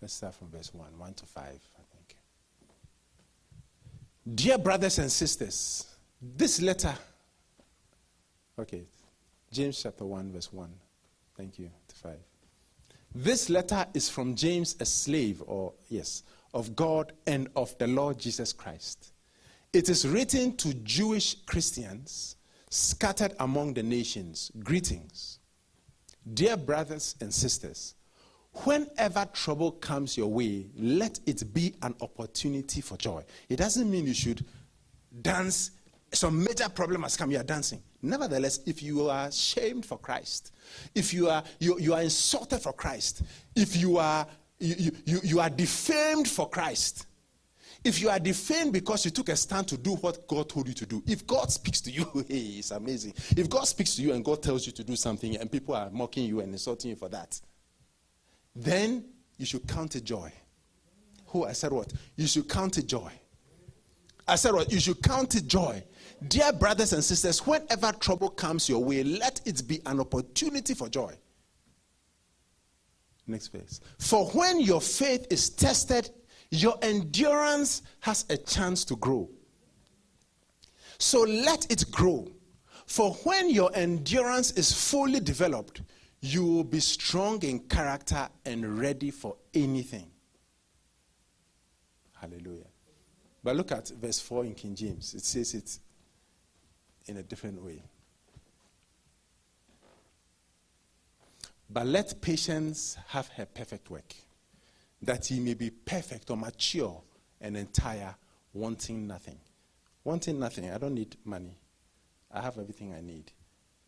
Let's 0.00 0.14
start 0.14 0.34
from 0.34 0.50
verse 0.50 0.72
1, 0.74 0.98
1 0.98 1.14
to 1.14 1.26
5, 1.26 1.44
I 1.44 1.50
think. 1.96 2.16
Dear 4.34 4.58
brothers 4.58 4.98
and 4.98 5.10
sisters, 5.10 5.86
this 6.20 6.60
letter, 6.60 6.94
okay, 8.58 8.84
James 9.50 9.82
chapter 9.82 10.04
1, 10.04 10.32
verse 10.32 10.52
1. 10.52 10.68
Thank 11.36 11.58
you, 11.58 11.70
to 11.88 11.94
5. 11.94 12.16
This 13.14 13.48
letter 13.48 13.86
is 13.94 14.08
from 14.08 14.34
James, 14.34 14.76
a 14.80 14.84
slave, 14.86 15.42
or 15.46 15.72
yes, 15.88 16.24
of 16.52 16.74
God 16.74 17.12
and 17.26 17.48
of 17.54 17.76
the 17.78 17.86
Lord 17.86 18.18
Jesus 18.18 18.52
Christ. 18.52 19.12
It 19.72 19.88
is 19.88 20.06
written 20.06 20.56
to 20.58 20.74
Jewish 20.74 21.36
Christians 21.46 22.36
scattered 22.70 23.34
among 23.38 23.74
the 23.74 23.82
nations. 23.82 24.50
Greetings. 24.60 25.38
Dear 26.32 26.56
brothers 26.56 27.16
and 27.20 27.32
sisters, 27.32 27.94
whenever 28.64 29.26
trouble 29.32 29.72
comes 29.72 30.16
your 30.16 30.28
way, 30.28 30.66
let 30.76 31.20
it 31.26 31.52
be 31.52 31.74
an 31.82 31.94
opportunity 32.00 32.80
for 32.80 32.96
joy. 32.96 33.22
It 33.48 33.56
doesn't 33.56 33.90
mean 33.90 34.06
you 34.06 34.14
should 34.14 34.44
dance. 35.22 35.72
Some 36.14 36.44
major 36.44 36.68
problem 36.68 37.02
has 37.02 37.16
come, 37.16 37.30
you 37.30 37.38
are 37.38 37.44
dancing. 37.44 37.82
Nevertheless, 38.02 38.60
if 38.66 38.82
you 38.82 39.08
are 39.08 39.30
shamed 39.32 39.84
for 39.84 39.98
Christ, 39.98 40.52
if 40.94 41.12
you 41.12 41.28
are, 41.28 41.42
you, 41.58 41.78
you 41.78 41.94
are 41.94 42.02
insulted 42.02 42.60
for 42.60 42.72
Christ, 42.72 43.22
if 43.56 43.76
you 43.76 43.98
are, 43.98 44.26
you, 44.58 44.92
you, 45.04 45.20
you 45.22 45.40
are 45.40 45.50
defamed 45.50 46.28
for 46.28 46.48
Christ, 46.48 47.06
if 47.84 48.00
you 48.00 48.08
are 48.08 48.18
defamed 48.18 48.72
because 48.72 49.04
you 49.04 49.10
took 49.10 49.28
a 49.28 49.36
stand 49.36 49.68
to 49.68 49.76
do 49.76 49.96
what 49.96 50.26
God 50.26 50.48
told 50.48 50.68
you 50.68 50.74
to 50.74 50.86
do, 50.86 51.02
if 51.06 51.26
God 51.26 51.50
speaks 51.50 51.82
to 51.82 51.90
you, 51.90 52.06
hey, 52.28 52.36
it's 52.58 52.70
amazing. 52.70 53.12
If 53.36 53.50
God 53.50 53.64
speaks 53.64 53.96
to 53.96 54.02
you 54.02 54.14
and 54.14 54.24
God 54.24 54.42
tells 54.42 54.66
you 54.66 54.72
to 54.72 54.84
do 54.84 54.96
something 54.96 55.36
and 55.36 55.52
people 55.52 55.74
are 55.74 55.90
mocking 55.90 56.24
you 56.24 56.40
and 56.40 56.50
insulting 56.52 56.90
you 56.90 56.96
for 56.96 57.10
that, 57.10 57.38
then 58.56 59.04
you 59.36 59.44
should 59.44 59.66
count 59.68 59.96
it 59.96 60.04
joy. 60.04 60.32
Who 61.26 61.44
I 61.44 61.52
said 61.52 61.72
what? 61.72 61.92
You 62.16 62.26
should 62.26 62.48
count 62.48 62.78
it 62.78 62.86
joy. 62.86 63.10
I 64.26 64.36
said 64.36 64.54
what? 64.54 64.72
You 64.72 64.80
should 64.80 65.02
count 65.02 65.34
it 65.34 65.46
joy. 65.46 65.82
Dear 66.28 66.52
brothers 66.52 66.92
and 66.92 67.02
sisters, 67.02 67.46
whenever 67.46 67.92
trouble 67.92 68.30
comes 68.30 68.68
your 68.68 68.82
way, 68.82 69.02
let 69.02 69.40
it 69.44 69.66
be 69.66 69.80
an 69.86 70.00
opportunity 70.00 70.74
for 70.74 70.88
joy. 70.88 71.14
Next 73.26 73.48
verse. 73.48 73.80
For 73.98 74.26
when 74.28 74.60
your 74.60 74.80
faith 74.80 75.26
is 75.30 75.50
tested, 75.50 76.10
your 76.50 76.78
endurance 76.82 77.82
has 78.00 78.24
a 78.30 78.36
chance 78.36 78.84
to 78.86 78.96
grow. 78.96 79.28
So 80.98 81.22
let 81.22 81.70
it 81.70 81.90
grow. 81.90 82.28
For 82.86 83.12
when 83.24 83.50
your 83.50 83.70
endurance 83.74 84.52
is 84.52 84.72
fully 84.72 85.20
developed, 85.20 85.82
you 86.20 86.44
will 86.44 86.64
be 86.64 86.80
strong 86.80 87.42
in 87.42 87.60
character 87.60 88.28
and 88.44 88.78
ready 88.78 89.10
for 89.10 89.36
anything. 89.52 90.10
Hallelujah. 92.12 92.66
But 93.42 93.56
look 93.56 93.72
at 93.72 93.88
verse 93.88 94.20
4 94.20 94.44
in 94.44 94.54
King 94.54 94.74
James. 94.74 95.14
It 95.14 95.24
says 95.24 95.54
it 95.54 95.78
in 97.06 97.16
a 97.16 97.22
different 97.22 97.62
way. 97.62 97.82
But 101.68 101.86
let 101.86 102.20
patience 102.20 102.96
have 103.08 103.28
her 103.28 103.46
perfect 103.46 103.90
work 103.90 104.14
that 105.02 105.26
he 105.26 105.40
may 105.40 105.54
be 105.54 105.70
perfect 105.70 106.30
or 106.30 106.36
mature 106.36 107.00
and 107.40 107.56
entire, 107.56 108.14
wanting 108.52 109.06
nothing. 109.06 109.38
Wanting 110.02 110.38
nothing. 110.38 110.70
I 110.70 110.78
don't 110.78 110.94
need 110.94 111.16
money. 111.24 111.58
I 112.30 112.40
have 112.40 112.58
everything 112.58 112.94
I 112.94 113.00
need. 113.00 113.32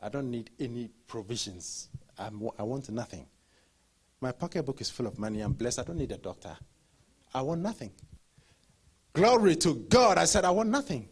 I 0.02 0.08
don't 0.08 0.30
need 0.30 0.50
any 0.58 0.90
provisions. 1.06 1.88
I'm, 2.18 2.48
i 2.58 2.62
want 2.62 2.88
nothing. 2.90 3.26
My 4.20 4.32
pocketbook 4.32 4.80
is 4.80 4.90
full 4.90 5.06
of 5.06 5.18
money. 5.18 5.40
I'm 5.40 5.52
blessed. 5.52 5.80
I 5.80 5.82
don't 5.84 5.98
need 5.98 6.12
a 6.12 6.18
doctor. 6.18 6.56
I 7.34 7.42
want 7.42 7.60
nothing. 7.60 7.92
Glory 9.12 9.56
to 9.56 9.74
God. 9.88 10.18
I 10.18 10.24
said, 10.24 10.44
I 10.44 10.50
want 10.50 10.68
nothing. 10.68 11.08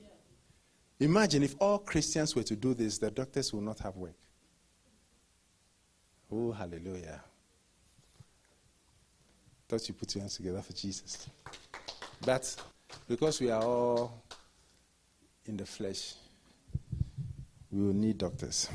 Imagine 1.01 1.43
if 1.43 1.55
all 1.59 1.79
Christians 1.79 2.37
were 2.37 2.45
to 2.45 2.55
do 2.55 2.73
this, 2.75 2.99
the 2.99 3.11
doctors 3.11 3.53
will 3.53 3.61
not 3.61 3.79
have 3.81 3.97
work. 3.97 4.15
Oh, 6.31 6.53
hallelujah. 6.53 7.23
Thought 9.69 9.89
you 9.89 9.95
put 9.95 10.15
your 10.15 10.23
hands 10.23 10.37
together 10.37 10.63
for 10.63 10.73
Jesus. 10.73 11.29
But 12.25 12.57
because 13.09 13.41
we 13.41 13.51
are 13.51 13.63
all 13.63 14.23
in 15.47 15.57
the 15.57 15.67
flesh, 15.67 16.15
we 17.71 17.83
will 17.83 17.95
need 17.95 18.19
doctors. 18.19 18.69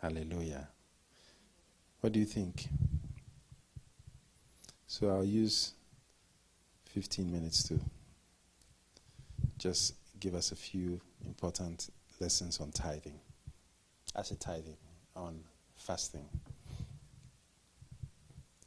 Hallelujah. 0.00 0.68
What 2.00 2.12
do 2.12 2.20
you 2.20 2.26
think? 2.26 2.66
So 4.86 5.08
I'll 5.08 5.24
use 5.24 5.72
15 6.90 7.30
minutes 7.30 7.62
to 7.64 7.80
just 9.64 9.94
give 10.20 10.34
us 10.34 10.52
a 10.52 10.56
few 10.56 11.00
important 11.24 11.88
lessons 12.20 12.60
on 12.60 12.70
tithing. 12.70 13.18
As 14.14 14.30
a 14.30 14.36
tithing, 14.36 14.76
on 15.16 15.40
fasting. 15.74 16.28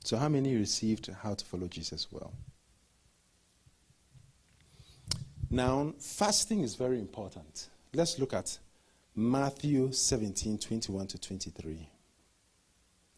So, 0.03 0.17
how 0.17 0.27
many 0.27 0.55
received 0.55 1.07
how 1.21 1.35
to 1.35 1.45
follow 1.45 1.67
Jesus 1.67 2.07
well? 2.11 2.33
Now, 5.51 5.93
fasting 5.99 6.61
is 6.61 6.73
very 6.73 6.97
important. 6.97 7.69
Let's 7.93 8.17
look 8.17 8.33
at 8.33 8.57
Matthew 9.15 9.91
17 9.91 10.57
21 10.57 11.07
to 11.07 11.19
23. 11.19 11.89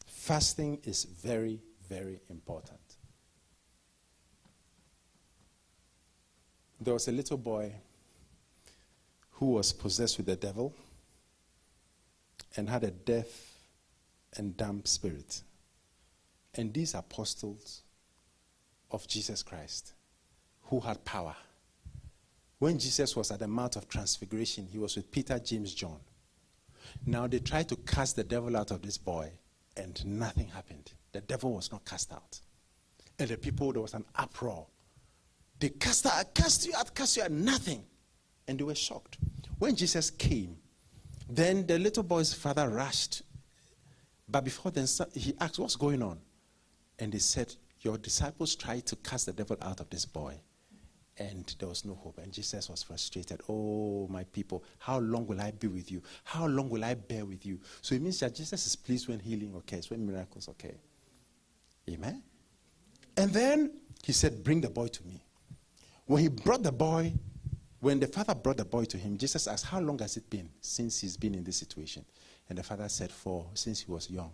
Fasting 0.06 0.80
is 0.84 1.06
very, 1.06 1.61
very 1.88 2.19
important. 2.30 2.89
There 6.80 6.93
was 6.93 7.07
a 7.07 7.11
little 7.11 7.38
boy 7.38 7.73
who 9.31 9.47
was 9.53 9.73
possessed 9.73 10.18
with 10.18 10.26
the 10.27 10.35
devil 10.35 10.73
and 12.56 12.69
had 12.69 12.84
a 12.84 12.91
deaf 12.91 13.27
and 14.38 14.56
dumb 14.56 14.84
spirit. 14.85 15.41
And 16.56 16.73
these 16.73 16.93
apostles 16.93 17.84
of 18.91 19.07
Jesus 19.07 19.43
Christ 19.43 19.93
who 20.64 20.80
had 20.80 21.03
power. 21.03 21.35
When 22.60 22.77
Jesus 22.77 23.15
was 23.15 23.31
at 23.31 23.39
the 23.39 23.47
Mount 23.47 23.76
of 23.76 23.88
Transfiguration, 23.88 24.68
he 24.72 24.77
was 24.77 24.95
with 24.95 25.10
Peter, 25.11 25.39
James, 25.39 25.73
John. 25.73 25.99
Now 27.06 27.27
they 27.27 27.39
tried 27.39 27.69
to 27.69 27.76
cast 27.76 28.15
the 28.15 28.23
devil 28.23 28.56
out 28.56 28.72
of 28.72 28.81
this 28.81 28.97
boy, 28.97 29.31
and 29.77 30.06
nothing 30.06 30.47
happened. 30.47 30.91
The 31.11 31.22
devil 31.22 31.53
was 31.53 31.72
not 31.72 31.85
cast 31.85 32.11
out. 32.11 32.39
And 33.18 33.30
the 33.30 33.38
people, 33.38 33.72
there 33.72 33.81
was 33.81 33.93
an 33.93 34.06
uproar. 34.15 34.68
They 35.60 35.69
cast 35.69 36.06
out, 36.06 36.34
cast 36.34 36.65
you 36.65 36.73
out, 36.76 36.94
cast 36.95 37.18
you 37.18 37.23
out, 37.23 37.31
nothing. 37.31 37.84
And 38.48 38.60
they 38.60 38.64
were 38.64 38.76
shocked. 38.76 39.18
When 39.60 39.76
Jesus 39.76 40.10
came, 40.10 40.57
then 41.30 41.68
the 41.68 41.77
little 41.77 42.03
boy's 42.03 42.34
father 42.34 42.68
rushed. 42.69 43.22
But 44.27 44.44
before 44.44 44.72
then, 44.72 44.88
he 45.14 45.34
asked, 45.40 45.60
What's 45.60 45.76
going 45.76 46.02
on? 46.02 46.19
And 46.98 47.11
they 47.11 47.19
said, 47.19 47.53
Your 47.81 47.98
disciples 47.98 48.56
tried 48.56 48.86
to 48.88 48.95
cast 48.98 49.26
the 49.26 49.34
devil 49.34 49.57
out 49.61 49.80
of 49.80 49.90
this 49.90 50.06
boy, 50.06 50.40
and 51.18 51.53
there 51.60 51.68
was 51.68 51.84
no 51.84 51.94
hope. 51.95 52.19
And 52.19 52.31
Jesus 52.31 52.69
was 52.69 52.84
frustrated. 52.84 53.41
Oh, 53.49 54.07
my 54.10 54.23
people, 54.23 54.64
how 54.77 54.99
long 54.99 55.27
will 55.27 55.41
I 55.41 55.52
be 55.52 55.68
with 55.68 55.91
you? 55.91 56.02
How 56.23 56.48
long 56.48 56.69
will 56.69 56.86
I 56.86 56.94
bear 56.94 57.26
with 57.26 57.45
you? 57.45 57.60
So 57.81 57.95
it 57.95 58.02
means 58.02 58.19
that 58.22 58.36
Jesus 58.36 58.65
is 58.65 58.76
pleased 58.76 59.07
when 59.07 59.19
healing 59.19 59.53
occurs, 59.56 59.90
when 59.90 60.06
miracles 60.06 60.48
occur. 60.48 60.76
Amen? 61.90 62.23
And 63.18 63.31
then 63.31 63.72
he 64.03 64.14
said, 64.14 64.44
Bring 64.44 64.61
the 64.61 64.69
boy 64.69 64.88
to 64.88 65.03
me. 65.06 65.22
When 66.10 66.23
he 66.23 66.27
brought 66.27 66.64
the 66.64 66.72
boy, 66.72 67.14
when 67.81 67.99
the 67.99 68.07
father 68.07 68.34
brought 68.34 68.57
the 68.57 68.65
boy 68.65 68.86
to 68.86 68.98
him, 68.98 69.15
Jesus 69.15 69.45
asked, 69.45 69.68
How 69.68 69.80
long 69.80 69.99
has 69.99 70.18
it 70.18 70.27
been 70.27 70.49
since 70.60 71.02
he's 71.02 71.15
been 71.15 71.36
in 71.36 71.44
this 71.44 71.57
situation? 71.57 72.03
And 72.49 72.57
the 72.57 72.64
father 72.64 72.90
said, 72.90 73.11
For 73.11 73.45
since 73.53 73.81
he 73.81 73.91
was 73.91 74.10
young. 74.10 74.31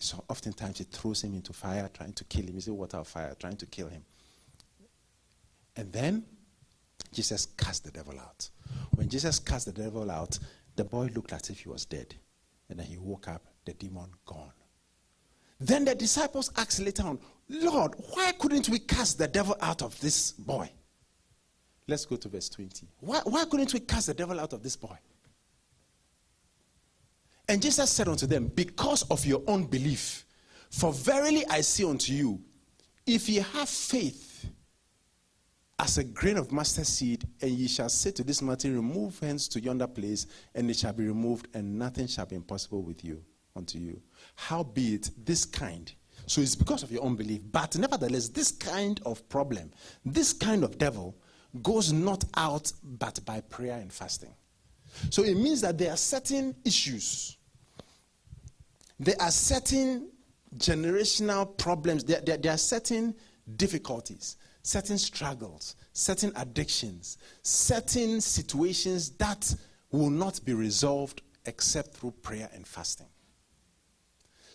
So 0.00 0.24
oftentimes 0.30 0.78
he 0.78 0.84
throws 0.84 1.22
him 1.22 1.34
into 1.34 1.52
fire, 1.52 1.90
trying 1.92 2.14
to 2.14 2.24
kill 2.24 2.46
him. 2.46 2.56
Is 2.56 2.68
it 2.68 2.70
water 2.70 2.96
or 2.96 3.04
fire, 3.04 3.36
trying 3.38 3.58
to 3.58 3.66
kill 3.66 3.88
him. 3.88 4.02
And 5.76 5.92
then 5.92 6.24
Jesus 7.12 7.44
cast 7.44 7.84
the 7.84 7.90
devil 7.90 8.18
out. 8.18 8.48
When 8.94 9.10
Jesus 9.10 9.38
cast 9.38 9.66
the 9.66 9.72
devil 9.72 10.10
out, 10.10 10.38
the 10.74 10.84
boy 10.84 11.10
looked 11.14 11.34
as 11.34 11.50
if 11.50 11.60
he 11.60 11.68
was 11.68 11.84
dead. 11.84 12.14
And 12.70 12.78
then 12.78 12.86
he 12.86 12.96
woke 12.96 13.28
up, 13.28 13.44
the 13.66 13.74
demon 13.74 14.08
gone. 14.24 14.52
Then 15.60 15.84
the 15.84 15.94
disciples 15.94 16.50
asked 16.56 16.80
later 16.80 17.02
on, 17.02 17.18
Lord, 17.50 17.94
why 18.14 18.32
couldn't 18.38 18.70
we 18.70 18.78
cast 18.78 19.18
the 19.18 19.28
devil 19.28 19.54
out 19.60 19.82
of 19.82 20.00
this 20.00 20.32
boy? 20.32 20.70
Let's 21.88 22.04
go 22.04 22.16
to 22.16 22.28
verse 22.28 22.50
20. 22.50 22.86
Why, 23.00 23.20
why 23.24 23.46
couldn't 23.46 23.72
we 23.72 23.80
cast 23.80 24.08
the 24.08 24.14
devil 24.14 24.38
out 24.38 24.52
of 24.52 24.62
this 24.62 24.76
boy? 24.76 24.96
And 27.48 27.62
Jesus 27.62 27.90
said 27.90 28.08
unto 28.08 28.26
them, 28.26 28.48
Because 28.54 29.04
of 29.04 29.24
your 29.24 29.42
unbelief, 29.48 30.26
for 30.70 30.92
verily 30.92 31.46
I 31.48 31.62
say 31.62 31.84
unto 31.84 32.12
you, 32.12 32.40
if 33.06 33.26
ye 33.26 33.36
have 33.36 33.70
faith 33.70 34.50
as 35.78 35.96
a 35.96 36.04
grain 36.04 36.36
of 36.36 36.52
mustard 36.52 36.86
seed, 36.86 37.26
and 37.40 37.52
ye 37.52 37.66
shall 37.68 37.88
say 37.88 38.10
to 38.10 38.22
this 38.22 38.42
mountain, 38.42 38.74
Remove 38.74 39.18
hence 39.20 39.48
to 39.48 39.60
yonder 39.60 39.86
place, 39.86 40.26
and 40.54 40.70
it 40.70 40.76
shall 40.76 40.92
be 40.92 41.06
removed, 41.06 41.48
and 41.54 41.78
nothing 41.78 42.06
shall 42.06 42.26
be 42.26 42.36
impossible 42.36 42.82
with 42.82 43.02
you 43.02 43.24
unto 43.56 43.78
you. 43.78 44.02
Howbeit, 44.34 45.10
this 45.24 45.46
kind, 45.46 45.90
so 46.26 46.42
it's 46.42 46.54
because 46.54 46.82
of 46.82 46.92
your 46.92 47.02
own 47.02 47.12
unbelief, 47.12 47.40
but 47.50 47.78
nevertheless, 47.78 48.28
this 48.28 48.50
kind 48.50 49.00
of 49.06 49.26
problem, 49.30 49.70
this 50.04 50.34
kind 50.34 50.64
of 50.64 50.76
devil, 50.76 51.16
goes 51.62 51.92
not 51.92 52.24
out 52.36 52.72
but 52.82 53.24
by 53.24 53.40
prayer 53.42 53.78
and 53.78 53.92
fasting. 53.92 54.34
So 55.10 55.22
it 55.22 55.36
means 55.36 55.60
that 55.60 55.78
there 55.78 55.92
are 55.92 55.96
certain 55.96 56.54
issues, 56.64 57.36
there 58.98 59.16
are 59.20 59.30
certain 59.30 60.10
generational 60.56 61.56
problems, 61.56 62.04
there, 62.04 62.20
there, 62.20 62.36
there 62.36 62.52
are 62.54 62.58
certain 62.58 63.14
difficulties 63.56 64.36
certain 64.68 64.98
struggles, 64.98 65.76
certain 65.92 66.30
addictions, 66.36 67.16
certain 67.42 68.20
situations 68.20 69.10
that 69.10 69.54
will 69.90 70.10
not 70.10 70.44
be 70.44 70.52
resolved 70.52 71.22
except 71.46 71.94
through 71.96 72.10
prayer 72.22 72.50
and 72.54 72.66
fasting. 72.66 73.06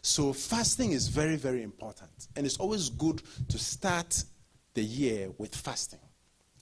So, 0.03 0.33
fasting 0.33 0.91
is 0.91 1.07
very, 1.07 1.37
very 1.37 1.63
important. 1.63 2.27
And 2.35 2.45
it's 2.45 2.57
always 2.57 2.89
good 2.89 3.23
to 3.47 3.57
start 3.57 4.23
the 4.73 4.83
year 4.83 5.29
with 5.37 5.55
fasting. 5.55 5.99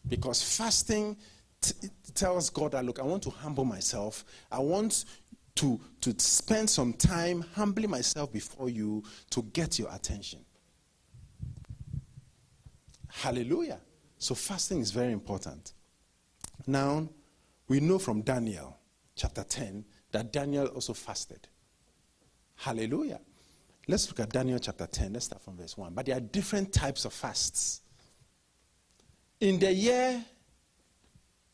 Because 0.08 0.42
fasting 0.42 1.18
t- 1.62 1.74
tells 2.14 2.50
God 2.50 2.72
that, 2.72 2.86
look, 2.86 3.00
I 3.00 3.04
want 3.04 3.24
to 3.24 3.30
humble 3.30 3.66
myself. 3.66 4.26
I 4.52 4.60
want 4.60 5.06
to, 5.56 5.80
to 6.02 6.16
spend 6.18 6.70
some 6.70 6.94
time 6.94 7.46
humbling 7.56 7.90
myself 7.90 8.32
before 8.32 8.70
you 8.70 9.04
to 9.32 9.44
get 9.54 9.78
your 9.78 9.94
attention. 9.94 10.40
Hallelujah. 13.08 13.80
So 14.18 14.36
fasting 14.36 14.80
is 14.80 14.92
very 14.92 15.12
important. 15.12 15.74
Now, 16.66 17.10
we 17.68 17.80
know 17.80 18.00
from 18.00 18.22
Daniel 18.22 18.78
chapter 19.16 19.44
10 19.44 19.86
that 20.12 20.32
Daniel 20.32 20.68
also 20.68 20.94
fasted. 20.94 21.48
Hallelujah. 22.56 23.20
Let's 23.88 24.08
look 24.08 24.20
at 24.20 24.30
Daniel 24.32 24.60
chapter 24.60 24.86
10. 24.86 25.14
Let's 25.14 25.26
start 25.26 25.42
from 25.42 25.58
verse 25.58 25.76
1. 25.76 25.94
But 25.94 26.06
there 26.06 26.16
are 26.16 26.22
different 26.22 26.72
types 26.72 27.06
of 27.06 27.14
fasts. 27.14 27.82
In 29.42 29.60
the 29.60 29.74
year, 29.74 30.24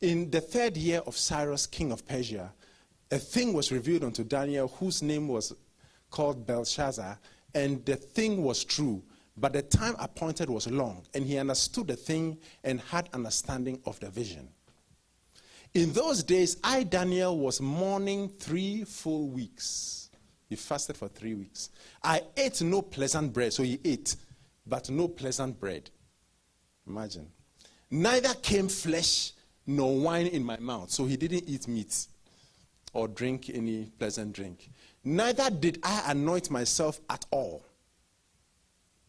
in 0.01 0.29
the 0.29 0.41
third 0.41 0.77
year 0.77 1.01
of 1.07 1.17
Cyrus, 1.17 1.65
king 1.65 1.91
of 1.91 2.05
Persia, 2.05 2.53
a 3.09 3.17
thing 3.17 3.53
was 3.53 3.71
revealed 3.71 4.03
unto 4.03 4.23
Daniel 4.23 4.67
whose 4.67 5.01
name 5.01 5.27
was 5.27 5.53
called 6.11 6.45
Belteshazzar, 6.45 7.17
and 7.55 7.83
the 7.85 7.95
thing 7.95 8.43
was 8.43 8.63
true 8.63 9.01
but 9.37 9.53
the 9.53 9.61
time 9.61 9.95
appointed 9.99 10.49
was 10.49 10.67
long, 10.67 11.05
and 11.13 11.23
he 11.23 11.37
understood 11.37 11.87
the 11.87 11.95
thing 11.95 12.39
and 12.63 12.81
had 12.81 13.07
understanding 13.13 13.79
of 13.85 13.99
the 13.99 14.09
vision. 14.09 14.49
In 15.73 15.93
those 15.93 16.23
days, 16.23 16.57
I, 16.63 16.83
Daniel, 16.83 17.37
was 17.37 17.61
mourning 17.61 18.29
three 18.29 18.83
full 18.83 19.29
weeks. 19.29 20.09
He 20.49 20.55
fasted 20.55 20.97
for 20.97 21.07
three 21.07 21.35
weeks. 21.35 21.69
I 22.03 22.23
ate 22.35 22.61
no 22.63 22.81
pleasant 22.81 23.31
bread, 23.31 23.53
so 23.53 23.61
he 23.61 23.79
ate, 23.85 24.15
but 24.65 24.89
no 24.89 25.07
pleasant 25.07 25.59
bread. 25.59 25.91
Imagine. 26.87 27.27
Neither 27.89 28.33
came 28.35 28.67
flesh 28.67 29.33
nor 29.65 29.97
wine 29.97 30.27
in 30.27 30.43
my 30.43 30.57
mouth, 30.57 30.91
so 30.91 31.05
he 31.05 31.17
didn't 31.17 31.43
eat 31.47 31.67
meat 31.67 32.07
or 32.93 33.07
drink 33.07 33.49
any 33.53 33.91
pleasant 33.97 34.33
drink. 34.33 34.69
Neither 35.03 35.49
did 35.49 35.79
I 35.83 36.11
anoint 36.11 36.49
myself 36.49 36.99
at 37.09 37.25
all 37.31 37.63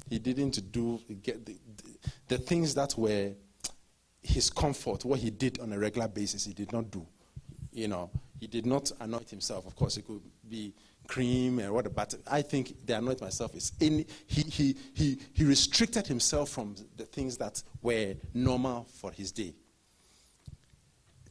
he 0.08 0.18
didn't 0.18 0.72
do 0.72 1.00
get 1.22 1.44
the, 1.44 1.56
the, 2.28 2.38
things 2.38 2.74
that 2.74 2.96
were 2.96 3.32
his 4.22 4.50
comfort, 4.50 5.04
what 5.04 5.18
he 5.20 5.30
did 5.30 5.60
on 5.60 5.72
a 5.72 5.78
regular 5.78 6.08
basis, 6.08 6.44
he 6.44 6.52
did 6.52 6.72
not 6.72 6.90
do. 6.90 7.06
You 7.72 7.88
know, 7.88 8.10
he 8.40 8.46
did 8.46 8.66
not 8.66 8.90
anoint 9.00 9.30
himself. 9.30 9.66
Of 9.66 9.76
course, 9.76 9.96
it 9.96 10.06
could 10.06 10.22
be 10.48 10.72
cream 11.08 11.58
and 11.58 11.72
what, 11.72 11.92
but 11.94 12.14
I 12.30 12.42
think 12.42 12.86
the 12.86 12.96
anoint 12.96 13.20
myself 13.20 13.54
is 13.56 13.72
in. 13.80 14.04
He, 14.26 14.42
he, 14.42 14.76
he, 14.94 15.18
he 15.32 15.44
restricted 15.44 16.06
himself 16.06 16.50
from 16.50 16.76
the 16.96 17.06
things 17.06 17.36
that 17.38 17.60
were 17.82 18.14
normal 18.34 18.86
for 18.94 19.10
his 19.10 19.32
day. 19.32 19.54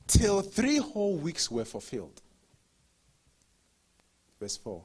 Till 0.07 0.41
three 0.41 0.77
whole 0.77 1.15
weeks 1.15 1.49
were 1.49 1.65
fulfilled. 1.65 2.21
Verse 4.39 4.57
4. 4.57 4.83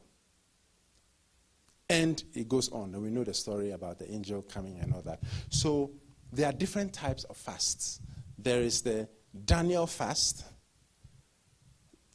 And 1.88 2.22
it 2.34 2.48
goes 2.48 2.70
on, 2.70 2.94
and 2.94 3.02
we 3.02 3.10
know 3.10 3.24
the 3.24 3.34
story 3.34 3.70
about 3.72 3.98
the 3.98 4.10
angel 4.10 4.42
coming 4.42 4.78
and 4.80 4.94
all 4.94 5.02
that. 5.02 5.20
So 5.50 5.90
there 6.32 6.48
are 6.48 6.52
different 6.52 6.92
types 6.92 7.24
of 7.24 7.36
fasts. 7.36 8.00
There 8.38 8.60
is 8.60 8.82
the 8.82 9.08
Daniel 9.44 9.86
fast. 9.86 10.44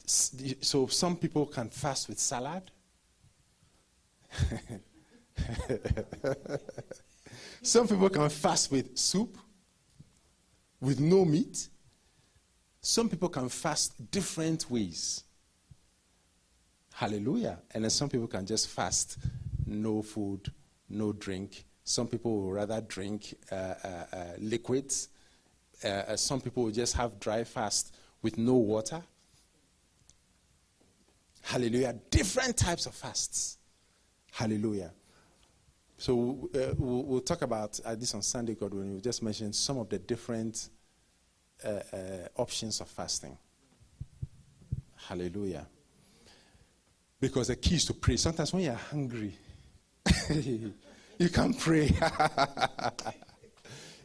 So 0.08 0.86
some 0.86 1.16
people 1.16 1.44
can 1.46 1.68
fast 1.68 2.08
with 2.08 2.18
salad. 2.18 2.70
some 7.62 7.86
people 7.86 8.08
can 8.08 8.30
fast 8.30 8.72
with 8.72 8.96
soup, 8.96 9.36
with 10.80 10.98
no 10.98 11.26
meat. 11.26 11.68
Some 12.80 13.10
people 13.10 13.28
can 13.28 13.50
fast 13.50 14.10
different 14.10 14.70
ways. 14.70 15.24
Hallelujah. 16.94 17.58
And 17.72 17.84
then 17.84 17.90
some 17.90 18.08
people 18.08 18.28
can 18.28 18.46
just 18.46 18.68
fast 18.68 19.18
no 19.66 20.00
food, 20.00 20.50
no 20.88 21.12
drink. 21.12 21.64
Some 21.84 22.06
people 22.06 22.40
will 22.40 22.52
rather 22.52 22.80
drink 22.80 23.34
uh, 23.52 23.54
uh, 23.54 24.06
uh 24.12 24.24
liquids. 24.38 25.08
Uh, 25.84 25.88
uh, 25.88 26.16
some 26.16 26.40
people 26.40 26.64
will 26.64 26.72
just 26.72 26.96
have 26.96 27.20
dry 27.20 27.44
fast 27.44 27.94
with 28.22 28.38
no 28.38 28.54
water. 28.54 29.02
Hallelujah. 31.42 31.94
Different 32.10 32.56
types 32.56 32.86
of 32.86 32.94
fasts. 32.94 33.58
Hallelujah. 34.32 34.92
So 35.96 36.48
uh, 36.54 36.74
we'll, 36.78 37.02
we'll, 37.02 37.20
talk 37.20 37.42
about 37.42 37.80
uh, 37.84 37.96
this 37.96 38.14
on 38.14 38.22
Sunday, 38.22 38.54
God, 38.54 38.72
when 38.72 38.94
we 38.94 39.00
just 39.00 39.22
mentioned 39.22 39.54
some 39.54 39.78
of 39.78 39.88
the 39.88 39.98
different 39.98 40.68
uh, 41.64 41.80
options 42.36 42.80
of 42.80 42.88
fasting. 42.88 43.36
Hallelujah. 44.94 45.66
Because 47.20 47.48
the 47.48 47.56
key 47.56 47.76
is 47.76 47.84
to 47.86 47.94
pray. 47.94 48.16
Sometimes 48.16 48.52
when 48.52 48.62
you're 48.62 48.74
hungry, 48.74 49.34
you 50.30 50.72
can't 51.32 51.58
pray. 51.58 51.90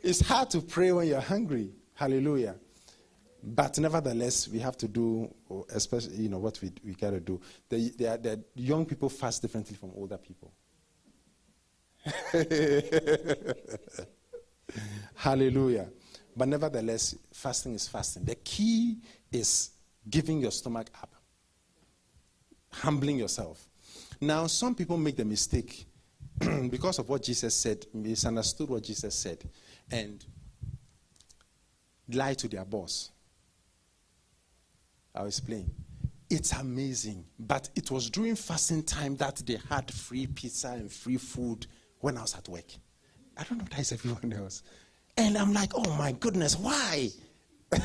it's 0.04 0.22
hard 0.22 0.50
to 0.50 0.62
pray 0.62 0.92
when 0.92 1.08
you're 1.08 1.22
hungry. 1.22 1.70
Hallelujah. 1.94 2.56
But 3.46 3.78
nevertheless, 3.78 4.48
we 4.48 4.60
have 4.60 4.78
to 4.78 4.88
do, 4.88 5.34
especially, 5.74 6.16
you 6.16 6.30
know, 6.30 6.38
what 6.38 6.62
we, 6.62 6.72
we 6.86 6.94
got 6.94 7.10
to 7.12 7.20
do. 7.20 7.42
The, 7.68 7.90
the, 7.90 8.18
the 8.18 8.44
young 8.56 8.86
people 8.86 9.10
fast 9.10 9.42
differently 9.42 9.76
from 9.76 9.92
older 9.96 10.18
people. 10.18 10.54
Hallelujah. 15.16 15.90
But 16.36 16.48
nevertheless, 16.48 17.16
fasting 17.34 17.76
is 17.76 17.88
fasting. 17.88 18.24
The 18.24 18.36
key 18.36 19.00
is 19.30 19.72
giving 20.10 20.40
your 20.40 20.52
stomach 20.52 20.90
up, 21.02 21.14
humbling 22.72 23.18
yourself. 23.18 23.68
Now, 24.22 24.48
some 24.48 24.74
people 24.74 24.96
make 24.98 25.18
the 25.18 25.26
mistake 25.26 25.86
because 26.70 26.98
of 27.00 27.10
what 27.10 27.24
Jesus 27.24 27.54
said, 27.54 27.86
misunderstood 27.94 28.70
what 28.70 28.84
Jesus 28.84 29.14
said, 29.14 29.44
and 29.92 30.26
lie 32.10 32.36
to 32.36 32.48
their 32.48 32.64
boss. 32.64 33.12
I'll 35.16 35.28
explain. 35.28 35.72
It's 36.30 36.52
amazing, 36.54 37.26
but 37.38 37.70
it 37.76 37.92
was 37.92 38.10
during 38.10 38.36
fasting 38.36 38.84
time 38.84 39.16
that 39.18 39.38
they 39.46 39.60
had 39.70 39.92
free 39.92 40.28
pizza 40.28 40.70
and 40.70 40.92
free 40.92 41.18
food 41.18 41.68
when 42.00 42.18
I 42.18 42.22
was 42.22 42.36
at 42.36 42.50
work. 42.50 42.66
I 43.38 43.44
don't 43.44 43.60
know 43.60 43.66
that 43.70 43.80
is 43.80 43.92
everyone 43.92 44.34
else. 44.34 44.64
And 45.18 45.38
I'm 45.38 45.54
like, 45.54 45.74
oh 45.76 45.96
my 45.96 46.12
goodness, 46.14 46.58
why? 46.58 47.10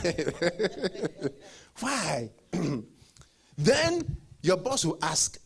why? 1.81 2.31
then 3.59 4.17
your 4.43 4.57
boss 4.57 4.85
will 4.85 4.99
ask, 5.03 5.39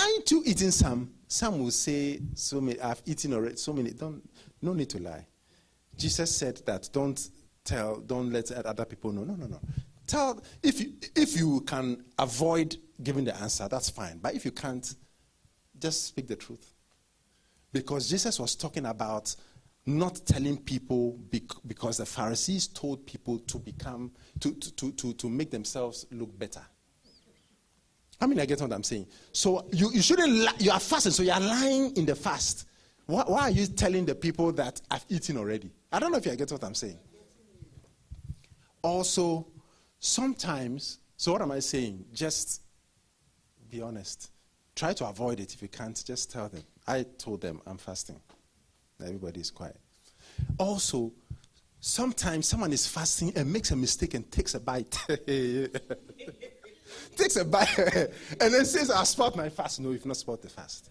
Aren't 0.00 0.30
you 0.30 0.42
eating 0.46 0.70
some? 0.70 1.10
Some 1.28 1.58
will 1.58 1.70
say, 1.70 2.20
so 2.34 2.60
many, 2.60 2.80
I've 2.80 3.02
eaten 3.04 3.34
already, 3.34 3.56
so 3.56 3.72
many. 3.72 3.90
Don't, 3.90 4.22
no 4.62 4.72
need 4.72 4.88
to 4.90 4.98
lie. 4.98 5.26
Jesus 5.96 6.34
said 6.34 6.62
that 6.64 6.88
don't 6.92 7.28
tell, 7.64 8.00
don't 8.00 8.32
let 8.32 8.50
other 8.50 8.86
people 8.86 9.12
know. 9.12 9.24
No, 9.24 9.34
no, 9.34 9.46
no. 9.46 9.60
Tell, 10.10 10.42
if 10.60 10.80
you, 10.80 10.94
if 11.14 11.38
you 11.38 11.60
can 11.60 12.02
avoid 12.18 12.76
giving 13.00 13.22
the 13.22 13.36
answer, 13.36 13.68
that's 13.68 13.90
fine. 13.90 14.18
But 14.18 14.34
if 14.34 14.44
you 14.44 14.50
can't, 14.50 14.92
just 15.78 16.08
speak 16.08 16.26
the 16.26 16.34
truth. 16.34 16.74
Because 17.72 18.10
Jesus 18.10 18.40
was 18.40 18.56
talking 18.56 18.86
about 18.86 19.36
not 19.86 20.20
telling 20.26 20.58
people 20.58 21.16
because 21.64 21.98
the 21.98 22.06
Pharisees 22.06 22.66
told 22.66 23.06
people 23.06 23.38
to 23.38 23.58
become, 23.60 24.10
to, 24.40 24.52
to, 24.52 24.90
to, 24.90 25.12
to 25.12 25.28
make 25.28 25.52
themselves 25.52 26.06
look 26.10 26.36
better. 26.36 26.62
I 28.20 28.26
mean, 28.26 28.40
I 28.40 28.46
get 28.46 28.60
what 28.60 28.72
I'm 28.72 28.82
saying. 28.82 29.06
So 29.30 29.68
you, 29.72 29.92
you 29.92 30.02
shouldn't, 30.02 30.32
li- 30.32 30.48
you 30.58 30.72
are 30.72 30.80
fasting, 30.80 31.12
so 31.12 31.22
you 31.22 31.30
are 31.30 31.40
lying 31.40 31.96
in 31.96 32.04
the 32.04 32.16
fast. 32.16 32.66
Why, 33.06 33.22
why, 33.28 33.42
are 33.42 33.50
you 33.50 33.68
telling 33.68 34.06
the 34.06 34.16
people 34.16 34.50
that 34.54 34.80
I've 34.90 35.06
eaten 35.08 35.36
already? 35.36 35.70
I 35.92 36.00
don't 36.00 36.10
know 36.10 36.18
if 36.18 36.26
you 36.26 36.34
get 36.34 36.50
what 36.50 36.64
I'm 36.64 36.74
saying. 36.74 36.98
also, 38.82 39.46
sometimes, 40.00 40.98
so 41.16 41.32
what 41.32 41.42
am 41.42 41.52
I 41.52 41.60
saying? 41.60 42.04
Just 42.12 42.62
be 43.70 43.80
honest. 43.80 44.30
Try 44.74 44.92
to 44.94 45.06
avoid 45.06 45.40
it 45.40 45.54
if 45.54 45.62
you 45.62 45.68
can't. 45.68 46.02
Just 46.04 46.32
tell 46.32 46.48
them. 46.48 46.62
I 46.86 47.04
told 47.18 47.40
them 47.40 47.60
I'm 47.66 47.78
fasting. 47.78 48.20
Everybody 49.02 49.40
is 49.40 49.50
quiet. 49.50 49.76
Also, 50.58 51.12
sometimes 51.80 52.48
someone 52.48 52.72
is 52.72 52.86
fasting 52.86 53.32
and 53.36 53.52
makes 53.52 53.70
a 53.70 53.76
mistake 53.76 54.14
and 54.14 54.30
takes 54.30 54.54
a 54.54 54.60
bite. 54.60 54.90
takes 57.16 57.36
a 57.36 57.44
bite 57.44 57.78
and 57.78 58.54
then 58.54 58.64
says, 58.64 58.90
I 58.90 59.04
spot 59.04 59.36
my 59.36 59.48
fast. 59.48 59.80
No, 59.80 59.90
you've 59.90 60.06
not 60.06 60.16
spot 60.16 60.42
the 60.42 60.48
fast. 60.48 60.90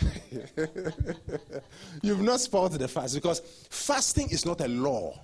you've 2.02 2.22
not 2.22 2.40
spot 2.40 2.72
the 2.72 2.86
fast 2.86 3.14
because 3.14 3.40
fasting 3.70 4.30
is 4.30 4.46
not 4.46 4.60
a 4.60 4.68
law. 4.68 5.18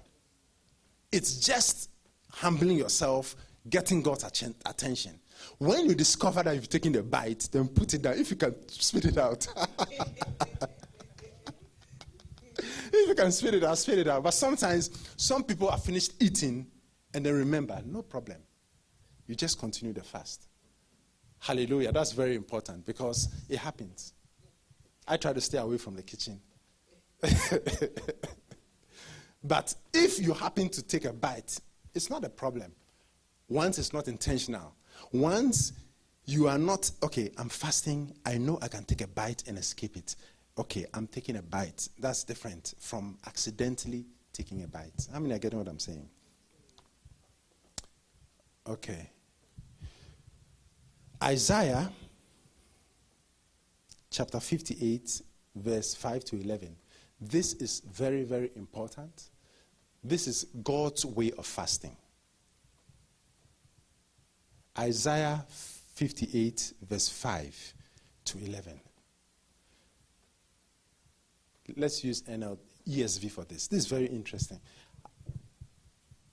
It's 1.12 1.38
just 1.38 1.90
humbling 2.34 2.76
yourself, 2.76 3.36
getting 3.68 4.02
God's 4.02 4.24
attention. 4.24 5.18
When 5.58 5.86
you 5.86 5.94
discover 5.94 6.42
that 6.42 6.54
you've 6.54 6.68
taken 6.68 6.94
a 6.96 7.02
bite, 7.02 7.48
then 7.52 7.68
put 7.68 7.94
it 7.94 8.02
down. 8.02 8.18
If 8.18 8.30
you 8.30 8.36
can 8.36 8.54
spit 8.68 9.04
it 9.04 9.18
out. 9.18 9.46
if 12.58 13.08
you 13.08 13.14
can 13.14 13.32
spit 13.32 13.54
it 13.54 13.64
out, 13.64 13.78
spit 13.78 13.98
it 13.98 14.08
out. 14.08 14.22
But 14.22 14.32
sometimes 14.32 14.90
some 15.16 15.44
people 15.44 15.68
are 15.68 15.78
finished 15.78 16.14
eating 16.20 16.66
and 17.12 17.24
they 17.24 17.32
remember, 17.32 17.80
no 17.86 18.02
problem. 18.02 18.38
You 19.26 19.34
just 19.34 19.58
continue 19.58 19.94
the 19.94 20.02
fast. 20.02 20.48
Hallelujah. 21.38 21.92
That's 21.92 22.12
very 22.12 22.34
important 22.34 22.84
because 22.84 23.28
it 23.48 23.58
happens. 23.58 24.12
I 25.06 25.16
try 25.16 25.32
to 25.32 25.40
stay 25.40 25.58
away 25.58 25.78
from 25.78 25.94
the 25.94 26.02
kitchen. 26.02 26.40
but 29.44 29.74
if 29.92 30.20
you 30.20 30.32
happen 30.32 30.68
to 30.70 30.82
take 30.82 31.04
a 31.04 31.12
bite, 31.12 31.58
it's 31.94 32.10
not 32.10 32.24
a 32.24 32.28
problem. 32.28 32.72
Once 33.48 33.78
it's 33.78 33.92
not 33.92 34.08
intentional. 34.08 34.74
Once 35.12 35.72
you 36.24 36.48
are 36.48 36.58
not, 36.58 36.90
okay, 37.02 37.30
I'm 37.36 37.48
fasting, 37.48 38.14
I 38.24 38.38
know 38.38 38.58
I 38.62 38.68
can 38.68 38.84
take 38.84 39.02
a 39.02 39.06
bite 39.08 39.44
and 39.46 39.58
escape 39.58 39.96
it. 39.96 40.16
Okay, 40.56 40.86
I'm 40.94 41.06
taking 41.06 41.36
a 41.36 41.42
bite. 41.42 41.88
That's 41.98 42.24
different 42.24 42.74
from 42.78 43.18
accidentally 43.26 44.06
taking 44.32 44.62
a 44.62 44.68
bite. 44.68 45.08
How 45.12 45.20
many 45.20 45.34
are 45.34 45.38
getting 45.38 45.58
what 45.58 45.68
I'm 45.68 45.78
saying? 45.78 46.08
Okay. 48.66 49.10
Isaiah 51.22 51.90
chapter 54.10 54.40
58, 54.40 55.22
verse 55.56 55.94
5 55.94 56.24
to 56.24 56.40
11. 56.40 56.76
This 57.20 57.54
is 57.54 57.80
very, 57.80 58.22
very 58.22 58.50
important. 58.56 59.30
This 60.04 60.28
is 60.28 60.44
God's 60.62 61.06
way 61.06 61.32
of 61.38 61.46
fasting. 61.46 61.96
Isaiah 64.78 65.46
58, 65.48 66.74
verse 66.82 67.08
5 67.08 67.74
to 68.26 68.38
11. 68.38 68.80
Let's 71.76 72.04
use 72.04 72.20
NL, 72.22 72.58
ESV 72.86 73.30
for 73.30 73.44
this. 73.44 73.66
This 73.68 73.78
is 73.80 73.86
very 73.86 74.06
interesting. 74.06 74.60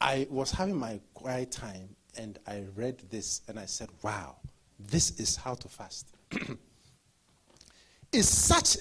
I 0.02 0.28
was 0.30 0.52
having 0.52 0.78
my 0.78 1.00
quiet 1.14 1.52
time 1.52 1.96
and 2.18 2.40
I 2.46 2.66
read 2.76 3.02
this 3.10 3.42
and 3.48 3.58
I 3.58 3.68
said, 3.68 3.88
wow, 4.02 4.36
this 4.80 5.12
is 5.12 5.38
how 5.38 5.54
to 5.54 5.70
fast. 5.70 6.08
is 8.12 8.28
such 8.28 8.78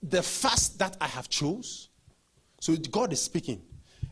the 0.00 0.22
fast 0.22 0.78
that 0.78 0.96
I 1.00 1.08
have 1.08 1.28
chose? 1.28 1.88
So 2.60 2.76
God 2.76 3.12
is 3.12 3.20
speaking 3.20 3.62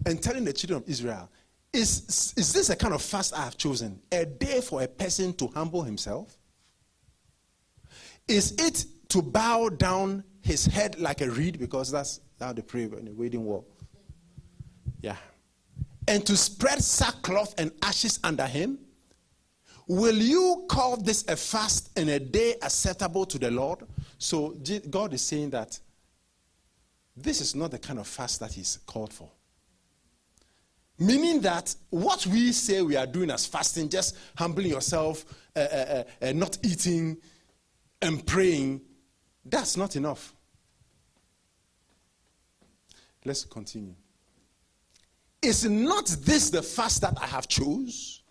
and 0.06 0.22
telling 0.22 0.44
the 0.44 0.52
children 0.52 0.82
of 0.82 0.88
Israel, 0.88 1.28
is, 1.72 2.32
is 2.36 2.52
this 2.52 2.70
a 2.70 2.76
kind 2.76 2.94
of 2.94 3.02
fast 3.02 3.34
I 3.34 3.44
have 3.44 3.58
chosen? 3.58 4.00
A 4.12 4.24
day 4.24 4.60
for 4.60 4.82
a 4.82 4.88
person 4.88 5.34
to 5.34 5.48
humble 5.48 5.82
himself? 5.82 6.38
Is 8.26 8.52
it 8.58 8.86
to 9.10 9.20
bow 9.20 9.68
down 9.68 10.24
his 10.42 10.64
head 10.64 10.98
like 10.98 11.20
a 11.20 11.28
reed? 11.28 11.58
Because 11.58 11.90
that's 11.90 12.20
how 12.40 12.52
they 12.52 12.62
pray 12.62 12.84
in 12.84 13.04
the 13.04 13.12
wailing 13.12 13.44
wall. 13.44 13.66
Yeah. 15.02 15.16
And 16.08 16.24
to 16.26 16.36
spread 16.36 16.82
sackcloth 16.82 17.54
and 17.58 17.72
ashes 17.82 18.18
under 18.24 18.46
him? 18.46 18.78
Will 19.88 20.16
you 20.16 20.64
call 20.68 20.96
this 20.96 21.24
a 21.28 21.36
fast 21.36 21.90
and 21.96 22.08
a 22.10 22.18
day 22.18 22.54
acceptable 22.62 23.24
to 23.26 23.38
the 23.38 23.50
Lord? 23.50 23.80
So 24.18 24.56
God 24.90 25.14
is 25.14 25.22
saying 25.22 25.50
that 25.50 25.78
this 27.16 27.40
is 27.40 27.54
not 27.54 27.70
the 27.70 27.78
kind 27.78 27.98
of 27.98 28.06
fast 28.06 28.40
that 28.40 28.52
He's 28.52 28.78
called 28.86 29.12
for. 29.12 29.30
Meaning 30.98 31.40
that 31.42 31.74
what 31.90 32.26
we 32.26 32.52
say 32.52 32.80
we 32.80 32.96
are 32.96 33.06
doing 33.06 33.30
as 33.30 33.46
fasting, 33.46 33.88
just 33.88 34.16
humbling 34.36 34.70
yourself, 34.70 35.24
uh, 35.54 35.58
uh, 35.60 36.04
uh, 36.22 36.32
not 36.32 36.58
eating, 36.62 37.18
and 38.00 38.26
praying, 38.26 38.80
that's 39.44 39.76
not 39.76 39.96
enough. 39.96 40.34
Let's 43.24 43.44
continue. 43.44 43.94
Is 45.42 45.68
not 45.68 46.06
this 46.20 46.50
the 46.50 46.62
fast 46.62 47.02
that 47.02 47.18
I 47.20 47.26
have 47.26 47.46
chose? 47.46 48.22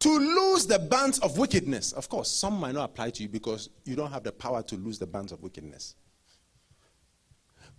To 0.00 0.08
lose 0.08 0.66
the 0.66 0.78
bands 0.78 1.18
of 1.20 1.38
wickedness. 1.38 1.92
Of 1.92 2.08
course, 2.08 2.30
some 2.30 2.60
might 2.60 2.74
not 2.74 2.84
apply 2.90 3.10
to 3.10 3.22
you 3.22 3.28
because 3.28 3.70
you 3.84 3.96
don't 3.96 4.12
have 4.12 4.22
the 4.22 4.30
power 4.30 4.62
to 4.62 4.76
lose 4.76 4.98
the 4.98 5.06
bands 5.06 5.32
of 5.32 5.42
wickedness. 5.42 5.96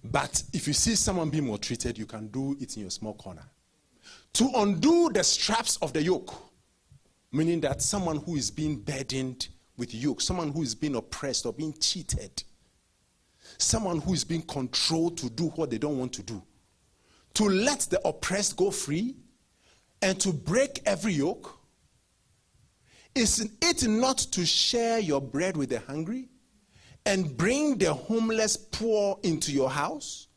But 0.04 0.44
if 0.54 0.68
you 0.68 0.74
see 0.74 0.96
someone 0.96 1.30
being 1.30 1.48
maltreated, 1.48 1.98
you 1.98 2.06
can 2.06 2.28
do 2.28 2.56
it 2.60 2.76
in 2.76 2.84
your 2.84 2.92
small 2.92 3.14
corner. 3.14 3.46
To 4.34 4.50
undo 4.56 5.10
the 5.14 5.24
straps 5.24 5.78
of 5.78 5.94
the 5.94 6.02
yoke, 6.02 6.34
meaning 7.32 7.62
that 7.62 7.82
someone 7.82 8.18
who 8.18 8.36
is 8.36 8.50
being 8.50 8.78
burdened 8.78 9.50
with 9.78 9.94
yoke, 9.94 10.22
someone 10.22 10.52
who 10.52 10.62
is 10.62 10.76
being 10.76 10.96
oppressed 10.96 11.46
or 11.46 11.54
being 11.54 11.74
cheated, 11.80 12.44
someone 13.58 14.00
who 14.00 14.14
is 14.14 14.24
being 14.24 14.42
controlled 14.44 15.18
to 15.18 15.30
do 15.30 15.46
what 15.50 15.70
they 15.70 15.78
don't 15.78 15.98
want 15.98 16.14
to 16.14 16.24
do, 16.24 16.42
to 17.34 17.46
let 17.46 17.82
the 17.82 18.06
oppressed 18.08 18.56
go 18.58 18.72
free 18.72 19.16
and 20.02 20.20
to 20.20 20.32
break 20.32 20.82
every 20.86 21.14
yoke. 21.14 21.58
Is 23.16 23.50
it 23.62 23.88
not 23.88 24.18
to 24.18 24.46
share 24.46 25.00
your 25.00 25.22
bread 25.22 25.58
with 25.58 25.70
the 25.70 25.80
hungry? 25.80 26.30
And 27.06 27.36
bring 27.38 27.78
the 27.78 27.94
homeless 27.94 28.58
poor 28.58 29.20
into 29.24 29.52
your 29.52 29.70
house? 29.70 30.28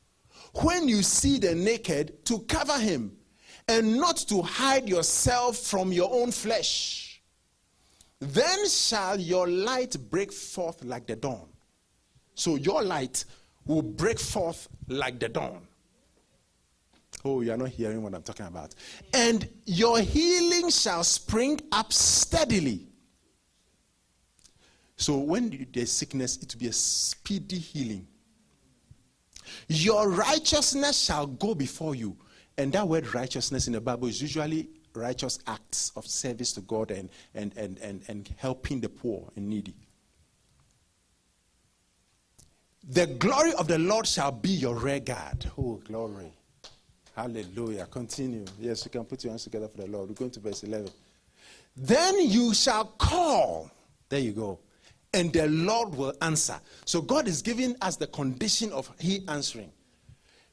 When 0.55 0.89
you 0.89 1.03
see 1.03 1.39
the 1.39 1.55
naked, 1.55 2.25
to 2.27 2.41
cover 2.41 2.79
him, 2.79 3.17
and 3.69 3.97
not 3.97 4.17
to 4.29 4.43
hide 4.43 4.89
yourself 4.89 5.57
from 5.57 5.93
your 5.93 6.13
own 6.13 6.31
flesh. 6.31 7.23
Then 8.19 8.69
shall 8.69 9.19
your 9.19 9.49
light 9.49 9.97
break 10.11 10.33
forth 10.33 10.85
like 10.85 11.07
the 11.07 11.17
dawn. 11.17 11.49
So 12.35 12.57
your 12.57 12.83
light 12.83 13.25
will 13.67 13.83
break 13.83 14.19
forth 14.19 14.69
like 14.89 15.19
the 15.19 15.29
dawn. 15.29 15.67
Oh, 17.25 17.41
you're 17.41 17.57
not 17.57 17.69
hearing 17.69 18.03
what 18.03 18.15
I'm 18.15 18.23
talking 18.23 18.47
about. 18.47 18.75
And 19.15 19.49
your 19.65 20.01
healing 20.01 20.71
shall 20.71 21.05
spring 21.05 21.61
up 21.71 21.93
steadily. 21.93 22.89
So 25.03 25.19
when 25.19 25.67
there's 25.73 25.91
sickness, 25.91 26.37
it 26.37 26.55
will 26.55 26.61
be 26.61 26.69
a 26.69 26.73
speedy 26.73 27.59
healing. 27.59 28.07
Your 29.67 30.09
righteousness 30.09 30.97
shall 30.97 31.27
go 31.27 31.57
before 31.57 31.97
you. 31.97 32.17
And 32.57 32.73
that 32.73 32.87
word 32.87 33.13
righteousness 33.13 33.67
in 33.67 33.73
the 33.73 33.81
Bible 33.81 34.07
is 34.07 34.23
usually 34.23 34.69
righteous 34.95 35.41
acts 35.49 35.91
of 35.97 36.07
service 36.07 36.53
to 36.53 36.61
God 36.61 36.93
and, 36.93 37.11
and, 37.35 37.53
and, 37.57 37.81
and, 37.81 38.05
and 38.07 38.33
helping 38.37 38.81
the 38.81 38.89
poor 38.89 39.29
and 39.35 39.49
needy. 39.49 39.75
The 42.89 43.07
glory 43.07 43.55
of 43.55 43.67
the 43.67 43.81
Lord 43.81 44.07
shall 44.07 44.31
be 44.31 44.51
your 44.51 44.77
rear 44.77 45.01
guard. 45.01 45.51
Oh, 45.59 45.81
glory. 45.85 46.33
Hallelujah. 47.17 47.87
Continue. 47.87 48.45
Yes, 48.61 48.85
you 48.85 48.93
can 48.93 49.05
put 49.05 49.25
your 49.25 49.33
hands 49.33 49.43
together 49.43 49.67
for 49.67 49.79
the 49.79 49.89
Lord. 49.89 50.11
We're 50.11 50.15
going 50.15 50.31
to 50.31 50.41
verse 50.41 50.63
11. 50.63 50.91
Then 51.77 52.21
you 52.31 52.55
shall 52.55 52.85
call. 52.85 53.69
There 54.09 54.21
you 54.21 54.31
go 54.31 54.61
and 55.15 55.33
the 55.33 55.47
Lord 55.49 55.95
will 55.95 56.15
answer. 56.23 56.59
So 56.85 57.03
God 57.03 57.29
is 57.29 57.43
giving 57.43 57.77
us 57.81 57.97
the 57.97 58.07
condition 58.07 58.73
of 58.73 58.91
He 58.99 59.25
answering. 59.29 59.71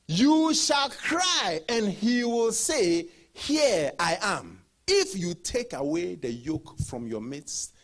You 0.08 0.54
shall 0.54 0.90
cry, 0.90 1.62
and 1.70 1.88
He 1.88 2.24
will 2.24 2.52
say, 2.52 3.08
Here 3.34 3.92
I 4.00 4.18
am. 4.22 4.62
If 4.88 5.18
you 5.18 5.34
take 5.36 5.74
away 5.74 6.16
the 6.16 6.32
yoke 6.32 6.80
from 6.80 7.08
your 7.08 7.22
midst, 7.22 7.76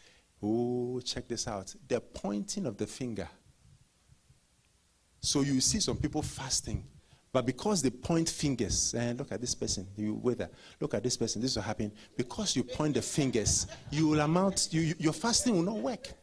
oh, 0.42 1.00
check 1.02 1.28
this 1.28 1.48
out 1.48 1.74
the 1.88 2.02
pointing 2.02 2.66
of 2.66 2.78
the 2.78 2.88
finger. 2.88 3.30
So 5.22 5.42
you 5.42 5.62
see 5.62 5.80
some 5.80 5.98
people 5.98 6.22
fasting, 6.22 6.84
but 7.32 7.46
because 7.46 7.82
they 7.82 7.90
point 7.90 8.30
fingers, 8.30 8.94
and 8.96 9.18
look 9.18 9.32
at 9.32 9.42
this 9.42 9.56
person, 9.56 9.88
you 9.96 10.16
whether 10.16 10.50
look 10.80 10.94
at 10.94 11.04
this 11.04 11.16
person, 11.16 11.42
this 11.42 11.56
will 11.56 11.64
happen. 11.64 11.92
Because 12.18 12.56
you 12.56 12.64
point 12.64 12.96
the 12.96 13.02
fingers, 13.02 13.68
you 13.92 14.08
will 14.08 14.20
amount, 14.20 14.70
you, 14.72 14.94
your 14.98 15.14
fasting 15.14 15.56
will 15.56 15.64
not 15.64 15.78
work 15.78 16.14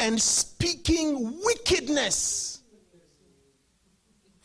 and 0.00 0.20
speaking 0.20 1.40
wickedness. 1.44 2.60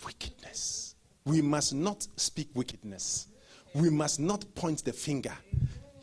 Wickedness. 0.05 0.95
We 1.25 1.41
must 1.41 1.73
not 1.73 2.07
speak 2.15 2.49
wickedness. 2.53 3.27
We 3.73 3.89
must 3.89 4.19
not 4.19 4.45
point 4.55 4.83
the 4.85 4.93
finger. 4.93 5.33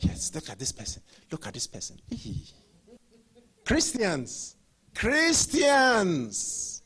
Yes, 0.00 0.34
look 0.34 0.50
at 0.50 0.58
this 0.58 0.72
person. 0.72 1.02
Look 1.30 1.46
at 1.46 1.54
this 1.54 1.66
person. 1.66 1.98
Christians, 3.64 4.56
Christians, 4.94 6.82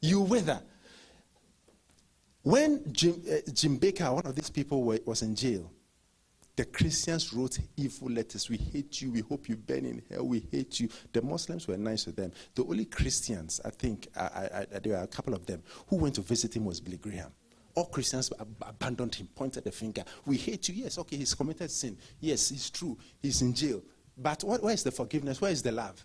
you 0.00 0.20
wither. 0.22 0.60
When 2.42 2.92
Jim, 2.92 3.22
uh, 3.30 3.50
Jim 3.52 3.78
Bakker, 3.78 4.12
one 4.12 4.26
of 4.26 4.34
these 4.34 4.50
people, 4.50 4.82
were, 4.82 4.98
was 5.04 5.22
in 5.22 5.36
jail, 5.36 5.70
the 6.56 6.64
Christians 6.64 7.32
wrote 7.32 7.58
evil 7.76 8.10
letters. 8.10 8.50
We 8.50 8.56
hate 8.56 9.00
you. 9.00 9.12
We 9.12 9.20
hope 9.20 9.48
you 9.48 9.56
burn 9.56 9.84
in 9.84 10.02
hell. 10.10 10.26
We 10.26 10.46
hate 10.50 10.80
you. 10.80 10.88
The 11.12 11.22
Muslims 11.22 11.66
were 11.66 11.76
nice 11.76 12.04
to 12.04 12.12
them. 12.12 12.32
The 12.54 12.64
only 12.64 12.84
Christians, 12.84 13.60
I 13.64 13.70
think, 13.70 14.08
I, 14.16 14.20
I, 14.20 14.66
I, 14.74 14.78
there 14.78 14.92
were 14.96 15.02
a 15.02 15.06
couple 15.06 15.34
of 15.34 15.46
them, 15.46 15.62
who 15.88 15.96
went 15.96 16.16
to 16.16 16.20
visit 16.20 16.54
him 16.54 16.64
was 16.64 16.80
Billy 16.80 16.98
Graham. 16.98 17.32
All 17.74 17.86
Christians 17.86 18.32
ab- 18.38 18.48
abandoned 18.62 19.14
him, 19.14 19.28
pointed 19.34 19.64
the 19.64 19.70
finger. 19.70 20.02
We 20.26 20.36
hate 20.36 20.68
you. 20.68 20.74
Yes, 20.74 20.98
okay, 20.98 21.16
he's 21.16 21.34
committed 21.34 21.70
sin. 21.70 21.96
Yes, 22.18 22.50
it's 22.50 22.68
true. 22.68 22.98
He's 23.22 23.40
in 23.42 23.54
jail. 23.54 23.82
But 24.18 24.44
what, 24.44 24.62
where 24.62 24.74
is 24.74 24.82
the 24.82 24.90
forgiveness? 24.90 25.40
Where 25.40 25.52
is 25.52 25.62
the 25.62 25.72
love? 25.72 26.04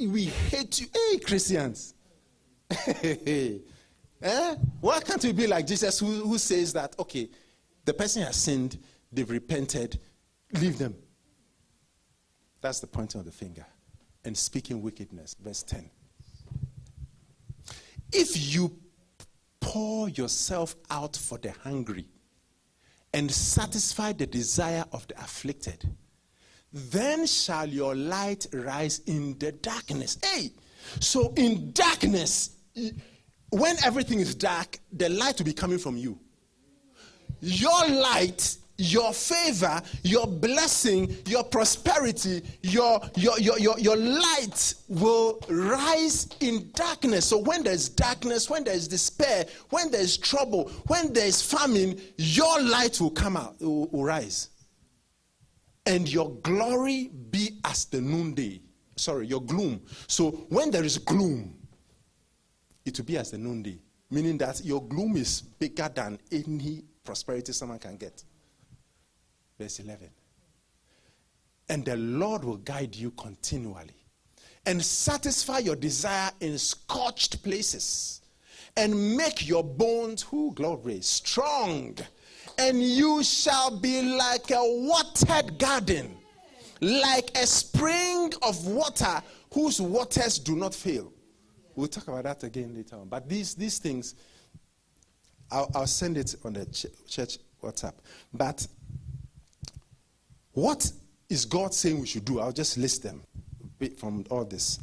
We 0.00 0.24
hate 0.24 0.80
you. 0.80 0.86
Hey, 0.92 1.18
Christians. 1.18 1.94
eh? 2.70 3.58
Why 4.80 5.00
can't 5.00 5.22
we 5.22 5.32
be 5.32 5.46
like 5.46 5.66
Jesus 5.66 6.00
who, 6.00 6.06
who 6.06 6.38
says 6.38 6.72
that, 6.72 6.98
okay, 6.98 7.28
the 7.84 7.94
person 7.94 8.22
has 8.22 8.36
sinned, 8.36 8.78
they've 9.14 9.30
repented, 9.30 9.98
leave 10.52 10.78
them. 10.78 10.94
That's 12.60 12.80
the 12.80 12.86
pointing 12.86 13.20
of 13.20 13.26
the 13.26 13.32
finger. 13.32 13.66
And 14.24 14.36
speaking 14.36 14.80
wickedness. 14.80 15.36
Verse 15.42 15.62
10. 15.62 15.90
If 18.12 18.54
you 18.54 18.76
pour 19.60 20.08
yourself 20.08 20.76
out 20.90 21.16
for 21.16 21.36
the 21.38 21.50
hungry 21.62 22.06
and 23.12 23.30
satisfy 23.30 24.12
the 24.12 24.26
desire 24.26 24.84
of 24.92 25.06
the 25.08 25.20
afflicted, 25.20 25.84
then 26.72 27.26
shall 27.26 27.68
your 27.68 27.94
light 27.94 28.46
rise 28.52 29.00
in 29.06 29.38
the 29.38 29.52
darkness. 29.52 30.18
Hey, 30.22 30.50
so 31.00 31.32
in 31.36 31.72
darkness, 31.72 32.56
when 33.50 33.76
everything 33.84 34.20
is 34.20 34.34
dark, 34.34 34.78
the 34.92 35.08
light 35.08 35.38
will 35.38 35.44
be 35.44 35.52
coming 35.52 35.78
from 35.78 35.96
you. 35.96 36.18
Your 37.40 37.88
light, 37.88 38.56
your 38.76 39.12
favor, 39.12 39.80
your 40.02 40.26
blessing, 40.26 41.16
your 41.26 41.44
prosperity, 41.44 42.42
your, 42.62 43.00
your, 43.16 43.38
your, 43.38 43.58
your, 43.58 43.78
your 43.78 43.96
light 43.96 44.74
will 44.88 45.40
rise 45.48 46.28
in 46.40 46.70
darkness. 46.74 47.26
So 47.26 47.38
when 47.38 47.62
there's 47.62 47.88
darkness, 47.88 48.50
when 48.50 48.64
there's 48.64 48.88
despair, 48.88 49.46
when 49.70 49.90
there's 49.90 50.16
trouble, 50.16 50.70
when 50.86 51.12
there's 51.12 51.40
famine, 51.40 52.00
your 52.16 52.60
light 52.62 53.00
will 53.00 53.10
come 53.10 53.36
out, 53.36 53.60
will, 53.60 53.86
will 53.88 54.04
rise 54.04 54.50
and 55.86 56.10
your 56.10 56.30
glory 56.36 57.10
be 57.30 57.60
as 57.64 57.84
the 57.86 58.00
noonday. 58.00 58.60
Sorry, 58.96 59.26
your 59.26 59.42
gloom. 59.42 59.82
So 60.06 60.30
when 60.48 60.70
there 60.70 60.84
is 60.84 60.98
gloom, 60.98 61.54
it 62.84 62.98
will 62.98 63.04
be 63.04 63.18
as 63.18 63.30
the 63.30 63.38
noonday, 63.38 63.78
meaning 64.10 64.38
that 64.38 64.64
your 64.64 64.82
gloom 64.86 65.16
is 65.16 65.42
bigger 65.42 65.90
than 65.94 66.18
any 66.30 66.84
prosperity 67.02 67.52
someone 67.52 67.78
can 67.78 67.96
get. 67.96 68.22
Verse 69.58 69.80
11. 69.80 70.08
And 71.68 71.84
the 71.84 71.96
Lord 71.96 72.44
will 72.44 72.58
guide 72.58 72.94
you 72.94 73.10
continually 73.12 73.94
and 74.66 74.82
satisfy 74.82 75.58
your 75.58 75.76
desire 75.76 76.30
in 76.40 76.58
scorched 76.58 77.42
places 77.42 78.20
and 78.76 79.16
make 79.16 79.46
your 79.46 79.62
bones, 79.62 80.22
who 80.22 80.52
glory, 80.54 81.00
strong 81.00 81.96
and 82.58 82.82
you 82.82 83.22
shall 83.22 83.76
be 83.76 84.02
like 84.02 84.50
a 84.50 84.60
watered 84.60 85.58
garden, 85.58 86.16
like 86.80 87.30
a 87.36 87.46
spring 87.46 88.32
of 88.42 88.66
water 88.66 89.22
whose 89.52 89.80
waters 89.80 90.38
do 90.38 90.56
not 90.56 90.74
fail. 90.74 91.12
We'll 91.74 91.88
talk 91.88 92.08
about 92.08 92.24
that 92.24 92.44
again 92.44 92.74
later 92.74 92.96
on. 92.96 93.08
But 93.08 93.28
these, 93.28 93.54
these 93.54 93.78
things, 93.78 94.14
I'll, 95.50 95.70
I'll 95.74 95.86
send 95.86 96.16
it 96.18 96.36
on 96.44 96.52
the 96.52 96.66
ch- 96.66 96.86
church 97.08 97.38
WhatsApp. 97.62 97.94
But 98.32 98.66
what 100.54 100.90
is 101.28 101.44
God 101.44 101.74
saying 101.74 102.00
we 102.00 102.06
should 102.06 102.24
do? 102.24 102.40
I'll 102.40 102.52
just 102.52 102.78
list 102.78 103.02
them 103.02 103.22
from 103.98 104.24
all 104.30 104.44
this. 104.44 104.78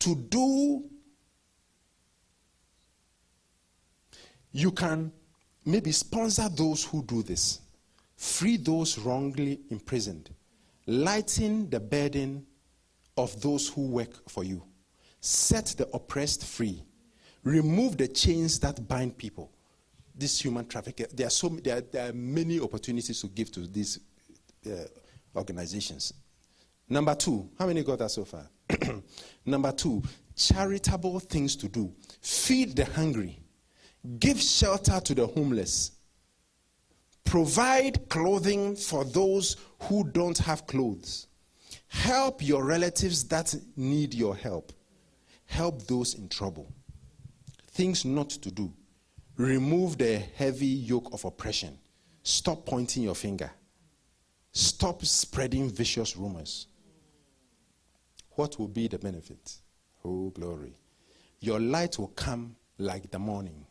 To 0.00 0.14
do, 0.14 0.84
you 4.52 4.72
can 4.72 5.12
maybe 5.64 5.92
sponsor 5.92 6.48
those 6.48 6.84
who 6.84 7.02
do 7.02 7.22
this, 7.22 7.60
free 8.16 8.56
those 8.56 8.98
wrongly 8.98 9.60
imprisoned, 9.70 10.30
lighten 10.86 11.70
the 11.70 11.80
burden 11.80 12.44
of 13.16 13.40
those 13.40 13.68
who 13.68 13.82
work 13.88 14.28
for 14.28 14.44
you, 14.44 14.62
set 15.20 15.66
the 15.76 15.88
oppressed 15.92 16.44
free, 16.44 16.82
remove 17.44 17.96
the 17.96 18.08
chains 18.08 18.58
that 18.60 18.86
bind 18.88 19.16
people. 19.16 19.52
This 20.14 20.40
human 20.40 20.66
trafficking, 20.66 21.06
there 21.14 21.28
are 21.28 21.30
so 21.30 21.48
there 21.48 21.76
are, 21.76 21.80
there 21.80 22.10
are 22.10 22.12
many 22.12 22.58
opportunities 22.58 23.20
to 23.20 23.28
give 23.28 23.52
to 23.52 23.60
these 23.60 24.00
uh, 24.66 24.84
organizations. 25.36 26.12
Number 26.88 27.14
two, 27.14 27.48
how 27.58 27.66
many 27.66 27.82
got 27.82 27.98
that 27.98 28.10
so 28.10 28.24
far? 28.24 28.48
Number 29.44 29.72
two, 29.72 30.02
charitable 30.34 31.20
things 31.20 31.56
to 31.56 31.68
do. 31.68 31.92
Feed 32.20 32.76
the 32.76 32.84
hungry 32.84 33.40
Give 34.18 34.40
shelter 34.40 35.00
to 35.00 35.14
the 35.14 35.26
homeless. 35.26 35.92
Provide 37.24 38.08
clothing 38.08 38.74
for 38.74 39.04
those 39.04 39.56
who 39.82 40.04
don't 40.04 40.38
have 40.38 40.66
clothes. 40.66 41.26
Help 41.88 42.46
your 42.46 42.64
relatives 42.64 43.24
that 43.24 43.54
need 43.76 44.14
your 44.14 44.34
help. 44.34 44.72
Help 45.46 45.86
those 45.86 46.14
in 46.14 46.28
trouble. 46.28 46.72
Things 47.72 48.04
not 48.04 48.30
to 48.30 48.50
do. 48.50 48.72
Remove 49.36 49.98
the 49.98 50.18
heavy 50.36 50.66
yoke 50.66 51.12
of 51.12 51.24
oppression. 51.24 51.78
Stop 52.22 52.66
pointing 52.66 53.02
your 53.02 53.14
finger. 53.14 53.50
Stop 54.58 55.04
spreading 55.04 55.70
vicious 55.70 56.16
rumors. 56.16 56.66
What 58.30 58.58
will 58.58 58.68
be 58.68 58.88
the 58.88 58.98
benefit? 58.98 59.54
Oh, 60.04 60.30
glory. 60.30 60.76
Your 61.40 61.60
light 61.60 61.98
will 61.98 62.08
come 62.08 62.56
like 62.78 63.10
the 63.10 63.18
morning 63.18 63.66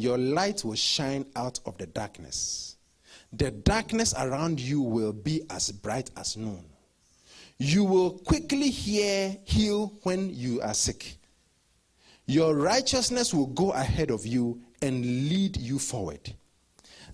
your 0.00 0.16
light 0.16 0.64
will 0.64 0.74
shine 0.74 1.26
out 1.36 1.60
of 1.66 1.76
the 1.76 1.86
darkness. 1.86 2.76
The 3.34 3.50
darkness 3.50 4.14
around 4.18 4.58
you 4.58 4.80
will 4.80 5.12
be 5.12 5.42
as 5.50 5.70
bright 5.70 6.10
as 6.16 6.38
noon. 6.38 6.64
You 7.58 7.84
will 7.84 8.18
quickly 8.18 8.70
hear, 8.70 9.36
heal 9.44 9.92
when 10.02 10.34
you 10.34 10.62
are 10.62 10.72
sick. 10.72 11.18
Your 12.24 12.54
righteousness 12.54 13.34
will 13.34 13.48
go 13.48 13.72
ahead 13.72 14.10
of 14.10 14.24
you 14.24 14.62
and 14.80 15.04
lead 15.04 15.58
you 15.58 15.78
forward. 15.78 16.32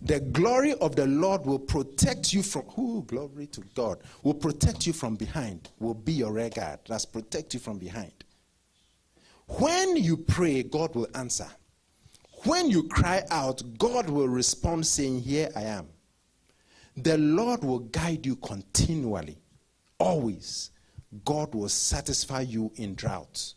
The 0.03 0.21
glory 0.21 0.75
of 0.75 0.97
the 0.97 1.07
Lord 1.07 1.47
will 1.47 1.59
protect 1.59 2.33
you 2.33 2.43
from 2.43 2.63
who 2.63 3.03
glory 3.05 3.47
to 3.49 3.63
God 3.75 3.99
will 4.23 4.35
protect 4.35 4.87
you 4.87 4.93
from 4.93 5.17
behind, 5.17 5.71
will 5.79 5.95
be 5.95 6.13
your 6.13 6.33
rear 6.33 6.51
guard. 6.51 6.81
That's 6.89 7.05
protect 7.05 7.55
you 7.55 7.61
from 7.61 7.79
behind. 7.79 8.13
When 9.49 9.97
you 9.97 10.17
pray, 10.17 10.63
God 10.63 10.95
will 10.95 11.09
answer. 11.15 11.49
When 12.45 12.71
you 12.71 12.85
cry 12.89 13.23
out, 13.31 13.63
God 13.79 14.11
will 14.11 14.29
respond 14.29 14.87
saying, 14.87 15.21
Here 15.21 15.49
I 15.57 15.63
am. 15.63 15.89
The 16.97 17.19
Lord 17.19 17.63
will 17.63 17.81
guide 17.81 18.25
you 18.25 18.37
continually, 18.37 19.39
always. 19.99 20.71
God 21.25 21.55
will 21.55 21.69
satisfy 21.69 22.43
you 22.43 22.73
in 22.77 22.95
drought. 22.95 23.55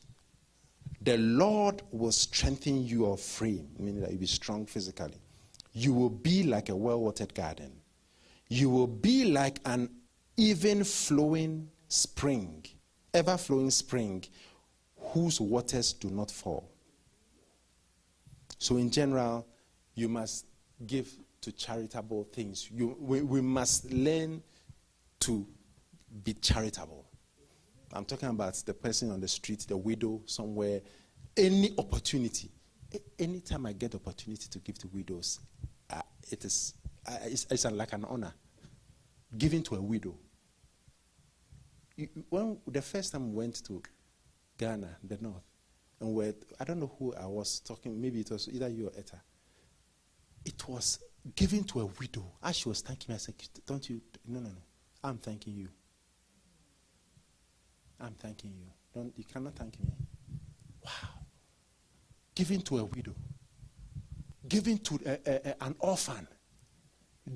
The 1.02 1.18
Lord 1.18 1.82
will 1.92 2.12
strengthen 2.12 2.86
your 2.86 3.18
frame, 3.18 3.70
meaning 3.78 4.02
that 4.02 4.12
you'll 4.12 4.20
be 4.20 4.28
strong 4.28 4.66
physically. 4.66 5.22
You 5.80 5.94
will 5.94 6.10
be 6.10 6.44
like 6.44 6.68
a 6.68 6.76
well 6.76 7.00
watered 7.00 7.34
garden. 7.34 7.72
You 8.50 8.70
will 8.70 8.86
be 8.88 9.32
like 9.32 9.62
an 9.64 9.90
even 10.36 10.84
flowing 10.84 11.70
spring, 11.88 12.66
ever 13.14 13.38
flowing 13.38 13.72
spring, 13.72 14.26
whose 14.98 15.40
waters 15.40 15.94
do 15.94 16.10
not 16.10 16.32
fall. 16.32 16.70
So, 18.58 18.76
in 18.76 18.92
general, 18.92 19.48
you 19.96 20.10
must 20.10 20.48
give 20.86 21.14
to 21.40 21.52
charitable 21.54 22.26
things. 22.34 22.70
You, 22.70 22.98
we, 23.00 23.22
we 23.22 23.40
must 23.40 23.90
learn 23.90 24.44
to 25.22 25.48
be 26.26 26.34
charitable. 26.34 27.06
I'm 27.94 28.04
talking 28.04 28.28
about 28.28 28.56
the 28.66 28.74
person 28.74 29.12
on 29.12 29.22
the 29.22 29.30
street, 29.30 29.66
the 29.66 29.78
widow 29.78 30.24
somewhere, 30.26 30.82
any 31.38 31.74
opportunity. 31.78 32.52
Anytime 33.18 33.66
I 33.66 33.72
get 33.72 33.96
opportunity 33.96 34.48
to 34.50 34.60
give 34.60 34.78
to 34.80 34.88
widows, 34.90 35.40
uh, 35.90 36.02
it 36.32 36.46
is 36.46 36.74
uh, 37.08 37.18
it's, 37.24 37.48
it's, 37.50 37.66
like 37.66 37.94
an 37.94 38.06
honor. 38.06 38.34
given 39.38 39.64
to 39.64 39.76
a 39.76 39.82
widow. 39.82 40.16
When 42.30 42.58
the 42.68 42.82
first 42.82 43.12
time 43.12 43.32
we 43.32 43.38
went 43.38 43.64
to 43.66 43.82
Ghana, 44.58 44.98
the 45.04 45.18
North, 45.20 45.44
and 46.00 46.16
where 46.16 46.34
I 46.60 46.64
don't 46.64 46.80
know 46.80 46.92
who 46.98 47.14
I 47.14 47.26
was 47.26 47.60
talking, 47.60 48.00
maybe 48.00 48.22
it 48.22 48.32
was 48.32 48.48
either 48.48 48.70
you 48.70 48.88
or 48.88 48.92
Etta. 48.98 49.20
It 50.46 50.68
was 50.68 51.00
given 51.36 51.64
to 51.66 51.82
a 51.82 51.86
widow. 51.86 52.26
As 52.42 52.58
she 52.58 52.70
was 52.70 52.82
thanking 52.82 53.08
me, 53.10 53.16
I 53.16 53.18
said, 53.18 53.36
Don't 53.66 53.90
you? 53.90 54.02
No, 54.26 54.40
no, 54.40 54.50
no. 54.50 54.62
I'm 55.04 55.18
thanking 55.18 55.56
you. 55.56 55.70
I'm 58.00 58.14
thanking 58.14 58.52
you. 58.52 58.68
Don't, 58.94 59.14
you 59.18 59.24
cannot 59.26 59.56
thank 59.56 59.80
me. 59.80 59.88
Wow. 60.84 61.10
Giving 62.34 62.62
to 62.62 62.80
a 62.80 62.86
widow. 62.86 63.14
Giving 64.50 64.80
to 64.80 65.00
a, 65.06 65.12
a, 65.12 65.50
a, 65.50 65.64
an 65.64 65.76
orphan. 65.80 66.28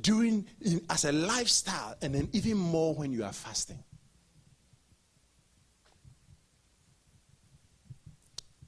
Doing 0.01 0.45
in, 0.61 0.81
as 0.89 1.05
a 1.05 1.11
lifestyle, 1.11 1.95
and 2.01 2.15
then 2.15 2.27
even 2.33 2.57
more 2.57 2.95
when 2.95 3.11
you 3.11 3.23
are 3.23 3.31
fasting. 3.31 3.83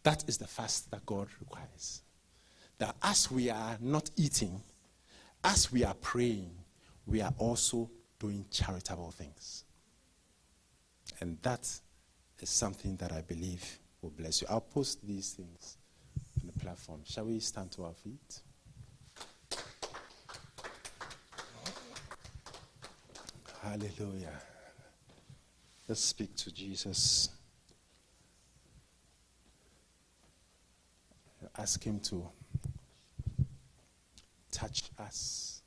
That 0.03 0.23
is 0.27 0.37
the 0.37 0.45
fast 0.45 0.91
that 0.91 1.03
God 1.05 1.27
requires. 1.39 2.03
That 2.77 2.95
as 3.01 3.31
we 3.31 3.49
are 3.49 3.77
not 3.81 4.11
eating, 4.15 4.61
as 5.43 5.71
we 5.71 5.83
are 5.83 5.95
praying, 5.95 6.51
we 7.07 7.21
are 7.21 7.33
also 7.39 7.89
doing 8.19 8.45
charitable 8.51 9.11
things. 9.11 9.63
And 11.21 11.39
that 11.41 11.61
is 12.39 12.49
something 12.49 12.97
that 12.97 13.11
I 13.11 13.21
believe 13.21 13.79
will 14.01 14.11
bless 14.11 14.41
you. 14.41 14.47
I'll 14.49 14.61
post 14.61 15.05
these 15.05 15.31
things 15.31 15.77
platform. 16.65 17.01
Shall 17.05 17.25
we 17.25 17.39
stand 17.39 17.71
to 17.73 17.83
our 17.83 17.93
feet? 17.93 18.41
Hallelujah. 23.61 24.41
Let's 25.87 26.01
speak 26.01 26.35
to 26.37 26.51
Jesus. 26.51 27.29
Ask 31.55 31.83
Him 31.83 31.99
to 31.99 32.27
touch 34.51 34.89
us. 34.97 35.61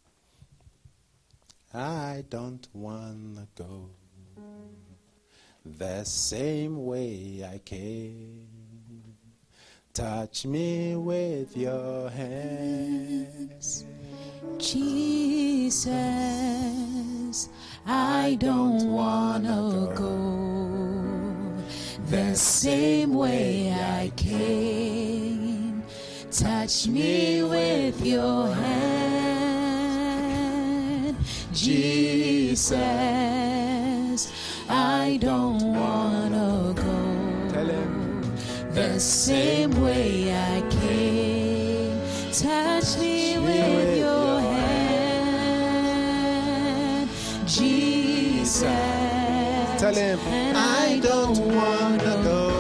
I 1.73 2.25
don't 2.29 2.67
want 2.73 3.37
to 3.37 3.63
go 3.63 3.91
the 5.65 6.03
same 6.03 6.85
way 6.85 7.49
I 7.49 7.59
came. 7.59 8.58
Touch 9.99 10.47
me 10.47 10.95
with 10.95 11.57
your 11.57 12.09
hands. 12.11 13.85
Jesus, 14.57 15.89
I 17.85 18.37
don't 18.39 18.93
wanna 18.93 19.93
go 19.97 21.57
the 22.11 22.33
same 22.37 23.13
way 23.13 23.73
I 23.73 24.13
came. 24.15 25.83
Touch 26.31 26.87
me 26.87 27.43
with 27.43 28.01
your 28.07 28.55
hand, 28.55 29.57
Jesus. 31.53 32.71
I 34.69 35.19
don't 35.21 35.61
wanna 35.61 36.13
go 36.13 36.18
Tell 36.18 36.18
him. 36.18 36.18
The 38.79 39.01
same 39.01 39.73
way 39.83 40.33
I 40.33 40.61
came. 40.71 42.01
Touch 42.33 42.97
me 42.99 43.37
with 43.39 43.99
your 43.99 44.41
hand, 44.41 45.89
Jesus. 47.45 48.63
Tell 49.81 49.95
him. 49.95 50.19
I 50.55 51.01
don't 51.03 51.39
wanna 51.57 52.23
go 52.23 52.53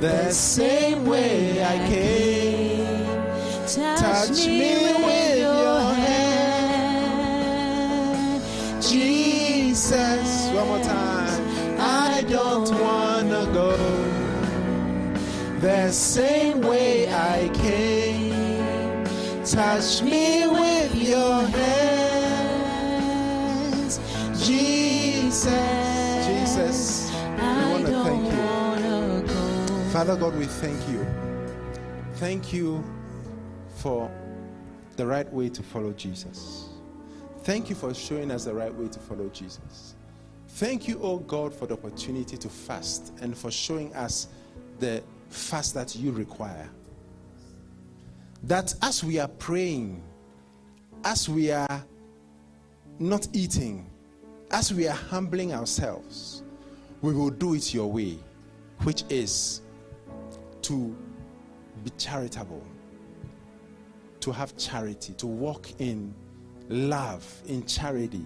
the 0.00 0.30
same 0.30 1.06
way 1.06 1.64
I 1.64 1.78
came. 1.88 3.06
Touch, 3.66 4.46
me 4.46 4.85
the 15.66 15.90
same 15.90 16.60
way 16.60 17.12
I 17.12 17.48
came. 17.48 19.04
Touch 19.44 20.00
me 20.00 20.46
with 20.46 20.94
your 20.94 21.42
hands, 21.42 22.78
Jesus. 24.46 26.24
Jesus, 26.24 27.10
we 27.12 27.42
want 27.72 27.84
to 27.84 27.92
thank 28.04 28.24
you. 28.26 28.38
go. 29.26 29.90
Father 29.90 30.14
God, 30.14 30.36
we 30.36 30.44
thank 30.44 30.88
you. 30.88 31.04
Thank 32.14 32.52
you 32.52 32.84
for 33.78 34.08
the 34.94 35.04
right 35.04 35.32
way 35.32 35.48
to 35.48 35.64
follow 35.64 35.92
Jesus. 35.94 36.68
Thank 37.42 37.68
you 37.70 37.74
for 37.74 37.92
showing 37.92 38.30
us 38.30 38.44
the 38.44 38.54
right 38.54 38.72
way 38.72 38.86
to 38.86 39.00
follow 39.00 39.28
Jesus. 39.30 39.96
Thank 40.46 40.86
you, 40.86 41.00
oh 41.02 41.18
God, 41.18 41.52
for 41.52 41.66
the 41.66 41.74
opportunity 41.74 42.36
to 42.36 42.48
fast 42.48 43.12
and 43.20 43.36
for 43.36 43.50
showing 43.50 43.92
us 43.96 44.28
the 44.78 45.02
fast 45.36 45.74
that 45.74 45.94
you 45.94 46.10
require. 46.10 46.68
That 48.42 48.74
as 48.82 49.04
we 49.04 49.18
are 49.18 49.28
praying, 49.28 50.02
as 51.04 51.28
we 51.28 51.50
are 51.50 51.84
not 52.98 53.28
eating, 53.32 53.88
as 54.50 54.72
we 54.72 54.88
are 54.88 54.94
humbling 54.94 55.52
ourselves, 55.52 56.42
we 57.02 57.12
will 57.12 57.30
do 57.30 57.54
it 57.54 57.74
your 57.74 57.90
way, 57.90 58.18
which 58.82 59.04
is 59.08 59.60
to 60.62 60.96
be 61.84 61.90
charitable, 61.98 62.64
to 64.20 64.32
have 64.32 64.56
charity, 64.56 65.12
to 65.14 65.26
walk 65.26 65.68
in 65.80 66.14
love, 66.68 67.24
in 67.46 67.64
charity, 67.66 68.24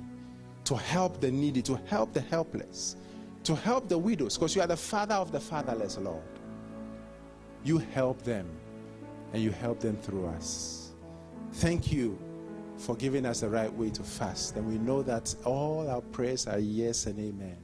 to 0.65 0.77
help 0.77 1.20
the 1.20 1.31
needy, 1.31 1.62
to 1.62 1.77
help 1.87 2.12
the 2.12 2.20
helpless, 2.20 2.97
to 3.43 3.55
help 3.55 3.89
the 3.89 3.99
widows, 3.99 4.37
because 4.37 4.55
you 4.55 4.62
are 4.62 4.69
the 4.69 4.77
father 4.77 5.15
of 5.15 5.32
the 5.32 5.41
fatherless, 5.41 5.99
Lord. 5.99 6.23
You 7.65 7.78
help 7.78 8.23
them, 8.23 8.49
and 9.32 9.43
you 9.43 9.51
help 9.51 9.81
them 9.81 9.97
through 9.97 10.27
us. 10.27 10.93
Thank 11.55 11.93
you 11.93 12.19
for 12.77 12.97
giving 12.97 13.27
us 13.27 13.41
the 13.41 13.49
right 13.51 13.73
way 13.73 13.91
to 13.91 14.03
fast, 14.03 14.57
and 14.57 14.66
we 14.66 14.78
know 14.78 15.03
that 15.03 15.35
all 15.45 15.89
our 15.91 16.01
prayers 16.01 16.47
are 16.47 16.59
yes 16.59 17.07
and 17.07 17.19
amen. 17.19 17.59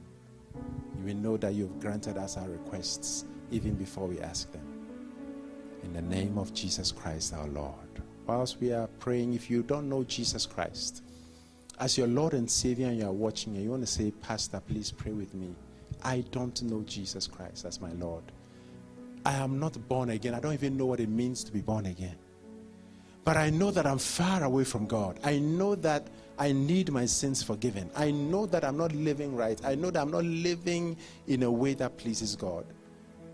We 1.03 1.13
know 1.13 1.37
that 1.37 1.53
you've 1.53 1.79
granted 1.79 2.17
us 2.17 2.37
our 2.37 2.49
requests 2.49 3.25
even 3.51 3.75
before 3.75 4.07
we 4.07 4.19
ask 4.19 4.51
them. 4.51 4.61
In 5.83 5.93
the 5.93 6.01
name 6.01 6.37
of 6.37 6.53
Jesus 6.53 6.91
Christ 6.91 7.33
our 7.33 7.47
Lord. 7.47 7.73
Whilst 8.25 8.59
we 8.59 8.73
are 8.73 8.87
praying, 8.99 9.33
if 9.33 9.49
you 9.49 9.63
don't 9.63 9.87
know 9.87 10.03
Jesus 10.03 10.45
Christ 10.45 11.01
as 11.79 11.97
your 11.97 12.07
Lord 12.07 12.33
and 12.33 12.49
Savior 12.49 12.87
and 12.87 12.97
you 12.97 13.05
are 13.05 13.11
watching 13.11 13.55
and 13.55 13.63
you 13.63 13.69
want 13.69 13.83
to 13.83 13.87
say, 13.87 14.11
Pastor, 14.11 14.59
please 14.67 14.91
pray 14.91 15.11
with 15.11 15.33
me. 15.33 15.55
I 16.03 16.25
don't 16.31 16.61
know 16.63 16.81
Jesus 16.81 17.27
Christ 17.27 17.65
as 17.65 17.79
my 17.79 17.91
Lord. 17.93 18.23
I 19.27 19.33
am 19.33 19.59
not 19.59 19.77
born 19.89 20.11
again. 20.11 20.33
I 20.33 20.39
don't 20.39 20.53
even 20.53 20.77
know 20.77 20.85
what 20.85 21.01
it 21.01 21.09
means 21.09 21.43
to 21.43 21.51
be 21.51 21.59
born 21.59 21.87
again. 21.87 22.15
But 23.25 23.35
I 23.35 23.49
know 23.49 23.71
that 23.71 23.85
I'm 23.85 23.97
far 23.97 24.45
away 24.45 24.63
from 24.63 24.87
God. 24.87 25.19
I 25.21 25.37
know 25.37 25.75
that 25.75 26.07
I 26.39 26.53
need 26.53 26.93
my 26.93 27.05
sins 27.05 27.43
forgiven. 27.43 27.91
I 27.93 28.09
know 28.09 28.45
that 28.45 28.63
I'm 28.63 28.77
not 28.77 28.93
living 28.93 29.35
right. 29.35 29.59
I 29.65 29.75
know 29.75 29.91
that 29.91 30.01
I'm 30.01 30.11
not 30.11 30.23
living 30.23 30.95
in 31.27 31.43
a 31.43 31.51
way 31.51 31.73
that 31.73 31.97
pleases 31.97 32.37
God. 32.37 32.67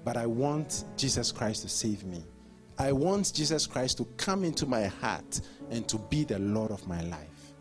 But 0.03 0.17
I 0.17 0.25
want 0.25 0.83
Jesus 0.97 1.31
Christ 1.31 1.61
to 1.61 1.69
save 1.69 2.03
me. 2.05 2.23
I 2.79 2.91
want 2.91 3.31
Jesus 3.31 3.67
Christ 3.67 3.99
to 3.99 4.05
come 4.17 4.43
into 4.43 4.65
my 4.65 4.87
heart 4.87 5.41
and 5.69 5.87
to 5.89 5.99
be 5.99 6.23
the 6.23 6.39
Lord 6.39 6.71
of 6.71 6.87
my 6.87 7.01
life. 7.01 7.53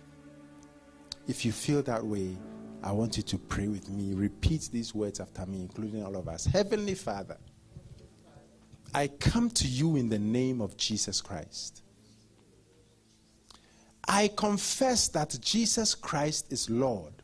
If 1.29 1.45
you 1.45 1.53
feel 1.53 1.83
that 1.83 2.03
way, 2.03 2.35
I 2.83 2.93
want 2.93 3.19
you 3.19 3.25
to 3.25 3.37
pray 3.37 3.69
with 3.69 3.91
me. 3.91 4.15
Repeat 4.15 4.71
these 4.73 4.95
words 4.95 5.21
after 5.21 5.45
me, 5.45 5.61
including 5.61 6.03
all 6.03 6.17
of 6.17 6.29
us. 6.29 6.47
Heavenly 6.47 6.95
Father, 6.95 7.37
I 8.94 9.09
come 9.09 9.51
to 9.51 9.66
you 9.66 9.97
in 9.97 10.09
the 10.09 10.19
name 10.19 10.60
of 10.60 10.77
Jesus 10.77 11.20
Christ. 11.20 11.82
I 14.06 14.28
confess 14.36 15.09
that 15.09 15.39
Jesus 15.40 15.94
Christ 15.94 16.52
is 16.52 16.69
Lord. 16.69 17.14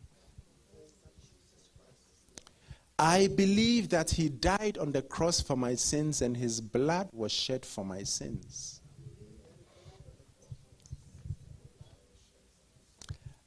I 2.98 3.28
believe 3.28 3.90
that 3.90 4.10
He 4.10 4.28
died 4.28 4.78
on 4.78 4.92
the 4.92 5.02
cross 5.02 5.40
for 5.40 5.56
my 5.56 5.74
sins 5.74 6.22
and 6.22 6.36
His 6.36 6.60
blood 6.60 7.08
was 7.12 7.30
shed 7.30 7.64
for 7.64 7.84
my 7.84 8.02
sins. 8.02 8.80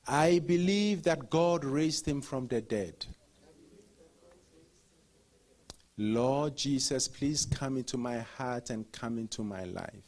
I 0.08 0.40
believe 0.40 1.04
that 1.04 1.30
God 1.30 1.64
raised 1.64 2.08
Him 2.08 2.22
from 2.22 2.48
the 2.48 2.62
dead. 2.62 3.06
Lord 6.04 6.58
Jesus, 6.58 7.08
please 7.08 7.46
come 7.46 7.78
into 7.78 7.96
my 7.96 8.18
heart 8.18 8.72
and 8.72 8.92
come 8.92 9.20
into 9.20 9.44
my 9.44 9.66
life. 9.66 10.02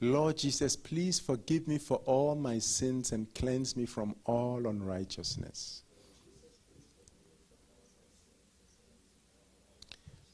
Lord 0.00 0.38
Jesus, 0.38 0.74
please 0.74 1.20
forgive 1.20 1.68
me 1.68 1.76
for 1.76 1.98
all 2.06 2.34
my 2.34 2.60
sins 2.60 3.12
and 3.12 3.26
cleanse 3.34 3.76
me 3.76 3.84
from 3.84 4.16
all 4.24 4.66
unrighteousness. 4.66 5.82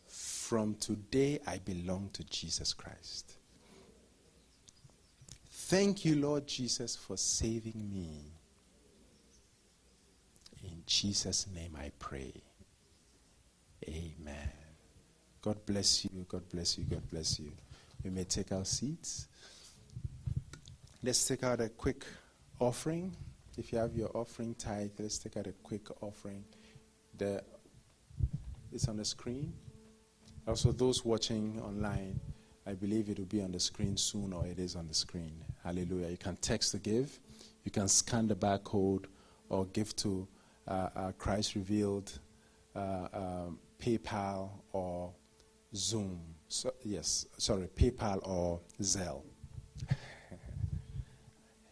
From 0.07 0.77
today, 0.77 1.41
I 1.45 1.59
belong 1.59 2.11
to 2.13 2.23
Jesus 2.23 2.73
Christ. 2.73 3.33
Thank 5.51 6.05
you, 6.05 6.15
Lord 6.15 6.47
Jesus, 6.47 6.95
for 6.95 7.17
saving 7.17 7.91
me. 7.93 8.34
Jesus' 10.87 11.47
name 11.55 11.77
I 11.79 11.91
pray. 11.99 12.33
Amen. 13.89 14.51
God 15.43 15.65
bless 15.67 16.05
you. 16.05 16.25
God 16.29 16.49
bless 16.49 16.79
you. 16.79 16.85
God 16.85 17.09
bless 17.11 17.39
you. 17.39 17.53
We 18.03 18.11
may 18.11 18.25
take 18.25 18.53
our 18.53 18.65
seats. 18.65 19.29
Let's 21.03 21.27
take 21.27 21.43
out 21.43 21.61
a 21.61 21.69
quick 21.69 22.05
offering. 22.59 23.15
If 23.59 23.73
you 23.73 23.79
have 23.79 23.95
your 23.95 24.11
offering 24.15 24.55
tithe, 24.55 24.91
let's 24.99 25.19
take 25.19 25.37
out 25.37 25.47
a 25.47 25.53
quick 25.63 25.83
offering. 26.03 26.45
The, 27.19 27.43
it's 28.73 28.89
on 28.89 28.97
the 28.97 29.05
screen. 29.05 29.53
Also, 30.47 30.73
those 30.73 31.05
watching 31.05 31.61
online, 31.63 32.21
I 32.67 32.73
believe 32.73 33.09
it 33.09 33.19
will 33.19 33.27
be 33.27 33.43
on 33.43 33.53
the 33.53 33.61
screen 33.61 33.97
soon, 33.97 34.33
or 34.33 34.47
it 34.47 34.59
is 34.59 34.77
on 34.77 34.89
the 34.89 34.95
screen. 34.95 35.33
Hallelujah. 35.63 36.09
You 36.09 36.17
can 36.17 36.37
text 36.37 36.73
to 36.73 36.79
give, 36.79 37.19
you 37.65 37.71
can 37.71 37.89
scan 37.89 38.29
the 38.29 38.35
barcode, 38.35 39.05
or 39.49 39.67
give 39.67 39.95
to 39.97 40.27
Christ 41.19 41.55
Revealed, 41.55 42.19
uh, 42.75 43.09
um, 43.13 43.59
PayPal, 43.79 44.51
or 44.73 45.13
Zoom. 45.75 46.21
So, 46.49 46.73
yes, 46.83 47.27
sorry, 47.37 47.69
PayPal 47.75 48.27
or 48.27 48.61
Zelle. 48.81 49.23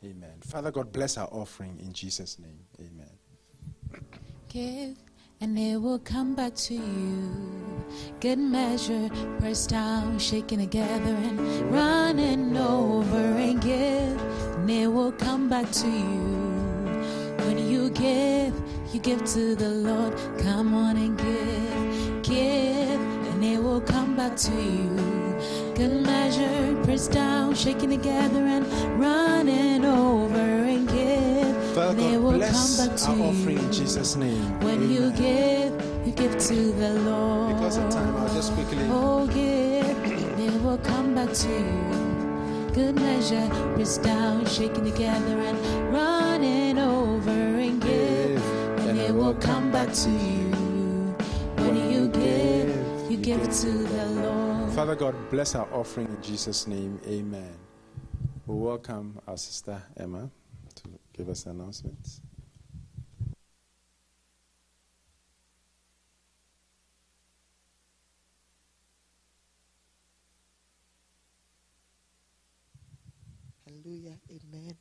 Amen. 0.04 0.40
Father 0.40 0.70
God, 0.70 0.92
bless 0.92 1.16
our 1.16 1.28
offering 1.28 1.78
in 1.80 1.92
Jesus' 1.92 2.38
name. 2.38 2.58
Amen. 2.80 4.02
Give, 4.48 4.96
and 5.40 5.58
it 5.58 5.76
will 5.80 6.00
come 6.00 6.34
back 6.34 6.54
to 6.56 6.74
you. 6.74 7.30
Good 8.20 8.38
measure, 8.38 9.08
pressed 9.38 9.70
down, 9.70 10.18
shaken 10.18 10.58
together, 10.58 11.14
and 11.14 11.70
running 11.70 12.56
over. 12.56 13.16
And 13.16 13.60
give, 13.60 14.20
and 14.56 14.70
it 14.70 14.88
will 14.88 15.12
come 15.12 15.48
back 15.48 15.70
to 15.70 15.86
you. 15.86 16.42
When 17.44 17.58
you 17.58 17.90
give, 17.90 18.54
you 18.94 19.00
give 19.00 19.24
to 19.24 19.54
the 19.54 19.68
Lord. 19.68 20.14
Come 20.38 20.74
on 20.74 20.96
and 20.96 21.16
give, 21.16 22.22
give, 22.22 23.00
and 23.32 23.42
it 23.42 23.62
will 23.62 23.80
come 23.80 24.16
back 24.16 24.36
to 24.36 24.52
you. 24.52 24.90
Good 25.74 26.02
measure, 26.02 26.84
pressed 26.84 27.12
down, 27.12 27.54
shaking 27.54 27.90
together, 27.90 28.44
and 28.44 28.66
running 29.00 29.84
over. 29.84 30.36
And 30.36 30.86
give, 30.88 31.74
Father 31.74 32.02
and 32.02 32.14
it 32.14 32.18
will 32.18 32.32
bless 32.32 32.76
come 32.76 32.88
back 32.88 32.96
to 32.98 33.10
our 33.10 33.16
you. 33.16 33.24
offering 33.24 33.58
in 33.58 33.72
Jesus' 33.72 34.16
name. 34.16 34.60
When 34.60 34.90
you 34.90 35.10
give, 35.12 35.72
you 36.06 36.12
give 36.12 36.38
to 36.38 36.72
the 36.72 36.94
Lord. 37.00 37.56
Because 37.56 37.78
of 37.78 37.90
time, 37.90 38.14
I'll 38.16 38.34
just 38.34 38.52
quickly. 38.52 38.84
Oh, 38.90 39.26
give, 39.26 39.96
and 40.04 40.40
it 40.40 40.62
will 40.62 40.78
come 40.78 41.14
back 41.14 41.32
to 41.32 41.48
you. 41.48 42.72
Good 42.74 42.96
measure, 42.96 43.48
pressed 43.74 44.02
down, 44.02 44.44
shaken 44.46 44.84
together, 44.84 45.38
and 45.40 45.92
running 45.92 46.78
over 46.78 47.51
come 49.34 49.70
back 49.70 49.92
to 49.92 50.10
you. 50.10 50.50
When 51.56 51.90
you 51.90 52.08
give, 52.08 53.10
you 53.10 53.16
give 53.16 53.42
to 53.42 53.70
the 53.70 54.06
Lord. 54.06 54.72
Father 54.72 54.94
God, 54.94 55.14
bless 55.30 55.54
our 55.54 55.68
offering 55.72 56.08
in 56.08 56.22
Jesus' 56.22 56.66
name. 56.66 57.00
Amen. 57.06 57.56
We 58.46 58.56
welcome 58.56 59.20
our 59.28 59.36
sister 59.36 59.82
Emma 59.96 60.30
to 60.74 60.84
give 61.12 61.28
us 61.28 61.46
announcements. 61.46 62.20
Hallelujah. 73.66 74.18
Amen. 74.30 74.76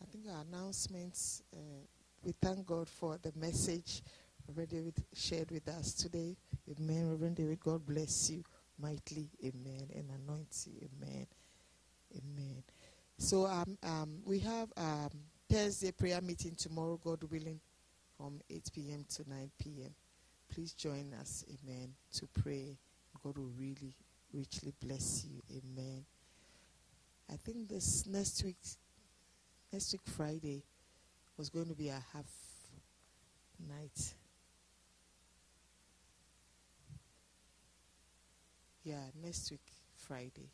I 0.00 0.04
think 0.10 0.26
our 0.28 0.37
announcements, 0.48 1.42
uh, 1.54 1.84
we 2.22 2.32
thank 2.40 2.66
God 2.66 2.88
for 2.88 3.18
the 3.22 3.32
message 3.36 4.02
Reverend 4.48 4.70
David 4.70 4.94
shared 5.14 5.50
with 5.50 5.68
us 5.68 5.92
today. 5.92 6.36
Amen. 6.70 7.10
Reverend 7.10 7.36
David, 7.36 7.60
God 7.60 7.84
bless 7.84 8.30
you 8.30 8.42
mightily. 8.78 9.28
Amen. 9.44 9.88
And 9.94 10.10
anoint 10.10 10.66
you. 10.66 10.88
Amen. 10.88 11.26
Amen. 12.16 12.62
So 13.18 13.46
um, 13.46 13.76
um, 13.82 14.18
we 14.24 14.38
have 14.38 14.72
um, 14.76 15.10
Thursday 15.50 15.92
prayer 15.92 16.20
meeting 16.22 16.54
tomorrow, 16.56 16.98
God 17.02 17.24
willing, 17.24 17.60
from 18.16 18.40
8 18.50 18.70
p.m. 18.74 19.04
to 19.16 19.28
9 19.28 19.50
p.m. 19.58 19.94
Please 20.52 20.72
join 20.72 21.12
us. 21.20 21.44
Amen. 21.48 21.92
To 22.14 22.26
pray. 22.42 22.78
God 23.22 23.36
will 23.36 23.52
really 23.58 23.94
richly 24.32 24.72
bless 24.80 25.26
you. 25.26 25.42
Amen. 25.50 26.04
I 27.30 27.36
think 27.36 27.68
this 27.68 28.06
next 28.06 28.42
week, 28.44 28.56
next 29.72 29.92
week 29.92 30.02
Friday, 30.04 30.62
was 31.36 31.48
going 31.48 31.68
to 31.68 31.74
be 31.74 31.88
a 31.88 32.02
half 32.12 32.26
night. 33.68 34.14
Yeah, 38.84 39.04
next 39.22 39.50
week 39.50 39.60
Friday. 39.96 40.50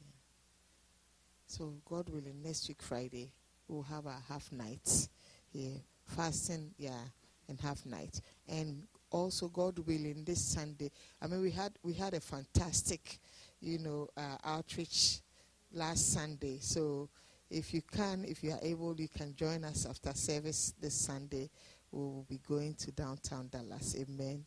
Yeah. 0.00 0.06
So 1.46 1.74
God 1.88 2.08
willing, 2.08 2.42
next 2.42 2.68
week 2.68 2.82
Friday 2.82 3.32
we'll 3.68 3.82
have 3.82 4.06
a 4.06 4.16
half 4.28 4.50
night. 4.50 5.08
Yeah, 5.52 5.78
fasting. 6.06 6.72
Yeah, 6.78 7.00
and 7.48 7.60
half 7.60 7.84
night. 7.86 8.20
And 8.48 8.82
also 9.10 9.48
God 9.48 9.78
willing, 9.78 10.24
this 10.24 10.42
Sunday. 10.42 10.90
I 11.22 11.26
mean, 11.26 11.40
we 11.40 11.50
had 11.50 11.72
we 11.82 11.92
had 11.94 12.14
a 12.14 12.20
fantastic, 12.20 13.18
you 13.60 13.78
know, 13.78 14.08
uh, 14.16 14.36
outreach 14.44 15.20
last 15.72 16.12
Sunday. 16.12 16.58
So 16.60 17.08
if 17.50 17.72
you 17.72 17.82
can, 17.82 18.24
if 18.24 18.42
you 18.44 18.52
are 18.52 18.60
able, 18.62 18.94
you 19.00 19.08
can 19.08 19.34
join 19.34 19.64
us 19.64 19.86
after 19.86 20.12
service 20.14 20.74
this 20.80 20.94
Sunday. 20.94 21.50
We 21.90 22.00
will 22.00 22.26
be 22.28 22.40
going 22.46 22.74
to 22.74 22.92
downtown 22.92 23.48
Dallas. 23.48 23.96
Amen. 23.98 24.44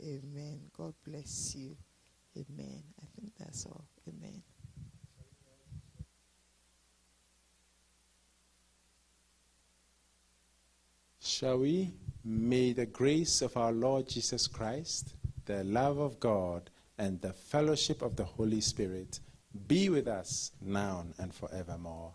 Amen. 0.00 0.60
God 0.76 0.94
bless 1.04 1.54
you. 1.56 1.76
Amen. 2.36 2.82
I 3.02 3.06
think 3.18 3.32
that's 3.38 3.66
all. 3.66 3.84
Amen. 4.08 4.42
Shall 11.20 11.58
we? 11.58 11.92
May 12.24 12.72
the 12.72 12.86
grace 12.86 13.42
of 13.42 13.56
our 13.56 13.72
Lord 13.72 14.08
Jesus 14.08 14.46
Christ, 14.46 15.14
the 15.44 15.64
love 15.64 15.98
of 15.98 16.20
God, 16.20 16.70
and 16.98 17.20
the 17.20 17.32
fellowship 17.32 18.02
of 18.02 18.16
the 18.16 18.24
Holy 18.24 18.60
Spirit 18.60 19.20
be 19.66 19.88
with 19.88 20.06
us 20.06 20.52
now 20.60 21.04
and 21.18 21.34
forevermore. 21.34 22.14